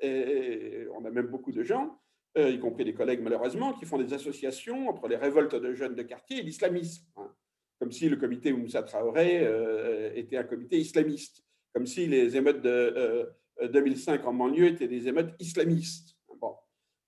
Et 0.00 0.86
on 0.94 1.04
a 1.04 1.10
même 1.10 1.26
beaucoup 1.26 1.52
de 1.52 1.62
gens 1.62 1.98
euh, 2.38 2.50
y 2.50 2.58
compris 2.60 2.84
des 2.84 2.94
collègues 2.94 3.20
malheureusement, 3.20 3.72
qui 3.72 3.84
font 3.84 3.98
des 3.98 4.12
associations 4.12 4.88
entre 4.88 5.08
les 5.08 5.16
révoltes 5.16 5.54
de 5.54 5.74
jeunes 5.74 5.94
de 5.94 6.02
quartier 6.02 6.38
et 6.38 6.42
l'islamisme. 6.42 7.04
Hein. 7.16 7.32
Comme 7.80 7.90
si 7.90 8.08
le 8.08 8.16
comité 8.16 8.52
Moussa 8.52 8.82
Traoré 8.82 9.40
euh, 9.42 10.12
était 10.14 10.36
un 10.36 10.44
comité 10.44 10.78
islamiste, 10.78 11.44
comme 11.72 11.86
si 11.86 12.06
les 12.06 12.36
émeutes 12.36 12.62
de 12.62 13.28
2005 13.72 14.20
euh, 14.20 14.24
en 14.24 14.34
banlieue 14.34 14.66
étaient 14.66 14.88
des 14.88 15.08
émeutes 15.08 15.34
islamistes. 15.40 16.16
Bon. 16.40 16.54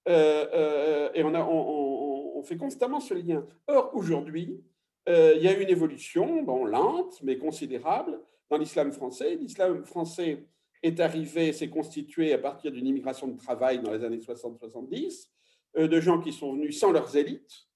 et 0.06 1.22
on, 1.22 1.34
a, 1.34 1.44
on, 1.44 2.42
fait 2.42 2.56
constamment 2.56 3.00
ce 3.00 3.14
lien. 3.14 3.46
Or, 3.68 3.90
aujourd'hui, 3.94 4.60
il 5.06 5.42
y 5.42 5.48
a 5.48 5.56
une 5.56 5.68
évolution, 5.68 6.42
bon, 6.42 6.64
lente, 6.64 7.22
mais 7.22 7.36
considérable, 7.36 8.18
dans 8.48 8.56
l'islam 8.56 8.92
français. 8.92 9.36
L'islam 9.36 9.84
français 9.84 10.46
est 10.82 11.00
arrivé, 11.00 11.52
s'est 11.52 11.68
constitué 11.68 12.32
à 12.32 12.38
partir 12.38 12.72
d'une 12.72 12.86
immigration 12.86 13.28
de 13.28 13.36
travail 13.36 13.80
dans 13.80 13.92
les 13.92 14.04
années 14.04 14.18
60-70, 14.18 15.28
euh, 15.76 15.88
de 15.88 16.00
gens 16.00 16.20
qui 16.20 16.32
sont 16.32 16.54
venus 16.54 16.78
sans 16.78 16.92
leurs 16.92 17.16
élites. 17.16 17.66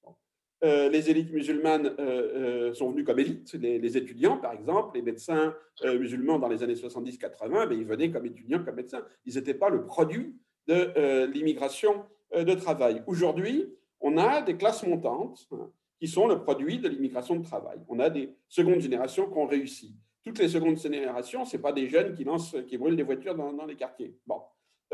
Euh, 0.65 0.89
les 0.89 1.11
élites 1.11 1.31
musulmanes 1.31 1.95
euh, 1.99 2.73
sont 2.73 2.91
venues 2.91 3.05
comme 3.05 3.19
élites, 3.19 3.53
les, 3.55 3.97
étudiants 3.99 4.39
par 4.39 4.55
exemple, 4.55 4.97
les 4.97 5.03
médecins 5.03 5.55
musulmans 5.85 6.39
dans 6.39 6.49
les 6.49 6.63
années 6.63 6.75
70-80, 6.75 7.69
ben, 7.69 7.73
ils 7.73 7.85
venaient 7.85 8.11
comme 8.11 8.25
étudiants, 8.25 8.65
comme 8.65 8.77
médecins. 8.77 9.05
Ils 9.27 9.35
n'étaient 9.35 9.55
pas 9.55 9.69
le 9.69 9.85
produit 9.85 10.35
de 10.67 11.27
l'immigration 11.27 12.07
de 12.35 12.55
travail. 12.55 13.03
Aujourd'hui, 13.07 13.69
on 14.01 14.17
a 14.17 14.41
des 14.41 14.57
classes 14.57 14.87
montantes 14.87 15.47
hein, 15.53 15.71
qui 15.99 16.09
sont 16.09 16.27
le 16.27 16.41
produit 16.41 16.79
de 16.79 16.89
l'immigration 16.89 17.37
de 17.37 17.45
travail. 17.45 17.79
On 17.89 17.99
a 18.01 18.09
des 18.09 18.35
secondes 18.49 18.81
générations 18.81 19.31
qui 19.31 19.37
ont 19.37 19.47
réussi 19.47 19.95
toutes 20.25 20.39
les 20.39 20.49
secondes 20.49 20.79
générations, 20.79 21.45
ce 21.45 21.59
pas 21.59 21.72
des 21.72 21.89
jeunes 21.89 22.14
qui, 22.14 22.25
lancent, 22.25 22.57
qui 22.66 22.79
brûlent 22.79 22.97
des 22.97 23.03
voitures 23.03 23.35
dans, 23.35 23.66
les 23.66 23.77
quartiers. 23.77 24.16
Bon. 24.27 24.41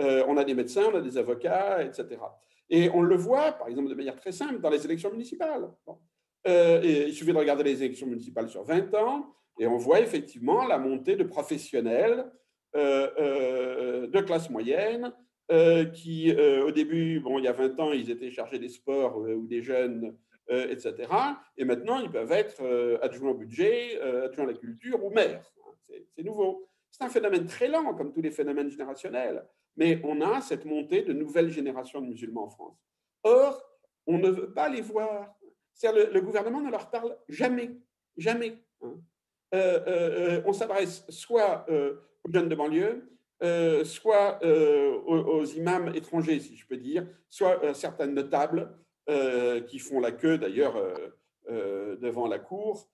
Euh, 0.01 0.25
on 0.27 0.37
a 0.37 0.45
des 0.45 0.55
médecins, 0.55 0.85
on 0.93 0.97
a 0.97 1.01
des 1.01 1.17
avocats, 1.17 1.83
etc. 1.83 2.19
Et 2.69 2.91
on 2.91 3.03
le 3.03 3.17
voit, 3.17 3.53
par 3.53 3.69
exemple, 3.69 3.89
de 3.89 3.95
manière 3.95 4.17
très 4.17 4.33
simple, 4.33 4.61
dans 4.61 4.71
les 4.71 4.85
élections 4.85 5.11
municipales. 5.11 5.71
Euh, 6.47 6.81
il 6.83 7.13
suffit 7.13 7.33
de 7.33 7.39
regarder 7.39 7.65
les 7.65 7.83
élections 7.83 8.07
municipales 8.07 8.49
sur 8.49 8.65
20 8.65 8.95
ans, 8.95 9.35
et 9.59 9.67
on 9.67 9.77
voit 9.77 10.01
effectivement 10.01 10.67
la 10.67 10.79
montée 10.79 11.17
de 11.17 11.25
professionnels 11.25 12.31
euh, 12.77 14.07
de 14.07 14.21
classe 14.21 14.51
moyenne, 14.51 15.13
qui, 15.95 16.33
au 16.33 16.71
début, 16.71 17.19
bon, 17.19 17.39
il 17.39 17.45
y 17.45 17.49
a 17.49 17.53
20 17.53 17.81
ans, 17.81 17.93
ils 17.93 18.09
étaient 18.09 18.31
chargés 18.31 18.61
des 18.61 18.69
sports 18.69 19.19
ou 19.19 19.47
des 19.49 19.63
jeunes 19.63 20.17
euh, 20.51 20.69
etc. 20.69 21.09
Et 21.57 21.65
maintenant, 21.65 22.01
ils 22.01 22.11
peuvent 22.11 22.33
être 22.33 22.61
euh, 22.61 22.99
adjoints 23.03 23.31
au 23.31 23.35
budget, 23.35 24.01
euh, 24.03 24.27
adjoints 24.27 24.47
à 24.47 24.49
la 24.49 24.55
culture 24.55 25.05
ou 25.05 25.11
maires. 25.11 25.49
C'est 26.17 26.25
nouveau. 26.25 26.69
C'est 26.91 27.05
un 27.05 27.09
phénomène 27.09 27.47
très 27.47 27.69
lent, 27.69 27.95
comme 27.95 28.13
tous 28.13 28.21
les 28.21 28.33
phénomènes 28.33 28.69
générationnels, 28.69 29.47
mais 29.77 30.01
on 30.03 30.21
a 30.21 30.41
cette 30.41 30.65
montée 30.65 31.03
de 31.03 31.13
nouvelles 31.13 31.51
générations 31.51 32.01
de 32.01 32.07
musulmans 32.07 32.47
en 32.47 32.51
France. 32.51 32.77
Or, 33.23 33.63
on 34.09 34.19
ne 34.19 34.29
veut 34.29 34.53
pas 34.53 34.69
les 34.69 34.81
voir. 34.81 35.33
Le, 35.85 36.13
le, 36.13 36.21
gouvernement 36.21 36.61
ne 36.61 36.71
leur 36.71 36.91
parle 36.91 37.17
jamais, 37.29 37.71
jamais. 38.17 38.59
Hein. 38.83 38.97
on 40.45 40.53
s'adresse 40.53 41.05
soit 41.09 41.65
aux 41.71 42.33
jeunes 42.33 42.49
de 42.49 42.55
banlieue, 42.57 43.09
soit 43.85 44.41
aux, 44.45 45.45
imams 45.45 45.95
étrangers, 45.95 46.41
si 46.41 46.57
je 46.57 46.67
peux 46.67 46.77
dire, 46.77 47.07
soit 47.29 47.65
à 47.65 47.73
certaines 47.73 48.15
notables, 48.15 48.77
euh, 49.11 49.61
qui 49.63 49.81
font 49.81 49.99
la 49.99 50.13
queue 50.13 50.39
d'ailleurs 50.39 50.77
euh, 50.77 50.95
euh, 51.49 51.97
devant 51.97 52.29
la 52.29 52.39
cour 52.39 52.89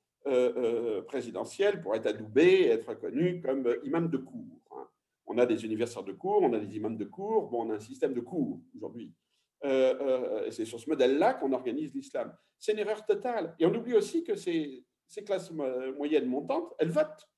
présidentielle 1.07 1.81
pour 1.81 1.95
être 1.95 2.07
adoubés 2.07 2.62
et 2.62 2.69
être 2.71 2.89
reconnus 2.89 3.41
comme 3.45 3.77
imams 3.85 4.11
de 4.11 4.17
cour. 4.17 4.61
Hein. 4.73 4.89
On 5.27 5.39
a 5.39 5.47
des 5.47 5.64
universitaires 5.64 6.03
de 6.03 6.12
cour, 6.12 6.43
on 6.43 6.53
a 6.53 6.59
des 6.59 6.75
imams 6.75 6.97
de 6.97 7.05
cour, 7.05 7.49
bon, 7.49 7.67
on 7.67 7.71
a 7.71 7.75
un 7.75 7.81
système 7.81 8.12
de 8.12 8.21
cour 8.21 8.61
aujourd'hui. 8.75 9.14
c'est 9.62 10.64
sur 10.64 10.81
ce 10.81 10.91
modèle-là 10.91 11.35
qu'on 11.35 11.53
organise 11.53 11.95
l'islam. 11.95 12.35
C'est 12.59 12.73
une 12.73 12.81
erreur 12.81 13.07
totale. 13.07 13.55
Et 13.61 13.67
on 13.67 13.75
oublie 13.75 13.95
aussi 13.95 14.25
que 14.25 14.35
ces, 14.35 14.85
ces 15.07 15.23
classes 15.23 15.53
moyennes 15.53 16.27
montantes, 16.27 16.75
elles 16.81 16.91
votent. 16.91 17.29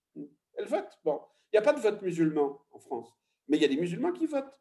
Elles 0.55 0.69
votent. 0.69 0.99
Bon, 1.05 1.21
il 1.53 1.57
n'y 1.57 1.59
a 1.59 1.63
pas 1.63 1.75
de 1.75 1.81
vote 1.81 2.01
musulman 2.01 2.59
en 2.71 2.79
France, 2.79 3.13
mais 3.49 3.59
il 3.59 3.61
y 3.61 3.67
a 3.67 3.69
des 3.69 3.77
musulmans 3.77 4.13
qui 4.13 4.25
votent 4.25 4.59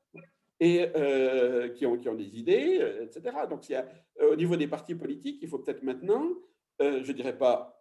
et 0.59 0.89
euh, 0.95 1.69
qui, 1.69 1.85
ont, 1.85 1.97
qui, 1.97 2.09
ont, 2.09 2.15
des 2.15 2.37
idées, 2.37 2.79
euh, 2.81 3.03
etc. 3.03 3.35
Donc, 3.49 3.69
il 3.69 3.73
y 3.73 3.75
a, 3.75 3.85
euh, 4.21 4.33
au 4.33 4.35
niveau 4.35 4.55
des 4.55 4.67
partis 4.67 4.95
politiques, 4.95 5.39
il 5.41 5.47
faut 5.47 5.59
peut-être 5.59 5.83
maintenant, 5.83 6.29
je 6.79 7.07
ne 7.07 7.13
dirais 7.13 7.37
pas 7.37 7.73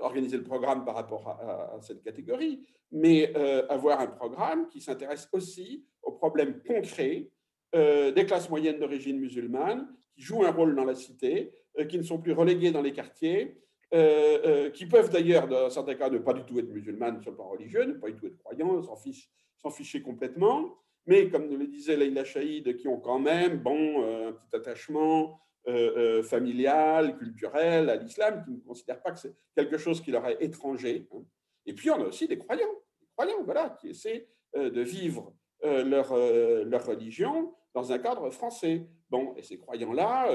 organiser 0.00 0.36
le 0.36 0.44
programme 0.44 0.84
par 0.84 0.94
rapport 0.94 1.28
à, 1.28 1.78
cette 1.82 2.02
catégorie, 2.02 2.64
mais 2.92 3.34
avoir 3.68 4.00
un 4.00 4.06
programme 4.06 4.68
qui 4.68 4.80
s'intéresse 4.80 5.28
aussi 5.32 5.84
aux 6.00 6.12
problèmes 6.12 6.62
concrets 6.62 7.28
des 7.74 8.24
classes 8.26 8.48
moyennes 8.48 8.78
d'origine 8.78 9.18
musulmane, 9.18 9.88
qui 10.14 10.22
jouent 10.22 10.44
un 10.44 10.52
rôle 10.52 10.76
dans 10.76 10.84
la 10.84 10.94
cité, 10.94 11.52
qui 11.88 11.98
ne 11.98 12.04
sont 12.04 12.18
plus 12.18 12.32
reléguées 12.32 12.70
dans 12.70 12.82
les 12.82 12.92
quartiers, 12.92 13.60
qui 13.90 14.86
peuvent 14.86 15.10
d'ailleurs, 15.10 15.48
dans 15.48 15.68
certains 15.68 15.96
cas, 15.96 16.08
ne 16.08 16.18
pas 16.18 16.34
du 16.34 16.44
tout 16.44 16.56
être 16.60 16.70
musulmanes 16.70 17.20
sur 17.20 17.32
le 17.32 17.36
plan 17.36 17.48
religieux, 17.48 17.84
ne 17.84 17.94
pas 17.94 18.06
du 18.10 18.14
tout 18.14 18.26
être 18.28 18.38
croyants, 18.38 18.80
s'en 18.82 19.70
ficher 19.70 20.02
complètement, 20.02 20.78
mais 21.06 21.28
comme 21.28 21.48
le 21.48 21.66
disait 21.66 21.96
Leïla 21.96 22.24
Chaïd, 22.24 22.76
qui 22.76 22.88
ont 22.88 23.00
quand 23.00 23.18
même 23.18 23.58
bon, 23.58 24.02
euh, 24.02 24.28
un 24.28 24.32
petit 24.32 24.54
attachement 24.54 25.40
euh, 25.68 25.96
euh, 25.96 26.22
familial, 26.22 27.16
culturel 27.16 27.90
à 27.90 27.96
l'islam, 27.96 28.42
qui 28.44 28.52
ne 28.52 28.60
considèrent 28.60 29.02
pas 29.02 29.12
que 29.12 29.18
c'est 29.18 29.34
quelque 29.54 29.78
chose 29.78 30.00
qui 30.00 30.10
leur 30.10 30.26
est 30.26 30.42
étranger. 30.42 31.08
Hein. 31.12 31.22
Et 31.66 31.74
puis 31.74 31.90
on 31.90 32.00
a 32.00 32.04
aussi 32.04 32.26
des 32.26 32.38
croyants, 32.38 32.74
des 33.00 33.06
croyants 33.16 33.42
voilà, 33.44 33.76
qui 33.80 33.88
essaient 33.88 34.28
de 34.54 34.80
vivre 34.80 35.32
leur, 35.62 36.16
leur 36.16 36.86
religion 36.86 37.54
dans 37.72 37.92
un 37.92 37.98
cadre 37.98 38.30
français. 38.30 38.86
Bon, 39.10 39.34
et 39.36 39.42
ces 39.42 39.58
croyants-là, 39.58 40.28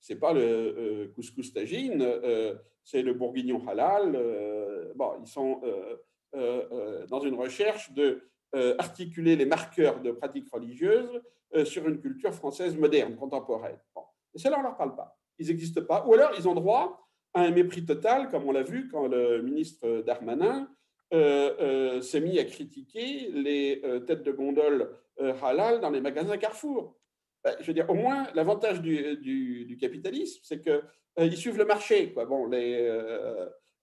c'est 0.00 0.16
pas 0.16 0.32
le 0.32 1.12
couscous 1.14 1.52
tagine, 1.52 2.04
c'est 2.82 3.02
le 3.02 3.14
bourguignon 3.14 3.64
halal. 3.68 4.12
bon, 4.96 5.12
ils 5.20 5.28
sont 5.28 5.60
dans 6.32 7.20
une 7.20 7.34
recherche 7.34 7.92
de 7.92 8.28
euh, 8.54 8.74
articuler 8.78 9.36
les 9.36 9.44
marqueurs 9.44 10.00
de 10.00 10.10
pratiques 10.10 10.50
religieuses 10.50 11.20
euh, 11.54 11.66
sur 11.66 11.86
une 11.86 12.00
culture 12.00 12.32
française 12.32 12.78
moderne, 12.78 13.14
contemporaine. 13.14 13.78
Et 14.34 14.38
cela, 14.38 14.56
on 14.56 14.60
ne 14.60 14.68
leur 14.68 14.76
parle 14.78 14.96
pas. 14.96 15.18
Ils 15.38 15.48
n'existent 15.48 15.82
pas. 15.82 16.06
Ou 16.06 16.14
alors, 16.14 16.30
ils 16.38 16.48
ont 16.48 16.54
droit 16.54 17.06
à 17.34 17.42
un 17.42 17.50
mépris 17.50 17.84
total, 17.84 18.30
comme 18.30 18.44
on 18.44 18.52
l'a 18.52 18.62
vu 18.62 18.88
quand 18.88 19.06
le 19.06 19.42
ministre 19.42 20.02
Darmanin 20.06 20.66
euh, 21.12 22.00
s'est 22.00 22.22
mis 22.22 22.38
à 22.38 22.44
critiquer 22.44 23.30
les 23.34 23.82
têtes 24.06 24.22
de 24.22 24.32
gondole 24.32 24.96
halal 25.42 25.82
dans 25.82 25.90
les 25.90 26.00
magasins 26.00 26.38
Carrefour. 26.38 26.96
Ben, 27.44 27.54
je 27.60 27.66
veux 27.66 27.74
dire, 27.74 27.90
au 27.90 27.94
moins, 27.94 28.28
l'avantage 28.34 28.80
du, 28.80 29.76
capitalisme, 29.78 30.40
c'est 30.42 30.62
qu'ils 30.62 31.36
suivent 31.36 31.58
le 31.58 31.66
marché. 31.66 32.14
Bon, 32.16 32.46
les, 32.46 32.88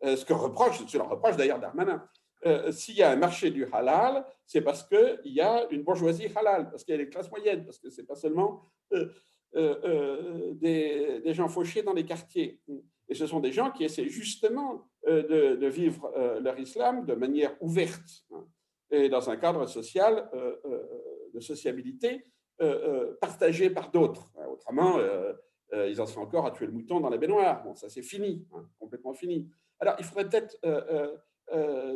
ce 0.02 0.26
que 0.26 0.34
reproche, 0.34 0.82
c'est 0.88 0.98
leur 0.98 1.10
reproche 1.10 1.38
d'ailleurs 1.38 1.60
Darmanin. 1.60 2.04
Euh, 2.46 2.72
s'il 2.72 2.96
y 2.96 3.02
a 3.02 3.10
un 3.10 3.16
marché 3.16 3.50
du 3.50 3.66
halal, 3.72 4.24
c'est 4.46 4.62
parce 4.62 4.84
qu'il 4.84 5.20
y 5.34 5.42
a 5.42 5.68
une 5.72 5.84
bourgeoisie 5.84 6.28
halal, 6.36 6.70
parce 6.70 6.84
qu'il 6.84 6.94
y 6.94 6.96
a 6.96 7.04
des 7.04 7.10
classes 7.10 7.32
moyennes, 7.32 7.66
parce 7.66 7.80
que 7.80 7.90
ce 7.90 8.02
n'est 8.02 8.08
pas 8.08 8.16
seulement 8.16 8.62
euh, 8.94 9.10
euh, 9.56 10.54
des, 10.54 11.34
gens 11.34 11.48
fauchés 11.48 11.82
dans 11.82 11.94
les 11.94 12.06
quartiers. 12.06 12.62
Et 13.10 13.16
ce 13.16 13.26
sont 13.26 13.40
des 13.40 13.52
gens 13.52 13.72
qui 13.72 13.84
essaient 13.84 14.10
justement 14.10 14.88
de, 15.08 15.68
vivre 15.68 16.12
leur 16.42 16.58
islam 16.60 17.06
de 17.06 17.14
manière 17.14 17.56
ouverte 17.62 18.26
hein, 18.32 18.46
et 18.90 19.10
dans 19.10 19.30
un 19.30 19.38
cadre 19.38 19.68
social 19.68 20.30
de 21.34 21.40
sociabilité 21.40 22.26
partagé 23.22 23.70
par 23.70 23.92
d'autres. 23.92 24.32
Hein, 24.40 24.48
autrement, 24.52 25.00
ils 25.74 26.02
en 26.02 26.08
sont 26.08 26.22
encore 26.22 26.48
à 26.48 26.52
tuer 26.52 26.66
le 26.66 26.72
mouton 26.72 27.00
dans 27.00 27.10
la 27.10 27.18
baignoire. 27.18 27.64
Bon, 27.64 27.76
ça 27.76 27.90
c'est 27.90 28.02
fini, 28.02 28.48
hein, 28.54 28.68
complètement 28.80 29.14
fini. 29.14 29.48
Alors, 29.80 29.96
il 30.00 30.06
faudrait 30.06 30.28
peut-être 30.28 30.58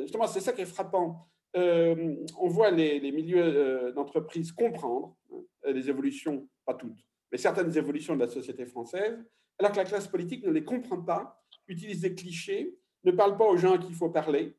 justement, 0.01 0.27
c'est 0.27 0.41
ça 0.41 0.53
qui 0.53 0.61
est 0.61 0.65
frappant. 0.65 1.29
Euh, 1.55 2.15
on 2.37 2.47
voit 2.47 2.69
les, 2.69 3.11
milieux 3.11 3.43
euh, 3.43 3.91
d'entreprise 3.91 4.51
comprendre 4.51 5.15
hein, 5.33 5.71
les 5.71 5.89
évolutions, 5.89 6.47
pas 6.65 6.75
toutes, 6.75 6.99
mais 7.31 7.37
certaines 7.37 7.75
évolutions 7.75 8.15
de 8.15 8.21
la 8.21 8.27
société 8.27 8.65
française, 8.65 9.17
alors 9.57 9.71
que 9.71 9.77
la 9.77 9.85
classe 9.85 10.07
politique 10.07 10.45
ne 10.45 10.51
les 10.51 10.63
comprend 10.63 11.01
pas, 11.01 11.43
utilise 11.67 12.01
des 12.01 12.13
clichés 12.13 12.75
ne 13.03 13.11
parle 13.11 13.37
pas 13.37 13.45
aux 13.45 13.57
gens 13.57 13.73
à 13.73 13.77
qui 13.77 13.87
il 13.87 13.95
faut 13.95 14.09
parler 14.09 14.55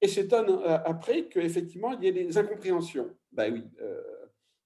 et 0.00 0.08
s'étonne 0.08 0.60
après 0.84 1.28
qu'effectivement, 1.28 1.92
il 1.92 2.04
y 2.04 2.08
ait 2.08 2.12
des 2.12 2.36
incompréhensions. 2.38 3.14
Ben 3.32 3.52
oui, 3.52 3.64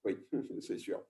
oui, 0.05 0.17
c'est 0.61 0.77
sûr. 0.77 1.03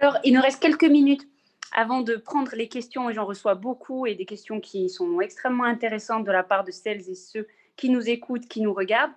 Alors, 0.00 0.18
il 0.24 0.34
nous 0.34 0.40
reste 0.40 0.60
quelques 0.60 0.84
minutes 0.84 1.26
avant 1.72 2.00
de 2.00 2.16
prendre 2.16 2.54
les 2.54 2.68
questions, 2.68 3.10
et 3.10 3.14
j'en 3.14 3.24
reçois 3.24 3.54
beaucoup, 3.54 4.06
et 4.06 4.14
des 4.14 4.26
questions 4.26 4.60
qui 4.60 4.88
sont 4.88 5.20
extrêmement 5.20 5.64
intéressantes 5.64 6.24
de 6.24 6.32
la 6.32 6.42
part 6.42 6.64
de 6.64 6.70
celles 6.70 7.08
et 7.08 7.14
ceux 7.14 7.46
qui 7.76 7.90
nous 7.90 8.08
écoutent, 8.08 8.46
qui 8.46 8.60
nous 8.60 8.72
regardent. 8.72 9.12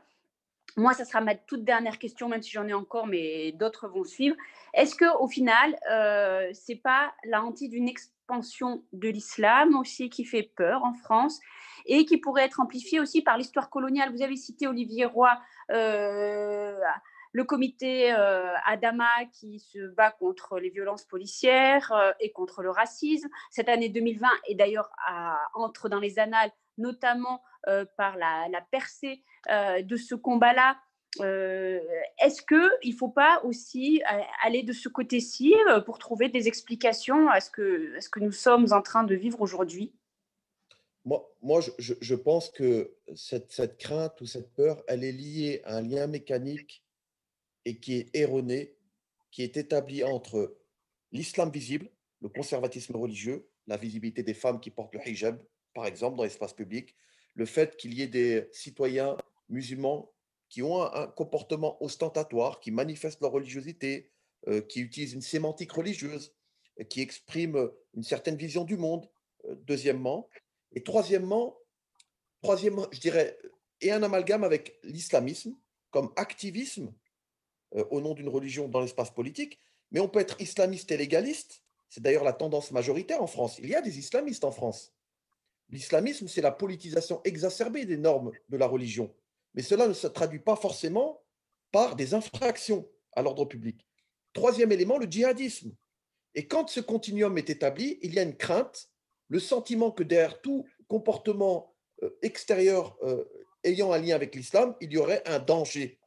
Moi, 0.77 0.93
ça 0.93 1.05
sera 1.05 1.21
ma 1.21 1.35
toute 1.35 1.63
dernière 1.63 1.97
question, 1.97 2.29
même 2.29 2.41
si 2.41 2.51
j'en 2.51 2.67
ai 2.67 2.73
encore, 2.73 3.07
mais 3.07 3.51
d'autres 3.53 3.87
vont 3.87 4.03
suivre. 4.03 4.35
Est-ce 4.73 4.95
que, 4.95 5.17
au 5.19 5.27
final, 5.27 5.77
euh, 5.91 6.49
c'est 6.53 6.75
pas 6.75 7.11
la 7.23 7.43
hantise 7.43 7.69
d'une 7.69 7.87
expansion 7.87 8.83
de 8.93 9.09
l'islam 9.09 9.75
aussi 9.75 10.09
qui 10.09 10.23
fait 10.25 10.43
peur 10.43 10.83
en 10.83 10.93
France 10.93 11.39
et 11.85 12.05
qui 12.05 12.17
pourrait 12.17 12.43
être 12.43 12.59
amplifiée 12.59 12.99
aussi 12.99 13.21
par 13.21 13.37
l'histoire 13.37 13.69
coloniale? 13.69 14.11
Vous 14.13 14.21
avez 14.21 14.35
cité 14.35 14.67
Olivier 14.67 15.05
Roy. 15.05 15.31
Euh, 15.71 16.79
le 17.31 17.43
comité 17.43 18.11
euh, 18.11 18.53
Adama 18.65 19.25
qui 19.33 19.59
se 19.59 19.87
bat 19.93 20.11
contre 20.11 20.59
les 20.59 20.69
violences 20.69 21.05
policières 21.05 21.91
euh, 21.91 22.11
et 22.19 22.31
contre 22.31 22.61
le 22.63 22.71
racisme. 22.71 23.29
Cette 23.51 23.69
année 23.69 23.89
2020 23.89 24.27
est 24.47 24.55
d'ailleurs 24.55 24.89
entre 25.53 25.89
dans 25.89 25.99
les 25.99 26.19
annales, 26.19 26.51
notamment 26.77 27.41
euh, 27.67 27.85
par 27.97 28.17
la, 28.17 28.47
percée 28.71 29.23
de 29.49 29.95
ce 29.95 30.15
combat-là. 30.15 30.77
Est-ce 31.17 32.41
qu'il 32.43 32.91
ne 32.91 32.97
faut 32.97 33.09
pas 33.09 33.41
aussi 33.43 34.01
aller 34.43 34.63
de 34.63 34.73
ce 34.73 34.89
côté-ci 34.89 35.55
pour 35.85 35.97
trouver 35.97 36.29
des 36.29 36.47
explications 36.47 37.29
à 37.29 37.41
ce, 37.41 37.49
que, 37.49 38.19
nous 38.19 38.31
sommes 38.31 38.67
en 38.71 38.81
train 38.81 39.03
de 39.03 39.15
vivre 39.15 39.41
aujourd'hui? 39.41 39.93
Moi, 41.05 41.61
je, 41.79 42.15
pense 42.15 42.49
que 42.49 42.93
cette, 43.15 43.77
crainte 43.77 44.21
ou 44.21 44.25
cette 44.25 44.53
peur, 44.53 44.83
elle 44.87 45.03
est 45.03 45.11
liée 45.11 45.61
à 45.63 45.77
un 45.77 45.81
lien 45.81 46.05
mécanique 46.05 46.83
et 47.65 47.79
qui 47.79 47.95
est 47.95 48.09
erroné, 48.15 48.75
qui 49.31 49.43
est 49.43 49.57
établi 49.57 50.03
entre 50.03 50.57
l'islam 51.11 51.51
visible, 51.51 51.89
le 52.21 52.29
conservatisme 52.29 52.95
religieux, 52.95 53.49
la 53.67 53.77
visibilité 53.77 54.23
des 54.23 54.33
femmes 54.33 54.59
qui 54.59 54.71
portent 54.71 54.93
le 54.93 55.07
hijab, 55.07 55.41
par 55.73 55.85
exemple, 55.85 56.17
dans 56.17 56.23
l'espace 56.23 56.53
public, 56.53 56.95
le 57.35 57.45
fait 57.45 57.77
qu'il 57.77 57.93
y 57.93 58.01
ait 58.01 58.07
des 58.07 58.49
citoyens 58.51 59.15
musulmans 59.49 60.11
qui 60.49 60.63
ont 60.63 60.81
un, 60.81 61.07
comportement 61.07 61.81
ostentatoire, 61.83 62.59
qui 62.59 62.71
manifestent 62.71 63.21
leur 63.21 63.31
religiosité, 63.31 64.09
euh, 64.47 64.61
qui 64.61 64.81
utilisent 64.81 65.13
une 65.13 65.21
sémantique 65.21 65.71
religieuse, 65.71 66.33
qui 66.89 67.01
expriment 67.01 67.69
une 67.93 68.03
certaine 68.03 68.35
vision 68.35 68.63
du 68.63 68.77
monde, 68.77 69.07
euh, 69.45 69.55
deuxièmement. 69.67 70.27
Et 70.73 70.83
troisièmement, 70.83 71.57
troisièmement, 72.41 72.87
je 72.91 72.99
dirais, 72.99 73.37
et 73.81 73.91
un 73.91 74.03
amalgame 74.03 74.43
avec 74.43 74.79
l'islamisme 74.83 75.55
comme 75.91 76.11
activisme 76.15 76.93
euh, 77.75 77.85
au 77.91 78.01
nom 78.01 78.13
d'une 78.13 78.29
religion 78.29 78.67
dans 78.67 78.81
l'espace 78.81 79.11
politique, 79.11 79.59
mais 79.91 79.99
on 79.99 80.09
peut 80.09 80.19
être 80.19 80.39
islamiste 80.41 80.91
et 80.91 80.97
légaliste. 80.97 81.63
C'est 81.89 82.01
d'ailleurs 82.01 82.23
la 82.23 82.33
tendance 82.33 82.71
majoritaire 82.71 83.21
en 83.21 83.27
France. 83.27 83.57
Il 83.59 83.69
y 83.69 83.75
a 83.75 83.81
des 83.81 83.97
islamistes 83.97 84.43
en 84.43 84.51
France. 84.51 84.93
L'islamisme, 85.69 86.27
c'est 86.27 86.41
la 86.41 86.51
politisation 86.51 87.21
exacerbée 87.23 87.85
des 87.85 87.97
normes 87.97 88.31
de 88.49 88.57
la 88.57 88.67
religion. 88.67 89.13
Mais 89.53 89.61
cela 89.61 89.87
ne 89.87 89.93
se 89.93 90.07
traduit 90.07 90.39
pas 90.39 90.55
forcément 90.55 91.21
par 91.71 91.95
des 91.95 92.13
infractions 92.13 92.87
à 93.13 93.21
l'ordre 93.21 93.45
public. 93.45 93.87
Troisième 94.33 94.71
élément, 94.71 94.97
le 94.97 95.05
djihadisme. 95.05 95.71
Et 96.35 96.47
quand 96.47 96.69
ce 96.69 96.79
continuum 96.79 97.37
est 97.37 97.49
établi, 97.49 97.99
il 98.01 98.13
y 98.13 98.19
a 98.19 98.23
une 98.23 98.35
crainte, 98.35 98.89
le 99.27 99.39
sentiment 99.39 99.91
que 99.91 100.03
derrière 100.03 100.41
tout 100.41 100.65
comportement 100.87 101.75
euh, 102.03 102.09
extérieur 102.21 102.97
euh, 103.03 103.25
ayant 103.63 103.91
un 103.91 103.99
lien 103.99 104.15
avec 104.15 104.35
l'islam, 104.35 104.75
il 104.81 104.91
y 104.91 104.97
aurait 104.97 105.27
un 105.27 105.39
danger 105.39 105.98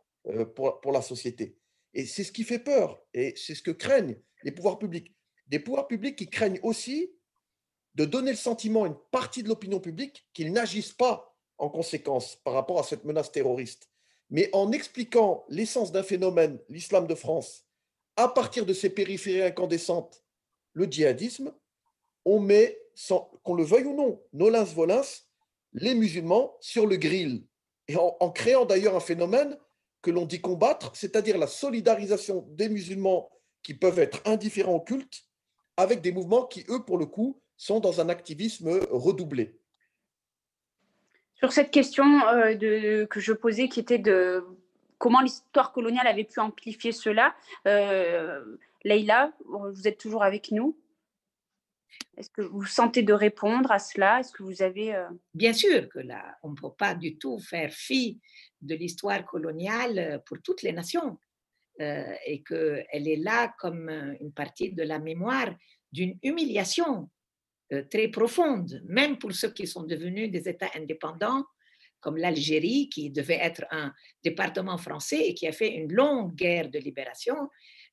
pour, 0.54 0.80
pour 0.80 0.92
la 0.92 1.02
société. 1.02 1.56
Et 1.94 2.06
c'est 2.06 2.24
ce 2.24 2.32
qui 2.32 2.44
fait 2.44 2.58
peur, 2.58 3.02
et 3.12 3.34
c'est 3.36 3.54
ce 3.54 3.62
que 3.62 3.70
craignent 3.70 4.16
les 4.44 4.52
pouvoirs 4.52 4.78
publics. 4.78 5.14
Des 5.46 5.58
pouvoirs 5.58 5.86
publics 5.86 6.16
qui 6.16 6.28
craignent 6.28 6.60
aussi 6.62 7.12
de 7.94 8.04
donner 8.04 8.30
le 8.30 8.36
sentiment 8.36 8.84
à 8.84 8.86
une 8.86 8.98
partie 9.10 9.42
de 9.42 9.48
l'opinion 9.48 9.80
publique 9.80 10.26
qu'ils 10.32 10.52
n'agissent 10.52 10.92
pas 10.92 11.36
en 11.58 11.68
conséquence 11.68 12.36
par 12.36 12.54
rapport 12.54 12.78
à 12.78 12.84
cette 12.84 13.04
menace 13.04 13.30
terroriste. 13.30 13.90
Mais 14.30 14.48
en 14.54 14.72
expliquant 14.72 15.44
l'essence 15.48 15.92
d'un 15.92 16.02
phénomène, 16.02 16.58
l'islam 16.70 17.06
de 17.06 17.14
France, 17.14 17.66
à 18.16 18.28
partir 18.28 18.64
de 18.64 18.72
ses 18.72 18.88
périphéries 18.88 19.42
incandescentes, 19.42 20.24
le 20.72 20.86
djihadisme, 20.86 21.54
on 22.24 22.40
met, 22.40 22.78
qu'on 23.42 23.54
le 23.54 23.64
veuille 23.64 23.84
ou 23.84 23.94
non, 23.94 24.22
nolens 24.32 24.72
volins, 24.72 25.02
les 25.74 25.94
musulmans 25.94 26.56
sur 26.60 26.86
le 26.86 26.96
grill. 26.96 27.44
Et 27.88 27.96
en 27.96 28.30
créant 28.30 28.64
d'ailleurs 28.64 28.96
un 28.96 29.00
phénomène 29.00 29.58
que 30.02 30.10
l'on 30.10 30.26
dit 30.26 30.40
combattre, 30.40 30.90
c'est-à-dire 30.94 31.38
la 31.38 31.46
solidarisation 31.46 32.44
des 32.50 32.68
musulmans 32.68 33.30
qui 33.62 33.74
peuvent 33.74 34.00
être 34.00 34.20
indifférents 34.26 34.74
au 34.74 34.80
culte 34.80 35.22
avec 35.76 36.00
des 36.00 36.12
mouvements 36.12 36.44
qui, 36.44 36.64
eux, 36.68 36.84
pour 36.84 36.98
le 36.98 37.06
coup, 37.06 37.40
sont 37.56 37.80
dans 37.80 38.00
un 38.00 38.08
activisme 38.08 38.80
redoublé. 38.90 39.56
Sur 41.36 41.52
cette 41.52 41.70
question 41.70 42.26
euh, 42.28 43.06
que 43.06 43.20
je 43.20 43.32
posais, 43.32 43.68
qui 43.68 43.80
était 43.80 43.98
de 43.98 44.44
comment 44.98 45.20
l'histoire 45.20 45.72
coloniale 45.72 46.06
avait 46.06 46.24
pu 46.24 46.40
amplifier 46.40 46.92
cela, 46.92 47.34
euh, 47.66 48.44
Leïla, 48.84 49.32
vous 49.46 49.88
êtes 49.88 49.98
toujours 49.98 50.22
avec 50.22 50.50
nous? 50.50 50.76
Est-ce 52.16 52.30
que 52.30 52.42
vous 52.42 52.64
sentez 52.66 53.02
de 53.02 53.12
répondre 53.12 53.70
à 53.70 53.78
cela? 53.78 54.20
Est-ce 54.20 54.32
que 54.32 54.42
vous 54.42 54.62
avez... 54.62 54.94
Euh, 54.94 55.08
Bien 55.34 55.52
sûr 55.52 55.88
que 55.88 55.98
là, 55.98 56.36
on 56.42 56.50
ne 56.50 56.54
peut 56.54 56.72
pas 56.76 56.94
du 56.94 57.16
tout 57.16 57.38
faire 57.38 57.72
fi 57.72 58.20
de 58.60 58.74
l'histoire 58.74 59.24
coloniale 59.24 59.98
euh, 59.98 60.18
pour 60.18 60.38
toutes 60.42 60.62
les 60.62 60.72
nations 60.72 61.18
euh, 61.80 62.04
et 62.26 62.42
qu'elle 62.42 63.08
est 63.08 63.16
là 63.16 63.54
comme 63.58 63.88
une 64.20 64.32
partie 64.32 64.72
de 64.72 64.82
la 64.82 64.98
mémoire 64.98 65.54
d'une 65.90 66.18
humiliation 66.22 67.10
très 67.90 68.08
profonde, 68.08 68.82
même 68.86 69.18
pour 69.18 69.32
ceux 69.32 69.50
qui 69.50 69.66
sont 69.66 69.84
devenus 69.84 70.30
des 70.30 70.46
États 70.46 70.70
indépendants, 70.76 71.46
comme 72.00 72.18
l'Algérie, 72.18 72.90
qui 72.90 73.08
devait 73.08 73.38
être 73.40 73.64
un 73.70 73.94
département 74.22 74.76
français 74.76 75.28
et 75.28 75.34
qui 75.34 75.46
a 75.46 75.52
fait 75.52 75.74
une 75.74 75.90
longue 75.90 76.34
guerre 76.34 76.68
de 76.68 76.78
libération 76.78 77.48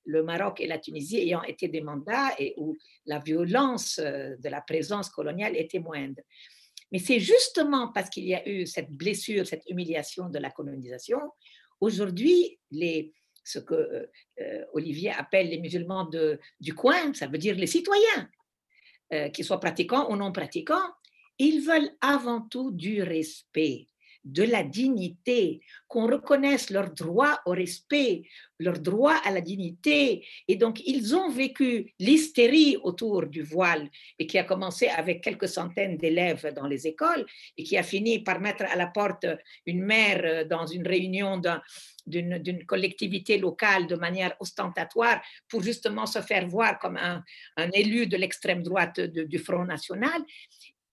le 0.10 0.24
Maroc 0.24 0.60
et 0.60 0.68
la 0.68 0.80
Tunisie 0.80 1.18
ayant 1.18 1.44
été 1.44 1.68
des 1.68 1.82
mandats 1.82 2.32
et 2.40 2.54
où 2.58 2.76
la 3.06 3.20
violence 3.20 4.00
euh, 4.00 4.36
de 4.38 4.50
la 4.50 4.62
présence 4.62 5.10
coloniale 5.10 5.56
était 5.56 5.80
moindre. 5.80 6.22
Mais 6.92 7.00
c'est 7.00 7.20
justement 7.20 7.92
parce 7.92 8.10
qu'il 8.10 8.26
y 8.26 8.34
a 8.34 8.48
eu 8.50 8.66
cette 8.66 8.90
blessure, 8.90 9.46
cette 9.46 9.64
humiliation 9.70 10.30
de 10.30 10.40
la 10.40 10.50
colonisation, 10.50 11.20
aujourd'hui, 11.80 12.60
ce 13.44 13.60
que 13.60 13.76
euh, 13.76 14.06
euh, 14.42 14.66
Olivier 14.74 15.12
appelle 15.12 15.50
les 15.50 15.60
musulmans 15.60 16.06
de, 16.06 16.40
du 16.60 16.74
coin, 16.74 17.14
ça 17.14 17.28
veut 17.28 17.38
dire 17.38 17.56
les 17.56 17.68
citoyens, 17.68 18.30
qu'ils 19.34 19.44
soient 19.44 19.60
pratiquants 19.60 20.12
ou 20.12 20.16
non 20.16 20.32
pratiquants, 20.32 20.94
ils 21.40 21.62
veulent 21.62 21.90
avant 22.00 22.42
tout 22.42 22.70
du 22.70 23.02
respect 23.02 23.89
de 24.32 24.44
la 24.44 24.64
dignité, 24.64 25.62
qu'on 25.88 26.08
reconnaisse 26.08 26.70
leur 26.70 26.92
droit 26.92 27.40
au 27.46 27.52
respect, 27.52 28.24
leur 28.60 28.80
droit 28.80 29.16
à 29.24 29.32
la 29.32 29.42
dignité. 29.42 30.26
Et 30.48 30.56
donc, 30.56 30.82
ils 30.86 31.16
ont 31.16 31.30
vécu 31.30 31.94
l'hystérie 32.00 32.78
autour 32.84 33.26
du 33.26 33.42
voile 33.42 33.90
et 34.18 34.28
qui 34.28 34.38
a 34.38 34.44
commencé 34.44 34.88
avec 34.88 35.24
quelques 35.24 35.48
centaines 35.48 35.98
d'élèves 35.98 36.54
dans 36.54 36.68
les 36.68 36.86
écoles 36.88 37.26
et 37.58 37.64
qui 37.64 37.78
a 37.78 37.84
fini 37.84 38.20
par 38.20 38.40
mettre 38.40 38.64
à 38.64 38.76
la 38.76 38.88
porte 38.88 39.26
une 39.66 39.84
mère 39.84 40.46
dans 40.48 40.66
une 40.66 40.88
réunion 40.88 41.42
d'une 42.06 42.66
collectivité 42.66 43.38
locale 43.38 43.88
de 43.88 43.96
manière 43.96 44.36
ostentatoire 44.40 45.22
pour 45.48 45.64
justement 45.64 46.06
se 46.06 46.22
faire 46.22 46.48
voir 46.48 46.80
comme 46.80 46.98
un, 46.98 47.24
élu 47.74 48.08
de 48.08 48.18
l'extrême 48.18 48.64
droite 48.64 49.00
du 49.00 49.40
Front 49.40 49.66
National 49.66 50.22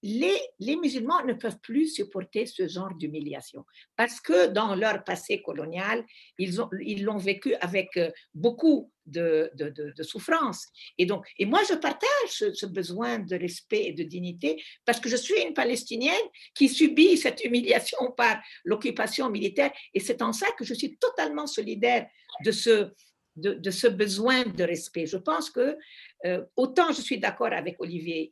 les, 0.02 0.77
musulmans 0.77 1.24
ne 1.24 1.32
peuvent 1.32 1.59
plus 1.60 1.89
supporter 1.89 2.47
ce 2.47 2.68
genre 2.68 2.94
d'humiliation 2.94 3.64
parce 3.97 4.20
que 4.20 4.48
dans 4.48 4.74
leur 4.74 5.05
passé 5.05 5.43
colonial, 5.43 6.05
ils 6.39 7.05
l'ont 7.05 7.16
vécu 7.16 7.55
avec 7.56 7.97
euh, 7.97 8.10
beaucoup 8.35 8.93
de, 9.06 9.51
de, 9.55 10.02
souffrance. 10.02 10.66
Et 10.98 11.06
donc, 11.06 11.27
et 11.39 11.47
moi, 11.47 11.60
je 11.68 11.74
partage 11.74 12.09
ce, 12.31 12.66
besoin 12.66 13.20
de 13.20 13.36
respect 13.36 13.85
et 13.86 13.93
de 13.93 14.02
dignité 14.02 14.62
parce 14.85 15.01
que 15.01 15.09
je 15.09 15.16
suis 15.16 15.40
une 15.43 15.55
Palestinienne 15.55 16.14
qui 16.55 16.68
subit 16.68 17.16
cette 17.16 17.44
humiliation 17.44 18.12
par 18.16 18.40
l'occupation 18.64 19.31
militaire 19.31 19.73
et 19.94 20.01
c'est 20.01 20.23
en 20.23 20.32
ça 20.32 20.48
que 20.59 20.64
je 20.64 20.74
suis 20.74 20.97
totalement 20.97 21.47
solidaire 21.47 22.06
de 22.44 22.51
ce, 22.51 22.90
de, 23.36 23.70
ce 23.70 23.86
besoin 23.86 24.44
de 24.44 24.64
respect. 24.64 25.06
Je 25.06 25.18
pense 25.18 25.51
que 25.51 25.77
euh, 26.24 26.44
autant 26.56 26.93
je 26.93 27.02
suis 27.02 27.18
d'accord 27.18 27.52
avec 27.52 27.76
Olivier, 27.78 28.28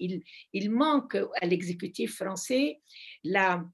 il, 0.52 0.70
manque 0.70 1.16
à 1.40 1.46
l'exécutif 1.46 2.16
français 2.16 2.80
la, 3.22 3.64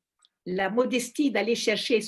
modestie 0.73 1.31
d'aller 1.31 1.55
chercher 1.55 2.01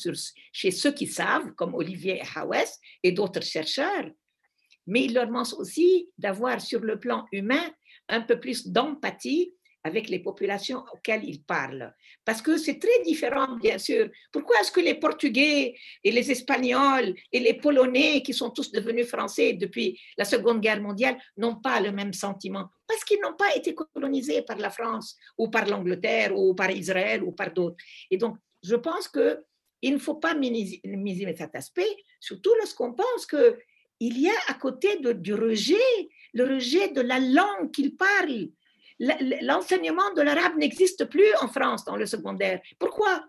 chez 0.52 0.70
ceux 0.70 0.92
qui 0.92 1.06
savent, 1.06 1.52
comme 1.52 1.74
Olivier 1.74 2.22
Hawes 2.34 2.72
et 3.02 3.12
d'autres 3.12 3.42
chercheurs, 3.42 4.10
mais 4.86 5.04
il 5.04 5.14
leur 5.14 5.30
manque 5.30 5.52
aussi 5.58 6.08
d'avoir 6.18 6.60
sur 6.60 6.80
le 6.80 6.98
plan 6.98 7.24
humain 7.30 7.70
un 8.08 8.20
peu 8.20 8.40
plus 8.40 8.66
d'empathie 8.66 9.54
avec 9.84 10.08
les 10.08 10.20
populations 10.20 10.84
auxquelles 10.92 11.24
ils 11.24 11.42
parlent. 11.42 11.94
Parce 12.24 12.40
que 12.40 12.56
c'est 12.56 12.78
très 12.78 13.02
différent, 13.04 13.56
bien 13.56 13.78
sûr. 13.78 14.08
Pourquoi 14.32 14.60
est-ce 14.60 14.70
que 14.70 14.80
les 14.80 14.94
Portugais 14.94 15.74
et 16.04 16.12
les 16.12 16.30
Espagnols 16.30 17.14
et 17.32 17.40
les 17.40 17.54
Polonais, 17.54 18.22
qui 18.22 18.32
sont 18.32 18.50
tous 18.50 18.70
devenus 18.70 19.08
français 19.08 19.54
depuis 19.54 20.00
la 20.16 20.24
Seconde 20.24 20.60
Guerre 20.60 20.80
mondiale, 20.80 21.18
n'ont 21.36 21.56
pas 21.56 21.80
le 21.80 21.90
même 21.90 22.12
sentiment? 22.12 22.68
Parce 22.86 23.04
qu'ils 23.04 23.20
n'ont 23.20 23.34
pas 23.34 23.56
été 23.56 23.74
colonisés 23.74 24.42
par 24.42 24.58
la 24.58 24.70
France 24.70 25.16
ou 25.36 25.48
par 25.48 25.66
l'Angleterre 25.66 26.36
ou 26.36 26.54
par 26.54 26.70
Israël 26.70 27.22
ou 27.22 27.32
par 27.32 27.52
d'autres. 27.52 27.76
Et 28.10 28.16
donc, 28.16 28.36
je 28.62 28.76
pense 28.76 29.08
que 29.08 29.42
il 29.84 29.94
ne 29.94 29.98
faut 29.98 30.14
pas 30.14 30.34
minimiser 30.34 31.34
cet 31.36 31.56
aspect, 31.56 31.96
surtout 32.20 32.54
lorsqu'on 32.60 32.92
pense 32.92 33.26
que 33.26 33.58
il 33.98 34.20
y 34.20 34.28
a 34.28 34.34
à 34.48 34.54
côté 34.54 34.98
du 34.98 35.34
rejet, 35.34 35.74
le 36.32 36.54
rejet 36.54 36.88
de 36.88 37.00
la 37.00 37.18
langue 37.18 37.70
qu'ils 37.72 37.96
parlent 37.96 38.48
l'enseignement 39.42 40.12
de 40.14 40.22
l'arabe 40.22 40.56
n'existe 40.56 41.06
plus 41.06 41.34
en 41.40 41.48
France 41.48 41.84
dans 41.84 41.96
le 41.96 42.06
secondaire. 42.06 42.60
Pourquoi? 42.78 43.24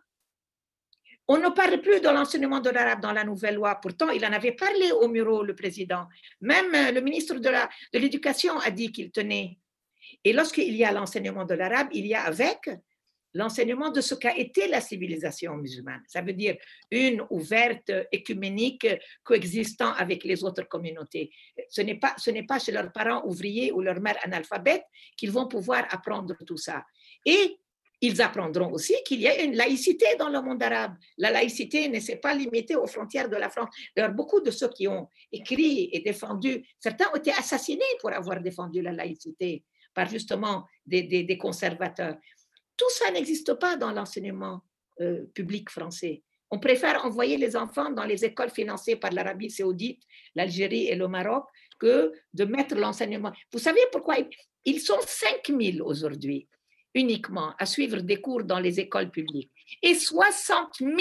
On 1.28 1.38
ne 1.38 1.50
parle 1.50 1.82
plus 1.82 2.02
de 2.02 2.10
l'enseignement 2.10 2.60
de 2.60 2.70
l'arabe 2.70 3.02
dans 3.02 3.14
la 3.14 3.24
nouvelle 3.24 3.56
loi. 3.56 3.76
Pourtant, 3.76 4.10
il 4.10 4.26
en 4.26 4.34
avait 4.34 4.52
parlé 4.52 4.92
au 4.92 5.08
Muro, 5.08 5.42
le 5.44 5.56
président. 5.56 6.06
Même 6.42 6.76
euh, 6.76 6.92
le 6.92 7.02
ministre 7.02 7.36
de 7.36 7.50
l'Éducation 7.94 8.60
a 8.60 8.70
dit 8.72 8.92
qu'il 8.92 9.10
tenait. 9.10 9.58
Et 10.24 10.34
lorsqu'il 10.34 10.76
y 10.76 10.84
a 10.84 10.92
l'enseignement 10.92 11.46
de 11.46 11.54
l'arabe, 11.54 11.88
il 11.94 12.06
y 12.06 12.14
a 12.14 12.24
avec 12.24 12.70
l'enseignement 13.34 13.90
de 13.90 14.02
ce 14.02 14.16
qu'a 14.16 14.38
été 14.38 14.68
la 14.68 14.82
civilisation 14.82 15.56
musulmane. 15.58 16.04
Ça 16.08 16.22
veut 16.22 16.34
dire 16.34 16.56
une 16.92 17.24
ouverte, 17.30 17.92
écuménique, 18.12 18.88
coexistant 19.24 19.94
avec 19.94 20.24
les 20.24 20.44
autres 20.44 20.68
communautés. 20.68 21.32
Ce 21.70 21.82
n'est 21.82 22.00
pas, 22.00 22.14
ce 22.18 22.32
n'est 22.32 22.46
pas 22.46 22.60
chez 22.60 22.72
leurs 22.72 22.92
parents 22.92 23.26
ouvriers 23.26 23.72
ou 23.72 23.82
leur 23.82 24.00
mère 24.00 24.18
analphabète 24.24 24.84
qu'ils 25.18 25.32
vont 25.32 25.48
pouvoir 25.48 25.86
apprendre 25.90 26.36
tout 26.46 26.58
ça. 26.58 26.86
Et 27.26 27.58
ils 28.04 28.22
apprendront 28.22 28.70
aussi 28.74 28.94
qu'il 29.06 29.22
y 29.22 29.30
a 29.30 29.42
une 29.42 29.56
laïcité 29.56 30.06
dans 30.20 30.28
le 30.28 30.42
monde 30.42 30.62
arabe. 30.62 30.96
La 31.18 31.32
laïcité 31.32 31.88
ne 31.88 32.02
s'est 32.02 32.18
pas 32.18 32.34
limitée 32.34 32.76
aux 32.76 32.86
frontières 32.86 33.30
de 33.30 33.38
la 33.38 33.50
France. 33.50 33.74
D'ailleurs, 33.96 34.12
beaucoup 34.12 34.42
de 34.42 34.52
ceux 34.52 34.68
qui 34.68 34.90
ont 34.90 35.08
écrit 35.32 35.90
et 35.94 36.02
défendu, 36.02 36.66
certains 36.82 37.10
ont 37.14 37.16
été 37.16 37.32
assassinés 37.32 37.94
pour 38.02 38.12
avoir 38.12 38.42
défendu 38.42 38.82
la 38.82 38.92
laïcité 38.92 39.64
par 39.94 40.10
justement 40.10 40.66
des, 40.86 41.38
conservateurs. 41.40 42.18
Tout 42.78 42.90
ça 42.90 43.12
n'existe 43.12 43.54
pas 43.56 43.78
dans 43.78 43.92
l'enseignement 43.92 44.62
euh, 45.02 45.26
public 45.34 45.70
français. 45.70 46.24
On 46.52 46.60
préfère 46.60 47.04
envoyer 47.04 47.38
les 47.38 47.56
enfants 47.56 47.90
dans 47.90 48.06
les 48.06 48.24
écoles 48.26 48.52
financées 48.52 48.96
par 48.96 49.12
l'Arabie 49.12 49.50
saoudite, 49.50 50.04
l'Algérie 50.36 50.88
et 50.88 50.96
le 50.96 51.08
Maroc 51.08 51.46
que 51.80 52.12
de 52.34 52.46
mettre 52.46 52.76
l'enseignement. 52.76 53.32
Vous 53.52 53.60
savez 53.60 53.82
pourquoi? 53.92 54.18
Ils 54.66 54.80
sont 54.80 55.00
5000 55.06 55.82
aujourd'hui 55.82 56.48
uniquement 56.94 57.54
à 57.58 57.66
suivre 57.66 58.02
des 58.02 58.22
cours 58.22 58.44
dans 58.44 58.60
les 58.60 58.80
écoles 58.80 59.10
publiques 59.10 59.52
et 59.82 59.96
60 59.96 60.76
000 60.78 60.94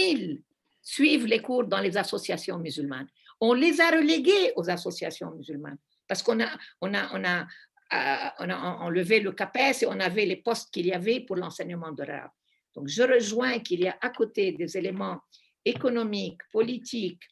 suivent 0.80 1.26
les 1.26 1.40
cours 1.40 1.64
dans 1.64 1.80
les 1.80 1.96
associations 1.96 2.58
musulmanes. 2.58 3.08
On 3.40 3.52
les 3.52 3.80
a 3.80 3.90
relégués 3.90 4.52
aux 4.56 4.70
associations 4.70 5.30
musulmanes 5.32 5.78
parce 6.08 6.22
qu'on 6.22 6.40
a, 6.40 7.46
on 7.92 8.48
a 8.48 8.78
enlevé 8.80 9.20
le 9.20 9.32
CAPES 9.32 9.82
et 9.82 9.86
on 9.86 10.00
avait 10.00 10.24
les 10.24 10.36
postes 10.36 10.72
qu'il 10.72 10.86
y 10.86 10.92
avait 10.92 11.20
pour 11.20 11.36
l'enseignement 11.36 11.92
de 11.92 12.04
l'arabe. 12.04 12.30
Donc, 12.74 12.88
je 12.88 13.02
rejoins 13.02 13.58
qu'il 13.58 13.80
y 13.80 13.88
a 13.88 13.96
à 14.00 14.10
côté 14.10 14.52
des 14.52 14.76
éléments 14.76 15.20
économiques, 15.64 16.40
politiques, 16.50 17.22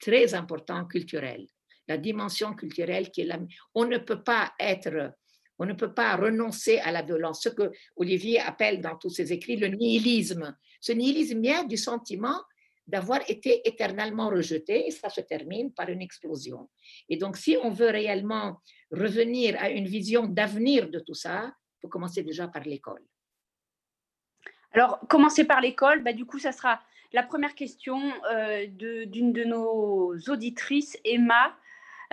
très 0.00 0.34
importants, 0.34 0.84
culturels. 0.86 1.46
La 1.88 1.98
dimension 1.98 2.54
culturelle 2.54 3.10
qui 3.10 3.20
est 3.20 3.26
la... 3.26 3.38
On 3.74 3.84
ne 3.84 3.98
peut 3.98 4.22
pas 4.22 4.52
être, 4.58 5.14
on 5.58 5.66
ne 5.66 5.72
peut 5.72 5.94
pas 5.94 6.16
renoncer 6.16 6.78
à 6.80 6.90
la 6.90 7.02
violence. 7.02 7.42
Ce 7.42 7.48
que 7.48 7.70
Olivier 7.94 8.40
appelle 8.40 8.80
dans 8.80 8.96
tous 8.96 9.10
ses 9.10 9.32
écrits 9.32 9.56
le 9.56 9.68
nihilisme. 9.68 10.56
Ce 10.80 10.92
nihilisme 10.92 11.40
vient 11.40 11.64
du 11.64 11.76
sentiment 11.76 12.42
d'avoir 12.86 13.20
été 13.28 13.66
éternellement 13.68 14.28
rejeté 14.28 14.86
et 14.86 14.90
ça 14.90 15.08
se 15.08 15.20
termine 15.20 15.72
par 15.72 15.88
une 15.88 16.00
explosion. 16.00 16.68
Et 17.08 17.16
donc, 17.16 17.36
si 17.36 17.56
on 17.62 17.70
veut 17.70 17.90
réellement 17.90 18.60
revenir 18.90 19.56
à 19.60 19.70
une 19.70 19.86
vision 19.86 20.26
d'avenir 20.26 20.88
de 20.90 21.00
tout 21.00 21.14
ça, 21.14 21.46
il 21.46 21.80
faut 21.82 21.88
commencer 21.88 22.22
déjà 22.22 22.46
par 22.48 22.62
l'école. 22.62 23.02
Alors, 24.72 25.00
commencer 25.08 25.44
par 25.44 25.60
l'école, 25.60 26.02
bah, 26.02 26.12
du 26.12 26.26
coup, 26.26 26.38
ça 26.38 26.52
sera 26.52 26.80
la 27.12 27.22
première 27.22 27.54
question 27.54 28.00
euh, 28.30 28.66
d'une 28.66 29.32
de, 29.32 29.44
nos 29.44 30.14
auditrices, 30.28 30.98
Emma, 31.04 31.56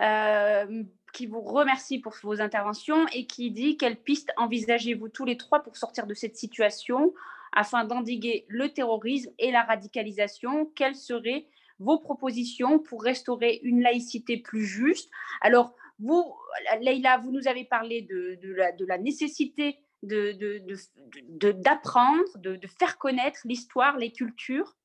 euh, 0.01 0.83
qui 1.13 1.27
vous 1.27 1.41
remercie 1.41 1.99
pour 1.99 2.13
vos 2.23 2.41
interventions 2.41 3.05
et 3.13 3.27
qui 3.27 3.51
dit 3.51 3.77
quelles 3.77 4.01
pistes 4.01 4.31
envisagez-vous 4.37 5.09
tous 5.09 5.25
les 5.25 5.37
trois 5.37 5.61
pour 5.61 5.77
sortir 5.77 6.07
de 6.07 6.13
cette 6.13 6.35
situation? 6.35 7.13
Afin 7.53 7.85
d'endiguer 7.85 8.45
le 8.47 8.69
terrorisme 8.69 9.31
et 9.39 9.51
la 9.51 9.63
radicalisation. 9.63 10.65
Quelles 10.75 10.95
seraient 10.95 11.47
vos 11.79 11.99
propositions 11.99 12.79
pour 12.79 13.03
restaurer 13.03 13.59
une 13.63 13.81
laïcité 13.81 14.37
plus 14.37 14.65
juste? 14.65 15.09
Alors, 15.41 15.75
vous, 15.99 16.35
Leïla, 16.81 17.17
vous 17.19 17.31
nous 17.31 17.47
avez 17.47 17.65
parlé 17.65 18.01
de, 18.01 18.85
la, 18.85 18.97
nécessité 18.97 19.79
d'apprendre, 21.31 22.23
de, 22.35 22.59
faire 22.79 22.97
connaître 22.97 23.39
l'histoire, 23.45 23.97
les 23.97 24.11
cultures. 24.11 24.75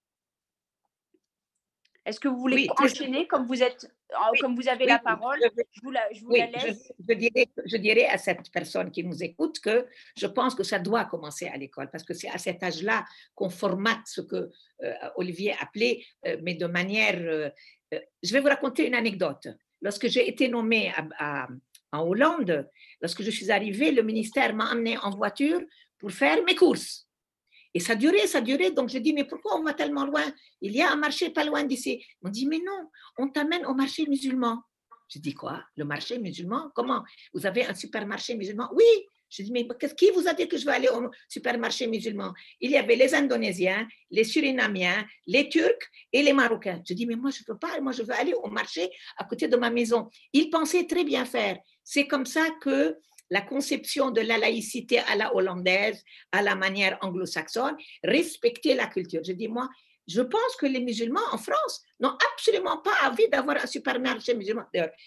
Est-ce 2.04 2.20
que 2.20 2.28
vous 2.28 2.38
voulez 2.38 2.68
enchaîner 2.78 3.26
comme 3.26 3.46
vous 3.46 3.62
êtes, 3.62 3.92
comme 4.40 4.56
vous 4.56 4.68
avez 4.68 4.86
la 4.86 4.98
parole 4.98 5.38
Je 5.72 5.80
vous 5.82 5.90
la, 5.90 6.08
laisse. 6.46 6.92
Je, 6.98 7.76
dirais, 7.76 8.06
à 8.06 8.18
cette 8.18 8.50
personne 8.50 8.90
qui 8.90 9.04
nous 9.04 9.22
écoute 9.22 9.60
que 9.60 9.86
je 10.16 10.26
pense 10.26 10.54
que 10.54 10.62
ça 10.62 10.78
doit 10.78 11.04
commencer 11.04 11.46
à 11.48 11.56
l'école 11.56 11.90
parce 11.90 12.04
que 12.04 12.14
c'est 12.14 12.28
à 12.28 12.38
cet 12.38 12.62
âge-là 12.62 13.04
qu'on 13.34 13.50
formate 13.50 14.06
ce 14.06 14.20
que 14.20 14.50
euh, 14.82 14.94
Olivier 15.16 15.54
appelait, 15.60 16.04
euh, 16.26 16.36
mais 16.42 16.54
de 16.54 16.66
manière. 16.66 17.18
Euh, 17.18 17.50
je 18.22 18.32
vais 18.32 18.40
vous 18.40 18.48
raconter 18.48 18.86
une 18.86 18.94
anecdote. 18.94 19.48
Lorsque 19.80 20.08
j'ai 20.08 20.28
été 20.28 20.48
nommée 20.48 20.92
en 21.92 22.00
Hollande, 22.00 22.68
lorsque 23.00 23.22
je 23.22 23.30
suis 23.30 23.50
arrivée, 23.50 23.92
le 23.92 24.02
ministère 24.02 24.54
m'a 24.54 24.70
amené 24.70 24.98
en 24.98 25.10
voiture 25.10 25.60
pour 25.98 26.10
faire 26.10 26.42
mes 26.44 26.54
courses. 26.54 27.07
Et 27.78 27.80
ça 27.80 27.94
durait, 27.94 28.26
ça 28.26 28.40
durait. 28.40 28.72
Donc, 28.72 28.88
je 28.88 28.98
dis, 28.98 29.12
mais 29.12 29.22
pourquoi 29.22 29.56
on 29.56 29.62
va 29.62 29.72
tellement 29.72 30.04
loin? 30.04 30.24
Il 30.60 30.72
y 30.74 30.82
a 30.82 30.90
un 30.90 30.96
marché 30.96 31.30
pas 31.30 31.44
loin 31.44 31.62
d'ici. 31.62 32.04
On 32.24 32.28
dit, 32.28 32.44
mais 32.44 32.58
non, 32.58 32.90
on 33.18 33.28
t'amène 33.28 33.64
au 33.66 33.72
marché 33.72 34.04
musulman. 34.08 34.60
Je 35.08 35.20
dis, 35.20 35.32
quoi? 35.32 35.62
Le 35.76 35.84
marché 35.84 36.18
musulman? 36.18 36.72
Comment? 36.74 37.04
Vous 37.32 37.46
avez 37.46 37.64
un 37.66 37.74
supermarché 37.74 38.34
musulman? 38.34 38.68
Oui. 38.74 38.84
Je 39.30 39.44
dis, 39.44 39.52
mais 39.52 39.64
qui 39.96 40.10
vous 40.10 40.26
a 40.26 40.34
dit 40.34 40.48
que 40.48 40.58
je 40.58 40.64
vais 40.64 40.72
aller 40.72 40.88
au 40.88 41.08
supermarché 41.28 41.86
musulman? 41.86 42.32
Il 42.60 42.72
y 42.72 42.76
avait 42.76 42.96
les 42.96 43.14
Indonésiens, 43.14 43.86
les 44.10 44.24
Surinamiens, 44.24 45.06
les 45.28 45.48
Turcs 45.48 45.86
et 46.12 46.24
les 46.24 46.32
Marocains. 46.32 46.82
Je 46.84 46.94
dis, 46.94 47.06
mais 47.06 47.14
moi, 47.14 47.30
je 47.30 47.42
ne 47.42 47.44
peux 47.44 47.58
pas, 47.60 47.80
moi, 47.80 47.92
je 47.92 48.02
veux 48.02 48.14
aller 48.14 48.34
au 48.34 48.48
marché 48.48 48.90
à 49.18 49.22
côté 49.22 49.46
de 49.46 49.56
ma 49.56 49.70
maison. 49.70 50.08
Ils 50.32 50.50
pensaient 50.50 50.88
très 50.88 51.04
bien 51.04 51.24
faire. 51.24 51.58
C'est 51.84 52.08
comme 52.08 52.26
ça 52.26 52.44
que 52.60 52.98
la 53.30 53.42
conception 53.42 54.10
de 54.10 54.20
la 54.20 54.38
laïcité 54.38 54.98
à 55.00 55.16
la 55.16 55.34
hollandaise, 55.34 56.02
à 56.32 56.42
la 56.42 56.54
manière 56.54 56.98
anglo-saxonne, 57.02 57.76
respecter 58.02 58.74
la 58.74 58.86
culture. 58.86 59.22
Je 59.24 59.32
dis, 59.32 59.48
moi, 59.48 59.68
je 60.08 60.22
pense 60.22 60.56
que 60.58 60.66
les 60.66 60.80
musulmans 60.80 61.20
en 61.32 61.38
France 61.38 61.82
n'ont 62.00 62.16
absolument 62.32 62.78
pas 62.78 62.94
envie 63.04 63.28
d'avoir 63.28 63.62
un 63.62 63.66
supermarché 63.66 64.34
musulman. 64.34 64.64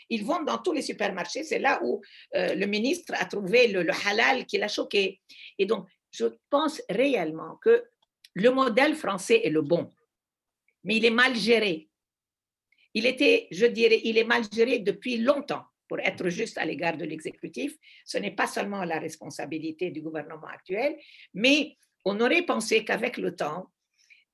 Ils 0.10 0.24
vont 0.24 0.44
dans 0.44 0.60
tous 0.60 0.74
les 0.74 0.84
supermarchés, 0.84 1.44
c'est 1.44 1.58
là 1.58 1.80
où 1.84 2.02
euh, 2.36 2.54
le 2.54 2.68
ministre 2.68 3.14
a 3.18 3.26
trouvé 3.26 3.68
le, 3.68 3.86
halal 4.08 4.46
qui 4.46 4.60
l'a 4.60 4.68
choqué. 4.68 5.20
Et 5.58 5.66
donc, 5.66 5.88
je 6.12 6.26
pense 6.50 6.82
réellement 6.88 7.58
que 7.64 7.84
le 8.36 8.52
modèle 8.52 8.96
français 8.96 9.42
est 9.44 9.50
le 9.50 9.64
bon, 9.64 9.92
mais 10.84 10.98
il 10.98 11.06
est 11.06 11.10
mal 11.10 11.36
géré. 11.36 11.90
Il 12.94 13.06
était, 13.06 13.48
je 13.52 13.66
dirais, 13.66 14.02
il 14.04 14.18
est 14.18 14.24
mal 14.24 14.44
géré 14.54 14.80
depuis 14.80 15.18
longtemps. 15.18 15.64
Pour 15.92 16.00
être 16.00 16.30
juste 16.30 16.58
à 16.58 16.64
l'égard 16.64 16.96
de 16.96 17.04
l'exécutif, 17.04 17.76
ce 18.06 18.18
n'est 18.18 18.32
pas 18.32 18.48
seulement 18.48 18.86
la 18.86 18.98
responsabilité 18.98 19.92
du 19.92 20.02
gouvernement 20.02 20.48
actuel, 20.48 20.96
mais 21.34 21.76
on 22.06 22.18
aurait 22.22 22.44
pensé 22.44 22.86
qu'avec 22.86 23.18
le 23.18 23.36
temps, 23.36 23.70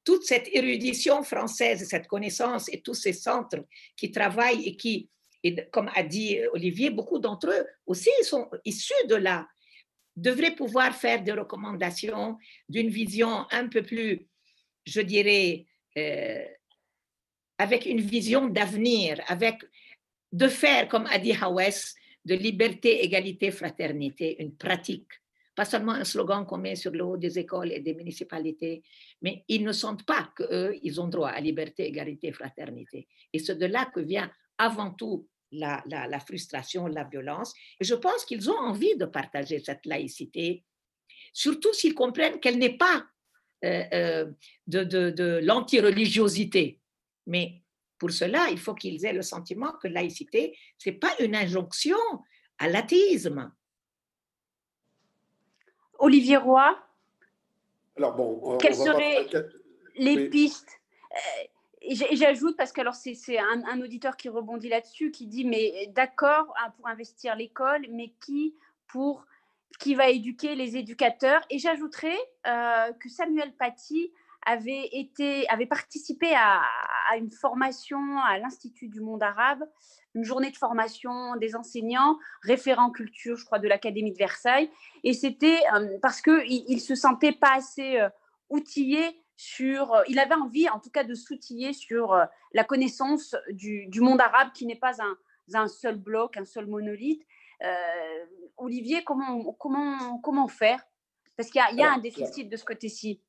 toute 0.03 0.21
cette 0.21 0.47
érudition 0.53 1.23
française, 1.23 1.88
cette 1.89 2.05
connaissance 2.05 2.71
et 2.71 2.81
tous 2.81 2.93
ces 2.93 3.11
centres 3.11 3.65
qui 3.95 4.11
travaillent 4.11 4.67
et 4.67 4.77
qui, 4.77 5.09
comme 5.71 5.89
a 5.95 6.03
dit 6.03 6.38
Olivier, 6.53 6.91
beaucoup 6.91 7.17
d'entre 7.17 7.49
eux 7.49 7.65
aussi 7.88 8.11
sont 8.21 8.47
issus 8.63 9.07
de 9.09 9.15
là, 9.15 9.47
devraient 10.15 10.53
pouvoir 10.53 10.95
faire 10.95 11.23
des 11.23 11.31
recommandations 11.31 12.38
d'une 12.69 12.89
vision 12.89 13.47
un 13.49 13.67
peu 13.67 13.81
plus, 13.81 14.27
je 14.85 15.01
dirais, 15.01 15.65
euh, 15.97 16.45
avec 17.57 17.88
une 17.88 18.01
vision 18.01 18.45
d'avenir, 18.45 19.19
avec 19.25 19.55
de 20.31 20.47
faire, 20.47 20.87
comme 20.87 21.07
a 21.07 21.17
dit 21.19 21.33
Hawes, 21.33 21.95
de 22.25 22.35
liberté, 22.35 23.03
égalité, 23.03 23.51
fraternité, 23.51 24.41
une 24.41 24.55
pratique 24.55 25.11
pas 25.57 25.65
seulement 25.65 25.93
un 25.93 26.03
slogan 26.03 26.45
qu'on 26.45 26.59
met 26.59 26.75
sur 26.75 26.91
le 26.91 27.03
haut 27.03 27.17
des 27.17 27.39
écoles 27.39 27.71
et 27.71 27.79
des 27.79 27.95
municipalités, 27.95 28.83
mais 29.23 29.43
ils 29.47 29.63
ne 29.63 29.71
sentent 29.71 30.05
pas 30.05 30.31
qu'eux, 30.35 30.77
ils 30.83 31.01
ont 31.01 31.07
droit 31.07 31.29
à 31.29 31.41
liberté, 31.41 31.87
égalité, 31.87 32.31
fraternité. 32.31 33.07
Et 33.33 33.39
c'est 33.39 33.55
de 33.55 33.65
là 33.65 33.89
que 33.91 33.99
vient 33.99 34.31
avant 34.59 34.91
tout 34.91 35.27
la, 35.51 35.83
la, 35.87 36.19
frustration, 36.19 36.85
la 36.85 37.05
violence. 37.05 37.55
Et 37.79 37.85
je 37.85 37.95
pense 37.95 38.23
qu'ils 38.23 38.51
ont 38.51 38.59
envie 38.59 38.95
de 38.97 39.05
partager 39.05 39.57
cette 39.57 39.87
laïcité 39.87 40.63
surtout 41.33 41.73
s'ils 41.73 41.95
comprennent 41.95 42.39
qu'elle 42.39 42.59
n'est 42.59 42.77
pas 42.77 43.07
de, 43.63 44.35
de, 44.67 45.09
de 45.09 45.39
l'antireligiosité. 45.41 46.79
Mais 47.25 47.63
pour 47.98 48.11
cela, 48.11 48.49
il 48.49 48.60
faut 48.60 48.74
qu'ils 48.74 49.06
aient 49.06 49.14
le 49.14 49.22
sentiment 49.22 49.72
que 49.74 49.88
laïcité, 49.88 50.57
ce 50.78 50.90
n'est 50.90 50.95
pas 50.95 51.11
une 51.19 51.36
injonction 51.36 51.98
à 52.60 52.69
l'athéisme. 52.69 53.52
Olivier 55.99 56.38
Roy? 56.38 56.78
Alors 57.98 58.15
bon, 58.15 58.57
quelles 58.57 58.76
seraient 58.76 59.28
les 59.95 60.30
pistes? 60.30 60.80
Euh, 61.11 61.18
J'ajoute, 61.90 62.57
parce 62.57 62.74
que 62.74 62.82
alors 62.82 62.95
c'est 62.95 63.38
un, 63.38 63.64
un, 63.65 63.82
auditeur 63.82 64.18
qui 64.18 64.28
rebondit 64.28 64.68
là-dessus, 64.68 65.11
qui 65.11 65.26
dit, 65.26 65.45
mais 65.45 65.88
d'accord 65.95 66.53
hein, 66.60 66.72
pour 66.76 66.88
investir 66.88 67.36
l'école, 67.36 67.86
mais 67.91 68.14
qui 68.19 68.56
pour 68.88 69.26
qui 69.80 69.95
va 69.95 70.10
éduquer 70.10 70.56
les 70.56 70.76
éducateurs? 70.76 71.41
Et 71.49 71.60
j'ajouterais 71.60 72.18
euh, 72.48 72.91
que 72.94 73.10
Samuel 73.10 73.53
Paty 73.53 74.11
avait, 74.48 74.88
été, 74.94 75.48
avait 75.49 75.65
participé 75.65 76.34
à, 76.34 76.64
une 77.18 77.32
formation 77.32 77.99
à 78.19 78.40
l'Institut 78.40 78.88
du 78.88 79.02
monde 79.02 79.22
arabe, 79.22 79.64
une 80.15 80.24
journée 80.24 80.52
de 80.52 80.57
formation 80.57 81.36
des 81.36 81.56
enseignants, 81.56 82.18
référents 82.41 82.91
culture, 82.91 83.36
je 83.36 83.45
crois, 83.45 83.60
de 83.60 83.68
l'Académie 83.68 84.14
de 84.14 84.18
Versailles. 84.18 84.72
Et 85.03 85.14
c'était 85.14 85.60
euh, 85.76 85.99
parce 86.02 86.22
qu'il 86.22 86.65
ne 86.69 86.80
se 86.80 86.95
sentait 86.95 87.34
pas 87.34 87.56
assez 87.56 87.99
euh, 87.99 88.10
outillé 88.49 89.22
sur. 89.36 89.94
Euh, 89.94 90.03
il 90.07 90.18
avait 90.18 90.36
envie, 90.36 90.69
en 90.69 90.80
tout 90.80 90.90
cas, 90.90 91.03
de 91.03 91.14
s'outiller 91.14 91.74
sur 91.74 92.18
la 92.53 92.64
connaissance 92.64 93.36
du, 93.49 93.90
monde 93.99 94.22
arabe, 94.22 94.53
qui 94.53 94.65
n'est 94.65 94.76
pas 94.76 95.02
un, 95.02 95.18
un, 95.53 95.68
seul 95.68 95.98
bloc, 95.98 96.38
un 96.38 96.45
seul 96.45 96.68
monolithe. 96.68 97.24
Olivier, 98.56 99.03
comment, 99.03 99.44
comment, 99.53 100.19
comment 100.19 100.48
faire? 100.48 100.82
Parce 101.36 101.49
qu'il 101.49 101.61
y 101.74 101.84
a, 101.84 101.91
un 101.91 101.99
déficit 101.99 102.49
de 102.49 102.56
ce 102.56 102.64
côté-ci. 102.64 103.22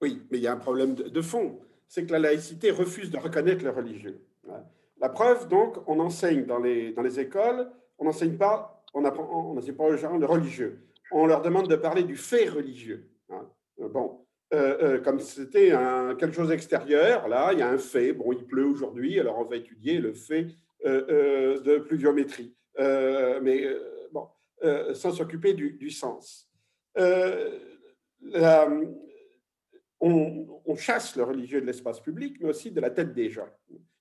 Oui, 0.00 0.22
mais 0.30 0.38
il 0.38 0.42
y 0.42 0.46
a 0.46 0.52
un 0.52 0.58
problème 0.58 0.94
de, 0.94 1.22
fond. 1.22 1.58
C'est 1.88 2.06
que 2.06 2.12
la 2.12 2.18
laïcité 2.18 2.70
refuse 2.70 3.10
de 3.10 3.18
reconnaître 3.18 3.64
le 3.64 3.70
religieux. 3.70 4.20
La 5.00 5.08
preuve, 5.08 5.48
donc, 5.48 5.76
on 5.86 6.00
enseigne 6.00 6.44
dans 6.44 6.58
les, 6.58 6.92
dans 6.92 7.02
les 7.02 7.20
écoles, 7.20 7.70
on 7.98 8.04
n'enseigne 8.04 8.36
pas, 8.36 8.84
on 8.94 9.04
apprend, 9.04 9.50
on 9.50 9.54
n'enseigne 9.54 9.74
pas 9.74 9.84
aux 9.84 9.96
gens 9.96 10.16
le 10.16 10.26
religieux. 10.26 10.80
On 11.12 11.26
leur 11.26 11.42
demande 11.42 11.68
de 11.68 11.76
parler 11.76 12.02
du 12.02 12.16
fait 12.16 12.48
religieux. 12.48 13.08
Bon, 13.78 14.20
euh, 14.54 14.76
euh, 14.82 15.00
comme 15.00 15.20
c'était 15.20 15.72
quelque 16.18 16.32
chose 16.34 16.48
d'extérieur, 16.48 17.28
là, 17.28 17.52
il 17.52 17.58
y 17.58 17.62
a 17.62 17.68
un 17.68 17.78
fait. 17.78 18.12
Bon, 18.12 18.32
il 18.32 18.44
pleut 18.44 18.64
aujourd'hui, 18.64 19.20
alors 19.20 19.38
on 19.38 19.44
va 19.44 19.56
étudier 19.56 19.98
le 19.98 20.14
fait 20.14 20.48
euh, 20.86 21.60
de 21.60 21.78
pluviométrie. 21.78 22.54
mais 22.78 23.66
bon, 24.12 24.28
sans 24.94 25.12
s'occuper 25.12 25.54
du, 25.54 25.72
du, 25.72 25.90
sens. 25.90 26.50
La, 26.96 28.68
on, 30.00 30.76
chasse 30.76 31.16
le 31.16 31.24
religieux 31.24 31.60
de 31.60 31.66
l'espace 31.66 32.00
public, 32.00 32.36
mais 32.40 32.50
aussi 32.50 32.70
de 32.70 32.80
la 32.80 32.90
tête 32.90 33.12
des 33.14 33.30
gens. 33.30 33.48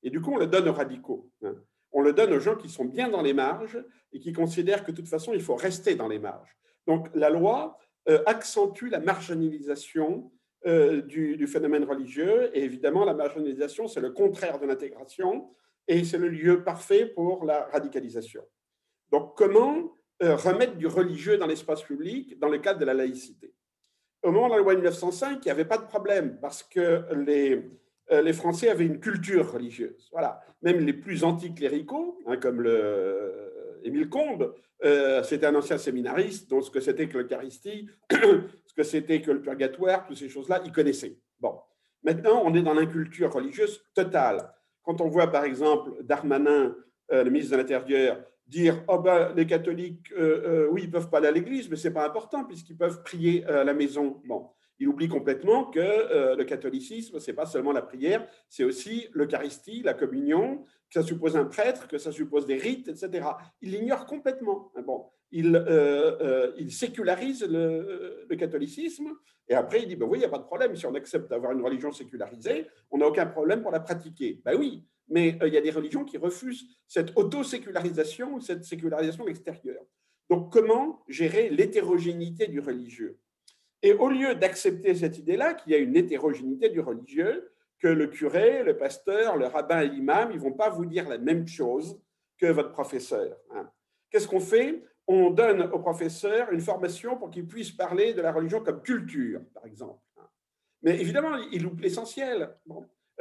Et 0.04 0.10
du 0.10 0.22
coup, 0.22 0.34
on 0.34 0.38
le 0.38 0.48
donne 0.48 0.68
aux 0.68 0.74
radicaux. 0.74 1.32
Hein. 1.44 1.56
On 1.92 2.02
le 2.02 2.14
donne 2.14 2.34
aux 2.34 2.40
gens 2.40 2.56
qui 2.56 2.70
sont 2.70 2.86
bien 2.86 3.10
dans 3.10 3.22
les 3.22 3.34
marges 3.34 3.84
et 4.14 4.20
qui 4.20 4.32
considèrent 4.32 4.84
que 4.84 4.92
de 4.92 4.98
toute 4.98 5.08
façon, 5.08 5.34
il 5.34 5.42
faut 5.42 5.56
rester 5.56 5.96
dans 5.96 6.08
les 6.08 6.20
marges. 6.20 6.56
Donc, 6.86 7.10
la 7.16 7.30
loi 7.30 7.80
euh, 8.10 8.22
accentue 8.26 8.90
la 8.90 9.00
marginalisation 9.00 10.32
euh, 10.66 11.02
du, 11.02 11.48
phénomène 11.48 11.84
religieux. 11.84 12.50
Et 12.54 12.64
évidemment, 12.64 13.06
la 13.06 13.14
marginalisation, 13.14 13.88
c'est 13.88 14.02
le 14.02 14.12
contraire 14.12 14.60
de 14.60 14.66
l'intégration 14.66 15.50
et 15.88 16.04
c'est 16.04 16.18
le 16.18 16.30
lieu 16.30 16.64
parfait 16.64 17.06
pour 17.06 17.46
la 17.46 17.66
radicalisation. 17.72 18.44
Donc, 19.12 19.38
comment 19.38 19.94
euh, 20.24 20.36
remettre 20.36 20.76
du 20.76 20.88
religieux 20.88 21.38
dans 21.38 21.48
l'espace 21.48 21.84
public 21.84 22.38
dans 22.40 22.50
le 22.50 22.58
cadre 22.58 22.80
de 22.80 22.86
la 22.86 22.94
laïcité? 22.94 23.54
Au 24.24 24.32
moment 24.32 24.48
de 24.48 24.54
la 24.54 24.60
loi 24.60 24.74
de 24.74 24.80
1905, 24.80 25.40
il 25.42 25.46
n'y 25.46 25.52
avait 25.52 25.66
pas 25.66 25.78
de 25.78 25.86
problème 25.86 26.38
parce 26.42 26.64
que 26.64 27.06
les, 27.14 27.70
euh, 28.12 28.22
les 28.22 28.34
Français 28.34 28.70
avaient 28.70 28.86
une 28.86 29.00
culture 29.00 29.52
religieuse. 29.52 30.10
Voilà. 30.12 30.42
Même 30.62 30.80
les 30.80 30.94
plus 30.94 31.24
anticléricaux, 31.24 32.20
hein, 32.26 32.38
comme 32.38 32.62
le, 32.62 32.72
euh, 32.74 33.82
Émile 33.84 34.10
Combes, 34.10 34.54
euh, 34.84 35.24
c'était 35.24 35.46
un 35.46 35.56
ancien 35.56 35.78
séminariste, 35.78 36.50
donc 36.50 36.64
ce 36.64 36.72
que 36.72 36.80
c'était 36.80 37.08
que 37.08 37.18
l'Eucharistie, 37.18 37.90
ce 38.12 38.74
que 38.76 38.84
c'était 38.84 39.22
que 39.22 39.32
le 39.32 39.42
purgatoire, 39.42 40.06
toutes 40.06 40.18
ces 40.18 40.30
choses-là, 40.30 40.62
il 40.66 40.72
connaissait. 40.72 41.18
Bon. 41.40 41.60
Maintenant, 42.04 42.42
on 42.46 42.54
est 42.54 42.62
dans 42.62 42.74
l'inculture 42.74 43.34
religieuse 43.34 43.84
totale. 43.94 44.54
Quand 44.84 45.02
on 45.02 45.10
voit, 45.10 45.28
par 45.28 45.44
exemple, 45.44 45.92
Darmanin, 46.04 46.76
le 47.10 47.30
ministre 47.30 47.54
de 47.54 47.58
l'Intérieur, 47.58 48.24
dire 48.48 48.84
oh 48.88 49.00
ben, 49.00 49.34
les 49.36 49.46
catholiques, 49.46 50.12
euh, 50.14 50.66
euh, 50.66 50.68
oui, 50.72 50.84
ils 50.84 50.92
peuvent 50.92 51.10
pas 51.10 51.18
aller 51.18 51.28
à 51.28 51.32
l'église, 51.32 51.70
mais 51.70 51.76
c'est 51.76 51.94
pas 51.94 52.06
important 52.06 52.46
puisqu'ils 52.46 52.78
peuvent 52.78 53.04
prier 53.04 53.46
à 53.46 53.64
la 53.64 53.74
maison. 53.74 54.22
Bon, 54.26 54.50
il 54.80 54.88
oublie 54.88 55.08
complètement 55.08 55.66
que 55.66 55.80
euh, 55.80 56.36
le 56.36 56.44
catholicisme, 56.44 57.20
c'est 57.20 57.34
pas 57.34 57.46
seulement 57.46 57.72
la 57.72 57.82
prière, 57.82 58.28
c'est 58.48 58.64
aussi 58.64 59.08
l'Eucharistie, 59.12 59.82
la 59.84 59.94
communion, 59.94 60.64
que 60.90 61.02
ça 61.02 61.04
suppose 61.04 61.36
un 61.36 61.46
prêtre, 61.46 61.88
que 61.88 61.98
ça 61.98 62.12
suppose 62.12 62.46
des 62.46 62.58
rites, 62.58 62.88
etc. 62.88 63.28
Il 63.62 63.72
l'ignore 63.72 64.06
complètement. 64.06 64.72
Bon, 64.86 65.08
il, 65.32 65.64
il 66.58 66.72
sécularise 66.72 67.44
le, 67.44 68.28
catholicisme 68.38 69.10
et 69.50 69.56
après 69.56 69.82
il 69.82 69.88
dit 69.88 69.96
ben 69.96 70.06
oui, 70.06 70.18
il 70.18 70.22
n'y 70.22 70.26
a 70.26 70.30
pas 70.30 70.38
de 70.38 70.44
problème 70.44 70.76
si 70.76 70.86
on 70.86 70.96
accepte 70.96 71.30
d'avoir 71.30 71.52
une 71.52 71.62
religion 71.62 71.92
sécularisée, 71.92 72.68
on 72.92 72.98
n'a 72.98 73.08
aucun 73.08 73.26
problème 73.26 73.62
pour 73.62 73.72
la 73.72 73.80
pratiquer. 73.80 74.42
Ben 74.44 74.56
oui, 74.58 74.86
mais 75.10 75.38
euh, 75.42 75.48
il 75.48 75.54
y 75.54 75.58
a 75.58 75.62
des 75.62 75.72
religions 75.72 76.06
qui 76.06 76.18
refusent 76.18 76.66
cette 76.88 77.16
auto-sécularisation 77.16 78.36
ou 78.36 78.42
cette 78.42 78.64
sécularisation 78.64 79.28
extérieure. 79.28 79.84
Donc, 80.30 80.52
comment 80.52 81.04
gérer 81.08 81.50
l'hétérogénéité 81.50 82.48
du 82.48 82.60
religieux? 82.60 83.18
Et 83.82 83.94
au 83.94 84.10
lieu 84.10 84.36
d'accepter 84.36 84.96
cette 84.96 85.18
idée-là, 85.18 85.54
qu'il 85.54 85.72
y 85.72 85.76
a 85.76 85.78
une 85.78 85.96
hétérogénéité 85.96 86.70
du 86.70 86.82
religieux, 86.82 87.52
que 87.80 87.88
le 87.88 88.08
curé, 88.08 88.64
le 88.64 88.76
pasteur, 88.76 89.38
le 89.38 89.46
rabbin 89.46 89.82
et 89.82 89.88
l'imam, 89.88 90.32
ils 90.34 90.40
vont 90.40 90.54
pas 90.54 90.70
vous 90.70 90.86
dire 90.86 91.08
la 91.08 91.20
même 91.20 91.48
chose 91.48 92.02
que 92.38 92.48
votre 92.48 92.72
professeur. 92.72 93.38
Hein. 93.52 93.70
Qu'est-ce 94.10 94.28
qu'on 94.28 94.40
fait? 94.40 94.84
On 95.08 95.30
donne 95.30 95.62
au 95.64 95.80
professeur 95.80 96.52
une 96.52 96.60
formation 96.60 97.18
pour 97.18 97.30
qu'il 97.30 97.48
puisse 97.48 97.72
parler 97.72 98.14
de 98.14 98.22
la 98.22 98.32
religion 98.32 98.62
comme 98.62 98.82
culture, 98.82 99.42
par 99.54 99.66
exemple. 99.66 100.00
Mais 100.84 101.00
évidemment, 101.00 101.38
il 101.52 101.64
loupe 101.64 101.80
l'essentiel. 101.80 102.50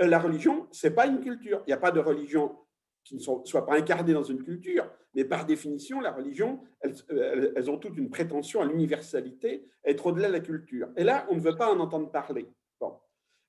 Euh, 0.00 0.06
la 0.06 0.18
religion, 0.18 0.66
c'est 0.72 0.94
pas 0.94 1.06
une 1.06 1.20
culture. 1.20 1.62
Il 1.66 1.70
n'y 1.70 1.74
a 1.74 1.78
pas 1.78 1.90
de 1.90 2.00
religion 2.00 2.56
qui 3.04 3.14
ne 3.14 3.20
soit 3.20 3.64
pas 3.64 3.76
incarnée 3.76 4.12
dans 4.12 4.24
une 4.24 4.42
culture, 4.42 4.90
mais 5.14 5.24
par 5.24 5.46
définition, 5.46 6.00
la 6.00 6.10
religion, 6.10 6.60
elles, 6.80 7.70
ont 7.70 7.78
toutes 7.78 7.96
une 7.96 8.10
prétention 8.10 8.60
à 8.60 8.64
l'universalité, 8.64 9.64
être 9.84 10.06
au-delà 10.06 10.26
de 10.26 10.32
la 10.32 10.40
culture. 10.40 10.88
Et 10.96 11.04
là, 11.04 11.24
on 11.30 11.36
ne 11.36 11.40
veut 11.40 11.54
pas 11.54 11.72
en 11.72 11.78
entendre 11.78 12.10
parler. 12.10 12.48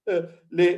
Euh, 0.09 0.21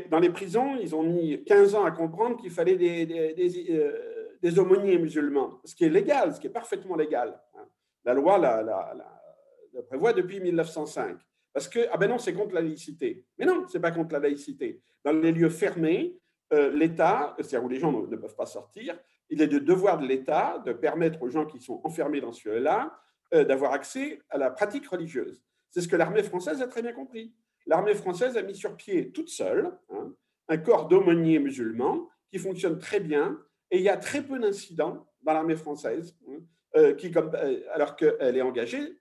dans 0.10 0.20
les 0.20 0.30
prisons, 0.30 0.78
ils 0.78 0.96
ont 0.96 1.04
mis 1.04 1.44
15 1.44 1.76
ans 1.76 1.86
à 1.86 1.92
comprendre 1.92 2.38
qu'il 2.38 2.50
fallait 2.50 2.78
des, 2.78 3.06
des, 3.06 3.66
euh, 3.70 4.19
aumôniers 4.58 4.98
musulmans, 4.98 5.60
ce 5.66 5.76
qui 5.76 5.86
est 5.86 5.90
légal, 5.90 6.34
ce 6.34 6.40
qui 6.40 6.48
est 6.48 6.52
parfaitement 6.52 6.96
légal. 6.96 7.40
Hein. 7.56 7.68
La 8.06 8.14
loi 8.14 8.38
la 8.38 9.84
prévoit 9.88 10.14
depuis 10.14 10.40
1905. 10.40 11.18
Parce 11.54 11.68
que, 11.68 11.88
ah 11.92 11.98
ben 11.98 12.10
non, 12.10 12.18
c'est 12.18 12.34
contre 12.34 12.54
la 12.54 12.62
laïcité. 12.62 13.26
Mais 13.38 13.46
non, 13.46 13.66
c'est 13.68 13.80
pas 13.80 13.92
contre 13.92 14.14
la 14.14 14.20
laïcité. 14.20 14.82
Dans 15.04 15.12
les 15.12 15.32
lieux 15.32 15.50
fermés, 15.50 16.18
euh, 16.54 16.72
l'État, 16.72 17.36
c'est-à-dire 17.38 17.64
où 17.64 17.70
les 17.70 17.80
gens 17.80 17.92
ne, 17.92 18.16
peuvent 18.16 18.36
pas 18.36 18.46
sortir, 18.46 18.98
il 19.30 19.42
est 19.42 19.48
de 19.48 19.60
devoir 19.60 20.00
de 20.00 20.08
l'État 20.08 20.62
de 20.66 20.74
permettre 20.74 21.22
aux 21.22 21.30
gens 21.30 21.46
qui 21.46 21.60
sont 21.60 21.82
enfermés 21.84 22.22
dans 22.22 22.32
ce 22.32 22.50
lieu-là 22.50 22.98
euh, 23.34 23.44
d'avoir 23.44 23.74
accès 23.74 24.20
à 24.30 24.38
la 24.38 24.50
pratique 24.50 24.88
religieuse. 24.88 25.44
C'est 25.70 25.82
ce 25.82 25.88
que 25.88 25.96
l'armée 25.96 26.24
française 26.24 26.62
a 26.62 26.68
très 26.68 26.82
bien 26.82 26.94
compris. 26.94 27.34
L'armée 27.68 27.94
française 27.94 28.38
a 28.38 28.42
mis 28.42 28.56
sur 28.56 28.76
pied 28.76 29.12
toute 29.12 29.30
seule 29.30 29.72
hein, 29.92 30.12
un 30.48 30.58
corps 30.58 30.88
d'aumôniers 30.88 31.40
musulmans 31.40 32.10
qui 32.32 32.40
fonctionne 32.40 32.80
très 32.80 33.00
bien 33.00 33.40
et 33.72 33.78
il 33.78 33.84
y 33.84 33.90
a 33.90 33.98
très 33.98 34.22
peu 34.22 34.40
d'incidents 34.40 35.08
dans 35.22 35.34
l'armée 35.34 35.56
française. 35.56 36.16
Hein, 36.28 36.40
euh, 36.76 36.94
qui, 36.94 37.10
comme, 37.10 37.32
alors 37.74 37.96
qu'elle 37.96 38.38
est 38.38 38.44
engagée 38.44 39.00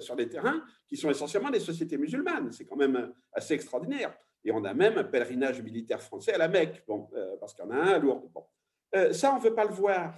sur 0.00 0.16
des 0.16 0.28
terrains 0.28 0.64
qui 0.88 0.96
sont 0.96 1.10
essentiellement 1.10 1.50
des 1.50 1.60
sociétés 1.60 1.96
musulmanes. 1.96 2.50
C'est 2.50 2.64
quand 2.64 2.76
même 2.76 3.12
assez 3.32 3.54
extraordinaire. 3.54 4.12
Et 4.44 4.50
on 4.50 4.64
a 4.64 4.74
même 4.74 4.98
un 4.98 5.04
pèlerinage 5.04 5.62
militaire 5.62 6.02
français 6.02 6.32
à 6.32 6.38
la 6.38 6.48
Mecque, 6.48 6.82
bon, 6.86 7.08
euh, 7.14 7.36
parce 7.38 7.54
qu'il 7.54 7.64
y 7.64 7.68
en 7.68 7.70
a 7.70 7.76
un 7.76 7.88
à 7.88 7.98
Lourdes. 7.98 8.28
Bon. 8.32 8.44
Euh, 8.94 9.12
ça, 9.12 9.32
on 9.32 9.38
ne 9.38 9.42
veut 9.42 9.54
pas 9.54 9.64
le 9.64 9.72
voir. 9.72 10.14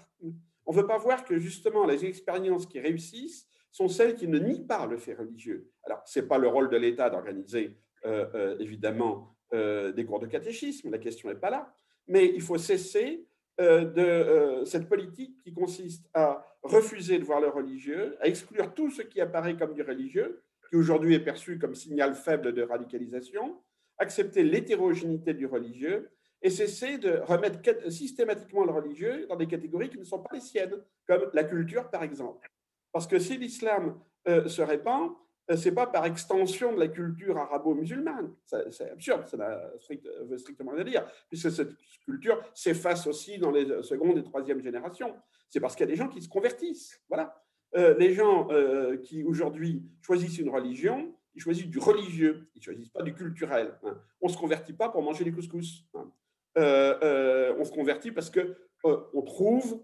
On 0.67 0.73
ne 0.73 0.77
veut 0.77 0.87
pas 0.87 0.97
voir 0.97 1.25
que 1.25 1.39
justement 1.39 1.85
les 1.85 2.05
expériences 2.07 2.67
qui 2.67 2.81
réussissent 2.81 3.47
sont 3.71 3.89
celles 3.89 4.15
qui 4.15 4.29
ne 4.29 4.39
nient 4.39 4.67
pas 4.67 4.87
le 4.87 4.97
fait 4.97 5.15
religieux. 5.15 5.71
Alors, 5.83 6.03
ce 6.07 6.21
n'est 6.21 6.27
pas 6.27 6.39
le 6.39 6.49
rôle 6.49 6.71
de 6.71 6.77
l'État 6.77 7.11
d'organiser, 7.11 7.77
euh, 8.07 8.57
évidemment, 8.59 9.31
des 9.53 10.05
cours 10.05 10.19
de 10.19 10.27
catéchisme, 10.27 10.91
la 10.91 10.99
question 10.99 11.29
n'est 11.29 11.37
pas 11.37 11.51
là, 11.51 11.73
mais 12.09 12.27
il 12.27 12.43
faut 12.43 12.59
cesser 12.59 13.25
de 13.59 14.63
cette 14.65 14.89
politique 14.89 15.41
qui 15.43 15.53
consiste 15.53 16.09
à 16.13 16.45
refuser 16.63 17.19
de 17.19 17.25
voir 17.25 17.41
le 17.41 17.49
religieux, 17.49 18.17
à 18.21 18.27
exclure 18.27 18.75
tout 18.75 18.91
ce 18.91 19.03
qui 19.03 19.21
apparaît 19.21 19.57
comme 19.57 19.75
du 19.75 19.83
religieux, 19.83 20.43
qui 20.69 20.77
aujourd'hui 20.77 21.15
est 21.15 21.21
perçu 21.21 21.59
comme 21.59 21.75
signal 21.75 22.15
faible 22.15 22.53
de 22.53 22.63
radicalisation, 22.63 23.61
accepter 23.99 24.43
l'hétérogénéité 24.43 25.35
du 25.35 25.47
religieux 25.47 26.11
et 26.43 26.51
cesser 26.51 26.99
de 26.99 27.21
remettre 27.25 27.91
systématiquement 27.91 28.65
le 28.65 28.73
religieux 28.73 29.27
dans 29.29 29.37
des 29.37 29.47
catégories 29.47 29.89
qui 29.89 29.99
ne 29.99 30.05
sont 30.05 30.19
pas 30.19 30.35
les 30.35 30.41
siennes, 30.41 30.75
comme 31.07 31.31
la 31.33 31.45
culture 31.45 31.89
par 31.91 32.03
exemple. 32.03 32.49
Parce 32.93 33.07
que 33.07 33.19
si 33.19 33.37
l'islam 33.39 33.99
euh, 34.29 34.49
se 34.49 34.63
répand, 34.63 35.11
euh, 35.11 35.15
c'est 35.57 35.73
pas 35.73 35.87
par 35.87 36.07
extension 36.07 36.73
de 36.73 36.81
la 36.81 36.89
culture 36.89 37.37
arabo-musulmane. 37.37 38.35
C'est 38.47 38.91
absurde, 38.91 39.27
ça 39.27 39.37
n'a 39.37 40.39
strictement 40.39 40.73
rien 40.73 40.81
à 40.81 40.85
dire, 40.85 41.07
puisque 41.29 41.51
cette 41.51 41.77
culture 42.05 42.43
s'efface 42.55 43.07
aussi 43.07 43.39
dans 43.39 43.51
les 43.51 43.83
secondes 43.83 44.17
et 44.19 44.23
troisième 44.23 44.61
générations. 44.61 45.15
C'est 45.51 45.61
parce 45.61 45.77
qu'il 45.77 45.87
y 45.87 45.89
a 45.89 45.93
des 45.93 45.97
gens 45.97 46.09
qui 46.09 46.23
se 46.23 46.29
convertissent. 46.29 47.03
Voilà. 47.09 47.41
Euh, 47.77 47.95
les 47.99 48.15
gens 48.15 48.49
euh, 48.51 48.97
qui 48.99 49.25
aujourd'hui 49.25 49.83
choisissent 50.01 50.39
une 50.39 50.49
religion, 50.49 51.15
ils 51.35 51.43
choisissent 51.43 51.67
du 51.67 51.79
religieux, 51.79 52.49
ils 52.55 52.61
ne 52.61 52.65
choisissent 52.65 52.91
pas 52.91 53.03
du 53.03 53.15
culturel. 53.15 53.77
Hein. 53.83 53.99
On 54.21 54.29
ne 54.29 54.33
se 54.33 54.39
convertit 54.39 54.73
pas 54.73 54.89
pour 54.89 55.03
manger 55.03 55.25
des 55.25 55.33
couscous. 55.33 55.85
Hein. 55.95 56.11
on 56.57 57.65
se 57.65 57.73
convertit 57.73 58.13
parce 58.13 58.31
qu'on 58.31 59.23
trouve, 59.23 59.83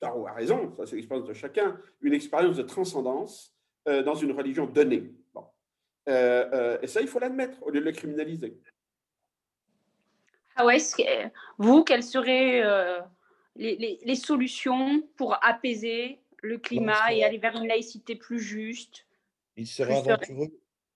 Taro 0.00 0.26
a 0.26 0.32
raison, 0.32 0.72
ça 0.76 0.86
c'est 0.86 0.96
l'expérience 0.96 1.26
de 1.26 1.34
chacun, 1.34 1.78
une 2.00 2.14
expérience 2.14 2.56
de 2.56 2.62
transcendance 2.62 3.55
euh, 3.88 4.02
dans 4.02 4.16
une 4.16 4.32
religion 4.32 4.66
donnée. 4.66 5.04
Euh, 6.08 6.50
euh, 6.52 6.78
et 6.82 6.88
ça, 6.88 7.00
il 7.00 7.06
faut 7.06 7.20
l'admettre 7.20 7.62
au 7.62 7.70
lieu 7.70 7.78
de 7.78 7.84
le 7.84 7.92
criminaliser. 7.92 8.58
Ah 10.56 10.66
ouais, 10.66 10.78
vous, 11.58 11.84
quelles 11.84 12.02
seraient 12.02 12.62
les, 13.54 14.00
les, 14.02 14.14
solutions 14.16 15.02
pour 15.16 15.38
apaiser 15.44 16.18
le 16.42 16.58
climat 16.58 17.12
et 17.12 17.22
aller 17.22 17.38
vers 17.38 17.54
une 17.54 17.68
laïcité 17.68 18.16
plus 18.16 18.40
juste 18.40 19.06
Il 19.56 19.68
serait 19.68 19.98
aventureux, 19.98 20.48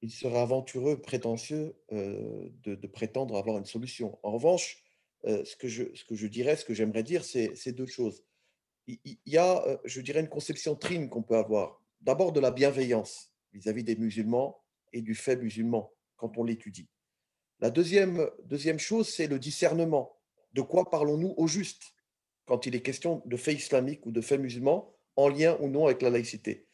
il 0.03 0.11
serait 0.11 0.41
aventureux 0.41 1.01
prétentieux 1.01 1.77
de, 1.93 2.51
de, 2.75 2.87
prétendre 2.89 3.37
avoir 3.37 3.59
une 3.59 3.67
solution. 3.67 4.19
En 4.25 4.33
revanche, 4.33 4.83
ce, 5.25 5.57
que 5.57 5.69
je, 5.69 5.95
ce 5.95 6.05
que 6.05 6.17
je 6.17 6.27
dirais, 6.27 6.57
ce 6.57 6.65
que 6.65 6.75
j'aimerais 6.75 7.05
dire, 7.05 7.23
c'est 7.25 7.73
deux 7.73 7.87
choses. 7.87 8.25
Il, 8.89 8.99
il 9.05 9.19
y 9.27 9.39
a, 9.39 9.63
je 9.85 10.01
dirais, 10.01 10.21
une 10.21 10.29
conception 10.29 10.75
trine 10.75 11.09
qu'on 11.09 11.23
peut 11.23 11.37
avoir 11.37 11.80
d'abord 12.01 12.33
de 12.33 12.41
la 12.41 12.51
bienveillance 12.51 13.33
vis-à-vis 13.53 13.85
des 13.85 13.97
musulmans 13.97 14.63
et 14.93 15.03
du 15.03 15.15
fait 15.15 15.37
musulman 15.37 15.93
quand 16.17 16.39
on 16.39 16.45
l'étudie. 16.45 16.89
La 17.61 17.71
deuxième, 17.71 18.29
deuxième 18.45 18.79
chose, 18.79 19.09
c'est 19.09 19.27
le 19.27 19.39
discernement. 19.39 20.17
De 20.53 20.63
quoi 20.63 20.89
parlons-nous 20.89 21.35
au 21.37 21.47
juste 21.47 21.95
quand 22.47 22.67
il 22.67 22.75
est 22.75 22.83
question 22.83 23.23
de 23.27 23.37
fait 23.37 23.55
islamique 23.55 24.07
ou 24.07 24.13
de 24.13 24.21
fait 24.21 24.39
musulman 24.39 24.95
en 25.17 25.29
lien 25.29 25.57
ou 25.61 25.69
non 25.69 25.87
avec 25.87 26.03
la 26.03 26.11
laïcité? 26.11 26.67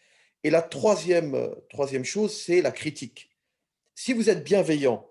Et 0.44 0.50
la 0.50 0.62
troisième, 0.62 1.54
troisième 1.70 2.04
chose, 2.04 2.32
c'est 2.32 2.62
la 2.62 2.70
critique. 2.70 3.30
Si 3.94 4.12
vous 4.12 4.30
êtes 4.30 4.44
bienveillant, 4.44 5.10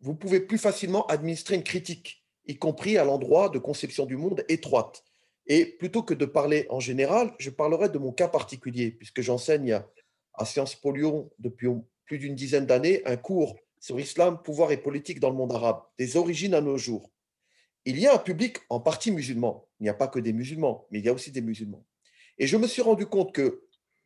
vous 0.00 0.14
pouvez 0.14 0.40
plus 0.40 0.58
facilement 0.58 1.06
administrer 1.06 1.56
une 1.56 1.64
critique, 1.64 2.24
y 2.46 2.56
compris 2.56 2.98
à 2.98 3.04
l'endroit 3.04 3.48
de 3.48 3.58
conception 3.58 4.06
du 4.06 4.16
monde 4.16 4.44
étroite. 4.48 5.04
Et 5.54 5.66
plutôt 5.66 6.02
que 6.02 6.14
de 6.14 6.24
parler 6.24 6.64
en 6.70 6.80
général, 6.80 7.34
je 7.38 7.50
parlerai 7.50 7.90
de 7.90 7.98
mon 7.98 8.10
cas 8.10 8.26
particulier, 8.26 8.90
puisque 8.90 9.20
j'enseigne 9.20 9.82
à 10.32 10.46
Sciences 10.46 10.74
Po 10.74 10.92
Lyon 10.92 11.30
depuis 11.38 11.68
plus 12.06 12.16
d'une 12.16 12.34
dizaine 12.34 12.64
d'années 12.64 13.02
un 13.04 13.18
cours 13.18 13.58
sur 13.78 13.98
l'islam, 13.98 14.40
pouvoir 14.42 14.72
et 14.72 14.78
politique 14.78 15.20
dans 15.20 15.28
le 15.28 15.36
monde 15.36 15.52
arabe, 15.52 15.82
des 15.98 16.16
origines 16.16 16.54
à 16.54 16.62
nos 16.62 16.78
jours. 16.78 17.10
Il 17.84 18.00
y 18.00 18.06
a 18.06 18.14
un 18.14 18.18
public 18.18 18.60
en 18.70 18.80
partie 18.80 19.10
musulman. 19.10 19.68
Il 19.78 19.82
n'y 19.82 19.90
a 19.90 19.94
pas 19.94 20.08
que 20.08 20.18
des 20.18 20.32
musulmans, 20.32 20.86
mais 20.90 21.00
il 21.00 21.04
y 21.04 21.10
a 21.10 21.12
aussi 21.12 21.30
des 21.30 21.42
musulmans. 21.42 21.84
Et 22.38 22.46
je 22.46 22.56
me 22.56 22.66
suis 22.66 22.80
rendu 22.80 23.04
compte 23.04 23.34
que 23.34 23.62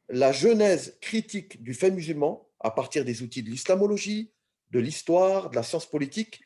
la 0.08 0.32
genèse 0.32 0.98
critique 1.00 1.62
du 1.62 1.74
fait 1.74 1.92
musulman, 1.92 2.48
à 2.58 2.72
partir 2.72 3.04
des 3.04 3.22
outils 3.22 3.44
de 3.44 3.50
l'islamologie, 3.50 4.32
de 4.72 4.80
l'histoire, 4.80 5.50
de 5.50 5.54
la 5.54 5.62
science 5.62 5.86
politique, 5.86 6.40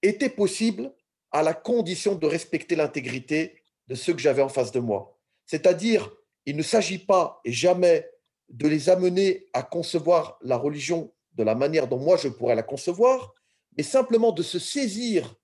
était 0.00 0.30
possible 0.30 0.90
à 1.32 1.42
la 1.42 1.52
condition 1.52 2.14
de 2.14 2.26
respecter 2.26 2.76
l'intégrité 2.76 3.60
de 3.88 3.94
ceux 3.94 4.12
que 4.12 4.20
j'avais 4.20 4.42
en 4.42 4.48
face 4.48 4.72
de 4.72 4.80
moi. 4.80 5.18
C'est-à-dire, 5.46 6.10
il 6.46 6.56
ne 6.56 6.62
s'agit 6.62 6.98
pas 6.98 7.40
et 7.44 7.52
jamais 7.52 8.08
de 8.48 8.68
les 8.68 8.88
amener 8.88 9.46
à 9.52 9.62
concevoir 9.62 10.38
la 10.42 10.56
religion 10.56 11.12
de 11.34 11.42
la 11.42 11.54
manière 11.54 11.88
dont 11.88 11.98
moi 11.98 12.16
je 12.16 12.28
pourrais 12.28 12.54
la 12.54 12.62
concevoir, 12.62 13.34
mais 13.76 13.82
simplement 13.82 14.32
de 14.32 14.42
se 14.42 14.58
saisir 14.58 15.34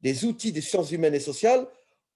des 0.00 0.24
outils 0.24 0.52
des 0.52 0.60
sciences 0.60 0.90
humaines 0.90 1.14
et 1.14 1.20
sociales 1.20 1.66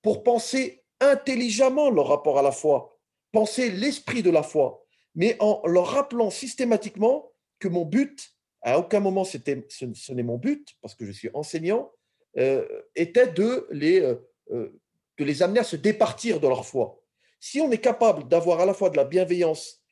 pour 0.02 0.22
penser 0.22 0.84
intelligemment 1.00 1.90
leur 1.90 2.08
rapport 2.08 2.38
à 2.38 2.42
la 2.42 2.52
foi, 2.52 2.98
penser 3.32 3.70
l'esprit 3.70 4.22
de 4.22 4.30
la 4.30 4.42
foi, 4.42 4.84
mais 5.14 5.36
en 5.40 5.62
leur 5.66 5.88
rappelant 5.88 6.30
systématiquement 6.30 7.30
que 7.58 7.68
mon 7.68 7.84
but, 7.84 8.32
à 8.62 8.78
aucun 8.78 9.00
moment 9.00 9.24
c'était, 9.24 9.66
ce, 9.68 10.12
n'est 10.12 10.22
mon 10.22 10.38
but, 10.38 10.76
parce 10.80 10.94
que 10.94 11.04
je 11.04 11.12
suis 11.12 11.30
enseignant, 11.34 11.92
euh, 12.38 12.66
était 12.94 13.28
de 13.28 13.66
les 13.70 14.00
euh, 14.00 14.16
euh, 14.50 14.80
de 15.18 15.24
les 15.24 15.42
amener 15.42 15.60
à 15.60 15.64
se 15.64 15.76
départir 15.76 16.40
de 16.40 16.48
leur 16.48 16.66
foi. 16.66 17.00
Si 17.40 17.60
on 17.60 17.70
est 17.70 17.78
capable 17.78 18.28
d'avoir 18.28 18.60
à 18.60 18.66
la 18.66 18.74
fois 18.74 18.90
de 18.90 18.96
la 18.96 19.04
bienveillance, 19.04 19.82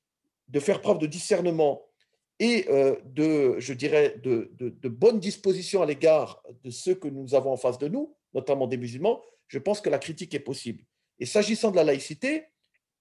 de 0.48 0.60
faire 0.60 0.80
preuve 0.80 0.98
de 0.98 1.06
discernement 1.06 1.82
et 2.38 2.66
euh, 2.68 2.96
de, 3.04 3.58
je 3.58 3.72
dirais, 3.72 4.16
de, 4.22 4.50
de, 4.58 4.88
bonne 4.88 5.20
disposition 5.20 5.82
à 5.82 5.86
l'égard 5.86 6.42
de 6.62 6.70
ceux 6.70 6.94
que 6.94 7.08
nous 7.08 7.34
avons 7.34 7.52
en 7.52 7.56
face 7.56 7.78
de 7.78 7.88
nous, 7.88 8.14
notamment 8.34 8.66
des 8.66 8.76
musulmans, 8.76 9.22
je 9.48 9.58
pense 9.58 9.80
que 9.80 9.88
la 9.88 9.98
critique 9.98 10.34
est 10.34 10.40
possible. 10.40 10.84
Et 11.18 11.26
s'agissant 11.26 11.70
de 11.70 11.76
la 11.76 11.84
laïcité, 11.84 12.46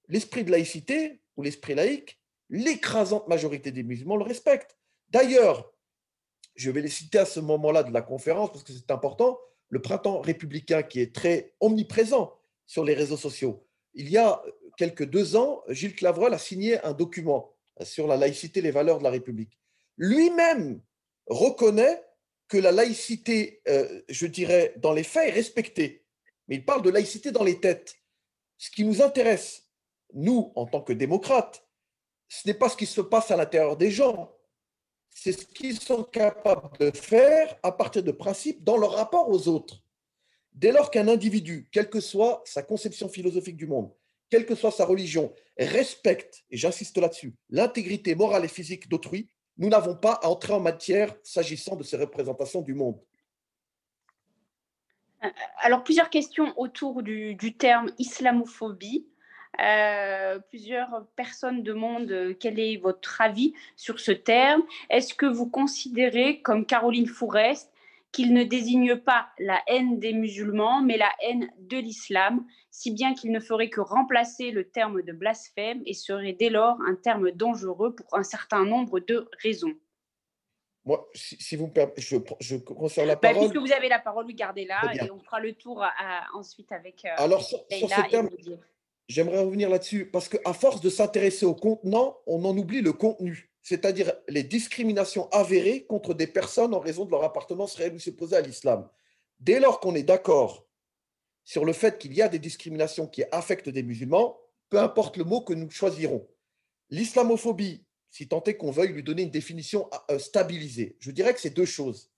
l'esprit 0.07 0.43
de 0.43 0.51
laïcité 0.51 1.21
ou 1.35 1.41
l'esprit 1.41 1.73
laïque, 1.73 2.19
l'écrasante 2.49 3.27
majorité 3.27 3.71
des 3.71 3.83
musulmans 3.83 4.17
le 4.17 4.23
respectent. 4.23 4.77
D'ailleurs, 5.09 5.73
je 6.55 6.69
vais 6.69 6.81
les 6.81 6.89
citer 6.89 7.17
à 7.17 7.25
ce 7.25 7.39
moment-là 7.39 7.83
de 7.83 7.91
la 7.91 8.01
conférence 8.01 8.51
parce 8.51 8.63
que 8.63 8.73
c'est 8.73 8.91
important, 8.91 9.39
le 9.73 9.81
printemps 9.81 10.21
républicain 10.21 10.83
qui 10.83 10.99
est 10.99 11.15
très 11.15 11.55
omniprésent 11.59 12.31
sur 12.67 12.85
les 12.85 12.93
réseaux 12.93 13.17
sociaux. 13.17 13.65
Il 13.95 14.07
y 14.07 14.17
a 14.17 14.43
quelques 14.77 15.05
deux 15.05 15.35
ans, 15.35 15.63
Gilles 15.67 15.95
Clavreul 15.95 16.31
a 16.31 16.37
signé 16.37 16.79
un 16.85 16.93
document 16.93 17.55
sur 17.81 18.05
la 18.05 18.15
laïcité 18.15 18.59
et 18.59 18.63
les 18.63 18.69
valeurs 18.69 18.99
de 18.99 19.03
la 19.03 19.09
République. 19.09 19.59
Lui-même 19.97 20.79
reconnaît 21.25 22.03
que 22.47 22.59
la 22.59 22.71
laïcité, 22.71 23.63
euh, 23.67 24.03
je 24.09 24.27
dirais, 24.27 24.75
dans 24.77 24.93
les 24.93 25.01
faits 25.01 25.29
est 25.29 25.31
respectée. 25.31 26.05
Mais 26.47 26.57
il 26.57 26.65
parle 26.65 26.83
de 26.83 26.91
laïcité 26.91 27.31
dans 27.31 27.43
les 27.43 27.59
têtes. 27.59 27.95
Ce 28.59 28.69
qui 28.69 28.85
nous 28.85 29.01
intéresse, 29.01 29.69
nous, 30.13 30.51
en 30.55 30.67
tant 30.67 30.81
que 30.81 30.93
démocrates, 30.93 31.67
ce 32.27 32.47
n'est 32.47 32.53
pas 32.53 32.69
ce 32.69 32.77
qui 32.77 32.85
se 32.85 33.01
passe 33.01 33.31
à 33.31 33.37
l'intérieur 33.37 33.75
des 33.75 33.89
gens, 33.89 34.31
c'est 35.13 35.31
ce 35.31 35.45
qu'ils 35.45 35.79
sont 35.79 36.03
capables 36.03 36.77
de 36.79 36.91
faire 36.91 37.55
à 37.63 37.71
partir 37.71 38.03
de 38.03 38.11
principes 38.11 38.63
dans 38.63 38.77
leur 38.77 38.93
rapport 38.93 39.29
aux 39.29 39.47
autres. 39.47 39.81
Dès 40.53 40.71
lors 40.71 40.91
qu'un 40.91 41.07
individu, 41.07 41.69
quelle 41.71 41.89
que 41.89 41.99
soit 41.99 42.41
sa 42.45 42.61
conception 42.61 43.09
philosophique 43.09 43.57
du 43.57 43.67
monde, 43.67 43.91
quelle 44.29 44.45
que 44.45 44.55
soit 44.55 44.71
sa 44.71 44.85
religion, 44.85 45.33
respecte, 45.57 46.43
et 46.49 46.57
j'insiste 46.57 46.97
là-dessus, 46.97 47.35
l'intégrité 47.49 48.15
morale 48.15 48.45
et 48.45 48.49
physique 48.49 48.89
d'autrui, 48.89 49.29
nous 49.57 49.69
n'avons 49.69 49.95
pas 49.95 50.13
à 50.23 50.27
entrer 50.27 50.53
en 50.53 50.59
matière 50.59 51.15
s'agissant 51.23 51.75
de 51.75 51.83
ces 51.83 51.97
représentations 51.97 52.61
du 52.61 52.73
monde. 52.73 52.99
Euh, 55.23 55.29
alors, 55.59 55.83
plusieurs 55.83 56.09
questions 56.09 56.53
autour 56.57 57.03
du, 57.03 57.35
du 57.35 57.55
terme 57.55 57.91
islamophobie. 57.97 59.07
Euh, 59.61 60.39
plusieurs 60.49 61.05
personnes 61.15 61.61
demandent 61.61 62.11
euh, 62.11 62.33
quel 62.39 62.59
est 62.59 62.77
votre 62.77 63.21
avis 63.21 63.53
sur 63.75 63.99
ce 63.99 64.11
terme. 64.11 64.63
Est-ce 64.89 65.13
que 65.13 65.27
vous 65.27 65.47
considérez, 65.47 66.41
comme 66.41 66.65
Caroline 66.65 67.07
Fourest, 67.07 67.71
qu'il 68.11 68.33
ne 68.33 68.43
désigne 68.43 68.95
pas 68.95 69.27
la 69.39 69.61
haine 69.67 69.99
des 69.99 70.13
musulmans, 70.13 70.81
mais 70.81 70.97
la 70.97 71.11
haine 71.21 71.51
de 71.59 71.77
l'islam, 71.77 72.45
si 72.69 72.91
bien 72.91 73.13
qu'il 73.13 73.31
ne 73.31 73.39
ferait 73.39 73.69
que 73.69 73.81
remplacer 73.81 74.51
le 74.51 74.69
terme 74.69 75.01
de 75.01 75.11
blasphème 75.11 75.81
et 75.85 75.93
serait 75.93 76.33
dès 76.33 76.49
lors 76.49 76.77
un 76.87 76.95
terme 76.95 77.31
dangereux 77.31 77.95
pour 77.95 78.17
un 78.17 78.23
certain 78.23 78.65
nombre 78.65 78.99
de 78.99 79.27
raisons? 79.41 79.73
Moi, 80.85 81.09
si, 81.13 81.55
vous 81.55 81.67
me 81.67 81.71
permettez, 81.71 82.01
je, 82.01 82.17
je 82.41 82.57
conserve 82.57 83.07
la 83.07 83.15
bah, 83.15 83.29
parole. 83.29 83.49
puisque 83.49 83.65
vous 83.65 83.71
avez 83.71 83.87
la 83.87 83.99
parole, 83.99 84.27
gardez-la 84.33 84.81
et 84.95 85.09
on 85.11 85.19
fera 85.19 85.39
le 85.39 85.53
tour 85.53 85.83
ensuite 86.33 86.71
avec. 86.73 87.05
Euh, 87.05 87.09
Alors, 87.17 87.41
sur, 87.41 87.59
sur 87.71 87.89
ce 87.89 88.09
terme, 88.09 88.29
J'aimerais 89.07 89.41
revenir 89.41 89.69
là-dessus 89.69 90.05
parce 90.05 90.29
qu'à 90.29 90.53
force 90.53 90.81
de 90.81 90.89
s'intéresser 90.89 91.45
au 91.45 91.55
contenant, 91.55 92.17
on 92.25 92.45
en 92.45 92.57
oublie 92.57 92.81
le 92.81 92.93
contenu, 92.93 93.51
c'est-à-dire 93.61 94.13
les 94.29 94.43
discriminations 94.43 95.29
avérées 95.31 95.85
contre 95.85 96.13
des 96.13 96.27
personnes 96.27 96.73
en 96.73 96.79
raison 96.79 97.05
de 97.05 97.11
leur 97.11 97.23
appartenance 97.23 97.75
réelle 97.75 97.95
ou 97.95 97.99
supposée 97.99 98.37
à 98.37 98.41
l'islam. 98.41 98.89
Dès 99.39 99.59
lors 99.59 99.79
qu'on 99.79 99.95
est 99.95 100.03
d'accord 100.03 100.65
sur 101.43 101.65
le 101.65 101.73
fait 101.73 101.97
qu'il 101.97 102.13
y 102.13 102.21
a 102.21 102.29
des 102.29 102.39
discriminations 102.39 103.07
qui 103.07 103.23
affectent 103.31 103.69
des 103.69 103.83
musulmans, 103.83 104.39
peu 104.69 104.79
importe 104.79 105.17
le 105.17 105.25
mot 105.25 105.41
que 105.41 105.53
nous 105.53 105.69
choisirons. 105.69 106.27
L'islamophobie, 106.89 107.85
si 108.09 108.27
tant 108.27 108.43
est 108.43 108.55
qu'on 108.55 108.71
veuille 108.71 108.93
lui 108.93 109.03
donner 109.03 109.23
une 109.23 109.31
définition 109.31 109.89
euh, 110.11 110.19
stabilisée, 110.19 110.95
je 110.99 111.11
dirais 111.11 111.33
que 111.33 111.41
c'est 111.41 111.49
deux 111.49 111.65
choses. 111.65 112.09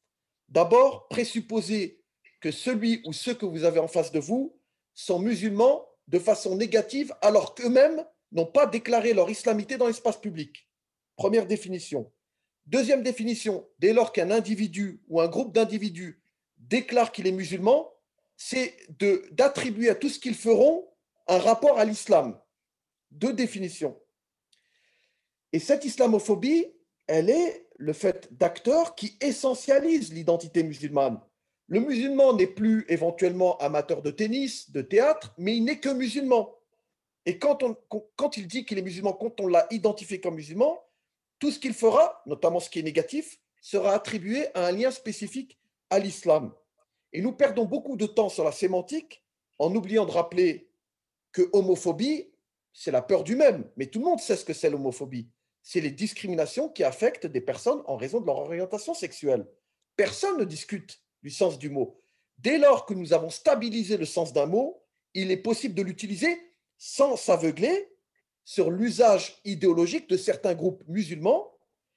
D'abord, 0.49 1.07
présupposer 1.07 2.03
que 2.41 2.51
celui 2.51 3.01
ou 3.05 3.13
ceux 3.13 3.33
que 3.33 3.45
vous 3.45 3.63
avez 3.63 3.79
en 3.79 3.87
face 3.87 4.11
de 4.11 4.19
vous 4.19 4.59
sont 4.93 5.19
musulmans 5.19 5.87
de 6.07 6.19
façon 6.19 6.55
négative 6.55 7.13
alors 7.21 7.55
qu'eux-mêmes 7.55 8.05
n'ont 8.31 8.45
pas 8.45 8.65
déclaré 8.65 9.13
leur 9.13 9.29
islamité 9.29 9.77
dans 9.77 9.87
l'espace 9.87 10.19
public. 10.19 10.67
Première 11.15 11.45
définition. 11.45 12.11
Deuxième 12.65 13.03
définition, 13.03 13.67
dès 13.79 13.93
lors 13.93 14.11
qu'un 14.11 14.31
individu 14.31 15.01
ou 15.07 15.21
un 15.21 15.27
groupe 15.27 15.53
d'individus 15.53 16.21
déclare 16.57 17.11
qu'il 17.11 17.27
est 17.27 17.31
musulman, 17.31 17.91
c'est 18.37 18.75
d'attribuer 19.31 19.89
à 19.89 19.95
tout 19.95 20.09
ce 20.09 20.19
qu'ils 20.19 20.35
feront 20.35 20.87
un 21.27 21.37
rapport 21.37 21.79
à 21.79 21.85
l'islam. 21.85 22.39
Deux 23.11 23.33
définitions. 23.33 23.99
Et 25.53 25.59
cette 25.59 25.85
islamophobie, 25.85 26.65
elle 27.07 27.29
est 27.29 27.67
le 27.77 27.93
fait 27.93 28.27
d'acteurs 28.31 28.95
qui 28.95 29.17
essentialisent 29.21 30.11
l'identité 30.11 30.63
musulmane. 30.63 31.21
Le 31.67 31.79
musulman 31.79 32.33
n'est 32.33 32.47
plus 32.47 32.85
éventuellement 32.89 33.57
amateur 33.57 34.01
de 34.01 34.11
tennis, 34.11 34.71
de 34.71 34.81
théâtre, 34.81 35.33
mais 35.37 35.57
il 35.57 35.63
n'est 35.63 35.79
que 35.79 35.89
musulman. 35.89 36.55
Et 37.25 37.39
quand, 37.39 37.63
on, 37.63 37.75
quand 38.15 38.37
il 38.37 38.47
dit 38.47 38.65
qu'il 38.65 38.77
est 38.77 38.83
musulman, 38.83 39.13
quand 39.13 39.39
on 39.41 39.47
l'a 39.47 39.65
identifié 39.71 40.21
comme 40.21 40.35
musulman, 40.35 40.79
tout 41.39 41.51
ce 41.51 41.59
qu'il 41.59 41.73
fera, 41.73 42.21
notamment 42.27 42.59
ce 42.59 42.69
qui 42.69 42.79
est 42.79 42.83
négatif, 42.83 43.39
sera 43.61 43.93
attribué 43.93 44.47
à 44.53 44.67
un 44.67 44.71
lien 44.71 44.91
spécifique 44.91 45.59
à 45.89 45.97
l'islam. 45.97 46.53
Et 47.13 47.21
nous 47.21 47.31
perdons 47.31 47.65
beaucoup 47.65 47.97
de 47.97 48.05
temps 48.05 48.29
sur 48.29 48.43
la 48.43 48.51
sémantique 48.51 49.23
en 49.57 49.73
oubliant 49.73 50.05
de 50.05 50.11
rappeler 50.11 50.69
que 51.31 51.49
homophobie, 51.53 52.31
c'est 52.73 52.91
la 52.91 53.01
peur 53.01 53.23
du 53.23 53.35
même. 53.35 53.69
Mais 53.75 53.87
tout 53.87 53.99
le 53.99 54.05
monde 54.05 54.19
sait 54.19 54.35
ce 54.35 54.45
que 54.45 54.53
c'est 54.53 54.69
l'homophobie. 54.69 55.29
C'est 55.63 55.81
les 55.81 55.91
discriminations 55.91 56.69
qui 56.69 56.83
affectent 56.83 57.25
des 57.25 57.41
personnes 57.41 57.81
en 57.85 57.95
raison 57.95 58.21
de 58.21 58.25
leur 58.27 58.37
orientation 58.37 58.93
sexuelle. 58.93 59.47
Personne 59.95 60.37
ne 60.37 60.43
discute 60.43 61.01
du 61.25 61.31
sens 61.31 61.57
du 61.57 61.71
mot. 61.71 61.99
Dès 62.37 62.59
lors 62.59 62.85
que 62.85 62.93
nous 62.93 63.11
avons 63.11 63.31
stabilisé 63.31 63.97
le 63.97 64.05
sens 64.05 64.31
d'un 64.31 64.45
mot, 64.45 64.83
il 65.15 65.31
est 65.31 65.37
possible 65.37 65.73
de 65.73 65.81
l'utiliser 65.81 66.39
sans 66.77 67.17
s'aveugler 67.17 67.89
sur 68.43 68.69
l'usage 68.69 69.41
idéologique 69.43 70.07
de 70.07 70.17
certains 70.17 70.53
groupes 70.53 70.83
musulmans 70.87 71.51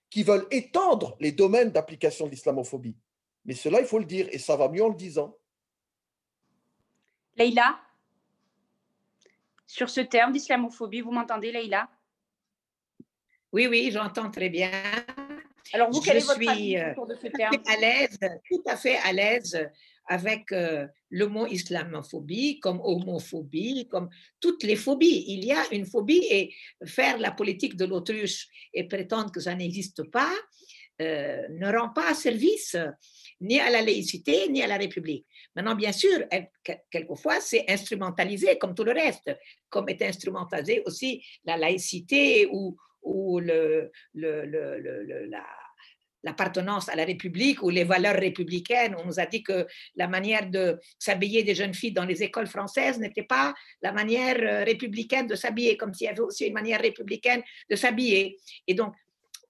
qui 0.09 0.22
veulent 0.22 0.46
étendre 0.50 1.14
les 1.20 1.30
domaines 1.30 1.70
d'application 1.72 2.24
de 2.24 2.30
l'islamophobie. 2.30 2.96
Mais 3.44 3.52
cela, 3.52 3.80
il 3.80 3.86
faut 3.86 3.98
le 3.98 4.06
dire, 4.06 4.26
et 4.32 4.38
ça 4.38 4.56
va 4.56 4.70
mieux 4.70 4.82
en 4.82 4.88
le 4.88 4.94
disant. 4.94 5.36
Leïla, 7.36 7.78
sur 9.66 9.90
ce 9.90 10.00
terme 10.00 10.32
d'islamophobie, 10.32 11.02
vous 11.02 11.12
m'entendez, 11.12 11.52
Leïla? 11.52 11.90
Oui, 13.52 13.66
oui, 13.66 13.90
j'entends 13.92 14.30
très 14.30 14.48
bien. 14.48 14.70
Alors, 15.72 15.90
vous, 15.90 16.00
quel 16.00 16.18
est 16.18 16.20
votre 16.20 16.48
avis 16.48 16.76
euh, 16.76 16.92
autour 16.92 17.06
de 17.06 17.14
ce 17.14 17.28
terme? 17.28 17.56
à 17.66 17.76
l'aise, 17.76 18.18
tout 18.48 18.62
à 18.66 18.76
fait 18.76 18.96
à 18.98 19.12
l'aise 19.12 19.68
avec 20.10 20.50
euh, 20.52 20.86
le 21.10 21.26
mot 21.26 21.46
islamophobie, 21.46 22.60
comme 22.60 22.80
homophobie, 22.82 23.86
comme 23.88 24.08
toutes 24.40 24.62
les 24.62 24.76
phobies. 24.76 25.24
Il 25.28 25.44
y 25.44 25.52
a 25.52 25.62
une 25.72 25.84
phobie 25.84 26.24
et 26.30 26.54
faire 26.86 27.18
la 27.18 27.30
politique 27.30 27.76
de 27.76 27.84
l'autruche 27.84 28.48
et 28.72 28.84
prétendre 28.84 29.30
que 29.30 29.40
ça 29.40 29.54
n'existe 29.54 30.02
pas 30.10 30.32
euh, 31.00 31.46
ne 31.50 31.70
rend 31.70 31.90
pas 31.90 32.12
service 32.12 32.76
ni 33.40 33.60
à 33.60 33.70
la 33.70 33.82
laïcité 33.82 34.48
ni 34.48 34.62
à 34.62 34.66
la 34.66 34.76
République. 34.76 35.24
Maintenant, 35.54 35.76
bien 35.76 35.92
sûr, 35.92 36.24
quelquefois, 36.90 37.40
c'est 37.40 37.64
instrumentalisé 37.68 38.58
comme 38.58 38.74
tout 38.74 38.82
le 38.82 38.90
reste, 38.90 39.30
comme 39.68 39.88
est 39.88 40.02
instrumentalisé 40.02 40.82
aussi 40.86 41.24
la 41.44 41.56
laïcité 41.56 42.48
ou, 42.50 42.76
ou 43.09 43.40
la, 43.40 43.89
l'appartenance 46.22 46.89
à 46.89 46.97
la 46.97 47.05
République 47.05 47.62
ou 47.62 47.70
les 47.70 47.85
valeurs 47.85 48.16
républicaines. 48.16 48.94
On 48.98 49.06
nous 49.06 49.20
a 49.20 49.26
dit 49.26 49.43
que 49.43 49.66
la 49.97 50.09
manière 50.09 50.48
de 50.51 50.78
s'habiller 50.98 51.43
des 51.43 51.55
jeunes 51.55 51.74
filles 51.74 51.93
dans 51.93 52.05
les 52.05 52.22
écoles 52.22 52.47
françaises 52.47 52.98
n'était 52.98 53.22
pas 53.22 53.55
la 53.82 53.93
manière 53.93 54.36
euh, 54.40 54.64
républicaine 54.64 55.26
de 55.26 55.35
s'habiller, 55.35 55.76
comme 55.76 55.94
s'il 55.94 56.06
y 56.06 56.10
avait 56.10 56.20
aussi 56.20 56.47
une 56.47 56.55
manière 56.55 56.80
républicaine 56.80 57.43
de 57.70 57.76
s'habiller. 57.76 58.36
Et 58.66 58.74
donc, 58.74 58.94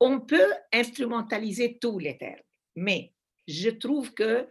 on 0.01 0.21
peut 0.21 0.53
instrumentaliser 0.73 1.79
tous 1.81 1.99
les 1.99 2.17
termes, 2.17 2.43
mais 2.77 3.13
je 3.49 3.71
trouve 3.71 4.15
que 4.15 4.47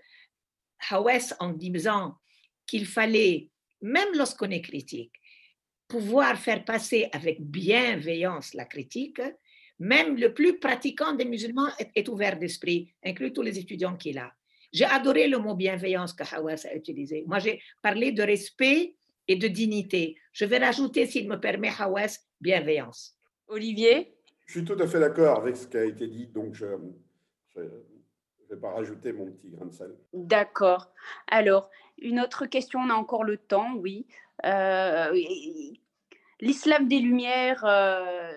Hawes, 0.89 1.33
en 1.39 1.51
disant 1.51 2.15
qu'il 2.65 2.85
fallait, 2.85 3.49
même 3.81 4.09
lorsqu'on 4.15 4.49
est 4.51 4.61
critique, 4.61 5.13
pouvoir 5.87 6.37
faire 6.37 6.65
passer 6.65 7.09
avec 7.11 7.41
bienveillance 7.41 8.53
la 8.53 8.65
critique, 8.65 9.21
même 9.79 10.17
le 10.17 10.33
plus 10.33 10.59
pratiquant 10.59 11.13
des 11.13 11.25
musulmans 11.25 11.69
est, 11.95 12.09
ouvert 12.09 12.37
d'esprit, 12.37 12.93
inclus 13.05 13.31
tous 13.31 13.43
les 13.43 13.57
étudiants 13.59 13.95
qu'il 13.95 14.17
a. 14.17 14.33
J'ai 14.73 14.85
adoré 14.85 15.27
le 15.27 15.37
mot 15.37 15.55
bienveillance 15.55 16.13
que 16.13 16.23
Hawass 16.35 16.65
a 16.65 16.75
utilisé. 16.75 17.23
Moi, 17.25 17.39
j'ai 17.39 17.61
parlé 17.81 18.11
de 18.11 18.23
respect 18.23 18.95
et 19.27 19.35
de 19.35 19.47
dignité. 19.47 20.17
Je 20.33 20.45
vais 20.45 20.57
rajouter, 20.57 21.05
s'il 21.05 21.27
me 21.27 21.39
permet, 21.39 21.69
Hawass, 21.79 22.27
bienveillance. 22.41 23.17
Olivier? 23.47 24.13
Je 24.45 24.59
suis 24.59 24.65
tout 24.65 24.77
à 24.79 24.87
fait 24.87 24.99
d'accord 24.99 25.39
avec 25.39 25.55
ce 25.55 25.67
qui 25.67 25.77
a 25.77 25.85
été 25.85 26.07
dit, 26.07 26.27
donc 26.27 26.53
je 26.53 26.65
ne 26.65 27.63
vais 28.49 28.57
pas 28.57 28.71
rajouter 28.71 29.13
mon 29.13 29.31
petit 29.31 29.49
grain 29.49 29.65
de 29.65 29.73
sel. 29.73 29.95
D'accord. 30.13 30.91
Alors, 31.27 31.69
une 31.97 32.19
autre 32.19 32.45
question, 32.45 32.79
on 32.79 32.89
a 32.89 32.93
encore 32.93 33.23
le 33.23 33.37
temps, 33.37 33.75
oui. 33.75 34.05
Euh, 34.45 35.11
l'islam 36.39 36.87
des 36.87 36.99
Lumières, 36.99 37.65
euh, 37.65 38.31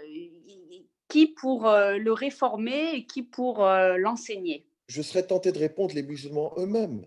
qui 1.09 1.27
pour 1.27 1.69
euh, 1.69 1.97
le 1.97 2.13
réformer 2.13 2.95
et 2.95 3.07
qui 3.07 3.23
pour 3.23 3.65
l'enseigner? 3.65 4.67
Je 4.89 5.03
serais 5.03 5.27
tenté 5.27 5.53
de 5.53 5.59
répondre 5.59 5.95
les 5.95 6.03
musulmans 6.03 6.53
eux-mêmes. 6.57 7.07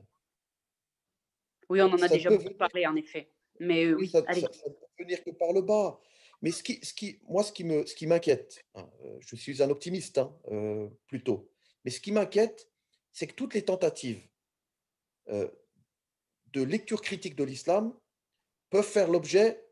Oui, 1.69 1.81
on 1.81 1.91
en 1.91 2.01
a 2.01 2.07
déjà 2.07 2.29
beaucoup 2.29 2.53
parlé, 2.53 2.85
en 2.85 2.95
effet. 2.95 3.29
Mais 3.59 3.93
oui, 3.93 4.09
ça, 4.09 4.21
ne 4.21 4.25
peut 4.25 4.83
venir 4.99 5.23
que 5.23 5.31
par 5.31 5.53
le 5.53 5.61
bas. 5.61 5.99
Mais 6.41 6.51
ce 6.51 6.61
qui, 6.61 6.79
ce 6.83 6.93
qui, 6.93 7.19
moi, 7.27 7.43
ce 7.43 7.51
qui 7.51 7.63
me, 7.63 7.85
ce 7.85 7.95
qui 7.95 8.05
m'inquiète, 8.05 8.65
hein, 8.75 8.89
je 9.21 9.35
suis 9.35 9.63
un 9.63 9.69
optimiste 9.69 10.17
hein, 10.17 10.89
plutôt, 11.07 11.49
mais 11.85 11.91
ce 11.91 12.01
qui 12.01 12.11
m'inquiète, 12.11 12.69
c'est 13.13 13.27
que 13.27 13.33
toutes 13.33 13.53
les 13.53 13.63
tentatives 13.63 14.21
de 15.27 16.63
lecture 16.63 17.01
critique 17.01 17.35
de 17.35 17.45
l'islam 17.45 17.93
peuvent 18.73 18.83
faire 18.83 19.07
l'objet 19.07 19.63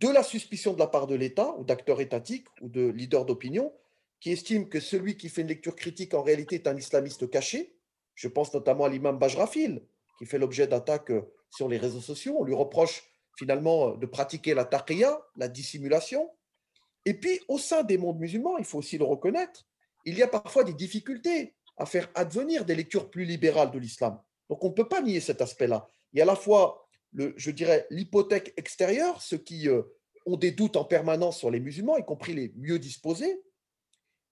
de 0.00 0.08
la 0.08 0.22
suspicion 0.22 0.72
de 0.72 0.78
la 0.78 0.86
part 0.86 1.06
de 1.06 1.14
l'État 1.14 1.54
ou 1.58 1.64
d'acteurs 1.64 2.00
étatiques 2.00 2.46
ou 2.62 2.70
de 2.70 2.88
leaders 2.88 3.26
d'opinion 3.26 3.74
qui 4.20 4.32
estiment 4.32 4.64
que 4.64 4.80
celui 4.80 5.18
qui 5.18 5.28
fait 5.28 5.42
une 5.42 5.48
lecture 5.48 5.76
critique 5.76 6.14
en 6.14 6.22
réalité 6.22 6.54
est 6.54 6.66
un 6.66 6.74
islamiste 6.78 7.28
caché. 7.28 7.76
Je 8.14 8.28
pense 8.28 8.54
notamment 8.54 8.84
à 8.84 8.88
l'imam 8.88 9.18
Bajrafil, 9.18 9.82
qui 10.18 10.24
fait 10.24 10.38
l'objet 10.38 10.66
d'attaques 10.66 11.12
sur 11.50 11.68
les 11.68 11.76
réseaux 11.76 12.00
sociaux. 12.00 12.36
On 12.38 12.44
lui 12.44 12.54
reproche 12.54 13.04
finalement 13.36 13.94
de 13.94 14.06
pratiquer 14.06 14.54
la 14.54 14.64
taqiyya, 14.64 15.20
la 15.36 15.48
dissimulation. 15.48 16.30
Et 17.04 17.12
puis, 17.12 17.38
au 17.48 17.58
sein 17.58 17.82
des 17.82 17.98
mondes 17.98 18.18
musulmans, 18.18 18.56
il 18.56 18.64
faut 18.64 18.78
aussi 18.78 18.96
le 18.96 19.04
reconnaître, 19.04 19.66
il 20.06 20.16
y 20.16 20.22
a 20.22 20.28
parfois 20.28 20.64
des 20.64 20.72
difficultés 20.72 21.54
à 21.76 21.84
faire 21.84 22.08
advenir 22.14 22.64
des 22.64 22.76
lectures 22.76 23.10
plus 23.10 23.26
libérales 23.26 23.72
de 23.72 23.78
l'islam. 23.78 24.18
Donc, 24.48 24.64
on 24.64 24.68
ne 24.68 24.74
peut 24.74 24.88
pas 24.88 25.02
nier 25.02 25.20
cet 25.20 25.42
aspect-là. 25.42 25.86
Il 26.14 26.18
y 26.18 26.22
a 26.22 26.24
à 26.24 26.26
la 26.26 26.36
fois 26.36 26.85
je 27.14 27.50
dirais, 27.50 27.86
l'hypothèque 27.90 28.52
extérieure, 28.56 29.22
ceux 29.22 29.38
qui 29.38 29.68
euh, 29.68 29.82
ont 30.26 30.36
des 30.36 30.50
doutes 30.50 30.76
en 30.76 30.84
permanence 30.84 31.38
sur 31.38 31.50
les 31.50 31.60
musulmans, 31.60 31.96
y 31.96 32.04
compris 32.04 32.34
les 32.34 32.52
mieux 32.56 32.78
disposés, 32.78 33.42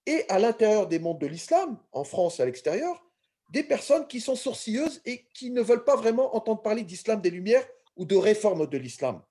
et 0.07 0.25
à 0.29 0.39
l'intérieur 0.39 0.87
des 0.87 0.99
mondes 0.99 1.21
de 1.21 1.27
l'islam, 1.27 1.79
en 1.93 2.05
France 2.05 2.39
et 2.39 2.43
à 2.43 2.47
l'extérieur, 2.47 3.03
des 3.51 3.63
personnes 3.63 4.07
qui 4.07 4.21
sont 4.21 4.37
sourcilleuses 4.37 5.01
et 5.05 5.27
qui 5.33 5.51
ne 5.51 5.63
veulent 5.63 5.85
pas 5.85 5.97
vraiment 5.97 6.35
entendre 6.37 6.63
parler 6.63 6.83
d'islam 6.83 7.21
des 7.21 7.31
Lumières 7.31 7.67
ou 7.97 8.05
de 8.05 8.17
réforme 8.17 8.67
de 8.67 8.79
l'islam. 8.79 9.23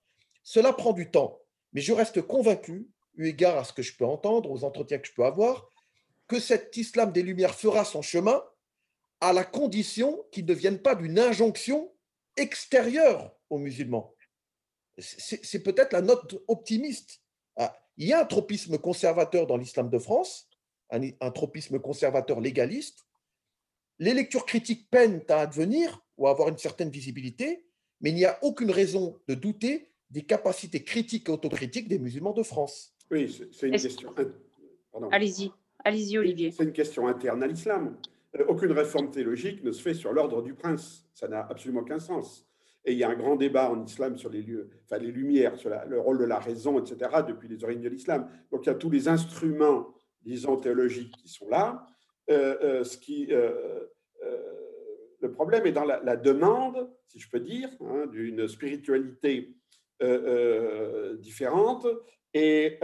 Cela 0.44 0.74
prend 0.74 0.94
du 0.94 1.12
temps, 1.12 1.40
mais 1.74 1.82
je 1.82 1.94
reste 1.94 2.22
convaincu, 2.22 2.88
eu 3.16 3.28
égard 3.28 3.58
à 3.58 3.64
ce 3.64 3.74
que 3.74 3.82
je 3.82 3.96
peux 3.96 4.06
entendre, 4.06 4.50
aux 4.50 4.64
entretiens 4.64 5.00
que 5.00 5.08
je 5.08 5.14
peux 5.14 5.26
avoir, 5.26 5.70
que 6.28 6.40
cet 6.40 6.76
islam 6.78 7.12
des 7.12 7.22
Lumières 7.22 7.56
fera 7.56 7.86
son 7.86 8.02
chemin 8.02 8.44
à 9.22 9.34
la 9.34 9.44
condition 9.44 10.26
qu'il 10.32 10.46
ne 10.46 10.54
vienne 10.54 10.80
pas 10.80 10.96
d'une 10.96 11.20
injonction 11.20 11.92
extérieure 12.38 13.36
aux 13.50 13.58
musulmans. 13.58 14.16
C'est 14.98 15.64
peut-être 15.64 15.94
la 15.94 16.02
note 16.02 16.44
optimiste. 16.48 17.22
Ah, 17.56 17.76
il 17.98 18.08
y 18.08 18.14
a 18.14 18.22
un 18.22 18.26
tropisme 18.26 18.78
conservateur 18.78 19.48
dans 19.48 19.58
l'islam 19.58 19.90
de 19.90 19.98
France, 19.98 20.50
un, 20.90 21.32
tropisme 21.32 21.80
conservateur 21.80 22.40
légaliste. 22.40 23.06
Les 24.00 24.14
lectures 24.14 24.46
critiques 24.46 24.90
peinent 24.90 25.24
à 25.30 25.42
advenir 25.42 26.04
ou 26.18 26.28
à 26.28 26.32
avoir 26.32 26.50
une 26.50 26.58
certaine 26.58 26.90
visibilité, 26.90 27.66
mais 28.02 28.12
il 28.12 28.16
n'y 28.16 28.26
a 28.26 28.38
aucune 28.44 28.72
raison 28.72 29.20
de 29.28 29.34
douter 29.34 29.92
des 30.10 30.24
capacités 30.24 30.84
critiques 30.84 31.30
et 31.30 31.32
autocritiques 31.32 31.88
des 31.88 31.98
musulmans 31.98 32.34
de 32.34 32.44
France. 32.44 32.96
Oui, 33.10 33.32
c'est 33.52 33.68
une 33.68 33.74
question. 33.74 34.14
Allez-y, 35.12 35.52
allez-y, 35.84 36.18
Olivier. 36.18 36.52
C'est 36.52 36.64
une 36.64 36.74
question 36.74 37.08
interne 37.08 37.42
à 37.42 37.48
l'islam. 37.48 37.98
Euh, 38.40 38.46
aucune 38.48 38.72
réforme 38.72 39.12
théologique 39.12 39.64
ne 39.64 39.72
se 39.72 39.82
fait 39.82 39.94
sur 39.94 40.14
l'ordre 40.14 40.42
du 40.42 40.54
prince. 40.54 41.06
Ça 41.14 41.28
n'a 41.28 41.46
absolument 41.48 41.82
aucun 41.82 42.00
sens. 42.00 42.48
Et 42.86 42.94
il 42.94 42.98
y 42.98 43.04
a 43.04 43.10
un 43.10 43.16
grand 43.16 43.36
débat 43.36 43.70
en 43.72 43.84
islam 43.84 44.18
sur 44.18 44.30
les, 44.30 44.42
lieux, 44.42 44.70
enfin, 44.86 44.98
les 44.98 45.12
lumières, 45.12 45.58
sur 45.58 45.70
le 45.88 46.00
rôle 46.00 46.18
de 46.18 46.26
la 46.26 46.40
raison, 46.40 46.80
etc., 46.80 47.12
depuis 47.26 47.48
les 47.48 47.64
origines 47.64 47.84
de 47.84 47.90
l'islam. 47.90 48.28
Donc 48.52 48.66
il 48.66 48.68
y 48.68 48.72
a 48.72 48.76
tous 48.76 48.90
les 48.90 49.08
instruments, 49.08 49.94
disons, 50.22 50.58
théologiques 50.58 51.16
qui 51.16 51.30
sont 51.30 51.48
là. 51.48 51.88
Euh, 52.30 52.58
euh, 52.62 52.84
ce 52.84 52.98
qui, 52.98 53.28
le 55.22 55.32
problème 55.32 55.66
est 55.66 55.72
dans 55.72 55.86
la, 55.86 56.18
demande, 56.18 56.90
si 57.08 57.20
je 57.20 57.30
peux 57.30 57.40
dire, 57.40 57.70
hein, 57.80 58.08
d'une 58.08 58.48
spiritualité 58.50 59.56
différente 61.20 61.88
et 62.34 62.78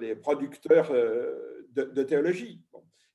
les 0.00 0.16
producteurs 0.16 0.90
de, 1.70 2.02
théologie. 2.02 2.60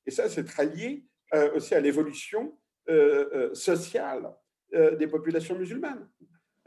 Et 0.06 0.10
ça, 0.10 0.30
c'est 0.30 0.44
très 0.44 0.64
lié 0.64 1.04
aussi 1.54 1.74
à 1.74 1.80
l'évolution 1.80 2.56
sociale 3.52 4.30
euh, 4.74 4.96
des 4.96 5.06
populations 5.06 5.56
musulmanes. 5.56 6.08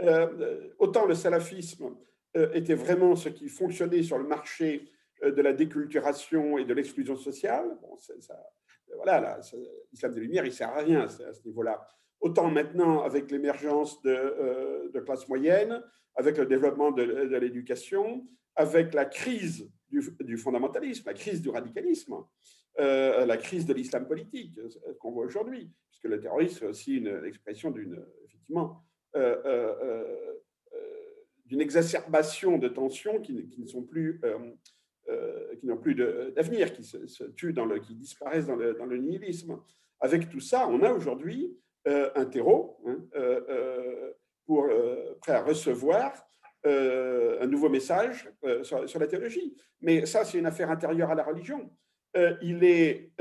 Euh, 0.01 0.69
autant 0.79 1.05
le 1.05 1.15
salafisme 1.15 1.97
euh, 2.37 2.49
était 2.53 2.73
vraiment 2.73 3.17
ce 3.17 3.27
qui 3.27 3.49
fonctionnait 3.49 4.03
sur 4.03 4.17
le 4.17 4.23
marché 4.25 4.89
de 5.21 5.41
la 5.41 5.51
déculturation 5.51 6.57
et 6.57 6.63
de 6.63 6.73
l'exclusion 6.73 7.17
sociale. 7.17 7.77
Voilà, 8.95 9.41
l'islam 9.91 10.13
des 10.13 10.21
Lumières, 10.21 10.45
il 10.45 10.49
ne 10.49 10.53
sert 10.53 10.69
à 10.69 10.79
rien 10.79 11.01
à 11.01 11.09
ce 11.09 11.45
niveau-là. 11.45 11.85
Autant 12.21 12.49
maintenant 12.49 13.01
avec 13.01 13.29
l'émergence 13.29 14.01
de 14.01 14.99
classes 15.01 15.27
moyennes, 15.27 15.83
avec 16.15 16.37
le 16.37 16.45
développement 16.45 16.91
de, 16.91 17.03
l'éducation, 17.35 18.25
avec 18.55 18.93
la 18.93 19.03
crise 19.03 19.69
du, 19.89 20.37
fondamentalisme, 20.37 21.03
la 21.05 21.13
crise 21.13 21.41
du 21.41 21.49
radicalisme, 21.49 22.15
euh, 22.79 23.25
la 23.25 23.37
crise 23.37 23.65
de 23.65 23.73
l'islam 23.73 24.07
politique 24.07 24.59
qu'on 24.99 25.11
voit 25.11 25.25
aujourd'hui, 25.25 25.71
puisque 25.89 26.05
le 26.05 26.19
terrorisme 26.19 26.65
est 26.65 26.67
aussi 26.69 26.97
une 26.97 27.23
expression 27.25 27.71
d'une 27.71 28.05
effectivement 28.25 28.83
euh, 29.15 29.41
euh, 29.45 30.03
d'une 31.45 31.61
exacerbation 31.61 32.59
de 32.59 32.67
tensions 32.67 33.19
qui, 33.19 33.49
ne 33.57 33.65
sont 33.65 33.83
plus 33.83 34.21
qui 35.59 35.65
n'ont 35.65 35.77
plus 35.77 35.95
d'avenir, 35.95 36.71
qui 36.73 36.83
se, 36.83 37.23
tuent 37.31 37.53
dans 37.53 37.65
le, 37.65 37.79
qui 37.79 37.95
disparaissent 37.95 38.45
dans 38.45 38.55
le, 38.55 38.75
dans 38.75 38.85
le 38.85 38.97
nihilisme. 38.97 39.59
Avec 39.99 40.29
tout 40.29 40.39
ça, 40.39 40.67
on 40.67 40.83
a 40.83 40.93
aujourd'hui 40.93 41.57
un 41.85 42.25
terreau 42.25 42.77
hein, 42.85 42.97
pour, 44.49 44.65
euh, 44.65 45.15
prêt 45.21 45.33
à 45.33 45.43
recevoir 45.43 46.11
euh, 46.65 47.39
un 47.39 47.45
nouveau 47.45 47.69
message 47.69 48.27
euh, 48.43 48.63
sur, 48.63 48.99
la 48.99 49.07
théologie. 49.07 49.55
Mais 49.79 50.07
ça, 50.07 50.25
c'est 50.25 50.39
une 50.39 50.47
affaire 50.47 50.71
intérieure 50.71 51.11
à 51.11 51.15
la 51.15 51.23
religion. 51.23 51.69
Il 52.41 52.63
est 52.63 53.11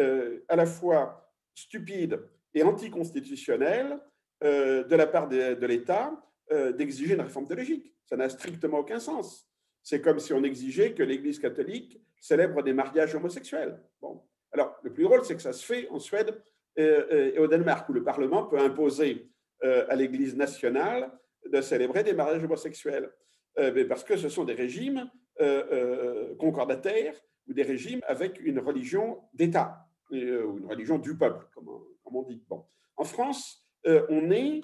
à 0.49 0.57
la 0.57 0.67
fois 0.67 1.33
stupide 1.55 2.21
et 2.55 2.63
anticonstitutionnel 2.63 3.99
de 4.43 4.97
la 4.97 5.07
part 5.07 5.29
de, 5.29 5.67
l'État 5.67 6.13
d'exiger 6.51 7.15
une 7.15 7.21
réforme 7.21 7.47
théologique. 7.47 7.95
Ça 8.07 8.17
n'a 8.17 8.29
strictement 8.29 8.79
aucun 8.79 8.99
sens. 8.99 9.47
C'est 9.83 10.01
comme 10.01 10.19
si 10.19 10.33
on 10.33 10.43
exigeait 10.43 10.95
que 10.95 11.03
l'Église 11.03 11.39
catholique 11.39 12.01
célèbre 12.21 12.63
des 12.63 12.73
mariages 12.73 13.15
homosexuels. 13.15 13.79
Bon. 14.01 14.23
Alors, 14.53 14.77
le 14.83 14.93
plus 14.93 15.05
drôle, 15.05 15.25
c'est 15.25 15.37
que 15.37 15.43
ça 15.43 15.53
se 15.53 15.65
fait 15.65 15.89
en 15.91 15.99
Suède 15.99 16.41
et 16.77 17.39
au 17.39 17.47
Danemark, 17.47 17.89
où 17.89 17.93
le 17.93 18.05
Parlement 18.05 18.45
peut 18.45 18.59
imposer 18.59 19.29
euh, 19.65 19.85
à 19.89 19.97
l'Église 19.97 20.37
nationale 20.37 21.11
de 21.45 21.61
célébrer 21.61 22.05
des 22.05 22.13
mariages 22.13 22.45
homosexuels, 22.45 23.11
euh, 23.59 23.89
parce 23.89 24.05
que 24.05 24.17
ce 24.17 24.29
sont 24.29 24.45
des 24.45 24.55
régimes 24.55 25.11
euh, 25.41 26.37
concordataires 26.37 27.17
ou 27.49 27.53
des 27.53 27.63
régimes 27.63 28.01
avec 28.07 28.41
une 28.41 28.59
religion 28.59 29.23
d'État, 29.33 29.87
ou 30.11 30.17
une 30.17 30.67
religion 30.67 30.99
du 30.99 31.17
peuple, 31.17 31.47
comme 31.55 32.17
on, 32.17 32.23
dit. 32.23 32.43
Bon. 32.49 32.65
En 32.97 33.05
France, 33.05 33.67
on 33.85 34.31
est 34.31 34.63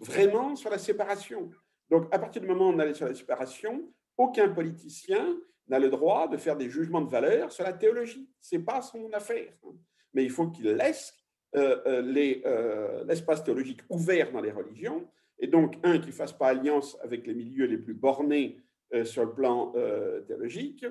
vraiment 0.00 0.56
sur 0.56 0.70
la 0.70 0.78
séparation. 0.78 1.50
Donc, 1.90 2.12
à 2.12 2.18
partir 2.18 2.42
du 2.42 2.48
moment 2.48 2.68
où 2.68 2.72
on 2.72 2.80
est 2.80 2.94
sur 2.94 3.06
la 3.06 3.14
séparation, 3.14 3.92
aucun 4.16 4.48
politicien 4.48 5.38
n'a 5.68 5.78
le 5.78 5.90
droit 5.90 6.28
de 6.28 6.36
faire 6.36 6.56
des 6.56 6.70
jugements 6.70 7.00
de 7.00 7.10
valeur 7.10 7.52
sur 7.52 7.64
la 7.64 7.72
théologie. 7.72 8.28
Ce 8.40 8.56
n'est 8.56 8.62
pas 8.62 8.82
son 8.82 9.10
affaire. 9.12 9.52
Mais 10.14 10.24
il 10.24 10.30
faut 10.30 10.48
qu'il 10.48 10.70
laisse 10.70 11.14
euh, 11.54 11.80
euh, 11.86 12.40
euh, 12.44 13.04
l'espace 13.04 13.44
théologique 13.44 13.80
ouvert 13.88 14.32
dans 14.32 14.40
les 14.40 14.50
religions, 14.50 15.08
et 15.38 15.46
donc, 15.46 15.76
un, 15.82 15.98
qui 15.98 16.08
ne 16.08 16.12
fasse 16.12 16.32
pas 16.32 16.48
alliance 16.48 16.96
avec 17.02 17.26
les 17.26 17.34
milieux 17.34 17.66
les 17.66 17.78
plus 17.78 17.94
bornés 17.94 18.58
sur 19.04 19.24
le 19.24 19.34
plan 19.34 19.74
théologique, 20.26 20.86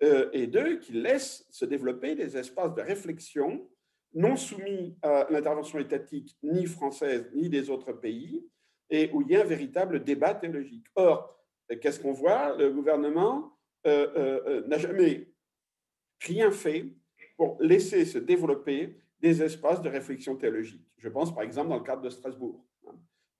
et 0.00 0.46
deux, 0.46 0.78
qui 0.78 0.92
laisse 0.92 1.46
se 1.50 1.64
développer 1.64 2.14
des 2.14 2.36
espaces 2.36 2.74
de 2.74 2.82
réflexion 2.82 3.68
non 4.14 4.36
soumis 4.36 4.96
à 5.02 5.26
l'intervention 5.28 5.78
étatique 5.78 6.36
ni 6.42 6.66
française 6.66 7.30
ni 7.34 7.48
des 7.48 7.68
autres 7.68 7.92
pays, 7.92 8.46
et 8.90 9.10
où 9.12 9.22
il 9.22 9.28
y 9.28 9.36
a 9.36 9.40
un 9.40 9.44
véritable 9.44 10.02
débat 10.02 10.34
théologique. 10.34 10.86
Or, 10.94 11.36
qu'est-ce 11.80 12.00
qu'on 12.00 12.12
voit? 12.12 12.56
Le 12.56 12.70
gouvernement 12.70 13.58
n'a 13.84 14.78
jamais 14.78 15.28
rien 16.20 16.50
fait 16.50 16.86
pour 17.36 17.56
laisser 17.60 18.04
se 18.04 18.18
développer 18.18 18.96
des 19.20 19.42
espaces 19.42 19.82
de 19.82 19.88
réflexion 19.88 20.36
théologique. 20.36 20.86
Je 20.98 21.08
pense 21.08 21.34
par 21.34 21.44
exemple 21.44 21.70
dans 21.70 21.78
le 21.78 21.84
cadre 21.84 22.02
de 22.02 22.10
Strasbourg. 22.10 22.64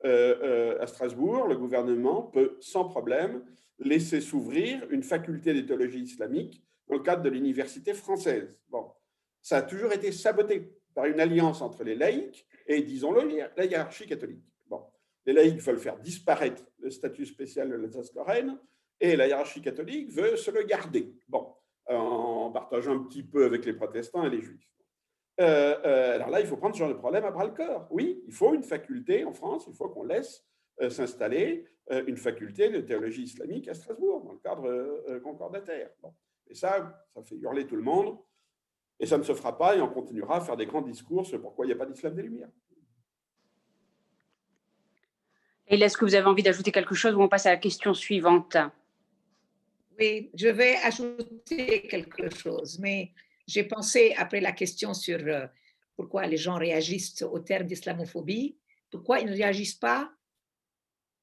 Euh, 0.05 0.39
euh, 0.43 0.81
à 0.81 0.87
Strasbourg, 0.87 1.49
le 1.49 1.57
gouvernement 1.57 2.23
peut 2.23 2.57
sans 2.61 2.85
problème 2.85 3.43
laisser 3.79 4.21
s'ouvrir 4.21 4.87
une 4.91 5.03
faculté 5.03 5.55
de 5.55 5.61
théologie 5.61 6.03
islamique 6.03 6.63
dans 6.89 6.97
le 6.97 7.03
cadre 7.03 7.23
de 7.23 7.29
l'université 7.29 7.95
française. 7.95 8.59
Bon, 8.69 8.91
ça 9.43 9.59
a 9.59 9.63
toujours 9.63 9.93
été 9.93 10.13
saboté 10.13 10.73
par 10.95 11.07
une 11.07 11.21
alliance 11.21 11.63
entre 11.63 11.85
les 11.85 11.95
laïcs 11.95 12.47
et, 12.67 12.83
disons-le, 12.83 13.29
la 13.57 13.65
hiérarchie 13.65 14.07
catholique. 14.07 14.45
Bon, 14.67 14.83
les 15.27 15.33
laïcs 15.33 15.61
veulent 15.61 15.79
faire 15.79 15.99
disparaître 15.99 16.65
le 16.81 16.91
statut 16.91 17.27
spécial 17.27 17.71
de 17.71 17.77
l'Alsace-Lorraine 17.77 18.59
et 19.01 19.17
la 19.17 19.29
hiérarchie 19.29 19.63
catholique 19.63 20.11
veut 20.11 20.37
se 20.37 20.51
le 20.51 20.65
garder. 20.65 21.15
Bon, 21.29 21.55
en 21.87 22.51
partageant 22.51 22.95
un 22.95 23.05
petit 23.05 23.23
peu 23.23 23.45
avec 23.45 23.65
les 23.65 23.73
protestants 23.73 24.25
et 24.25 24.31
les 24.31 24.43
juifs. 24.43 24.69
Euh, 25.41 25.77
euh, 25.85 26.15
alors 26.17 26.31
là, 26.31 26.41
il 26.41 26.47
faut 26.47 26.57
prendre 26.57 26.75
ce 26.75 26.81
genre 26.81 26.89
de 26.89 26.95
problème 26.95 27.25
à 27.25 27.31
bras 27.31 27.45
le 27.45 27.53
corps. 27.53 27.87
Oui, 27.91 28.23
il 28.27 28.33
faut 28.33 28.55
une 28.55 28.65
faculté 28.65 29.25
en 29.25 29.33
France, 29.33 29.67
il 29.69 29.75
faut 29.75 29.89
qu'on 29.89 30.03
laisse 30.03 30.45
s'installer 30.89 31.67
une 32.07 32.17
faculté 32.17 32.71
de 32.71 32.81
théologie 32.81 33.23
islamique 33.23 33.69
à 33.69 33.75
Strasbourg, 33.75 34.25
dans 34.25 34.33
le 34.33 34.39
cadre 34.39 35.19
concordataire. 35.21 35.91
Et 36.49 36.55
ça, 36.55 37.07
ça 37.15 37.23
fait 37.23 37.37
hurler 37.37 37.67
tout 37.67 37.77
le 37.77 37.83
monde, 37.83 38.19
et 39.01 39.07
ça 39.07 39.19
ne 39.19 39.23
se 39.23 39.35
fera 39.35 39.57
pas, 39.57 39.77
et 39.77 39.81
on 39.81 39.89
continuera 39.89 40.37
à 40.37 40.41
faire 40.41 40.57
des 40.57 40.67
grands 40.67 40.83
discours 40.83 41.27
sur 41.27 41.41
pourquoi 41.41 41.65
il 41.65 41.69
n'y 41.69 41.75
a 41.75 41.77
pas 41.77 41.87
d'islam 41.87 42.15
des 42.15 42.23
Lumières. 42.23 42.51
Et 45.69 45.79
est-ce 45.79 45.97
que 45.97 46.05
vous 46.05 46.15
avez 46.15 46.27
envie 46.27 46.43
d'ajouter 46.43 46.73
quelque 46.73 46.95
chose 46.95 47.15
ou 47.15 47.21
on 47.21 47.29
passe 47.29 47.47
à 47.47 47.51
la 47.51 47.59
question 47.59 47.93
suivante? 47.93 48.57
Oui, 49.99 50.31
je 50.35 50.49
vais 50.49 50.77
ajouter 50.77 51.83
quelque 51.83 52.35
chose, 52.35 52.79
mais 52.79 53.13
j'ai 53.47 53.65
pensé, 53.65 54.15
après 54.17 54.41
la 54.41 54.53
question 54.53 54.95
sur 54.95 55.19
euh, 55.19 55.47
pourquoi 55.97 56.27
les 56.27 56.37
gens 56.37 56.57
réagissent 56.57 57.23
au 57.23 57.39
terme 57.41 57.67
d'islamophobie, 57.67 58.57
pourquoi 58.91 59.21
ils 59.21 59.27
ne 59.27 59.33
réagissent 59.33 59.75
pas 59.75 60.11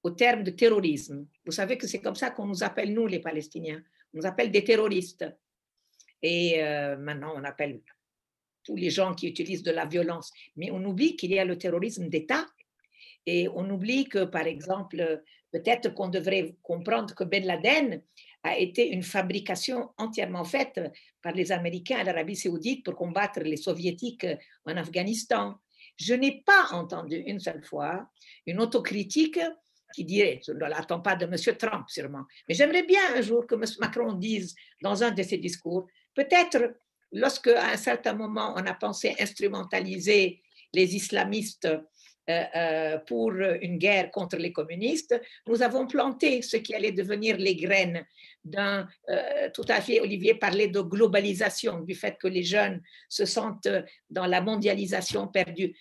au 0.06 0.12
terme 0.12 0.44
de 0.44 0.52
terrorisme. 0.52 1.26
Vous 1.48 1.52
savez 1.52 1.80
que 1.80 1.88
c'est 1.88 2.00
comme 2.00 2.14
ça 2.14 2.30
qu'on 2.30 2.46
nous 2.46 2.64
appelle, 2.64 2.94
nous, 2.94 3.08
les 3.08 3.18
Palestiniens. 3.20 3.82
On 4.14 4.20
nous 4.20 4.26
appelle 4.28 4.52
des 4.52 4.64
terroristes. 4.64 5.26
Et 6.22 6.64
euh, 6.64 6.96
maintenant, 6.96 7.34
on 7.36 7.44
appelle 7.44 7.82
tous 8.64 8.76
les 8.76 8.92
gens 8.92 9.16
qui 9.16 9.28
utilisent 9.28 9.64
de 9.64 9.72
la 9.72 9.86
violence. 9.88 10.32
Mais 10.58 10.70
on 10.70 10.84
oublie 10.86 11.16
qu'il 11.16 11.32
y 11.32 11.40
a 11.40 11.44
le 11.44 11.58
terrorisme 11.58 12.08
d'État. 12.08 12.46
Et 13.26 13.48
on 13.50 13.68
oublie 13.72 14.08
que, 14.08 14.26
par 14.26 14.46
exemple, 14.46 15.24
peut-être 15.52 15.92
qu'on 15.96 16.10
devrait 16.10 16.56
comprendre 16.62 17.16
que 17.16 17.24
Ben 17.24 17.44
Laden 17.44 18.04
a 18.44 18.60
été 18.60 18.88
une 18.88 19.02
fabrication 19.02 19.90
entièrement 19.98 20.44
faite 20.44 20.80
par 21.24 21.34
les 21.34 21.52
Américains 21.52 21.98
à 21.98 22.04
l'Arabie 22.04 22.36
saoudite 22.36 22.86
pour 22.86 22.96
combattre 22.96 23.40
les 23.40 23.58
Soviétiques 23.58 24.28
en 24.66 24.78
Afghanistan. 24.78 25.56
Je 25.98 26.14
n'ai 26.14 26.44
pas 26.46 26.68
entendu 26.74 27.16
une 27.16 27.40
seule 27.40 27.64
fois 27.64 28.08
une 28.46 28.60
autocritique 28.60 29.40
qui 29.96 30.04
dirait, 30.04 30.42
je 30.46 30.52
ne 30.52 30.60
l'attends 30.60 31.00
pas 31.00 31.16
de 31.16 31.26
M. 31.26 31.36
Trump 31.58 31.86
sûrement, 31.88 32.26
mais 32.48 32.54
j'aimerais 32.54 32.84
bien 32.84 33.02
un 33.16 33.22
jour 33.22 33.48
que 33.48 33.56
M. 33.56 33.64
Macron 33.80 34.14
dise 34.14 34.54
dans 34.82 35.04
un 35.04 35.12
de 35.12 35.24
ses 35.24 35.38
discours, 35.38 35.88
peut-être 36.14 36.76
lorsque 37.12 37.48
à 37.48 37.72
un 37.72 37.78
certain 37.78 38.14
moment 38.14 38.54
on 38.58 38.66
a 38.66 38.74
pensé 38.74 39.16
instrumentaliser 39.20 40.42
les 40.74 40.96
islamistes 40.96 41.70
euh, 42.28 42.44
euh, 42.56 42.98
pour 43.08 43.32
une 43.32 43.78
guerre 43.78 44.10
contre 44.12 44.38
les 44.38 44.52
communistes, 44.52 45.20
nous 45.48 45.62
avons 45.62 45.86
planté 45.86 46.42
ce 46.42 46.58
qui 46.58 46.74
allait 46.74 46.92
devenir 46.92 47.38
les 47.38 47.56
graines 47.56 48.04
d'un, 48.44 48.88
euh, 49.10 49.50
tout 49.54 49.66
à 49.68 49.80
fait, 49.80 50.00
Olivier 50.02 50.34
parlait 50.34 50.68
de 50.68 50.82
globalisation, 50.82 51.82
du 51.82 51.94
fait 51.94 52.18
que 52.20 52.28
les 52.28 52.42
jeunes 52.42 52.82
se 53.10 53.26
sentent 53.26 53.70
dans 54.10 54.26
la 54.26 54.42
mondialisation 54.42 55.28
perdue. 55.28 55.76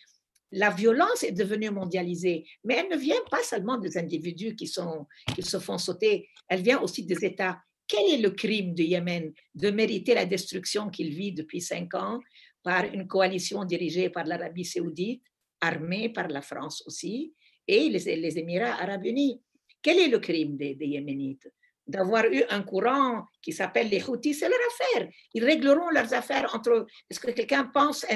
La 0.53 0.71
violence 0.71 1.23
est 1.23 1.33
devenue 1.33 1.71
mondialisée, 1.71 2.47
mais 2.63 2.75
elle 2.75 2.89
ne 2.89 2.97
vient 2.97 3.23
pas 3.31 3.43
seulement 3.43 3.79
des 3.79 3.99
individus 3.99 4.55
qui, 4.55 4.67
se 4.67 5.59
font 5.59 5.79
sauter, 5.79 6.29
elle 6.49 6.63
vient 6.63 6.81
aussi 6.81 7.05
des 7.05 7.25
États. 7.25 7.59
Quel 7.87 8.09
est 8.15 8.23
le 8.23 8.31
crime 8.31 8.75
du 8.75 8.85
Yémen 8.85 9.33
de 9.55 9.71
mériter 9.71 10.15
la 10.15 10.27
destruction 10.27 10.91
qu'il 10.91 11.11
vit 11.11 11.33
depuis 11.33 11.61
cinq 11.61 11.95
ans 11.95 12.21
par 12.63 12.85
une 12.85 13.07
coalition 13.07 13.65
dirigée 13.65 14.09
par 14.11 14.25
l'Arabie 14.25 14.65
saoudite 14.65 15.23
armés 15.61 16.09
par 16.09 16.29
la 16.29 16.43
France 16.43 16.83
aussi, 16.87 17.35
et 17.67 17.89
les, 17.89 18.17
les 18.17 18.39
Émirats 18.39 18.81
arabes 18.83 19.07
unis? 19.07 19.41
Quel 19.83 19.99
est 19.99 20.09
le 20.09 20.19
crime 20.19 20.57
des, 20.57 20.77
Yéménites? 20.81 21.49
D'avoir 21.87 22.25
eu 22.25 22.43
un 22.49 22.63
courant 22.63 23.27
qui 23.43 23.53
s'appelle 23.53 23.91
les 23.91 24.03
Houthis, 24.03 24.35
c'est 24.35 24.49
leur 24.49 24.59
affaire. 24.73 25.09
Ils 25.35 25.45
régleront 25.45 25.91
leurs 25.91 26.15
affaires 26.15 26.55
entre. 26.55 26.87
Est-ce 27.11 27.21
que 27.21 27.31
quelqu'un 27.31 27.65
pense 27.65 28.07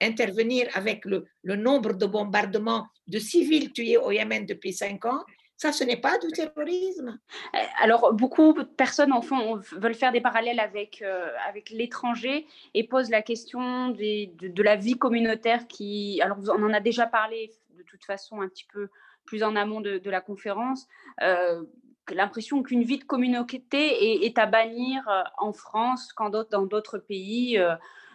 intervenir 0.00 0.68
avec 0.74 1.04
le, 1.04 1.24
nombre 1.44 1.92
de 1.92 2.06
bombardements 2.06 2.86
de 3.06 3.20
civils 3.20 3.72
tués 3.72 3.96
au 3.96 4.10
Yémen 4.10 4.44
depuis 4.44 4.72
cinq 4.72 5.04
ans? 5.04 5.22
Ça, 5.56 5.70
ce 5.70 5.84
n'est 5.84 6.00
pas 6.00 6.18
du 6.18 6.26
terrorisme. 6.32 7.20
Euh, 7.54 7.58
alors, 7.80 8.12
beaucoup 8.12 8.52
de 8.54 8.64
personnes 8.64 9.12
en 9.12 9.22
font, 9.22 9.60
veulent 9.70 9.94
faire 9.94 10.10
des 10.10 10.20
parallèles 10.20 10.58
avec, 10.58 11.00
euh, 11.02 11.28
avec 11.48 11.70
l'étranger 11.70 12.48
et 12.74 12.82
posent 12.88 13.10
la 13.10 13.22
question 13.22 13.90
de, 13.90 14.62
la 14.62 14.74
vie 14.74 14.98
communautaire 14.98 15.68
qui. 15.68 16.20
Alors, 16.20 16.38
on 16.48 16.64
en 16.64 16.72
a 16.72 16.80
déjà 16.80 17.06
parlé 17.06 17.52
de 17.78 17.84
toute 17.84 18.04
façon 18.04 18.40
un 18.40 18.48
petit 18.48 18.66
peu 18.72 18.88
plus 19.24 19.42
en 19.42 19.54
amont 19.54 19.80
de, 19.80 20.10
la 20.10 20.20
conférence. 20.20 20.88
Euh, 21.22 21.62
l'impression 22.10 22.62
qu'une 22.62 22.82
vie 22.82 22.98
de 22.98 23.04
communauté 23.04 24.24
est, 24.24 24.38
à 24.38 24.46
bannir 24.46 25.08
en 25.38 25.52
France 25.52 26.12
quand 26.12 26.30
dans 26.30 26.66
d'autres 26.66 26.98
pays, 26.98 27.58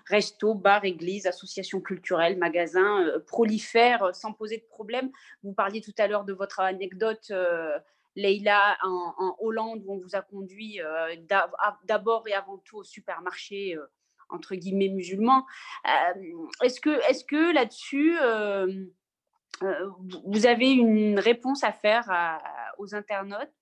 restos, 0.05 0.55
bars, 0.55 0.85
églises, 0.85 1.27
associations 1.27 1.81
culturelles, 1.81 2.37
magasins 2.37 3.05
prolifèrent 3.27 4.13
sans 4.13 4.33
poser 4.33 4.57
de 4.57 4.65
problème. 4.69 5.11
Vous 5.43 5.53
parliez 5.53 5.81
tout 5.81 5.93
à 5.97 6.07
l'heure 6.07 6.25
de 6.25 6.33
votre 6.33 6.59
anecdote. 6.59 7.31
Leïla, 8.15 8.77
en, 8.83 9.35
Hollande, 9.39 9.83
où 9.85 9.93
on 9.93 9.99
vous 9.99 10.15
a 10.15 10.21
conduit 10.21 10.79
d'abord 11.83 12.27
et 12.27 12.33
avant 12.33 12.57
tout 12.57 12.77
au 12.77 12.83
supermarché 12.83 13.77
entre 14.29 14.55
guillemets 14.55 14.89
musulmans. 14.89 15.45
est-ce 16.61 16.81
que, 16.81 16.89
est 17.09 17.25
que 17.25 17.53
là-dessus, 17.53 18.17
vous 19.61 20.45
avez 20.45 20.71
une 20.71 21.19
réponse 21.19 21.63
à 21.63 21.71
faire 21.71 22.39
aux 22.77 22.95
internautes? 22.95 23.53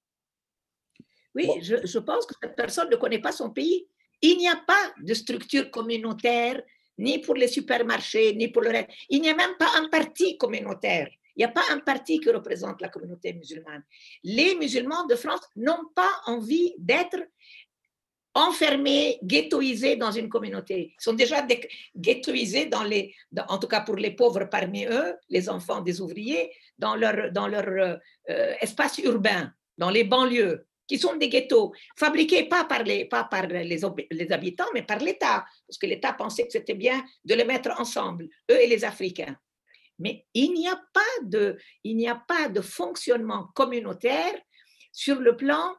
Oui, 1.36 1.50
je, 1.62 2.00
pense 2.00 2.26
que 2.26 2.34
cette 2.42 2.56
personne 2.56 2.90
ne 2.90 2.96
connaît 2.96 3.20
pas 3.20 3.34
son 3.34 3.50
pays. 3.50 3.88
Il 4.22 4.38
n'y 4.38 4.48
a 4.48 4.56
pas 4.56 4.94
de 5.02 5.14
structure 5.14 5.70
communautaire, 5.70 6.62
ni 6.98 7.20
pour 7.20 7.36
les 7.36 7.50
supermarchés, 7.50 8.34
ni 8.36 8.48
pour 8.48 8.62
le 8.62 8.70
reste. 8.70 8.90
Il 9.10 9.22
n'y 9.22 9.30
a 9.30 9.36
même 9.36 9.58
pas 9.60 9.70
un 9.76 9.90
parti 9.90 10.38
communautaire. 10.38 11.10
Il 11.36 11.40
n'y 11.40 11.46
a 11.46 11.50
pas 11.50 11.66
un 11.72 11.80
parti 11.80 12.22
qui 12.22 12.32
représente 12.32 12.80
la 12.80 12.88
communauté 12.88 13.34
musulmane. 13.34 13.84
Les 14.24 14.56
musulmans 14.56 15.06
de 15.06 15.16
France 15.16 15.42
n'ont 15.58 15.90
pas 15.94 16.22
envie 16.28 16.74
d'être 16.78 17.18
enfermés, 18.34 19.18
ghettoisés 19.24 19.98
dans 19.98 20.12
une 20.12 20.30
communauté. 20.30 20.94
Ils 20.98 21.04
sont 21.04 21.14
déjà 21.14 21.46
ghettoisés, 21.96 22.68
dans 22.68 22.84
les, 22.84 23.14
en 23.50 23.58
tout 23.58 23.68
cas 23.68 23.82
pour 23.82 23.96
les 23.96 24.12
pauvres 24.12 24.46
parmi 24.46 24.86
eux, 24.86 25.16
les 25.30 25.50
enfants 25.50 25.82
des 25.82 26.00
ouvriers, 26.00 26.52
dans 26.78 26.96
leur, 26.96 27.32
dans 27.32 27.48
leur 27.48 27.68
euh, 27.68 27.96
euh, 28.30 28.54
espace 28.62 29.00
urbain, 29.00 29.54
dans 29.78 29.90
les 29.90 30.04
banlieues, 30.04 30.66
qui 30.88 30.98
sont 31.00 31.16
des 31.16 31.30
ghettos, 31.30 31.74
fabriqués 31.98 32.44
pas 32.46 32.66
par 32.66 32.84
les, 32.84 33.06
pas 33.06 33.24
par 33.24 33.48
les, 33.48 34.32
habitants, 34.32 34.70
mais 34.74 34.84
par 34.84 35.00
l'État, 35.00 35.46
parce 35.68 35.78
que 35.78 35.88
l'État 35.88 36.14
pensait 36.14 36.46
que 36.46 36.52
c'était 36.52 36.76
bien 36.76 37.04
de 37.24 37.34
les 37.34 37.46
mettre 37.46 37.72
ensemble, 37.80 38.28
eux 38.52 38.62
et 38.62 38.68
les 38.68 38.84
Africains. 38.84 39.36
Mais 39.98 40.26
il 40.34 40.54
n'y 40.54 40.68
a 40.68 40.80
pas 40.94 41.02
de, 41.24 41.58
a 42.08 42.16
pas 42.16 42.50
de 42.50 42.62
fonctionnement 42.62 43.48
communautaire 43.56 44.36
sur 44.92 45.20
le 45.20 45.36
plan 45.36 45.76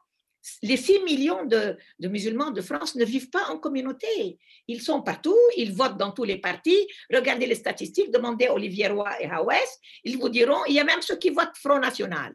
les 0.63 0.77
6 0.77 1.01
millions 1.01 1.45
de, 1.45 1.77
musulmans 2.01 2.51
de 2.51 2.61
France 2.61 2.95
ne 2.95 3.05
vivent 3.05 3.31
pas 3.31 3.49
en 3.49 3.59
communauté. 3.59 4.39
Ils 4.69 4.81
sont 4.81 5.03
partout, 5.03 5.37
ils 5.57 5.73
votent 5.73 5.97
dans 5.97 6.13
tous 6.13 6.25
les 6.25 6.39
partis. 6.39 6.87
Regardez 7.13 7.47
les 7.47 7.55
statistiques, 7.55 8.11
demandez 8.11 8.49
Olivier 8.49 8.89
Roy 8.89 9.11
et 9.21 9.29
Hawes, 9.29 9.53
ils 10.05 10.19
vous 10.19 10.29
diront, 10.29 10.65
il 10.69 10.75
y 10.75 10.81
a 10.81 10.85
même 10.85 11.03
ceux 11.03 11.17
qui 11.17 11.31
votent 11.31 11.57
Front 11.57 11.81
National. 11.81 12.35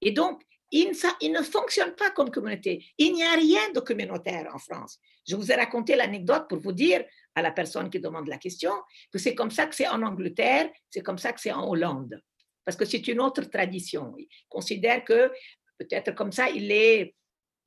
Et 0.00 0.10
donc, 0.10 0.42
ils 0.72 1.30
ne, 1.32 1.42
fonctionnent 1.42 1.94
pas 1.94 2.10
comme 2.10 2.30
communauté. 2.30 2.84
Il 2.96 3.12
n'y 3.12 3.22
a 3.22 3.32
rien 3.32 3.70
de 3.74 3.80
communautaire 3.80 4.50
en 4.52 4.58
France. 4.58 4.98
Je 5.28 5.36
vous 5.36 5.52
ai 5.52 5.54
raconté 5.54 5.94
l'anecdote 5.94 6.48
pour 6.48 6.58
vous 6.58 6.72
dire 6.72 7.04
à 7.34 7.42
la 7.42 7.52
personne 7.52 7.90
qui 7.90 8.00
demande 8.00 8.26
la 8.26 8.38
question 8.38 8.72
que 9.12 9.18
c'est 9.18 9.34
comme 9.34 9.50
ça 9.50 9.66
que 9.66 9.74
c'est 9.74 9.88
en 9.88 10.02
Angleterre, 10.02 10.70
c'est 10.90 11.02
comme 11.02 11.18
ça 11.18 11.32
que 11.32 11.40
c'est 11.40 11.52
en 11.52 11.68
Hollande. 11.68 12.20
Parce 12.64 12.76
que 12.76 12.84
c'est 12.84 13.06
une 13.08 13.20
autre 13.20 13.42
tradition. 13.42 14.14
Ils 14.18 14.28
considèrent 14.48 15.04
que 15.04 15.30
peut-être 15.78 16.14
comme 16.14 16.32
ça, 16.32 16.48
il 16.48 16.68
les, 16.68 17.14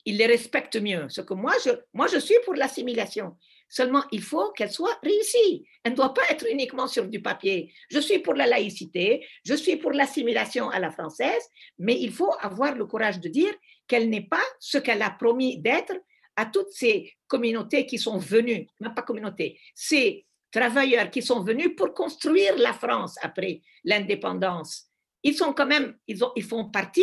il 0.05 0.17
les 0.17 0.25
respecte 0.25 0.75
mieux. 0.77 1.07
Ce 1.09 1.21
que 1.21 1.33
moi, 1.33 1.53
moi, 1.93 2.07
je 2.07 2.17
suis 2.17 2.35
pour 2.43 2.55
l'assimilation. 2.55 3.37
Seulement, 3.67 4.03
il 4.11 4.21
faut 4.21 4.51
qu'elle 4.51 4.71
soit 4.71 4.97
réussie. 5.01 5.65
Elle 5.83 5.93
ne 5.93 5.97
doit 5.97 6.13
pas 6.13 6.23
être 6.29 6.45
uniquement 6.49 6.87
sur 6.87 7.07
du 7.07 7.21
papier. 7.21 7.73
Je 7.89 7.99
suis 7.99 8.19
pour 8.19 8.33
la 8.33 8.47
laïcité, 8.47 9.25
je 9.43 9.53
suis 9.55 9.77
pour 9.77 9.91
l'assimilation 9.91 10.69
à 10.69 10.79
la 10.79 10.91
française, 10.91 11.43
mais 11.79 11.99
il 11.99 12.11
faut 12.11 12.31
avoir 12.39 12.75
le 12.75 12.85
courage 12.85 13.19
de 13.19 13.29
dire 13.29 13.53
qu'elle 13.87 14.09
n'est 14.09 14.27
pas 14.27 14.43
ce 14.59 14.77
qu'elle 14.77 15.01
a 15.01 15.09
promis 15.09 15.59
d'être 15.59 15.93
à 16.35 16.45
toutes 16.45 16.71
ces 16.71 17.13
communautés 17.27 17.85
qui 17.85 17.97
sont 17.97 18.17
venues, 18.17 18.67
pas 18.95 19.01
communautés, 19.01 19.59
ces 19.73 20.25
travailleurs 20.51 21.09
qui 21.09 21.21
sont 21.21 21.41
venus 21.41 21.75
pour 21.75 21.93
construire 21.93 22.57
la 22.57 22.73
France 22.73 23.17
après 23.21 23.61
l'indépendance. 23.83 24.85
Ils 25.23 25.35
sont 25.35 25.53
quand 25.53 25.65
même, 25.65 25.97
ils, 26.07 26.23
ont, 26.23 26.31
ils 26.35 26.43
font 26.43 26.69
partie 26.69 27.01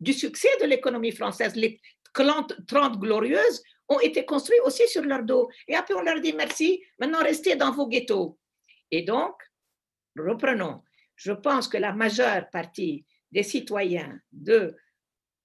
du 0.00 0.12
succès 0.12 0.48
de 0.60 0.66
l'économie 0.66 1.12
française. 1.12 1.54
Les 1.54 1.80
30 2.12 2.98
glorieuses 2.98 3.62
ont 3.88 4.00
été 4.00 4.24
construites 4.24 4.60
aussi 4.64 4.86
sur 4.88 5.02
leur 5.02 5.22
dos. 5.22 5.48
Et 5.66 5.74
après, 5.74 5.94
on 5.94 6.02
leur 6.02 6.20
dit 6.20 6.32
merci, 6.32 6.82
maintenant 6.98 7.22
restez 7.22 7.56
dans 7.56 7.72
vos 7.72 7.86
ghettos. 7.86 8.38
Et 8.90 9.02
donc, 9.02 9.34
reprenons. 10.16 10.82
Je 11.16 11.32
pense 11.32 11.68
que 11.68 11.78
la 11.78 11.92
majeure 11.92 12.48
partie 12.50 13.04
des 13.32 13.42
citoyens 13.42 14.20
de 14.30 14.76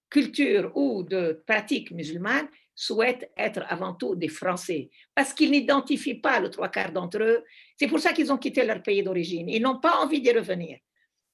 culture 0.10 0.72
ou 0.76 1.04
de 1.04 1.44
pratique 1.48 1.92
musulmane 1.92 2.48
souhaitent 2.76 3.32
être 3.38 3.64
avant 3.68 3.94
tout 3.94 4.16
des 4.16 4.28
Français, 4.28 4.90
parce 5.14 5.34
qu'ils 5.34 5.52
n'identifient 5.52 6.22
pas 6.22 6.40
le 6.40 6.50
trois 6.50 6.70
quarts 6.70 6.92
d'entre 6.92 7.22
eux. 7.22 7.44
C'est 7.78 7.88
pour 7.88 8.00
ça 8.00 8.14
qu'ils 8.14 8.32
ont 8.32 8.38
quitté 8.38 8.66
leur 8.66 8.82
pays 8.82 9.04
d'origine. 9.04 9.50
Ils 9.50 9.62
n'ont 9.62 9.80
pas 9.80 9.98
envie 9.98 10.22
d'y 10.22 10.32
revenir, 10.32 10.80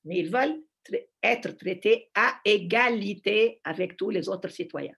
mais 0.06 0.20
ils 0.20 0.30
veulent 0.30 0.62
être 1.22 1.52
traités 1.52 2.10
à 2.16 2.40
égalité 2.44 3.60
avec 3.64 3.96
tous 3.98 4.10
les 4.10 4.28
autres 4.28 4.50
citoyens. 4.50 4.96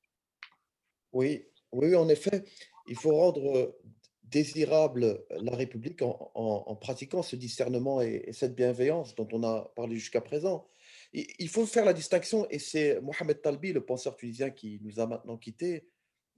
Oui, 1.12 1.44
oui, 1.72 1.96
en 1.96 2.10
effet, 2.10 2.44
il 2.88 2.96
faut 2.96 3.16
rendre 3.16 3.76
désirable 4.24 5.26
la 5.30 5.56
République 5.56 6.02
en, 6.02 6.76
pratiquant 6.76 7.22
ce 7.22 7.36
discernement 7.36 8.02
et, 8.02 8.30
cette 8.32 8.56
bienveillance 8.56 9.14
dont 9.16 9.28
on 9.32 9.44
a 9.44 9.72
parlé 9.76 9.98
jusqu'à 9.98 10.22
présent. 10.22 10.68
Il, 11.14 11.50
faut 11.50 11.66
faire 11.66 11.84
la 11.84 11.94
distinction, 11.94 12.48
et 12.50 12.58
c'est 12.58 13.02
Mohamed 13.02 13.42
Talbi, 13.42 13.74
le 13.74 13.86
penseur 13.86 14.16
tunisien 14.16 14.50
qui 14.50 14.80
nous 14.82 15.00
a 15.00 15.08
maintenant 15.08 15.38
quittés, 15.38 15.86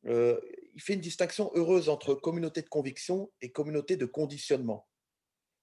euh, 0.07 0.39
il 0.73 0.81
fait 0.81 0.95
une 0.95 1.01
distinction 1.01 1.51
heureuse 1.53 1.87
entre 1.87 2.15
communauté 2.15 2.61
de 2.61 2.67
conviction 2.67 3.31
et 3.41 3.51
communauté 3.51 3.95
de 3.95 4.05
conditionnement. 4.05 4.87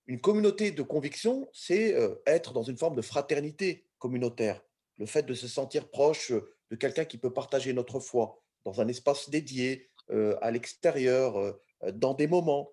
Une 0.07 0.21
communauté 0.21 0.71
de 0.71 0.83
conviction, 0.83 1.49
c'est 1.53 1.95
euh, 1.95 2.15
être 2.27 2.53
dans 2.53 2.63
une 2.63 2.79
forme 2.79 2.95
de 2.95 3.03
fraternité 3.03 3.87
communautaire, 3.99 4.63
le 4.99 5.07
fait 5.07 5.25
de 5.25 5.35
se 5.35 5.49
sentir 5.49 5.91
proche 5.91 6.33
de 6.33 6.77
quelqu'un 6.77 7.05
qui 7.05 7.19
peut 7.19 7.33
partager 7.33 7.73
notre 7.73 7.99
foi 7.99 8.40
dans 8.65 8.81
un 8.81 8.89
espace 8.89 9.31
dédié, 9.31 9.89
euh, 10.11 10.37
à 10.43 10.51
l'extérieur, 10.51 11.39
euh, 11.39 11.53
dans 11.93 12.15
des 12.15 12.27
moments. 12.27 12.71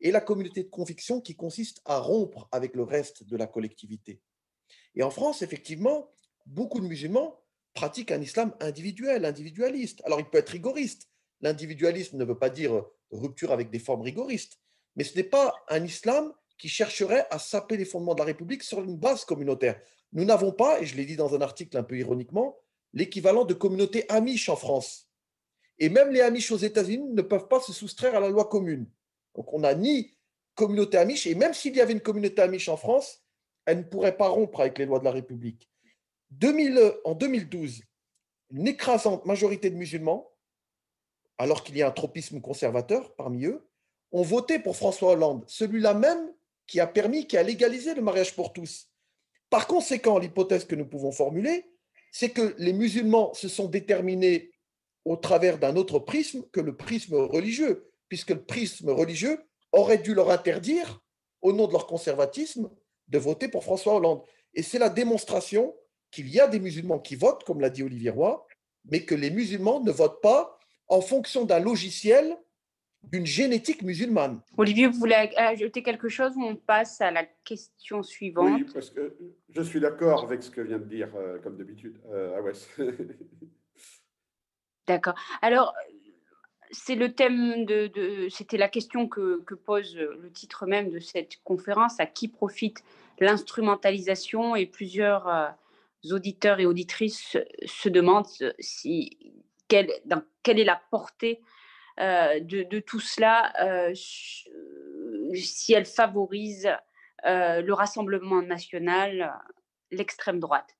Et 0.00 0.12
la 0.12 0.20
communauté 0.20 0.62
de 0.62 0.68
conviction 0.68 1.20
qui 1.20 1.34
consiste 1.34 1.80
à 1.84 1.98
rompre 1.98 2.48
avec 2.52 2.76
le 2.76 2.84
reste 2.84 3.24
de 3.24 3.36
la 3.36 3.48
collectivité. 3.48 4.20
Et 4.94 5.02
en 5.02 5.10
France, 5.10 5.42
effectivement, 5.42 6.12
beaucoup 6.46 6.80
de 6.80 6.86
musulmans 6.86 7.40
pratiquent 7.74 8.12
un 8.12 8.20
islam 8.20 8.54
individuel, 8.60 9.24
individualiste. 9.24 10.00
Alors, 10.04 10.20
il 10.20 10.26
peut 10.26 10.38
être 10.38 10.50
rigoriste. 10.50 11.08
L'individualisme 11.40 12.16
ne 12.16 12.24
veut 12.24 12.38
pas 12.38 12.48
dire 12.48 12.84
rupture 13.10 13.52
avec 13.52 13.70
des 13.70 13.78
formes 13.78 14.02
rigoristes, 14.02 14.60
mais 14.96 15.04
ce 15.04 15.16
n'est 15.16 15.24
pas 15.24 15.54
un 15.68 15.84
islam 15.84 16.32
qui 16.58 16.68
chercherait 16.68 17.26
à 17.30 17.38
saper 17.38 17.76
les 17.76 17.84
fondements 17.84 18.14
de 18.14 18.18
la 18.20 18.26
République 18.26 18.62
sur 18.62 18.82
une 18.82 18.96
base 18.96 19.24
communautaire. 19.24 19.80
Nous 20.12 20.24
n'avons 20.24 20.52
pas, 20.52 20.80
et 20.80 20.86
je 20.86 20.96
l'ai 20.96 21.04
dit 21.04 21.16
dans 21.16 21.34
un 21.34 21.40
article 21.40 21.76
un 21.76 21.84
peu 21.84 21.96
ironiquement, 21.96 22.56
l'équivalent 22.92 23.44
de 23.44 23.54
communauté 23.54 24.04
amiche 24.08 24.48
en 24.48 24.56
France. 24.56 25.07
Et 25.78 25.88
même 25.88 26.10
les 26.10 26.20
amiches 26.20 26.50
aux 26.50 26.56
États-Unis 26.56 27.10
ne 27.12 27.22
peuvent 27.22 27.48
pas 27.48 27.60
se 27.60 27.72
soustraire 27.72 28.14
à 28.16 28.20
la 28.20 28.28
loi 28.28 28.46
commune. 28.46 28.86
Donc 29.34 29.52
on 29.52 29.60
n'a 29.60 29.74
ni 29.74 30.16
communauté 30.54 30.98
amiche, 30.98 31.26
et 31.26 31.36
même 31.36 31.54
s'il 31.54 31.76
y 31.76 31.80
avait 31.80 31.92
une 31.92 32.00
communauté 32.00 32.42
amiche 32.42 32.68
en 32.68 32.76
France, 32.76 33.22
elle 33.64 33.78
ne 33.78 33.82
pourrait 33.84 34.16
pas 34.16 34.28
rompre 34.28 34.60
avec 34.60 34.78
les 34.78 34.86
lois 34.86 34.98
de 34.98 35.04
la 35.04 35.12
République. 35.12 35.70
2000, 36.30 36.94
en 37.04 37.14
2012, 37.14 37.82
une 38.50 38.66
écrasante 38.66 39.24
majorité 39.24 39.70
de 39.70 39.76
musulmans, 39.76 40.32
alors 41.38 41.62
qu'il 41.62 41.76
y 41.76 41.82
a 41.82 41.88
un 41.88 41.92
tropisme 41.92 42.40
conservateur 42.40 43.14
parmi 43.14 43.44
eux, 43.44 43.68
ont 44.10 44.22
voté 44.22 44.58
pour 44.58 44.76
François 44.76 45.12
Hollande, 45.12 45.44
celui-là 45.46 45.94
même 45.94 46.32
qui 46.66 46.80
a 46.80 46.86
permis, 46.86 47.26
qui 47.26 47.36
a 47.36 47.42
légalisé 47.42 47.94
le 47.94 48.02
mariage 48.02 48.34
pour 48.34 48.52
tous. 48.52 48.90
Par 49.50 49.66
conséquent, 49.66 50.18
l'hypothèse 50.18 50.64
que 50.64 50.74
nous 50.74 50.86
pouvons 50.86 51.12
formuler, 51.12 51.70
c'est 52.10 52.30
que 52.30 52.54
les 52.58 52.72
musulmans 52.72 53.32
se 53.34 53.48
sont 53.48 53.68
déterminés 53.68 54.50
au 55.08 55.16
travers 55.16 55.58
d'un 55.58 55.76
autre 55.76 55.98
prisme 55.98 56.44
que 56.52 56.60
le 56.60 56.76
prisme 56.76 57.14
religieux, 57.14 57.90
puisque 58.08 58.30
le 58.30 58.44
prisme 58.44 58.90
religieux 58.90 59.40
aurait 59.72 59.98
dû 59.98 60.14
leur 60.14 60.30
interdire, 60.30 61.02
au 61.40 61.52
nom 61.52 61.66
de 61.66 61.72
leur 61.72 61.86
conservatisme, 61.86 62.70
de 63.08 63.18
voter 63.18 63.48
pour 63.48 63.64
François 63.64 63.94
Hollande. 63.94 64.22
Et 64.54 64.62
c'est 64.62 64.78
la 64.78 64.90
démonstration 64.90 65.74
qu'il 66.10 66.28
y 66.28 66.40
a 66.40 66.46
des 66.46 66.60
musulmans 66.60 66.98
qui 66.98 67.16
votent, 67.16 67.44
comme 67.44 67.60
l'a 67.60 67.70
dit 67.70 67.82
Olivier 67.82 68.10
Roy, 68.10 68.46
mais 68.90 69.04
que 69.04 69.14
les 69.14 69.30
musulmans 69.30 69.80
ne 69.80 69.90
votent 69.90 70.20
pas 70.20 70.58
en 70.88 71.00
fonction 71.00 71.44
d'un 71.44 71.60
logiciel 71.60 72.36
d'une 73.04 73.26
génétique 73.26 73.82
musulmane. 73.82 74.40
Olivier, 74.56 74.88
vous 74.88 74.98
voulez 74.98 75.30
ajouter 75.36 75.82
quelque 75.82 76.08
chose 76.08 76.32
ou 76.36 76.42
on 76.42 76.56
passe 76.56 77.00
à 77.00 77.10
la 77.10 77.24
question 77.44 78.02
suivante? 78.02 78.60
Oui, 78.60 78.66
parce 78.74 78.90
que 78.90 79.16
je 79.48 79.62
suis 79.62 79.80
d'accord 79.80 80.24
avec 80.24 80.42
ce 80.42 80.50
que 80.50 80.60
vient 80.60 80.78
de 80.78 80.84
dire, 80.84 81.08
euh, 81.16 81.38
comme 81.38 81.56
d'habitude, 81.56 81.96
euh, 82.10 82.52
D'accord. 84.88 85.14
Alors, 85.42 85.74
c'est 86.70 86.94
le 86.94 87.12
thème 87.14 87.66
de, 87.66 88.28
c'était 88.30 88.56
la 88.56 88.68
question 88.68 89.06
que, 89.06 89.44
pose 89.54 89.94
le 89.96 90.32
titre 90.32 90.64
même 90.66 90.90
de 90.90 90.98
cette 90.98 91.36
conférence 91.44 92.00
à 92.00 92.06
qui 92.06 92.26
profite 92.26 92.82
l'instrumentalisation 93.20 94.56
et 94.56 94.64
plusieurs 94.64 95.28
euh, 95.28 95.48
auditeurs 96.10 96.58
et 96.58 96.64
auditrices 96.64 97.36
se, 97.66 97.88
demandent 97.90 98.26
si, 98.58 99.18
quelle, 99.68 99.90
quelle 100.42 100.58
est 100.58 100.64
la 100.64 100.80
portée 100.90 101.42
de, 101.98 102.78
tout 102.78 103.00
cela, 103.00 103.52
si 103.94 105.72
elle 105.72 105.84
favorise 105.84 106.70
le 107.24 107.72
rassemblement 107.72 108.40
national, 108.40 109.34
l'extrême 109.90 110.38
droite? 110.38 110.76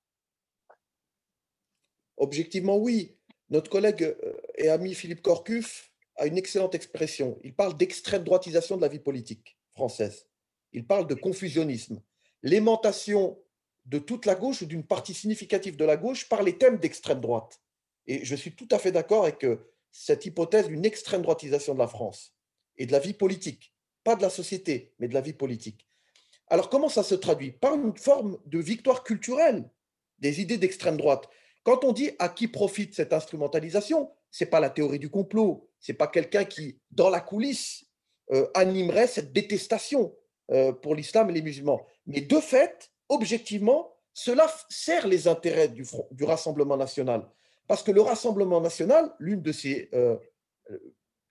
Objectivement, 2.17 2.77
oui. 2.77 3.18
Notre 3.51 3.70
collègue 3.70 4.16
et 4.57 4.69
ami 4.69 4.95
Philippe 4.95 5.23
Corcuff 5.23 5.91
a 6.16 6.27
une 6.27 6.37
excellente 6.37 6.75
expression. 6.75 7.39
Il 7.45 7.55
parle 7.55 7.77
d'extrême 7.77 8.25
droitisation 8.25 8.77
de 8.77 8.83
la 8.83 8.89
vie 8.89 8.99
politique 8.99 9.57
française. 9.73 10.27
Il 10.73 10.87
parle 10.87 11.07
de 11.07 11.15
confusionnisme. 11.15 12.03
L'aimantation 12.43 13.39
de 13.87 13.99
toute 13.99 14.27
la 14.27 14.35
gauche 14.35 14.62
ou 14.62 14.66
d'une 14.66 14.85
partie 14.85 15.15
significative 15.15 15.77
de 15.77 15.85
la 15.85 15.97
gauche 15.97 16.29
par 16.29 16.43
les 16.43 16.59
thèmes 16.59 16.79
d'extrême 16.79 17.20
droite. 17.20 17.61
Et 18.07 18.25
je 18.25 18.37
suis 18.37 18.55
tout 18.55 18.69
à 18.70 18.79
fait 18.79 18.93
d'accord 18.93 19.23
avec 19.23 19.45
euh, 19.45 19.70
cette 19.91 20.27
hypothèse 20.27 20.69
d'une 20.69 20.85
extrême 20.85 21.23
droitisation 21.23 21.75
de 21.75 21.79
la 21.79 21.89
France 21.89 22.35
et 22.77 22.87
de 22.87 22.93
la 22.93 22.99
vie 22.99 23.15
politique, 23.15 23.73
pas 24.05 24.15
de 24.15 24.23
la 24.23 24.31
société, 24.31 24.93
mais 24.99 25.09
de 25.09 25.15
la 25.15 25.20
vie 25.20 25.33
politique. 25.33 25.87
Alors 26.49 26.69
comment 26.69 26.89
ça 26.89 27.03
se 27.03 27.15
traduit? 27.15 27.53
Par 27.53 27.75
une 27.75 27.97
forme 27.97 28.39
de 28.47 28.59
victoire 28.59 29.05
culturelle 29.05 29.70
des 30.19 30.41
idées 30.41 30.59
d'extrême 30.59 30.97
droite. 30.97 31.29
Quand 31.63 31.85
on 31.85 31.93
dit 31.93 32.11
à 32.19 32.29
qui 32.29 32.49
profite 32.49 32.95
cette 32.95 33.13
instrumentalisation, 33.13 34.11
c'est 34.31 34.47
pas 34.47 34.61
la 34.61 34.71
théorie 34.71 34.99
du 34.99 35.11
complot, 35.11 35.69
c'est 35.81 35.95
pas 35.95 36.07
quelqu'un 36.07 36.45
qui, 36.45 36.81
dans 36.91 37.11
la 37.11 37.21
coulisse, 37.21 37.87
euh, 38.33 38.47
animerait 38.55 39.07
cette 39.07 39.33
détestation 39.33 40.15
euh, 40.51 40.73
pour 40.73 40.95
l'islam 40.95 41.31
et 41.31 41.33
les 41.33 41.43
musulmans. 41.43 41.87
Mais 42.07 42.21
de 42.21 42.41
fait, 42.41 42.91
objectivement, 43.09 43.95
cela 44.13 44.47
sert 44.69 45.07
les 45.07 45.29
intérêts 45.29 45.69
du, 45.69 45.85
Rassemblement 46.23 46.77
national. 46.77 47.29
Parce 47.67 47.83
que 47.83 47.93
le 47.93 48.01
Rassemblement 48.01 48.61
national, 48.61 49.15
l'une 49.19 49.43
euh, 49.93 50.17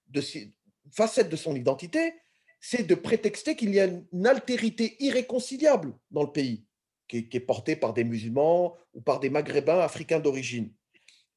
de 0.07 0.21
ses 0.21 0.53
facettes 0.91 1.29
de 1.29 1.35
son 1.35 1.55
identité, 1.55 2.13
c'est 2.59 2.83
de 2.83 2.95
prétexter 2.95 3.55
qu'il 3.55 3.73
y 3.73 3.79
a 3.79 3.85
une 3.85 4.27
altérité 4.27 4.95
irréconciliable 4.99 5.93
dans 6.11 6.23
le 6.23 6.31
pays, 6.31 6.65
qui 7.07 7.27
est, 7.31 7.39
portée 7.39 7.75
par 7.75 7.93
des 7.93 8.03
musulmans 8.03 8.75
ou 8.93 9.01
par 9.01 9.19
des 9.19 9.29
maghrébins 9.29 9.79
africains 9.79 10.19
d'origine. 10.19 10.71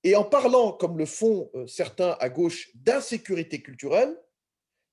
Et 0.03 0.17
en 0.17 0.25
parlant, 0.25 0.73
comme 0.73 0.99
le 0.99 1.07
font 1.07 1.51
euh, 1.55 1.67
certains 1.67 2.17
à 2.21 2.29
gauche, 2.29 2.71
d'insécurité 2.75 3.61
culturelle, 3.61 4.17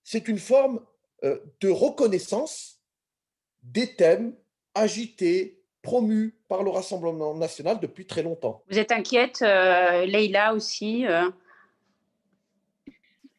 c'est 0.03 0.27
une 0.27 0.39
forme 0.39 0.81
euh, 1.23 1.39
de 1.61 1.69
reconnaissance 1.69 2.81
des 3.63 3.95
thèmes 3.95 4.35
agités, 4.75 5.61
promus 5.81 6.35
par 6.49 6.63
le 6.63 6.69
Rassemblement 6.69 7.33
national 7.35 7.79
depuis 7.79 8.05
très 8.05 8.21
longtemps. 8.21 8.63
Vous 8.69 8.77
êtes 8.77 8.91
inquiète, 8.91 9.41
euh, 9.41 10.05
Leïla 10.05 10.53
aussi 10.53 11.05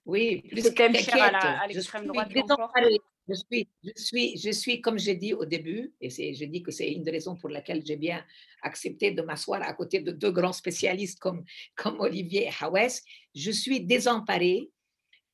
Oui, 0.06 0.42
plus 0.48 0.66
à 0.66 0.88
l'extrême 0.88 1.32
droite. 1.32 1.68
Je 1.70 1.80
suis, 1.80 3.00
je 3.28 3.92
suis, 3.96 4.38
je 4.38 4.50
suis, 4.50 4.80
comme 4.80 4.98
j'ai 4.98 5.14
dit 5.14 5.34
au 5.34 5.44
début, 5.44 5.92
et 6.00 6.10
j'ai 6.10 6.46
dit 6.46 6.62
que 6.62 6.70
c'est 6.70 6.90
une 6.90 7.02
des 7.02 7.10
raisons 7.10 7.36
pour 7.36 7.50
laquelle 7.50 7.82
j'ai 7.84 7.96
bien 7.96 8.24
accepté 8.62 9.10
de 9.12 9.22
m'asseoir 9.22 9.62
à 9.62 9.74
côté 9.74 10.00
de 10.00 10.12
deux 10.12 10.30
grands 10.30 10.52
spécialistes 10.52 11.18
comme, 11.18 11.44
comme 11.76 12.00
Olivier 12.00 12.46
et 12.46 12.64
Hawes, 12.64 13.02
je 13.34 13.50
suis 13.50 13.80
désemparée 13.80 14.70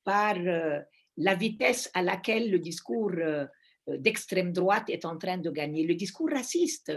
par 0.02 0.36
euh, 0.36 0.80
la 1.16 1.34
vitesse 1.34 1.90
à 1.94 2.02
laquelle 2.02 2.50
le 2.50 2.58
discours 2.58 3.12
euh, 3.16 3.46
d'extrême 3.86 4.52
droite 4.52 4.88
est 4.88 5.04
en 5.04 5.16
train 5.16 5.38
de 5.38 5.50
gagner, 5.50 5.84
le 5.84 5.94
discours 5.94 6.30
raciste, 6.30 6.92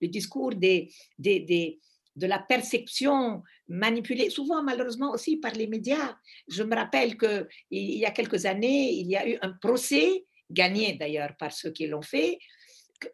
le 0.00 0.08
discours 0.08 0.54
des, 0.54 0.92
des, 1.18 1.40
des 1.40 1.80
de 2.14 2.26
la 2.26 2.38
perception 2.38 3.42
manipulée, 3.68 4.28
souvent 4.28 4.62
malheureusement 4.62 5.12
aussi 5.12 5.38
par 5.38 5.52
les 5.52 5.66
médias. 5.66 6.16
Je 6.46 6.62
me 6.62 6.74
rappelle 6.74 7.16
qu'il 7.16 7.48
y 7.72 8.04
a 8.04 8.10
quelques 8.10 8.44
années, 8.44 8.92
il 8.92 9.06
y 9.06 9.16
a 9.16 9.26
eu 9.26 9.38
un 9.40 9.52
procès 9.52 10.26
gagné 10.52 10.94
d'ailleurs 10.94 11.36
par 11.38 11.52
ceux 11.52 11.70
qui 11.70 11.86
l'ont 11.86 12.02
fait, 12.02 12.38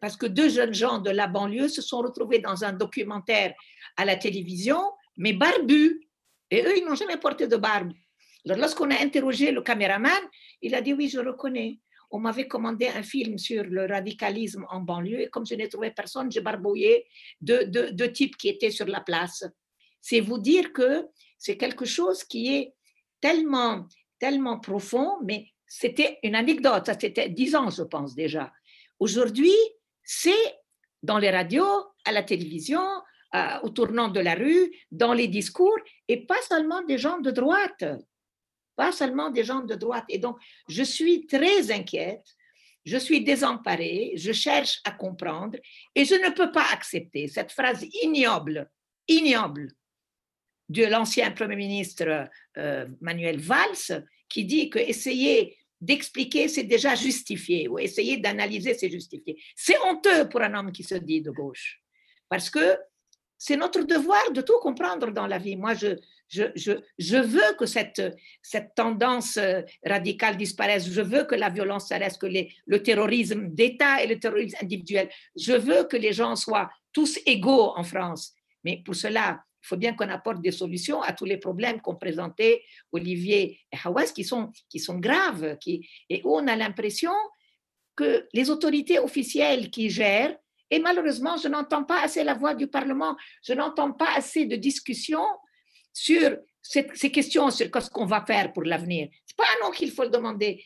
parce 0.01 0.15
que 0.15 0.25
deux 0.25 0.49
jeunes 0.49 0.73
gens 0.73 0.99
de 0.99 1.09
la 1.09 1.27
banlieue 1.27 1.67
se 1.67 1.81
sont 1.81 1.99
retrouvés 1.99 2.39
dans 2.39 2.63
un 2.63 2.73
documentaire 2.73 3.53
à 3.97 4.05
la 4.05 4.15
télévision, 4.15 4.79
mais 5.17 5.33
barbus. 5.33 6.07
Et 6.51 6.63
eux, 6.63 6.77
ils 6.77 6.85
n'ont 6.85 6.95
jamais 6.95 7.17
porté 7.17 7.47
de 7.47 7.57
barbe. 7.57 7.91
Lorsqu'on 8.45 8.89
a 8.91 9.01
interrogé 9.01 9.51
le 9.51 9.61
caméraman, 9.61 10.21
il 10.61 10.73
a 10.75 10.81
dit 10.81 10.93
Oui, 10.93 11.09
je 11.09 11.19
reconnais. 11.19 11.79
On 12.11 12.19
m'avait 12.19 12.47
commandé 12.47 12.87
un 12.87 13.03
film 13.03 13.37
sur 13.37 13.63
le 13.63 13.85
radicalisme 13.85 14.65
en 14.69 14.79
banlieue, 14.79 15.21
et 15.21 15.29
comme 15.29 15.45
je 15.45 15.53
n'ai 15.53 15.69
trouvé 15.69 15.91
personne, 15.91 16.31
j'ai 16.31 16.41
barbouillé 16.41 17.05
deux, 17.39 17.65
deux 17.65 18.11
types 18.11 18.35
qui 18.35 18.49
étaient 18.49 18.71
sur 18.71 18.87
la 18.87 19.01
place. 19.01 19.45
C'est 20.01 20.19
vous 20.19 20.39
dire 20.39 20.73
que 20.73 21.05
c'est 21.37 21.57
quelque 21.57 21.85
chose 21.85 22.23
qui 22.23 22.55
est 22.55 22.73
tellement, 23.21 23.85
tellement 24.17 24.59
profond, 24.59 25.17
mais 25.23 25.47
c'était 25.69 26.17
une 26.23 26.35
anecdote, 26.35 26.87
ça 26.87 26.99
c'était 26.99 27.29
dix 27.29 27.55
ans, 27.55 27.69
je 27.69 27.83
pense 27.83 28.15
déjà. 28.15 28.51
Aujourd'hui, 28.99 29.53
c'est 30.03 30.59
dans 31.01 31.19
les 31.19 31.29
radios, 31.29 31.85
à 32.03 32.11
la 32.11 32.23
télévision, 32.23 32.83
au 33.61 33.69
tournant 33.69 34.07
de 34.07 34.19
la 34.19 34.33
rue, 34.33 34.75
dans 34.91 35.13
les 35.13 35.27
discours, 35.27 35.77
et 36.07 36.25
pas 36.25 36.41
seulement 36.41 36.81
des 36.81 36.97
gens 36.97 37.19
de 37.19 37.29
droite, 37.29 37.85
pas 38.75 38.91
seulement 38.91 39.29
des 39.29 39.43
gens 39.43 39.59
de 39.59 39.75
droite. 39.75 40.05
Et 40.09 40.17
donc, 40.17 40.37
je 40.67 40.81
suis 40.81 41.27
très 41.27 41.71
inquiète, 41.71 42.25
je 42.85 42.97
suis 42.97 43.23
désemparée, 43.23 44.13
je 44.15 44.31
cherche 44.31 44.81
à 44.83 44.91
comprendre, 44.91 45.59
et 45.93 46.05
je 46.05 46.15
ne 46.15 46.31
peux 46.31 46.51
pas 46.51 46.65
accepter 46.73 47.27
cette 47.27 47.51
phrase 47.51 47.85
ignoble, 48.01 48.67
ignoble 49.07 49.67
de 50.69 50.85
l'ancien 50.85 51.29
Premier 51.31 51.55
ministre 51.55 52.27
euh, 52.57 52.87
Manuel 53.01 53.39
Valls, 53.39 54.07
qui 54.27 54.45
dit 54.45 54.69
que 54.69 54.79
essayer 54.79 55.57
d'expliquer, 55.81 56.47
c'est 56.47 56.63
déjà 56.63 56.95
justifié, 56.95 57.67
ou 57.67 57.79
essayer 57.79 58.17
d'analyser, 58.17 58.73
c'est 58.73 58.89
justifié. 58.89 59.41
C'est 59.55 59.79
honteux 59.85 60.27
pour 60.29 60.41
un 60.41 60.53
homme 60.53 60.71
qui 60.71 60.83
se 60.83 60.95
dit 60.95 61.21
de 61.21 61.31
gauche, 61.31 61.81
parce 62.27 62.49
que 62.49 62.77
c'est 63.37 63.55
notre 63.55 63.83
devoir 63.83 64.31
de 64.33 64.41
tout 64.41 64.59
comprendre 64.61 65.11
dans 65.11 65.25
la 65.25 65.37
vie. 65.37 65.55
Moi, 65.55 65.73
je, 65.73 65.95
je, 66.27 66.43
je, 66.55 66.73
je 66.97 67.15
veux 67.15 67.55
que 67.57 67.65
cette, 67.65 68.01
cette 68.41 68.75
tendance 68.75 69.37
euh, 69.37 69.61
radicale 69.85 70.35
disparaisse, 70.35 70.89
je 70.89 71.01
veux 71.01 71.23
que 71.23 71.35
la 71.35 71.49
violence 71.49 71.87
s'arrête, 71.87 72.17
que 72.17 72.27
le 72.27 72.83
terrorisme 72.83 73.47
d'État 73.47 74.03
et 74.03 74.07
le 74.07 74.19
terrorisme 74.19 74.57
individuel, 74.61 75.09
je 75.37 75.53
veux 75.53 75.85
que 75.85 75.95
les 75.95 76.11
gens 76.11 76.35
soient 76.35 76.69
tous 76.91 77.17
égaux 77.25 77.71
en 77.77 77.83
France. 77.83 78.33
Mais 78.65 78.81
pour 78.83 78.95
cela, 78.95 79.41
il 79.61 79.67
faut 79.67 79.77
bien 79.77 79.93
qu'on 79.93 80.09
apporte 80.09 80.41
des 80.41 80.51
solutions 80.51 81.01
à 81.01 81.13
tous 81.13 81.25
les 81.25 81.37
problèmes 81.37 81.81
qu'ont 81.81 81.95
présentés 81.95 82.63
Olivier 82.91 83.59
et 83.71 83.77
Hawass, 83.83 84.11
qui 84.11 84.23
sont, 84.23 84.51
graves, 84.99 85.57
et 85.65 86.21
où 86.23 86.35
on 86.35 86.47
a 86.47 86.55
l'impression 86.55 87.11
que 87.95 88.27
les 88.33 88.49
autorités 88.49 88.99
officielles 88.99 89.69
qui 89.69 89.89
gèrent, 89.89 90.35
et 90.71 90.79
malheureusement, 90.79 91.35
je 91.37 91.47
n'entends 91.47 91.83
pas 91.83 92.03
assez 92.03 92.23
la 92.23 92.35
voix 92.35 92.53
du 92.53 92.67
Parlement, 92.67 93.17
je 93.43 93.53
n'entends 93.53 93.91
pas 93.91 94.13
assez 94.15 94.45
de 94.45 94.55
discussions 94.55 95.27
sur 95.91 96.37
ces 96.61 97.11
questions, 97.11 97.49
sur 97.49 97.67
ce 97.67 97.89
qu'on 97.89 98.05
va 98.05 98.23
faire 98.25 98.53
pour 98.53 98.63
l'avenir. 98.63 99.09
Ce 99.25 99.33
n'est 99.33 99.35
pas 99.35 99.43
à 99.43 99.67
nous 99.67 99.73
qu'il 99.73 99.91
faut 99.91 100.03
le 100.03 100.09
demander, 100.09 100.63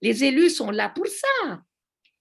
les 0.00 0.24
élus 0.24 0.50
sont 0.50 0.70
là 0.70 0.88
pour 0.88 1.06
ça. 1.06 1.62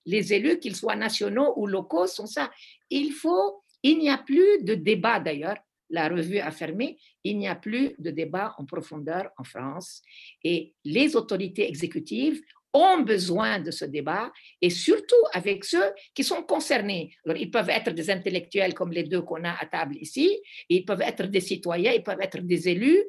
Les 0.06 0.34
élus, 0.34 0.60
qu'ils 0.60 0.76
soient 0.76 0.96
nationaux 0.96 1.54
ou 1.58 1.68
locaux, 1.68 2.08
sont 2.08 2.26
ça. 2.26 2.52
Il 2.90 3.14
faut, 3.14 3.64
il 3.84 4.00
n'y 4.00 4.10
a 4.10 4.18
plus 4.18 4.64
de 4.64 4.76
débat 4.76 5.20
d'ailleurs 5.20 5.58
la 5.90 6.08
revue 6.08 6.40
a 6.40 6.52
fermé, 6.52 6.98
il 7.24 7.38
n'y 7.38 7.48
a 7.48 7.56
plus 7.56 7.96
de 8.00 8.12
débat 8.12 8.56
en 8.58 8.66
profondeur 8.66 9.30
en 9.38 9.44
France 9.44 10.02
et 10.44 10.74
les 10.84 11.16
autorités 11.16 11.68
exécutives 11.68 12.42
ont 12.74 13.02
besoin 13.02 13.60
de 13.60 13.72
ce 13.72 13.86
débat 13.86 14.32
et 14.62 14.70
surtout 14.70 15.24
avec 15.34 15.66
ceux 15.66 15.92
qui 16.14 16.24
sont 16.24 16.44
concernés. 16.44 17.16
Alors, 17.26 17.38
ils 17.38 17.50
peuvent 17.50 17.70
être 17.70 17.92
des 17.92 18.10
intellectuels 18.10 18.74
comme 18.74 18.92
les 18.92 19.04
deux 19.04 19.22
qu'on 19.22 19.44
a 19.44 19.54
à 19.60 19.66
table 19.66 19.96
ici, 19.98 20.40
ils 20.70 20.86
peuvent 20.86 21.02
être 21.02 21.24
des 21.24 21.42
citoyens, 21.42 21.94
ils 21.94 22.04
peuvent 22.04 22.22
être 22.22 22.40
des 22.40 22.70
élus, 22.70 23.04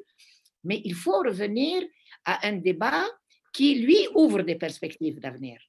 mais 0.65 0.81
il 0.85 0.95
faut 0.95 1.19
revenir 1.19 1.83
à 2.25 2.47
un 2.49 2.57
débat 2.57 3.05
qui, 3.53 3.81
lui, 3.81 3.99
ouvre 4.15 4.43
des 4.43 4.55
perspectives 4.55 5.21
d'avenir. 5.21 5.61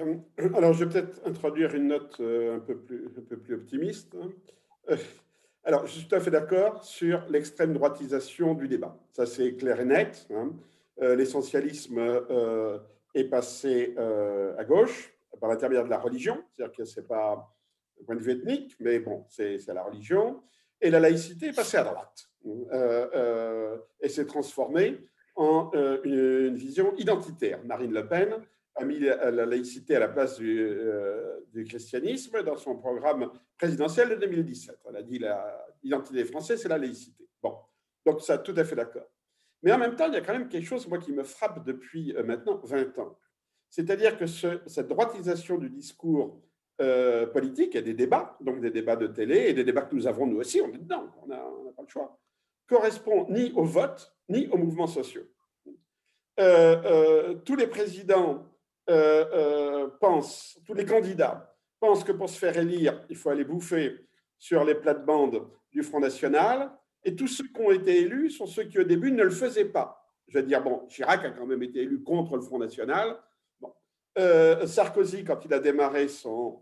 Euh, 0.00 0.16
alors, 0.54 0.72
je 0.72 0.84
vais 0.84 0.90
peut-être 0.90 1.20
introduire 1.24 1.74
une 1.74 1.88
note 1.88 2.16
euh, 2.20 2.56
un 2.56 2.60
peu 2.60 2.76
plus, 2.78 3.06
un 3.16 3.22
peu 3.22 3.38
plus 3.38 3.54
optimiste. 3.54 4.16
Hein. 4.88 4.92
Euh, 4.92 4.96
alors, 5.64 5.86
je 5.86 5.92
suis 5.92 6.06
tout 6.06 6.14
à 6.14 6.20
fait 6.20 6.30
d'accord 6.30 6.84
sur 6.84 7.24
l'extrême 7.28 7.72
droitisation 7.72 8.54
du 8.54 8.68
débat. 8.68 8.98
Ça, 9.12 9.26
c'est 9.26 9.54
clair 9.54 9.80
et 9.80 9.84
net. 9.84 10.26
Hein. 10.30 10.52
Euh, 11.00 11.16
l'essentialisme 11.16 11.98
euh, 11.98 12.78
est 13.14 13.24
passé 13.24 13.94
à 13.96 14.64
gauche 14.64 15.12
par 15.40 15.48
l'intermédiaire 15.48 15.84
de 15.84 15.90
la 15.90 15.98
religion, 15.98 16.42
c'est-à-dire 16.52 16.76
que 16.76 16.84
ce 16.84 17.00
n'est 17.00 17.06
pas 17.06 17.50
un 18.00 18.04
point 18.04 18.16
de 18.16 18.20
vue 18.20 18.32
ethnique, 18.32 18.76
mais 18.80 18.98
bon, 18.98 19.24
c'est 19.28 19.66
la 19.68 19.82
religion. 19.82 20.42
Et 20.80 20.90
la 20.90 21.00
laïcité 21.00 21.48
est 21.48 21.56
passée 21.56 21.76
à 21.76 21.84
droite 21.84 22.28
et 24.00 24.08
s'est 24.08 24.26
transformée 24.26 24.98
en 25.34 25.70
une, 26.04 26.54
vision 26.54 26.94
identitaire. 26.96 27.64
Marine 27.64 27.92
Le 27.92 28.06
Pen 28.06 28.36
a 28.76 28.84
mis 28.84 28.98
la 28.98 29.30
laïcité 29.46 29.96
à 29.96 30.00
la 30.00 30.08
place 30.08 30.36
du, 30.36 30.68
du 31.52 31.64
christianisme 31.64 32.42
dans 32.42 32.56
son 32.56 32.76
programme 32.76 33.30
présidentiel 33.56 34.08
de 34.10 34.14
2017. 34.16 34.80
Elle 34.88 34.96
a 34.96 35.02
dit 35.02 35.20
l'identité 35.82 36.24
française, 36.24 36.60
c'est 36.60 36.68
la 36.68 36.78
laïcité. 36.78 37.28
Bon, 37.42 37.56
donc 38.04 38.20
ça, 38.20 38.38
tout 38.38 38.54
à 38.56 38.64
fait 38.64 38.76
d'accord. 38.76 39.08
Mais 39.62 39.72
en 39.72 39.78
même 39.78 39.96
temps, 39.96 40.06
il 40.08 40.14
y 40.14 40.16
a 40.16 40.20
quand 40.20 40.34
même 40.34 40.48
quelque 40.48 40.66
chose, 40.66 40.86
moi, 40.88 40.98
qui 40.98 41.12
me 41.12 41.24
frappe 41.24 41.64
depuis 41.64 42.14
euh, 42.14 42.22
maintenant 42.22 42.60
20 42.62 42.98
ans. 42.98 43.16
C'est-à-dire 43.70 44.18
que 44.18 44.26
cette 44.26 44.88
droitisation 44.88 45.56
du 45.56 45.70
discours 45.70 46.38
euh, 46.80 47.26
politique, 47.26 47.74
et 47.74 47.82
des 47.82 47.94
débats, 47.94 48.36
donc 48.40 48.60
des 48.60 48.70
débats 48.70 48.96
de 48.96 49.06
télé 49.06 49.48
et 49.48 49.54
des 49.54 49.64
débats 49.64 49.82
que 49.82 49.94
nous 49.94 50.06
avons 50.06 50.26
nous 50.26 50.36
aussi, 50.36 50.60
on 50.60 50.68
est 50.68 50.78
dedans, 50.78 51.06
on 51.22 51.26
n'a 51.26 51.38
pas 51.76 51.82
le 51.82 51.88
choix, 51.88 52.20
correspond 52.68 53.26
ni 53.30 53.52
au 53.52 53.64
vote, 53.64 54.14
ni 54.28 54.48
aux 54.48 54.58
mouvements 54.58 54.86
sociaux. 54.86 55.24
tous 56.36 57.56
les 57.56 57.66
présidents 57.66 58.44
euh, 58.90 59.24
euh, 59.32 59.88
pensent, 59.98 60.58
tous 60.66 60.74
les 60.74 60.84
candidats 60.84 61.54
pensent 61.80 62.04
que 62.04 62.12
pour 62.12 62.28
se 62.28 62.38
faire 62.38 62.56
élire, 62.58 63.02
il 63.08 63.16
faut 63.16 63.30
aller 63.30 63.44
bouffer 63.44 63.98
sur 64.38 64.62
les 64.62 64.74
plates-bandes 64.74 65.48
du 65.72 65.82
Front 65.82 66.00
National, 66.00 66.70
et 67.02 67.16
tous 67.16 67.28
ceux 67.28 67.44
qui 67.44 67.60
ont 67.60 67.70
été 67.70 68.02
élus 68.02 68.30
sont 68.30 68.46
ceux 68.46 68.64
qui 68.64 68.78
au 68.78 68.84
début 68.84 69.10
ne 69.10 69.22
le 69.22 69.30
faisaient 69.30 69.64
pas. 69.66 70.06
Je 70.28 70.38
veux 70.38 70.44
dire, 70.44 70.62
bon, 70.62 70.86
Chirac 70.88 71.24
a 71.24 71.30
quand 71.30 71.46
même 71.46 71.62
été 71.62 71.80
élu 71.80 72.02
contre 72.02 72.36
le 72.36 72.42
Front 72.42 72.58
National. 72.58 73.16
Euh, 74.18 74.66
Sarkozy, 74.66 75.24
quand 75.24 75.44
il 75.44 75.52
a 75.52 75.58
démarré 75.58 76.08
son, 76.08 76.60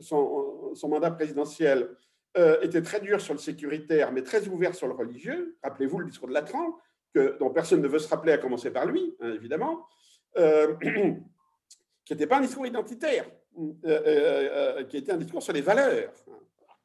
son, 0.00 0.88
mandat 0.88 1.10
présidentiel, 1.10 1.88
était 2.62 2.82
très 2.82 3.00
dur 3.00 3.20
sur 3.20 3.34
le 3.34 3.40
sécuritaire, 3.40 4.12
mais 4.12 4.22
très 4.22 4.46
ouvert 4.48 4.74
sur 4.74 4.86
le 4.86 4.94
religieux. 4.94 5.56
Rappelez-vous 5.62 5.98
le 5.98 6.06
discours 6.06 6.28
de 6.28 6.34
Latran, 6.34 6.78
que, 7.14 7.36
dont 7.38 7.50
personne 7.50 7.82
ne 7.82 7.88
veut 7.88 7.98
se 7.98 8.08
rappeler, 8.08 8.32
à 8.32 8.38
commencer 8.38 8.70
par 8.70 8.86
lui, 8.86 9.16
hein, 9.20 9.32
évidemment. 9.34 9.86
Euh, 10.36 10.76
qui 12.04 12.12
n'était 12.14 12.26
pas 12.26 12.38
un 12.38 12.42
discours 12.42 12.66
identitaire, 12.66 13.30
euh, 13.58 13.74
euh, 13.84 14.84
qui 14.84 14.96
était 14.96 15.12
un 15.12 15.16
discours 15.16 15.42
sur 15.42 15.52
les 15.52 15.60
valeurs, 15.60 16.12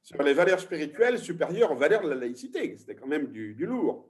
sur 0.03 0.21
les 0.21 0.33
valeurs 0.33 0.59
spirituelles 0.59 1.17
supérieures 1.17 1.71
aux 1.71 1.75
valeurs 1.75 2.03
de 2.03 2.09
la 2.09 2.15
laïcité. 2.15 2.75
C'était 2.77 2.95
quand 2.95 3.07
même 3.07 3.27
du, 3.27 3.53
lourd. 3.65 4.07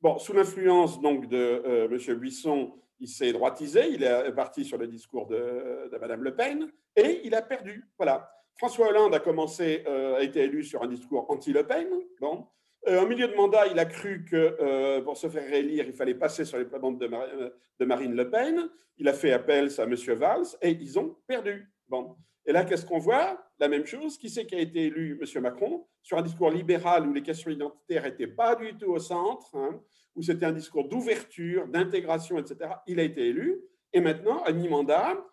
Bon, 0.00 0.18
sous 0.18 0.32
l'influence 0.32 1.00
donc 1.00 1.28
de 1.28 1.88
M. 1.90 2.18
Buisson, 2.18 2.72
il 2.98 3.08
s'est 3.08 3.32
droitisé, 3.32 3.88
il 3.90 4.04
est 4.04 4.32
parti 4.32 4.64
sur 4.64 4.78
le 4.78 4.86
discours 4.86 5.26
de, 5.26 5.90
Mme 6.00 6.22
Le 6.22 6.34
Pen 6.34 6.70
et 6.96 7.20
il 7.24 7.34
a 7.34 7.42
perdu. 7.42 7.86
Voilà. 7.98 8.30
François 8.56 8.88
Hollande 8.88 9.14
a 9.14 9.20
commencé, 9.20 9.84
a 9.86 10.22
été 10.22 10.44
élu 10.44 10.62
sur 10.62 10.82
un 10.82 10.86
discours 10.86 11.30
anti-Le 11.30 11.66
Pen. 11.66 11.88
Bon. 12.20 12.46
Euh, 12.86 13.00
en 13.00 13.06
milieu 13.06 13.28
de 13.28 13.34
mandat, 13.34 13.66
il 13.66 13.78
a 13.78 13.86
cru 13.86 14.24
que 14.24 14.56
euh, 14.60 15.00
pour 15.00 15.16
se 15.16 15.28
faire 15.28 15.44
réélire, 15.44 15.86
il 15.86 15.94
fallait 15.94 16.14
passer 16.14 16.44
sur 16.44 16.58
les 16.58 16.66
plates 16.66 16.82
de, 16.82 17.08
euh, 17.12 17.50
de, 17.80 17.84
Marine 17.84 18.14
Le 18.14 18.28
Pen. 18.28 18.68
Il 18.98 19.08
a 19.08 19.14
fait 19.14 19.32
appel 19.32 19.70
à 19.78 19.82
M. 19.82 19.94
Valls 19.94 20.46
et 20.60 20.70
ils 20.70 20.98
ont 20.98 21.16
perdu. 21.26 21.70
Bon. 21.88 22.16
Et 22.44 22.52
là, 22.52 22.64
qu'est-ce 22.64 22.84
qu'on 22.84 22.98
voit? 22.98 23.42
La 23.58 23.68
même 23.68 23.86
chose. 23.86 24.18
Qui 24.18 24.28
c'est 24.28 24.44
qui 24.44 24.54
a 24.54 24.60
été 24.60 24.86
élu 24.86 25.18
M. 25.18 25.42
Macron? 25.42 25.86
Sur 26.02 26.18
un 26.18 26.22
discours 26.22 26.50
libéral 26.50 27.08
où 27.08 27.14
les 27.14 27.22
questions 27.22 27.50
identitaires 27.50 28.02
n'étaient 28.02 28.26
pas 28.26 28.54
du 28.54 28.76
tout 28.76 28.90
au 28.90 28.98
centre, 28.98 29.56
hein, 29.56 29.80
où 30.14 30.20
c'était 30.20 30.44
un 30.44 30.52
discours 30.52 30.86
d'ouverture, 30.86 31.66
d'intégration, 31.66 32.38
etc. 32.38 32.70
Il 32.86 33.00
a 33.00 33.02
été 33.02 33.28
élu. 33.28 33.62
Et 33.94 34.00
maintenant, 34.00 34.42
à 34.42 34.52
mi-mandat, 34.52 35.24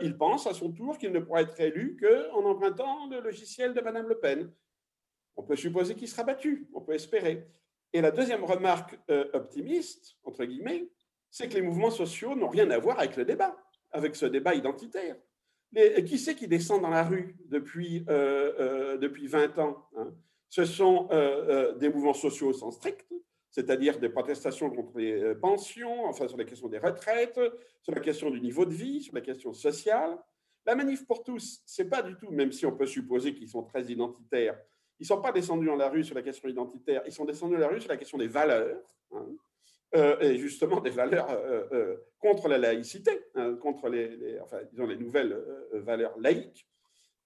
il 0.00 0.16
pense 0.16 0.46
à 0.46 0.54
son 0.54 0.72
tour 0.72 0.98
qu'il 0.98 1.12
ne 1.12 1.20
pourra 1.20 1.42
être 1.42 1.60
élu 1.60 1.96
qu'en 2.00 2.44
empruntant 2.44 3.06
le 3.08 3.20
logiciel 3.20 3.74
de 3.74 3.80
Mme 3.80 4.08
Le 4.08 4.18
Pen 4.18 4.50
on 5.38 5.44
peut 5.44 5.56
supposer 5.56 5.94
qu'il 5.94 6.08
sera 6.08 6.24
battu, 6.24 6.68
on 6.74 6.80
peut 6.80 6.94
espérer. 6.94 7.46
Et 7.92 8.00
la 8.00 8.10
deuxième 8.10 8.44
remarque 8.44 8.98
euh, 9.08 9.30
optimiste, 9.32 10.16
entre 10.24 10.44
guillemets, 10.44 10.88
c'est 11.30 11.48
que 11.48 11.54
les 11.54 11.62
mouvements 11.62 11.92
sociaux 11.92 12.34
n'ont 12.34 12.48
rien 12.48 12.68
à 12.70 12.78
voir 12.78 12.98
avec 12.98 13.16
le 13.16 13.24
débat, 13.24 13.56
avec 13.92 14.16
ce 14.16 14.26
débat 14.26 14.54
identitaire. 14.54 15.16
Les, 15.72 16.02
qui 16.04 16.18
c'est 16.18 16.34
qui 16.34 16.48
descend 16.48 16.82
dans 16.82 16.90
la 16.90 17.04
rue 17.04 17.36
depuis, 17.46 18.04
euh, 18.08 18.52
euh, 18.58 18.96
depuis 18.98 19.26
20 19.26 19.58
ans 19.58 19.86
hein? 19.96 20.12
Ce 20.50 20.64
sont 20.64 21.10
des 21.78 21.90
mouvements 21.90 22.14
sociaux 22.14 22.48
au 22.48 22.52
sens 22.54 22.76
strict, 22.76 23.06
c'est-à-dire 23.50 23.98
des 23.98 24.08
protestations 24.08 24.70
contre 24.70 24.96
les 24.96 25.34
pensions, 25.34 26.06
enfin 26.06 26.26
sur 26.26 26.38
la 26.38 26.44
question 26.44 26.68
des 26.68 26.78
retraites, 26.78 27.38
sur 27.82 27.94
la 27.94 28.00
question 28.00 28.30
du 28.30 28.40
niveau 28.40 28.64
de 28.64 28.72
vie, 28.72 29.02
sur 29.02 29.14
la 29.14 29.20
question 29.20 29.52
sociale. 29.52 30.18
La 30.64 30.74
manif 30.74 31.06
pour 31.06 31.22
tous, 31.22 31.60
c'est 31.66 31.90
pas 31.90 32.00
du 32.00 32.16
tout, 32.16 32.30
même 32.30 32.50
si 32.50 32.64
on 32.64 32.74
peut 32.74 32.86
supposer 32.86 33.34
qu'ils 33.34 33.50
sont 33.50 33.62
très 33.62 33.84
identitaires, 33.84 34.58
ils 35.00 35.04
ne 35.04 35.06
sont 35.06 35.20
pas 35.20 35.32
descendus 35.32 35.66
dans 35.66 35.76
la 35.76 35.88
rue 35.88 36.04
sur 36.04 36.14
la 36.14 36.22
question 36.22 36.48
identitaire, 36.48 37.02
ils 37.06 37.12
sont 37.12 37.24
descendus 37.24 37.54
dans 37.54 37.60
la 37.60 37.68
rue 37.68 37.80
sur 37.80 37.90
la 37.90 37.96
question 37.96 38.18
des 38.18 38.26
valeurs, 38.26 38.82
hein, 39.12 39.26
euh, 39.94 40.18
et 40.20 40.36
justement 40.36 40.80
des 40.80 40.90
valeurs 40.90 41.30
euh, 41.30 41.64
euh, 41.72 41.96
contre 42.18 42.48
la 42.48 42.58
laïcité, 42.58 43.12
hein, 43.34 43.54
contre 43.54 43.88
les, 43.88 44.18
disons 44.70 44.86
les 44.86 44.96
nouvelles 44.96 45.36
valeurs 45.72 46.18
laïques. 46.18 46.66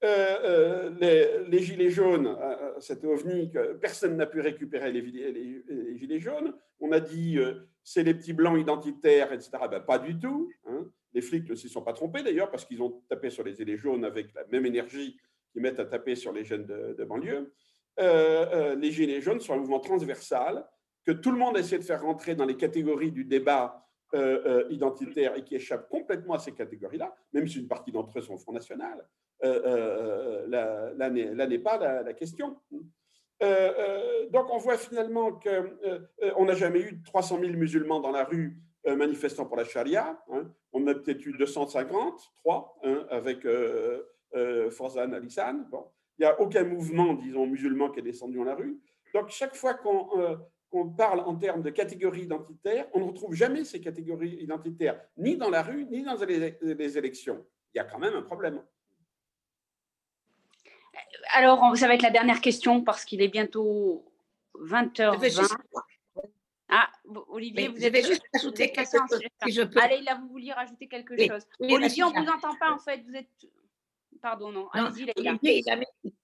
Les, 0.02 1.58
gilets 1.60 1.90
jaunes, 1.90 2.36
cet 2.80 3.04
ovni 3.04 3.50
que 3.50 3.74
personne 3.74 4.16
n'a 4.16 4.26
pu 4.26 4.40
récupérer 4.40 4.92
les, 4.92 5.00
les, 5.00 5.96
gilets 5.96 6.20
jaunes. 6.20 6.54
On 6.80 6.92
a 6.92 7.00
dit 7.00 7.38
c'est 7.84 8.02
les 8.02 8.14
petits 8.14 8.32
blancs 8.32 8.60
identitaires, 8.60 9.32
etc. 9.32 9.50
Ben, 9.70 9.80
pas 9.80 9.98
du 9.98 10.18
tout. 10.18 10.52
Hein. 10.66 10.86
Les 11.14 11.20
flics 11.20 11.48
ne 11.48 11.54
s'y 11.54 11.68
sont 11.68 11.82
pas 11.82 11.92
trompés 11.92 12.22
d'ailleurs 12.22 12.50
parce 12.50 12.64
qu'ils 12.64 12.82
ont 12.82 13.02
tapé 13.08 13.30
sur 13.30 13.44
les 13.44 13.54
gilets 13.54 13.76
jaunes 13.76 14.04
avec 14.04 14.32
la 14.34 14.44
même 14.50 14.66
énergie 14.66 15.18
qui 15.52 15.60
mettent 15.60 15.80
à 15.80 15.84
taper 15.84 16.16
sur 16.16 16.32
les 16.32 16.44
jeunes 16.44 16.66
de, 16.66 17.04
banlieue. 17.04 17.52
Euh, 18.00 18.46
euh, 18.52 18.74
les 18.74 18.90
Gilets 18.90 19.20
jaunes 19.20 19.40
sont 19.40 19.52
un 19.52 19.58
mouvement 19.58 19.80
transversal 19.80 20.66
que 21.04 21.12
tout 21.12 21.30
le 21.30 21.36
monde 21.36 21.58
essaie 21.58 21.78
de 21.78 21.84
faire 21.84 22.02
rentrer 22.02 22.34
dans 22.34 22.46
les 22.46 22.56
catégories 22.56 23.12
du 23.12 23.24
débat 23.24 23.86
euh, 24.14 24.64
identitaire 24.70 25.36
et 25.36 25.44
qui 25.44 25.54
échappe 25.56 25.88
complètement 25.88 26.34
à 26.34 26.38
ces 26.38 26.52
catégories-là, 26.52 27.14
même 27.32 27.46
si 27.46 27.58
une 27.60 27.68
partie 27.68 27.92
d'entre 27.92 28.18
eux 28.18 28.22
sont 28.22 28.34
au 28.34 28.38
Front 28.38 28.52
National. 28.52 29.06
là, 29.42 31.10
n'est 31.10 31.58
pas 31.58 31.78
la, 31.78 32.12
question. 32.14 32.56
donc 33.40 34.50
on 34.50 34.58
voit 34.58 34.78
finalement 34.78 35.32
qu'on 35.32 36.44
n'a 36.44 36.54
jamais 36.54 36.80
eu 36.80 37.02
300 37.02 37.40
000 37.40 37.52
musulmans 37.54 38.00
dans 38.00 38.12
la 38.12 38.24
rue 38.24 38.56
manifestant 38.86 39.46
pour 39.46 39.56
la 39.56 39.64
charia. 39.64 40.22
Hein. 40.30 40.50
On 40.72 40.86
a 40.86 40.94
peut-être 40.94 41.24
eu 41.26 41.32
250, 41.32 42.32
3, 42.44 42.78
hein, 42.84 43.06
avec 43.10 43.44
euh, 44.34 44.70
Forzan 44.70 45.12
Alissan. 45.12 45.66
Bon. 45.70 45.86
Il 46.18 46.22
n'y 46.22 46.30
a 46.30 46.40
aucun 46.40 46.64
mouvement, 46.64 47.14
disons, 47.14 47.46
musulman 47.46 47.90
qui 47.90 48.00
est 48.00 48.02
descendu 48.02 48.36
dans 48.36 48.44
la 48.44 48.54
rue. 48.54 48.78
Donc, 49.14 49.30
chaque 49.30 49.54
fois 49.54 49.78
euh, 50.16 50.36
qu'on 50.70 50.90
parle 50.90 51.20
en 51.20 51.36
termes 51.36 51.62
de 51.62 51.70
catégories 51.70 52.22
identitaires, 52.22 52.86
on 52.92 53.00
ne 53.00 53.04
retrouve 53.04 53.34
jamais 53.34 53.64
ces 53.64 53.80
catégories 53.80 54.36
identitaires, 54.40 55.00
ni 55.16 55.36
dans 55.36 55.50
la 55.50 55.62
rue, 55.62 55.86
ni 55.86 56.02
dans 56.02 56.16
les, 56.24 56.98
élections. 56.98 57.44
Il 57.74 57.78
y 57.78 57.80
a 57.80 57.84
quand 57.84 57.98
même 57.98 58.14
un 58.14 58.22
problème. 58.22 58.62
Alors, 61.34 61.76
ça 61.76 61.88
va 61.88 61.94
être 61.94 62.02
la 62.02 62.10
dernière 62.10 62.40
question 62.40 62.82
parce 62.82 63.04
qu'il 63.04 63.22
est 63.22 63.28
bientôt 63.28 64.04
20h20. 64.60 65.56
Ah, 66.74 66.90
Olivier, 67.28 67.68
vous 67.68 67.84
avez 67.84 68.02
juste 68.02 68.22
ajouter 68.34 68.72
quelque 68.72 68.96
chose. 68.96 69.68
Allez, 69.76 70.00
là, 70.02 70.18
vous 70.20 70.28
vouliez 70.28 70.52
rajouter 70.52 70.88
quelque 70.88 71.16
chose. 71.18 71.46
Olivier, 71.60 72.04
on 72.04 72.10
ne 72.10 72.20
vous 72.20 72.30
entend 72.30 72.54
pas 72.56 72.72
en 72.72 72.78
fait. 72.78 73.02
Vous 73.06 73.14
êtes 73.14 73.28
Pardon, 74.22 74.52
non. 74.52 74.68
Olivier, 74.72 75.64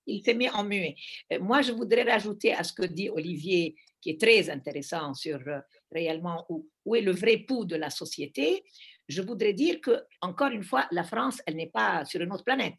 il, 0.06 0.22
s'est 0.22 0.34
mis 0.34 0.48
en 0.48 0.62
muet. 0.62 0.94
Euh, 1.32 1.40
moi, 1.40 1.62
je 1.62 1.72
voudrais 1.72 2.04
rajouter 2.04 2.54
à 2.54 2.62
ce 2.62 2.72
que 2.72 2.84
dit 2.84 3.10
Olivier, 3.10 3.74
qui 4.00 4.10
est 4.10 4.20
très 4.20 4.48
intéressant 4.50 5.14
sur 5.14 5.40
euh, 5.48 5.58
réellement 5.90 6.46
où, 6.48 6.70
où, 6.84 6.94
est 6.94 7.00
le 7.00 7.10
vrai 7.10 7.38
pouls 7.38 7.64
de 7.64 7.74
la 7.74 7.90
société. 7.90 8.62
Je 9.08 9.20
voudrais 9.20 9.52
dire 9.52 9.80
que, 9.80 10.04
encore 10.20 10.52
une 10.52 10.62
fois, 10.62 10.86
la 10.92 11.02
France, 11.02 11.42
elle 11.44 11.56
n'est 11.56 11.70
pas 11.70 12.04
sur 12.04 12.20
une 12.20 12.32
autre 12.32 12.44
planète. 12.44 12.78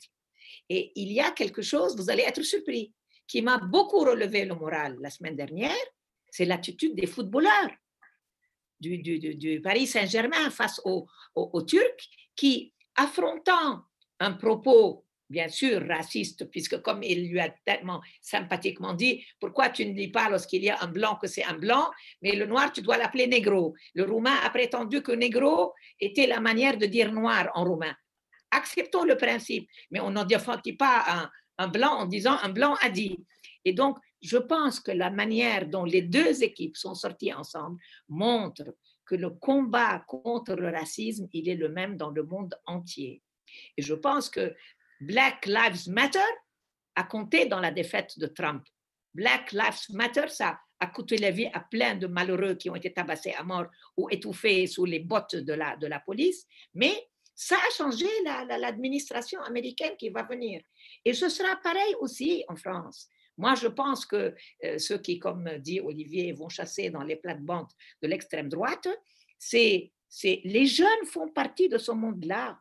Et 0.69 0.93
il 0.95 1.11
y 1.11 1.19
a 1.19 1.31
quelque 1.31 1.61
chose, 1.61 1.97
vous 1.97 2.09
allez 2.09 2.23
être 2.23 2.41
surpris, 2.41 2.93
qui 3.27 3.41
m'a 3.41 3.57
beaucoup 3.57 3.99
relevé 3.99 4.45
le 4.45 4.55
moral 4.55 4.95
la 5.01 5.09
semaine 5.09 5.35
dernière, 5.35 5.85
c'est 6.31 6.45
l'attitude 6.45 6.95
des 6.95 7.07
footballeurs 7.07 7.71
du, 8.79 8.99
du, 8.99 9.19
du, 9.19 9.61
Paris 9.61 9.85
Saint-Germain 9.85 10.49
face 10.49 10.79
aux, 10.85 11.05
aux 11.35 11.61
Turcs 11.63 12.09
qui, 12.37 12.73
affrontant 12.95 13.83
un 14.19 14.33
propos 14.33 15.05
bien 15.29 15.47
sûr 15.47 15.85
raciste, 15.87 16.49
puisque 16.49 16.81
comme 16.81 17.03
il 17.03 17.29
lui 17.29 17.39
a 17.39 17.49
tellement 17.65 18.01
sympathiquement 18.21 18.93
dit, 18.93 19.23
pourquoi 19.39 19.69
tu 19.69 19.85
ne 19.85 19.93
dis 19.93 20.07
pas 20.07 20.29
lorsqu'il 20.29 20.63
y 20.63 20.69
a 20.69 20.81
un 20.81 20.87
blanc 20.87 21.15
que 21.15 21.27
c'est 21.27 21.43
un 21.43 21.57
blanc, 21.57 21.89
mais 22.21 22.31
le 22.31 22.45
noir, 22.45 22.71
tu 22.71 22.81
dois 22.81 22.97
l'appeler 22.97 23.27
négro. 23.27 23.75
Le 23.93 24.03
roumain 24.03 24.35
a 24.43 24.49
prétendu 24.49 25.01
que 25.01 25.11
négro 25.11 25.73
était 25.99 26.27
la 26.27 26.39
manière 26.39 26.77
de 26.77 26.85
dire 26.85 27.11
noir 27.11 27.49
en 27.53 27.63
roumain. 27.63 27.95
Acceptons 28.51 29.03
le 29.03 29.15
principe, 29.15 29.69
mais 29.91 29.99
on 29.99 30.11
n'en 30.11 30.25
défendit 30.25 30.73
pas 30.73 31.03
un, 31.07 31.29
un 31.59 31.67
blanc 31.67 31.91
en 31.91 32.05
disant 32.05 32.37
un 32.41 32.49
blanc 32.49 32.75
a 32.81 32.89
dit. 32.89 33.17
Et 33.65 33.73
donc, 33.73 33.97
je 34.21 34.37
pense 34.37 34.79
que 34.79 34.91
la 34.91 35.11
manière 35.11 35.67
dont 35.67 35.85
les 35.85 36.01
deux 36.01 36.43
équipes 36.43 36.75
sont 36.75 36.95
sorties 36.95 37.33
ensemble 37.33 37.79
montre 38.07 38.63
que 39.05 39.15
le 39.15 39.29
combat 39.29 40.03
contre 40.07 40.55
le 40.55 40.69
racisme, 40.69 41.27
il 41.33 41.49
est 41.49 41.55
le 41.55 41.69
même 41.69 41.97
dans 41.97 42.09
le 42.09 42.23
monde 42.23 42.55
entier. 42.65 43.21
Et 43.77 43.81
je 43.81 43.93
pense 43.93 44.29
que 44.29 44.55
Black 44.99 45.45
Lives 45.45 45.87
Matter 45.87 46.19
a 46.95 47.03
compté 47.03 47.45
dans 47.45 47.59
la 47.59 47.71
défaite 47.71 48.19
de 48.19 48.27
Trump. 48.27 48.65
Black 49.13 49.51
Lives 49.51 49.85
Matter, 49.89 50.27
ça 50.29 50.59
a 50.79 50.87
coûté 50.87 51.17
la 51.17 51.31
vie 51.31 51.49
à 51.53 51.59
plein 51.59 51.95
de 51.95 52.07
malheureux 52.07 52.55
qui 52.55 52.69
ont 52.69 52.75
été 52.75 52.93
tabassés 52.93 53.33
à 53.33 53.43
mort 53.43 53.67
ou 53.97 54.09
étouffés 54.09 54.67
sous 54.67 54.85
les 54.85 54.99
bottes 54.99 55.35
de 55.35 55.53
la, 55.53 55.75
de 55.77 55.87
la 55.87 55.99
police, 55.99 56.45
mais 56.73 56.93
ça 57.35 57.55
a 57.55 57.73
changé 57.77 58.05
l'administration 58.59 59.41
américaine 59.41 59.95
qui 59.97 60.09
va 60.09 60.23
venir. 60.23 60.61
Et 61.05 61.13
ce 61.13 61.29
sera 61.29 61.55
pareil 61.57 61.95
aussi 62.01 62.43
en 62.49 62.55
France. 62.57 63.07
Moi, 63.37 63.55
je 63.55 63.67
pense 63.67 64.05
que 64.05 64.35
euh, 64.65 64.77
ceux 64.77 64.97
qui, 64.97 65.17
comme 65.17 65.49
dit 65.59 65.79
Olivier, 65.79 66.33
vont 66.33 66.49
chasser 66.49 66.89
dans 66.89 67.03
les 67.03 67.15
plates-bandes 67.15 67.71
de 68.01 68.07
l'extrême 68.09 68.49
droite, 68.49 68.89
c'est 69.37 69.93
les 70.23 70.65
jeunes 70.65 71.05
font 71.05 71.29
partie 71.29 71.69
de 71.69 71.77
ce 71.77 71.93
monde-là. 71.93 72.59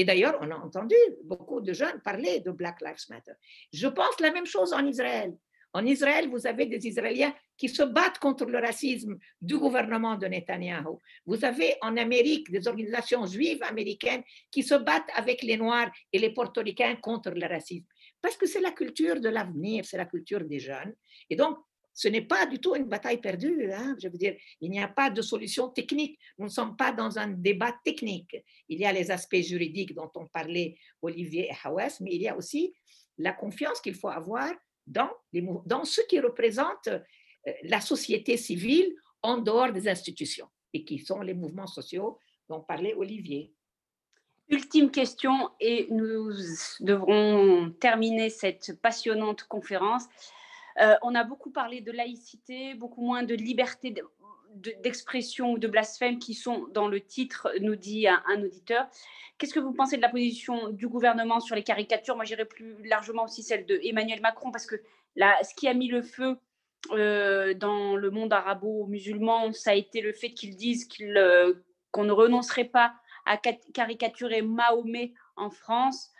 Et 0.00 0.04
d'ailleurs, 0.06 0.38
on 0.40 0.50
a 0.50 0.56
entendu 0.56 0.94
beaucoup 1.24 1.60
de 1.60 1.74
jeunes 1.74 2.00
parler 2.00 2.40
de 2.40 2.50
Black 2.52 2.80
Lives 2.80 3.04
Matter. 3.10 3.32
Je 3.70 3.86
pense 3.86 4.18
la 4.18 4.30
même 4.32 4.46
chose 4.46 4.72
en 4.72 4.86
Israël. 4.86 5.36
En 5.74 5.84
Israël, 5.84 6.26
vous 6.30 6.46
avez 6.46 6.64
des 6.64 6.86
Israéliens 6.88 7.34
qui 7.58 7.68
se 7.68 7.82
battent 7.82 8.18
contre 8.18 8.46
le 8.46 8.58
racisme 8.60 9.18
du 9.42 9.58
gouvernement 9.58 10.16
de 10.16 10.26
Netanyahu. 10.26 10.96
Vous 11.26 11.44
avez 11.44 11.74
en 11.82 11.98
Amérique 11.98 12.50
des 12.50 12.66
organisations 12.66 13.26
juives 13.26 13.62
américaines 13.62 14.22
qui 14.50 14.62
se 14.62 14.74
battent 14.74 15.10
avec 15.14 15.42
les 15.42 15.58
Noirs 15.58 15.92
et 16.14 16.18
les 16.18 16.32
Portoricains 16.32 16.96
contre 16.96 17.32
le 17.32 17.46
racisme. 17.46 17.84
Parce 18.22 18.38
que 18.38 18.46
c'est 18.46 18.62
la 18.62 18.70
culture 18.70 19.20
de 19.20 19.28
l'avenir, 19.28 19.84
c'est 19.84 19.98
la 19.98 20.06
culture 20.06 20.46
des 20.46 20.60
jeunes. 20.60 20.94
Et 21.28 21.36
donc, 21.36 21.58
ce 21.92 22.08
n'est 22.08 22.22
pas 22.22 22.46
du 22.46 22.58
tout 22.58 22.74
une 22.76 22.84
bataille 22.84 23.20
perdue. 23.20 23.70
Hein. 23.72 23.96
Je 24.02 24.08
veux 24.08 24.18
dire, 24.18 24.36
il 24.60 24.70
n'y 24.70 24.80
a 24.80 24.88
pas 24.88 25.10
de 25.10 25.22
solution 25.22 25.68
technique. 25.68 26.18
Nous 26.38 26.46
ne 26.46 26.50
sommes 26.50 26.76
pas 26.76 26.92
dans 26.92 27.18
un 27.18 27.28
débat 27.28 27.74
technique. 27.84 28.36
Il 28.68 28.78
y 28.78 28.84
a 28.84 28.92
les 28.92 29.10
aspects 29.10 29.42
juridiques 29.42 29.94
dont 29.94 30.10
ont 30.14 30.26
parlé 30.26 30.78
Olivier 31.02 31.48
et 31.48 31.56
Hawes, 31.64 32.00
mais 32.00 32.14
il 32.14 32.22
y 32.22 32.28
a 32.28 32.36
aussi 32.36 32.72
la 33.18 33.32
confiance 33.32 33.80
qu'il 33.80 33.94
faut 33.94 34.08
avoir 34.08 34.50
dans, 34.86 35.10
les, 35.32 35.46
dans 35.66 35.84
ce 35.84 36.00
qui 36.02 36.20
représente 36.20 36.88
euh, 36.88 36.98
la 37.64 37.80
société 37.80 38.36
civile 38.36 38.94
en 39.22 39.38
dehors 39.38 39.72
des 39.72 39.88
institutions 39.88 40.48
et 40.72 40.84
qui 40.84 40.98
sont 40.98 41.20
les 41.20 41.34
mouvements 41.34 41.66
sociaux 41.66 42.18
dont 42.48 42.60
parlait 42.60 42.94
Olivier. 42.94 43.52
Ultime 44.48 44.90
question 44.90 45.50
et 45.60 45.86
nous 45.90 46.32
devrons 46.80 47.70
terminer 47.78 48.30
cette 48.30 48.80
passionnante 48.80 49.44
conférence. 49.44 50.04
Euh, 50.78 50.94
on 51.02 51.14
a 51.14 51.24
beaucoup 51.24 51.50
parlé 51.50 51.80
de 51.80 51.92
laïcité, 51.92 52.74
beaucoup 52.74 53.02
moins 53.02 53.22
de 53.22 53.34
liberté 53.34 53.94
d'expression 54.54 55.52
ou 55.52 55.58
de 55.58 55.68
blasphème 55.68 56.18
qui 56.18 56.34
sont 56.34 56.66
dans 56.72 56.88
le 56.88 57.00
titre, 57.00 57.48
nous 57.60 57.76
dit 57.76 58.08
un, 58.08 58.42
auditeur. 58.42 58.88
Qu'est-ce 59.38 59.54
que 59.54 59.60
vous 59.60 59.72
pensez 59.72 59.96
de 59.96 60.02
la 60.02 60.08
position 60.08 60.70
du 60.70 60.88
gouvernement 60.88 61.40
sur 61.40 61.54
les 61.54 61.62
caricatures? 61.62 62.16
Moi, 62.16 62.24
j'irais 62.24 62.44
plus 62.44 62.76
largement 62.84 63.24
aussi 63.24 63.42
celle 63.42 63.64
de 63.66 63.78
Emmanuel 63.82 64.20
Macron, 64.20 64.50
parce 64.50 64.66
que 64.66 64.76
là, 65.16 65.36
ce 65.42 65.54
qui 65.54 65.68
a 65.68 65.74
mis 65.74 65.88
le 65.88 66.02
feu 66.02 66.36
euh, 66.92 67.54
dans 67.54 67.96
le 67.96 68.10
monde 68.10 68.32
arabo-musulman, 68.32 69.52
ça 69.52 69.70
a 69.70 69.74
été 69.74 70.00
le 70.00 70.12
fait 70.12 70.30
qu'ils 70.30 70.56
disent 70.56 70.88
euh, 71.00 71.54
qu'on 71.92 72.04
ne 72.04 72.12
renoncerait 72.12 72.64
pas 72.64 72.94
à 73.26 73.36
caricaturer 73.36 74.42
Mahomet 74.42 75.12
en 75.36 75.50
France. 75.50 76.10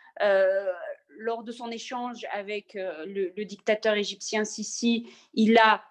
Lors 1.20 1.44
de 1.44 1.52
son 1.52 1.70
échange 1.70 2.26
avec 2.32 2.74
le, 2.74 3.32
le, 3.36 3.44
dictateur 3.44 3.94
égyptien 3.94 4.44
Sisi, 4.44 5.06
il 5.34 5.58
a 5.58 5.84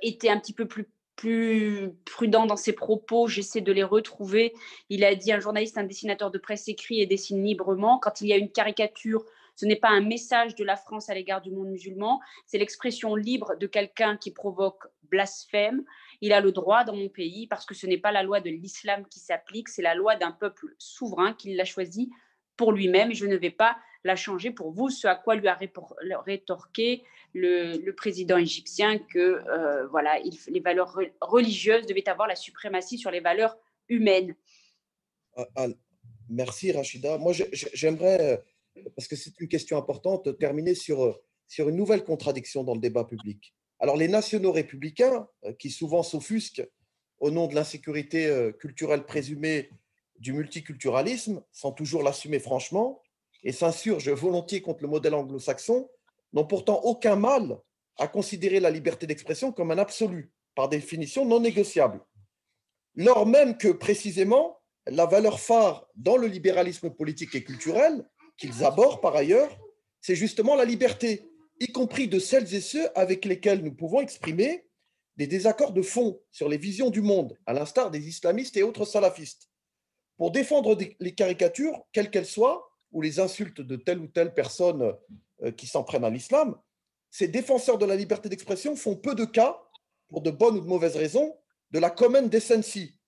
été 0.00 0.30
un 0.30 0.38
petit 0.38 0.52
peu 0.52 0.66
plus 0.66 0.88
plus 1.16 1.92
prudent 2.04 2.46
dans 2.46 2.56
ses 2.56 2.72
propos, 2.72 3.28
j'essaie 3.28 3.60
de 3.60 3.70
les 3.72 3.84
retrouver. 3.84 4.54
Il 4.88 5.04
a 5.04 5.14
dit 5.14 5.32
un 5.32 5.40
journaliste, 5.40 5.78
un 5.78 5.84
dessinateur 5.84 6.30
de 6.30 6.38
presse 6.38 6.68
écrit 6.68 7.00
et 7.00 7.06
dessine 7.06 7.44
librement. 7.44 7.98
Quand 7.98 8.20
il 8.20 8.28
y 8.28 8.32
a 8.32 8.36
une 8.36 8.50
caricature, 8.50 9.24
ce 9.54 9.66
n'est 9.66 9.76
pas 9.76 9.90
un 9.90 10.00
message 10.00 10.54
de 10.54 10.64
la 10.64 10.76
France 10.76 11.10
à 11.10 11.14
l'égard 11.14 11.40
du 11.40 11.50
monde 11.50 11.68
musulman, 11.68 12.20
c'est 12.46 12.58
l'expression 12.58 13.14
libre 13.14 13.54
de 13.60 13.66
quelqu'un 13.66 14.16
qui 14.16 14.32
provoque 14.32 14.86
blasphème. 15.02 15.84
Il 16.22 16.32
a 16.32 16.40
le 16.40 16.50
droit 16.50 16.84
dans 16.84 16.96
mon 16.96 17.08
pays 17.08 17.46
parce 17.46 17.66
que 17.66 17.74
ce 17.74 17.86
n'est 17.86 17.98
pas 17.98 18.12
la 18.12 18.22
loi 18.22 18.40
de 18.40 18.50
l'islam 18.50 19.06
qui 19.08 19.20
s'applique, 19.20 19.68
c'est 19.68 19.82
la 19.82 19.94
loi 19.94 20.16
d'un 20.16 20.32
peuple 20.32 20.74
souverain 20.78 21.34
qui 21.34 21.54
l'a 21.54 21.64
choisi 21.64 22.10
pour 22.56 22.72
lui-même 22.72 23.12
je 23.12 23.26
ne 23.26 23.36
vais 23.36 23.50
pas 23.50 23.76
la 24.04 24.16
changer 24.16 24.50
pour 24.50 24.72
vous, 24.72 24.90
ce 24.90 25.06
à 25.06 25.14
quoi 25.14 25.36
lui 25.36 25.48
a 25.48 25.58
rétorqué 26.24 27.04
le, 27.34 27.90
président 27.92 28.36
égyptien 28.36 28.98
que 28.98 29.18
euh, 29.18 29.86
voilà, 29.88 30.18
il, 30.20 30.36
les 30.48 30.60
valeurs 30.60 30.98
religieuses 31.20 31.86
devaient 31.86 32.08
avoir 32.08 32.28
la 32.28 32.36
suprématie 32.36 32.98
sur 32.98 33.10
les 33.10 33.20
valeurs 33.20 33.56
humaines. 33.88 34.34
Ah, 35.36 35.48
ah, 35.56 35.66
merci 36.28 36.72
Rachida. 36.72 37.18
Moi 37.18 37.32
j'aimerais, 37.52 38.42
parce 38.96 39.08
que 39.08 39.16
c'est 39.16 39.38
une 39.40 39.48
question 39.48 39.76
importante, 39.76 40.38
terminer 40.38 40.74
sur, 40.74 41.20
sur 41.48 41.68
une 41.68 41.76
nouvelle 41.76 42.04
contradiction 42.04 42.64
dans 42.64 42.74
le 42.74 42.80
débat 42.80 43.04
public. 43.04 43.54
Alors 43.78 43.96
les 43.96 44.08
nationaux 44.08 44.52
républicains, 44.52 45.28
euh, 45.44 45.52
qui 45.54 45.70
souvent 45.70 46.02
s'offusquent 46.02 46.66
au 47.18 47.30
nom 47.30 47.46
de 47.46 47.54
l'insécurité 47.54 48.26
euh, 48.26 48.52
culturelle 48.52 49.04
présumée 49.04 49.70
du 50.18 50.32
multiculturalisme, 50.32 51.42
sans 51.50 51.72
toujours 51.72 52.02
l'assumer 52.02 52.38
franchement, 52.38 53.01
et 53.42 53.52
s'insurgent 53.52 54.10
volontiers 54.10 54.62
contre 54.62 54.82
le 54.82 54.88
modèle 54.88 55.14
anglo-saxon, 55.14 55.88
n'ont 56.32 56.46
pourtant 56.46 56.80
aucun 56.82 57.16
mal 57.16 57.58
à 57.98 58.08
considérer 58.08 58.60
la 58.60 58.70
liberté 58.70 59.06
d'expression 59.06 59.52
comme 59.52 59.70
un 59.70 59.78
absolu, 59.78 60.32
par 60.54 60.68
définition 60.68 61.24
non 61.24 61.40
négociable. 61.40 62.00
Lors 62.94 63.26
même 63.26 63.56
que, 63.56 63.68
précisément, 63.68 64.60
la 64.86 65.06
valeur 65.06 65.40
phare 65.40 65.86
dans 65.96 66.16
le 66.16 66.26
libéralisme 66.26 66.90
politique 66.90 67.34
et 67.34 67.44
culturel, 67.44 68.04
qu'ils 68.36 68.64
abordent 68.64 69.00
par 69.00 69.16
ailleurs, 69.16 69.56
c'est 70.00 70.16
justement 70.16 70.56
la 70.56 70.64
liberté, 70.64 71.28
y 71.60 71.68
compris 71.68 72.08
de 72.08 72.18
celles 72.18 72.54
et 72.54 72.60
ceux 72.60 72.88
avec 72.98 73.24
lesquels 73.24 73.62
nous 73.62 73.74
pouvons 73.74 74.00
exprimer 74.00 74.66
des 75.16 75.26
désaccords 75.26 75.72
de 75.72 75.82
fond 75.82 76.20
sur 76.30 76.48
les 76.48 76.56
visions 76.56 76.90
du 76.90 77.02
monde, 77.02 77.38
à 77.46 77.52
l'instar 77.52 77.90
des 77.90 78.08
islamistes 78.08 78.56
et 78.56 78.62
autres 78.62 78.84
salafistes. 78.84 79.48
Pour 80.16 80.30
défendre 80.30 80.76
les 80.98 81.14
caricatures, 81.14 81.84
quelles 81.92 82.10
qu'elles 82.10 82.26
soient, 82.26 82.71
ou 82.92 83.00
les 83.00 83.20
insultes 83.20 83.60
de 83.60 83.76
telle 83.76 83.98
ou 83.98 84.06
telle 84.06 84.34
personne 84.34 84.94
euh, 85.42 85.50
qui 85.50 85.66
s'en 85.66 85.82
prennent 85.82 86.04
à 86.04 86.10
l'islam, 86.10 86.56
ces 87.10 87.28
défenseurs 87.28 87.78
de 87.78 87.86
la 87.86 87.96
liberté 87.96 88.28
d'expression 88.28 88.76
font 88.76 88.96
peu 88.96 89.14
de 89.14 89.24
cas, 89.24 89.60
pour 90.08 90.20
de 90.20 90.30
bonnes 90.30 90.56
ou 90.56 90.60
de 90.60 90.66
mauvaises 90.66 90.96
raisons, 90.96 91.36
de 91.70 91.78
la 91.78 91.90
common 91.90 92.26
decency, 92.26 92.98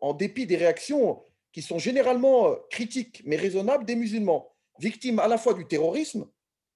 en 0.00 0.14
dépit 0.14 0.46
des 0.46 0.56
réactions 0.56 1.22
qui 1.52 1.62
sont 1.62 1.78
généralement 1.78 2.48
euh, 2.48 2.56
critiques 2.70 3.22
mais 3.24 3.36
raisonnables 3.36 3.84
des 3.84 3.96
musulmans, 3.96 4.54
victimes 4.78 5.18
à 5.18 5.28
la 5.28 5.38
fois 5.38 5.54
du 5.54 5.66
terrorisme 5.66 6.28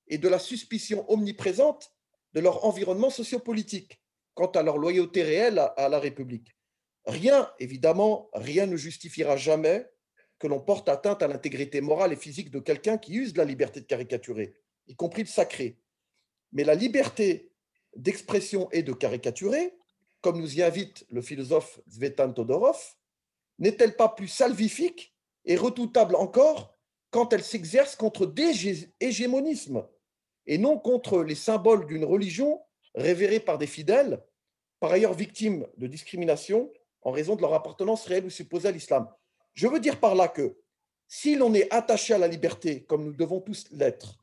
et 0.08 0.18
de 0.18 0.28
la 0.28 0.38
suspicion 0.38 1.04
omniprésente 1.10 1.92
de 2.32 2.40
leur 2.40 2.64
environnement 2.64 3.10
sociopolitique 3.10 4.00
quant 4.34 4.50
à 4.50 4.62
leur 4.62 4.78
loyauté 4.78 5.22
réelle 5.22 5.58
à 5.76 5.88
la 5.88 5.98
République. 5.98 6.56
Rien, 7.04 7.50
évidemment, 7.58 8.30
rien 8.32 8.66
ne 8.66 8.76
justifiera 8.76 9.36
jamais 9.36 9.91
que 10.42 10.48
l'on 10.48 10.58
porte 10.58 10.88
atteinte 10.88 11.22
à 11.22 11.28
l'intégrité 11.28 11.80
morale 11.80 12.12
et 12.12 12.16
physique 12.16 12.50
de 12.50 12.58
quelqu'un 12.58 12.98
qui 12.98 13.14
use 13.14 13.32
de 13.32 13.38
la 13.38 13.44
liberté 13.44 13.80
de 13.80 13.86
caricaturer, 13.86 14.56
y 14.88 14.96
compris 14.96 15.22
le 15.22 15.28
sacré. 15.28 15.78
Mais 16.50 16.64
la 16.64 16.74
liberté 16.74 17.52
d'expression 17.94 18.68
et 18.72 18.82
de 18.82 18.92
caricaturer, 18.92 19.72
comme 20.20 20.40
nous 20.40 20.58
y 20.58 20.62
invite 20.62 21.06
le 21.10 21.22
philosophe 21.22 21.78
Zvetan 21.88 22.32
Todorov, 22.32 22.76
n'est-elle 23.60 23.94
pas 23.94 24.08
plus 24.08 24.26
salvifique 24.26 25.14
et 25.44 25.54
redoutable 25.54 26.16
encore 26.16 26.76
quand 27.10 27.32
elle 27.32 27.44
s'exerce 27.44 27.94
contre 27.94 28.26
des 28.26 28.90
hégémonismes 28.98 29.86
et 30.46 30.58
non 30.58 30.76
contre 30.76 31.22
les 31.22 31.36
symboles 31.36 31.86
d'une 31.86 32.04
religion 32.04 32.60
révérée 32.96 33.38
par 33.38 33.58
des 33.58 33.68
fidèles, 33.68 34.20
par 34.80 34.90
ailleurs 34.90 35.14
victimes 35.14 35.68
de 35.76 35.86
discrimination 35.86 36.72
en 37.02 37.12
raison 37.12 37.36
de 37.36 37.42
leur 37.42 37.54
appartenance 37.54 38.06
réelle 38.06 38.24
ou 38.24 38.30
supposée 38.30 38.66
à 38.66 38.72
l'islam? 38.72 39.08
Je 39.54 39.66
veux 39.66 39.80
dire 39.80 40.00
par 40.00 40.14
là 40.14 40.28
que 40.28 40.56
si 41.08 41.36
l'on 41.36 41.52
est 41.54 41.72
attaché 41.72 42.14
à 42.14 42.18
la 42.18 42.28
liberté, 42.28 42.84
comme 42.84 43.04
nous 43.04 43.12
devons 43.12 43.40
tous 43.40 43.66
l'être, 43.70 44.18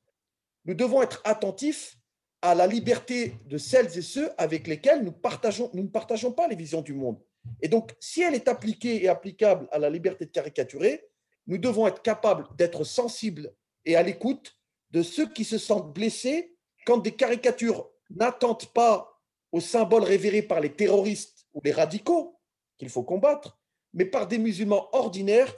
nous 0.65 0.73
devons 0.73 1.01
être 1.01 1.21
attentifs 1.23 1.97
à 2.41 2.55
la 2.55 2.67
liberté 2.67 3.35
de 3.45 3.57
celles 3.57 3.97
et 3.97 4.01
ceux 4.01 4.31
avec 4.37 4.67
lesquels 4.67 5.03
nous, 5.03 5.11
partageons, 5.11 5.69
nous 5.73 5.83
ne 5.83 5.89
partageons 5.89 6.31
pas 6.31 6.47
les 6.47 6.55
visions 6.55 6.81
du 6.81 6.93
monde. 6.93 7.19
Et 7.61 7.67
donc, 7.67 7.95
si 7.99 8.21
elle 8.21 8.35
est 8.35 8.47
appliquée 8.47 9.03
et 9.03 9.07
applicable 9.07 9.67
à 9.71 9.79
la 9.79 9.89
liberté 9.89 10.25
de 10.25 10.31
caricaturer, 10.31 11.05
nous 11.47 11.57
devons 11.57 11.87
être 11.87 12.01
capables 12.01 12.47
d'être 12.57 12.83
sensibles 12.83 13.53
et 13.85 13.95
à 13.95 14.03
l'écoute 14.03 14.57
de 14.91 15.01
ceux 15.01 15.27
qui 15.31 15.43
se 15.43 15.57
sentent 15.57 15.93
blessés 15.93 16.55
quand 16.85 16.97
des 16.97 17.15
caricatures 17.15 17.89
n'attendent 18.09 18.71
pas 18.73 19.19
aux 19.51 19.59
symboles 19.59 20.03
révérés 20.03 20.41
par 20.41 20.59
les 20.59 20.73
terroristes 20.73 21.47
ou 21.53 21.61
les 21.63 21.71
radicaux 21.71 22.39
qu'il 22.77 22.89
faut 22.89 23.03
combattre, 23.03 23.58
mais 23.93 24.05
par 24.05 24.27
des 24.27 24.37
musulmans 24.37 24.89
ordinaires 24.93 25.53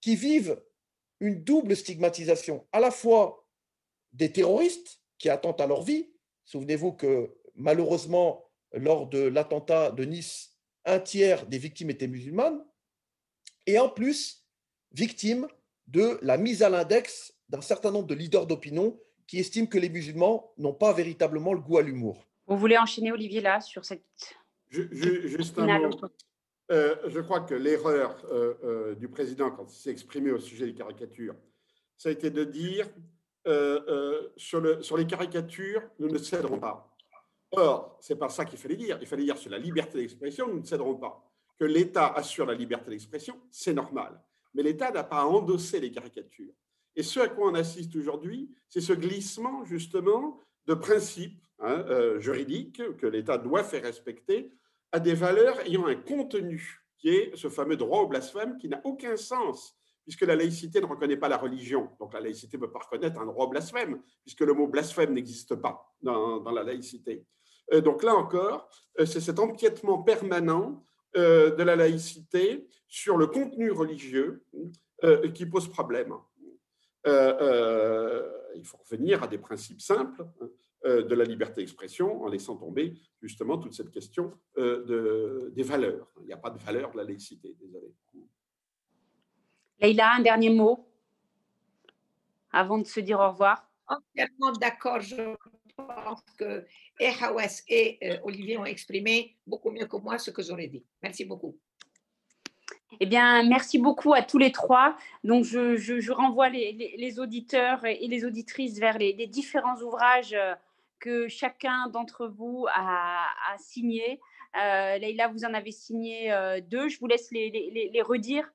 qui 0.00 0.16
vivent 0.16 0.62
une 1.20 1.42
double 1.42 1.76
stigmatisation, 1.76 2.66
à 2.72 2.80
la 2.80 2.90
fois 2.90 3.48
des 4.12 4.30
terroristes 4.32 5.00
qui 5.18 5.28
attendent 5.28 5.60
à 5.60 5.66
leur 5.66 5.82
vie. 5.82 6.10
Souvenez-vous 6.44 6.92
que 6.92 7.34
malheureusement, 7.54 8.44
lors 8.72 9.08
de 9.08 9.20
l'attentat 9.20 9.90
de 9.90 10.04
Nice, 10.04 10.56
un 10.84 11.00
tiers 11.00 11.46
des 11.46 11.58
victimes 11.58 11.90
étaient 11.90 12.08
musulmanes, 12.08 12.62
et 13.66 13.78
en 13.78 13.88
plus, 13.88 14.44
victimes 14.92 15.48
de 15.86 16.18
la 16.22 16.36
mise 16.36 16.62
à 16.62 16.68
l'index 16.68 17.34
d'un 17.48 17.60
certain 17.60 17.90
nombre 17.90 18.06
de 18.06 18.14
leaders 18.14 18.46
d'opinion 18.46 18.98
qui 19.26 19.38
estiment 19.38 19.66
que 19.66 19.78
les 19.78 19.88
musulmans 19.88 20.52
n'ont 20.58 20.74
pas 20.74 20.92
véritablement 20.92 21.54
le 21.54 21.60
goût 21.60 21.78
à 21.78 21.82
l'humour. 21.82 22.26
Vous 22.46 22.58
voulez 22.58 22.76
enchaîner, 22.76 23.10
Olivier, 23.10 23.40
là, 23.40 23.60
sur 23.60 23.84
cette... 23.84 24.04
juste 24.68 25.56
je 26.70 27.20
crois 27.20 27.40
que 27.40 27.54
l'erreur 27.54 28.16
du 28.96 29.08
président 29.08 29.50
quand 29.50 29.70
il 29.70 29.76
s'est 29.76 29.90
exprimé 29.90 30.30
au 30.30 30.38
sujet 30.38 30.66
des 30.66 30.74
caricatures, 30.74 31.34
ça 31.96 32.08
a 32.08 32.12
été 32.12 32.30
de 32.30 32.44
dire 32.44 32.88
sur, 34.36 34.60
le, 34.60 34.82
sur 34.82 34.96
les 34.96 35.06
caricatures, 35.06 35.82
nous 35.98 36.08
ne 36.08 36.18
céderons 36.18 36.58
pas. 36.58 36.94
Or, 37.56 37.98
c'est 38.00 38.16
pas 38.16 38.28
ça 38.28 38.44
qu'il 38.44 38.58
fallait 38.58 38.76
dire. 38.76 38.98
Il 39.00 39.06
fallait 39.06 39.24
dire 39.24 39.38
sur 39.38 39.50
la 39.50 39.58
liberté 39.58 39.98
d'expression, 39.98 40.48
nous 40.48 40.60
ne 40.60 40.64
céderons 40.64 40.96
pas. 40.96 41.24
Que 41.58 41.64
l'État 41.64 42.08
assure 42.08 42.46
la 42.46 42.54
liberté 42.54 42.90
d'expression, 42.90 43.40
c'est 43.50 43.74
normal. 43.74 44.20
Mais 44.54 44.62
l'État 44.62 44.90
n'a 44.90 45.04
pas 45.04 45.20
à 45.20 45.24
endosser 45.24 45.80
les 45.80 45.90
caricatures. 45.90 46.52
Et 46.96 47.02
ce 47.02 47.20
à 47.20 47.28
quoi 47.28 47.48
on 47.50 47.54
assiste 47.54 47.94
aujourd'hui, 47.96 48.50
c'est 48.68 48.80
ce 48.80 48.92
glissement 48.92 49.64
justement 49.64 50.40
de 50.66 50.74
principes 50.74 51.44
hein, 51.60 51.84
euh, 51.88 52.20
juridiques 52.20 52.82
que 52.96 53.06
l'État 53.06 53.38
doit 53.38 53.64
faire 53.64 53.82
respecter 53.82 54.50
à 54.94 55.00
des 55.00 55.14
valeurs 55.14 55.58
ayant 55.66 55.86
un 55.86 55.96
contenu 55.96 56.80
qui 56.98 57.08
est 57.08 57.36
ce 57.36 57.48
fameux 57.48 57.76
droit 57.76 58.02
au 58.02 58.06
blasphème 58.06 58.56
qui 58.58 58.68
n'a 58.68 58.80
aucun 58.84 59.16
sens 59.16 59.76
puisque 60.04 60.20
la 60.22 60.36
laïcité 60.36 60.80
ne 60.80 60.86
reconnaît 60.86 61.16
pas 61.16 61.28
la 61.28 61.36
religion. 61.36 61.90
Donc 61.98 62.12
la 62.12 62.20
laïcité 62.20 62.56
ne 62.56 62.62
peut 62.62 62.70
pas 62.70 62.78
reconnaître 62.78 63.18
un 63.18 63.26
droit 63.26 63.46
au 63.46 63.48
blasphème, 63.48 64.02
puisque 64.22 64.42
le 64.42 64.52
mot 64.52 64.66
blasphème 64.68 65.14
n'existe 65.14 65.54
pas 65.54 65.90
dans, 66.02 66.40
dans, 66.40 66.52
la 66.52 66.62
laïcité. 66.62 67.24
Euh, 67.72 67.80
donc 67.80 68.02
là 68.02 68.14
encore, 68.14 68.68
euh, 69.00 69.06
c'est 69.06 69.20
cet 69.20 69.38
empiètement 69.38 70.02
permanent 70.02 70.84
de 71.16 71.62
la 71.62 71.76
laïcité 71.76 72.66
sur 72.88 73.16
le 73.16 73.28
contenu 73.28 73.70
religieux 73.70 74.44
qui 75.32 75.46
pose 75.46 75.68
problème. 75.68 76.12
Euh, 77.06 77.36
euh, 77.40 78.30
il 78.54 78.64
faut 78.64 78.78
revenir 78.78 79.22
à 79.22 79.26
des 79.26 79.36
principes 79.36 79.80
simples 79.80 80.26
euh, 80.40 80.46
de 80.84 81.14
la 81.14 81.24
liberté 81.24 81.62
d'expression 81.62 82.22
en 82.22 82.28
laissant 82.28 82.56
tomber 82.56 82.94
justement 83.22 83.56
toute 83.56 83.72
cette 83.72 83.90
question 83.90 84.32
de, 84.56 85.50
des 85.54 85.62
valeurs. 85.62 86.12
Il 86.20 86.26
n'y 86.26 86.32
a 86.32 86.36
pas 86.36 86.50
de 86.50 86.58
valeur 86.58 86.92
de 86.92 86.98
la 86.98 87.04
laïcité, 87.04 87.56
désolé. 87.58 87.94
Leïla, 89.80 90.16
un 90.16 90.20
dernier 90.20 90.50
mot 90.50 90.86
avant 92.52 92.78
de 92.78 92.86
se 92.86 93.00
dire 93.00 93.18
au 93.18 93.28
revoir? 93.28 93.68
Entièrement 93.86 94.52
d'accord. 94.52 95.00
Je 95.00 95.34
pense 95.76 96.22
que 96.38 96.64
et 97.00 97.10
Hawes 97.20 97.62
et 97.68 97.98
Olivier 98.22 98.56
ont 98.56 98.64
exprimé 98.64 99.36
beaucoup 99.46 99.70
mieux 99.70 99.86
que 99.86 99.96
moi 99.96 100.18
ce 100.18 100.30
que 100.30 100.42
j'aurais 100.42 100.68
dit. 100.68 100.84
Merci 101.02 101.24
beaucoup. 101.24 101.58
Eh 103.00 103.06
bien, 103.06 103.42
merci 103.42 103.78
beaucoup 103.78 104.14
à 104.14 104.22
tous 104.22 104.38
les 104.38 104.52
trois. 104.52 104.96
Donc, 105.24 105.44
je, 105.44 106.12
renvoie 106.12 106.48
les, 106.48 107.18
auditeurs 107.18 107.84
et 107.84 108.06
les 108.06 108.24
auditrices 108.24 108.78
vers 108.78 108.98
les, 108.98 109.26
différents 109.26 109.80
ouvrages 109.80 110.34
euh, 110.34 110.54
que 111.04 111.28
chacun 111.28 111.88
d'entre 111.88 112.26
vous 112.26 112.64
a, 112.74 113.26
a 113.52 113.58
signés. 113.58 114.20
Euh, 114.56 114.96
Leïla, 114.96 115.28
vous 115.28 115.44
en 115.44 115.52
avez 115.52 115.70
signé 115.70 116.32
euh, 116.32 116.62
deux. 116.62 116.88
Je 116.88 116.98
vous 116.98 117.06
laisse 117.06 117.30
les, 117.30 118.02
redire. 118.02 118.50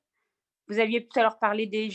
Vous 0.68 0.80
aviez 0.80 1.06
tout 1.06 1.20
à 1.20 1.22
l'heure 1.22 1.38
parlé 1.38 1.68
des 1.68 1.90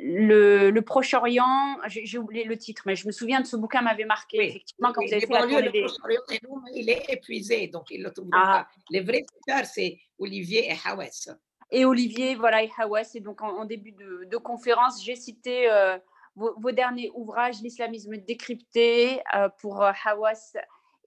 le, 0.00 0.80
Proche-Orient. 0.80 1.78
J'ai 1.88 2.18
oublié 2.18 2.44
le 2.44 2.56
titre, 2.56 2.82
mais 2.86 2.94
je 2.94 3.04
me 3.06 3.12
souviens 3.12 3.40
de 3.40 3.46
ce 3.46 3.56
bouquin 3.56 3.82
m'avait 3.82 4.04
marqué 4.04 4.46
effectivement 4.46 4.92
quand 4.92 5.04
vous 5.04 5.12
avez 5.12 5.26
fait 5.26 5.32
la 5.32 5.70
des... 5.70 5.86
Il 6.74 6.88
est 6.88 7.04
épuisé, 7.08 7.66
donc 7.66 7.90
il 7.90 8.02
le 8.02 8.12
trouve 8.12 8.28
ah. 8.32 8.68
pas. 8.68 8.68
Les 8.90 9.00
vrais 9.00 9.24
auteurs, 9.40 9.66
c'est 9.66 9.98
Olivier 10.18 10.70
et 10.70 10.76
Hawes 10.84 11.34
et 11.70 11.84
Olivier, 11.84 12.36
voilà, 12.36 12.62
et 12.62 12.70
Hawass. 12.78 13.16
Et 13.16 13.20
donc, 13.20 13.42
en, 13.42 13.64
début 13.64 13.92
de, 13.92 14.36
conférence, 14.36 15.02
j'ai 15.02 15.16
cité 15.16 15.68
euh, 15.70 15.98
vos, 16.36 16.72
derniers 16.72 17.10
ouvrages, 17.14 17.62
L'islamisme 17.62 18.16
décrypté 18.16 19.20
euh, 19.34 19.48
pour 19.60 19.82
euh, 19.82 19.92
Hawass 20.04 20.56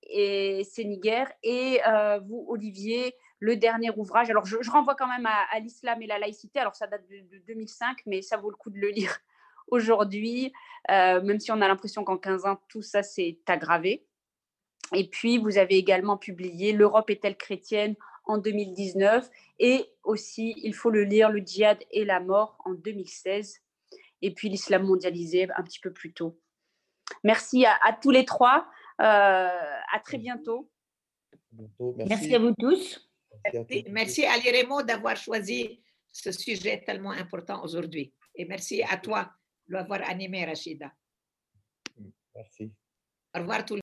et 0.04 0.64
Séniger. 0.64 1.26
Et 1.44 1.80
vous, 2.26 2.46
Olivier, 2.48 3.14
le 3.40 3.58
dernier 3.58 3.92
ouvrage. 3.92 4.30
Alors, 4.30 4.46
je, 4.46 4.58
renvoie 4.70 4.96
quand 4.96 5.08
même 5.08 5.26
à, 5.26 5.60
l'islam 5.60 6.02
et 6.02 6.08
la 6.08 6.18
laïcité. 6.18 6.60
Alors, 6.60 6.76
ça 6.76 6.88
date 6.88 7.06
de, 7.10 7.40
2005, 7.46 7.98
mais 8.06 8.22
ça 8.22 8.38
vaut 8.38 8.50
le 8.50 8.56
coup 8.56 8.70
de 8.70 8.80
le 8.80 8.88
lire 8.88 9.18
aujourd'hui, 9.68 10.54
même 10.88 11.42
si 11.42 11.52
on 11.52 11.62
a 11.62 11.68
l'impression 11.68 12.06
qu'en 12.06 12.18
15 12.18 12.46
ans, 12.46 12.58
tout 12.70 12.82
ça 12.82 13.04
s'est 13.04 13.38
aggravé. 13.48 14.06
Et 14.96 15.10
puis, 15.10 15.40
vous 15.40 15.58
avez 15.58 15.76
également 15.76 16.16
publié 16.16 16.72
L'Europe 16.72 17.10
est-elle 17.10 17.36
chrétienne 17.36 17.96
en 18.24 18.38
2019 18.38 19.30
et 19.60 19.90
aussi, 20.04 20.54
il 20.64 20.74
faut 20.74 20.90
le 20.90 21.04
lire, 21.04 21.30
Le 21.30 21.40
djihad 21.40 21.80
et 21.92 22.06
la 22.06 22.22
mort 22.22 22.58
en 22.64 22.74
2016 22.74 23.62
et 24.22 24.34
puis 24.34 24.50
l'islam 24.50 24.84
mondialisé 24.84 25.48
un 25.56 25.64
petit 25.64 25.80
peu 25.80 25.92
plus 25.92 26.14
tôt. 26.14 26.40
Merci 27.24 27.66
à, 27.66 27.94
tous 28.02 28.12
les 28.12 28.26
trois. 28.26 28.68
Euh, 29.00 29.04
à 29.04 30.00
très 30.04 30.18
bientôt. 30.18 30.70
Merci. 31.80 32.36
à 32.36 32.40
vous 32.40 32.54
tous. 32.58 33.10
Merci, 33.90 34.26
à 34.26 34.34
Raymond 34.34 34.84
d'avoir 34.84 35.16
choisi 35.16 35.82
ce 36.12 36.32
sujet 36.32 36.82
tellement 36.86 37.12
important 37.12 37.64
aujourd'hui. 37.64 38.14
Et 38.36 38.46
merci 38.46 38.84
à 38.84 38.98
toi 38.98 39.32
de 39.68 39.74
l'avoir 39.74 40.02
animé, 40.10 40.46
Rachida. 40.46 40.92
Merci. 42.36 42.72
Au 43.36 43.40
revoir 43.40 43.66
tout 43.66 43.76
le 43.76 43.82